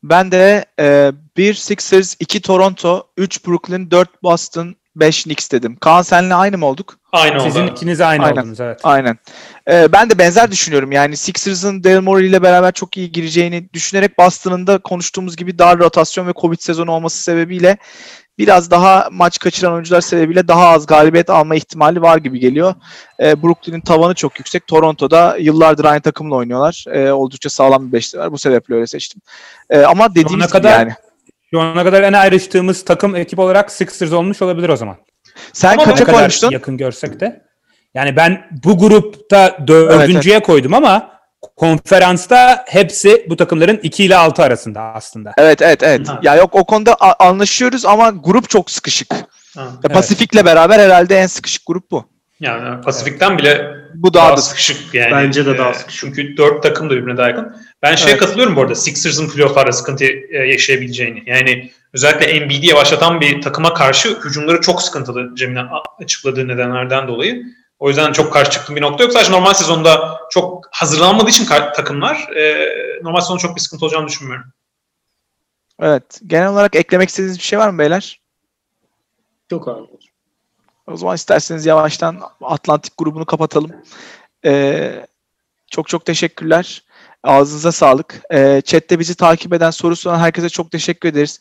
Ben 0.03 0.31
de 0.31 0.65
e, 0.79 1.11
1 1.37 1.53
Sixers, 1.53 2.15
2 2.19 2.41
Toronto, 2.41 3.07
3 3.17 3.47
Brooklyn, 3.47 3.91
4 3.91 4.23
Boston, 4.23 4.75
5 4.95 5.23
Knicks 5.23 5.51
dedim. 5.51 5.75
Kaan 5.75 6.01
senle 6.01 6.33
aynı 6.35 6.57
mı 6.57 6.65
olduk? 6.65 6.98
Aynı 7.11 7.41
Sizin 7.41 7.61
oldu. 7.63 7.71
ikiniz 7.71 8.01
aynı 8.01 8.23
Aynen. 8.25 8.41
oldunuz 8.41 8.59
evet. 8.59 8.79
Aynen. 8.83 9.17
Ee, 9.71 9.91
ben 9.91 10.09
de 10.09 10.17
benzer 10.17 10.51
düşünüyorum. 10.51 10.91
Yani 10.91 11.17
Sixers'ın 11.17 11.83
Daryl 11.83 12.01
Morey 12.01 12.27
ile 12.27 12.41
beraber 12.43 12.71
çok 12.71 12.97
iyi 12.97 13.11
gireceğini 13.11 13.69
düşünerek 13.73 14.17
Boston'ın 14.17 14.67
da 14.67 14.77
konuştuğumuz 14.77 15.35
gibi 15.35 15.59
dar 15.59 15.79
rotasyon 15.79 16.27
ve 16.27 16.33
Covid 16.41 16.59
sezonu 16.59 16.91
olması 16.91 17.23
sebebiyle 17.23 17.77
biraz 18.37 18.71
daha 18.71 19.07
maç 19.11 19.39
kaçıran 19.39 19.73
oyuncular 19.73 20.01
sebebiyle 20.01 20.47
daha 20.47 20.67
az 20.67 20.85
galibiyet 20.85 21.29
alma 21.29 21.55
ihtimali 21.55 22.01
var 22.01 22.17
gibi 22.17 22.39
geliyor. 22.39 22.73
Ee, 23.19 23.43
Brooklyn'in 23.43 23.81
tavanı 23.81 24.13
çok 24.13 24.39
yüksek. 24.39 24.67
Toronto'da 24.67 25.37
yıllardır 25.39 25.85
aynı 25.85 26.01
takımla 26.01 26.35
oynuyorlar. 26.35 26.85
Ee, 26.91 27.11
oldukça 27.11 27.49
sağlam 27.49 27.87
bir 27.87 27.91
beşli 27.91 28.19
var. 28.19 28.31
Bu 28.31 28.37
sebeple 28.37 28.75
öyle 28.75 28.87
seçtim. 28.87 29.21
Ee, 29.69 29.81
ama 29.81 30.09
dediğimiz 30.15 30.33
gibi 30.45 30.47
kadar- 30.51 30.79
yani. 30.79 30.93
Şu 31.51 31.59
ana 31.61 31.83
kadar 31.83 32.03
en 32.03 32.13
ayrıştığımız 32.13 32.85
takım 32.85 33.15
ekip 33.15 33.39
olarak 33.39 33.71
Sixers 33.71 34.11
olmuş 34.11 34.41
olabilir 34.41 34.69
o 34.69 34.75
zaman. 34.75 34.95
Sen 35.53 35.73
Ama 35.73 35.81
Ne 35.81 35.91
kaça 35.91 36.05
kadar 36.05 36.15
koymuştun? 36.15 36.51
yakın 36.51 36.77
görsek 36.77 37.19
de. 37.19 37.41
Yani 37.93 38.15
ben 38.15 38.47
bu 38.63 38.77
grupta 38.77 39.57
dördüncüye 39.67 40.39
koydum 40.39 40.73
ama 40.73 41.19
konferansta 41.55 42.65
hepsi 42.67 43.25
bu 43.29 43.35
takımların 43.35 43.79
2 43.83 44.03
ile 44.03 44.15
6 44.17 44.43
arasında 44.43 44.81
aslında. 44.81 45.33
Evet 45.37 45.61
evet 45.61 45.83
evet. 45.83 46.07
Ha. 46.07 46.19
Ya 46.23 46.35
yok 46.35 46.55
o 46.55 46.65
konuda 46.65 46.95
anlaşıyoruz 47.19 47.85
ama 47.85 48.09
grup 48.09 48.49
çok 48.49 48.71
sıkışık. 48.71 49.13
Ha. 49.13 49.17
Ya 49.55 49.67
Evet. 49.85 49.93
Pasifik'le 49.93 50.45
beraber 50.45 50.79
herhalde 50.79 51.17
en 51.17 51.27
sıkışık 51.27 51.63
grup 51.67 51.91
bu. 51.91 52.05
Yani 52.39 52.81
Pasifik'ten 52.81 53.37
bile 53.37 53.71
Bu 53.95 54.13
daha, 54.13 54.27
daha 54.27 54.37
da 54.37 54.41
sıkışık 54.41 54.93
yani. 54.93 55.11
Bence 55.11 55.45
de 55.45 55.57
daha 55.57 55.69
Ee, 55.69 55.73
sıkışık. 55.73 55.99
Çünkü 55.99 56.37
dört 56.37 56.63
takım 56.63 56.89
da 56.89 56.93
birbirine 56.93 57.17
daha 57.17 57.27
yakın. 57.27 57.55
Ben 57.81 57.95
şeye 57.95 58.09
Evet. 58.09 58.19
katılıyorum 58.19 58.55
bu 58.55 58.61
arada. 58.61 58.75
Sixers'ın 58.75 59.29
playoff'larda 59.29 59.71
sıkıntı 59.71 60.05
e, 60.05 60.37
yaşayabileceğini. 60.37 61.23
Yani 61.25 61.71
özellikle 61.93 62.25
Embiid'i 62.25 62.67
yavaşlatan 62.67 63.21
bir 63.21 63.41
takıma 63.41 63.73
karşı 63.73 64.19
hücumları 64.19 64.61
çok 64.61 64.81
sıkıntılı 64.81 65.35
Cem'in 65.35 65.67
açıkladığı 65.99 66.47
nedenlerden 66.47 67.07
dolayı. 67.07 67.43
O 67.79 67.87
yüzden 67.87 68.11
çok 68.11 68.33
karşı 68.33 68.51
çıktığım 68.51 68.75
bir 68.75 68.81
nokta 68.81 69.03
yok. 69.03 69.13
Sadece 69.13 69.31
normal 69.31 69.53
sezonda 69.53 70.19
çok 70.29 70.67
hazırlanmadığı 70.71 71.29
için 71.29 71.45
takımlar 71.45 72.15
e, 72.35 72.69
normal 73.03 73.21
sezonda 73.21 73.39
çok 73.39 73.55
bir 73.55 73.61
sıkıntı 73.61 73.85
olacağını 73.85 74.07
düşünmüyorum. 74.07 74.45
Evet. 75.81 76.21
Genel 76.27 76.49
olarak 76.49 76.75
eklemek 76.75 77.09
istediğiniz 77.09 77.37
bir 77.37 77.43
şey 77.43 77.59
var 77.59 77.69
mı 77.69 77.79
beyler? 77.79 78.19
Yok 79.51 79.67
abi. 79.67 79.81
O 80.87 80.97
zaman 80.97 81.15
isterseniz 81.15 81.65
yavaştan 81.65 82.21
Atlantik 82.41 82.97
grubunu 82.97 83.25
kapatalım. 83.25 83.71
Ee, 84.45 85.05
çok 85.71 85.87
çok 85.87 86.05
teşekkürler. 86.05 86.83
Ağzınıza 87.23 87.71
sağlık. 87.71 88.21
Ee, 88.33 88.61
chatte 88.65 88.99
bizi 88.99 89.15
takip 89.15 89.53
eden, 89.53 89.71
soru 89.71 89.95
soran 89.95 90.19
herkese 90.19 90.49
çok 90.49 90.71
teşekkür 90.71 91.09
ederiz. 91.09 91.39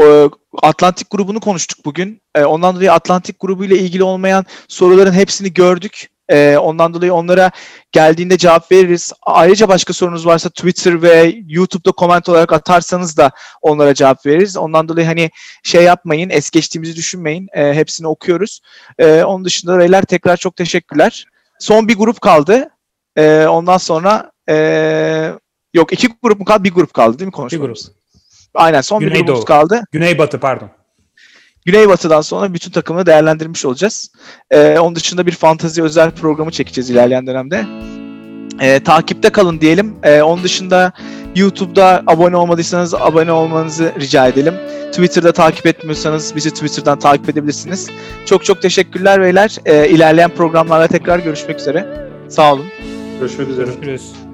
O, 0.00 0.30
Atlantik 0.62 1.10
grubunu 1.10 1.40
konuştuk 1.40 1.84
bugün. 1.84 2.22
Ee, 2.34 2.44
ondan 2.44 2.76
dolayı 2.76 2.92
Atlantik 2.92 3.40
grubu 3.40 3.64
ile 3.64 3.78
ilgili 3.78 4.02
olmayan 4.02 4.44
soruların 4.68 5.12
hepsini 5.12 5.54
gördük. 5.54 6.08
Ee, 6.28 6.56
ondan 6.56 6.94
dolayı 6.94 7.14
onlara 7.14 7.50
geldiğinde 7.92 8.38
cevap 8.38 8.72
veririz. 8.72 9.12
Ayrıca 9.22 9.68
başka 9.68 9.92
sorunuz 9.92 10.26
varsa 10.26 10.48
Twitter 10.48 11.02
ve 11.02 11.34
YouTube'da 11.48 11.92
koment 11.92 12.28
olarak 12.28 12.52
atarsanız 12.52 13.16
da 13.16 13.30
onlara 13.62 13.94
cevap 13.94 14.26
veririz. 14.26 14.56
Ondan 14.56 14.88
dolayı 14.88 15.06
hani 15.06 15.30
şey 15.62 15.82
yapmayın, 15.84 16.30
es 16.30 16.50
geçtiğimizi 16.50 16.96
düşünmeyin. 16.96 17.48
Ee, 17.52 17.74
hepsini 17.74 18.06
okuyoruz. 18.06 18.60
Ee, 18.98 19.22
onun 19.22 19.44
dışında 19.44 19.78
beyler 19.78 20.02
tekrar 20.02 20.36
çok 20.36 20.56
teşekkürler. 20.56 21.26
Son 21.58 21.88
bir 21.88 21.96
grup 21.96 22.20
kaldı. 22.20 22.70
Ee, 23.16 23.46
ondan 23.46 23.78
sonra 23.78 24.30
ee, 24.48 25.32
yok 25.74 25.92
iki 25.92 26.08
grup 26.22 26.38
mu 26.38 26.44
kaldı? 26.44 26.64
Bir 26.64 26.72
grup 26.74 26.94
kaldı 26.94 27.18
değil 27.18 27.26
mi 27.26 27.32
Bir 27.32 27.36
konuşmamız? 27.36 27.84
grup. 27.86 27.96
Aynen 28.54 28.80
son 28.80 29.00
bir 29.00 29.06
Güneydoğu. 29.06 29.26
grubumuz 29.26 29.44
kaldı. 29.44 29.82
Güneybatı 29.92 30.40
pardon. 30.40 30.68
Güneybatı'dan 31.66 32.20
sonra 32.20 32.54
bütün 32.54 32.70
takımı 32.70 33.06
değerlendirmiş 33.06 33.64
olacağız. 33.64 34.10
Ee, 34.50 34.78
onun 34.78 34.96
dışında 34.96 35.26
bir 35.26 35.32
fantazi 35.32 35.82
özel 35.82 36.10
programı 36.10 36.50
çekeceğiz 36.50 36.90
ilerleyen 36.90 37.26
dönemde. 37.26 37.64
Ee, 38.60 38.80
takipte 38.80 39.30
kalın 39.30 39.60
diyelim. 39.60 39.94
Ee, 40.02 40.22
onun 40.22 40.44
dışında 40.44 40.92
YouTube'da 41.36 42.02
abone 42.06 42.36
olmadıysanız 42.36 42.94
abone 42.94 43.32
olmanızı 43.32 43.92
rica 44.00 44.26
edelim. 44.28 44.54
Twitter'da 44.92 45.32
takip 45.32 45.66
etmiyorsanız 45.66 46.36
bizi 46.36 46.50
Twitter'dan 46.50 46.98
takip 46.98 47.28
edebilirsiniz. 47.28 47.90
Çok 48.26 48.44
çok 48.44 48.62
teşekkürler 48.62 49.20
beyler. 49.20 49.56
Ee, 49.64 49.88
ilerleyen 49.88 50.30
programlarda 50.30 50.86
tekrar 50.86 51.18
görüşmek 51.18 51.58
üzere. 51.60 52.08
Sağ 52.28 52.52
olun. 52.52 52.66
Görüşmek 53.20 53.48
üzere. 53.48 53.66
Görüşürüz. 53.66 54.25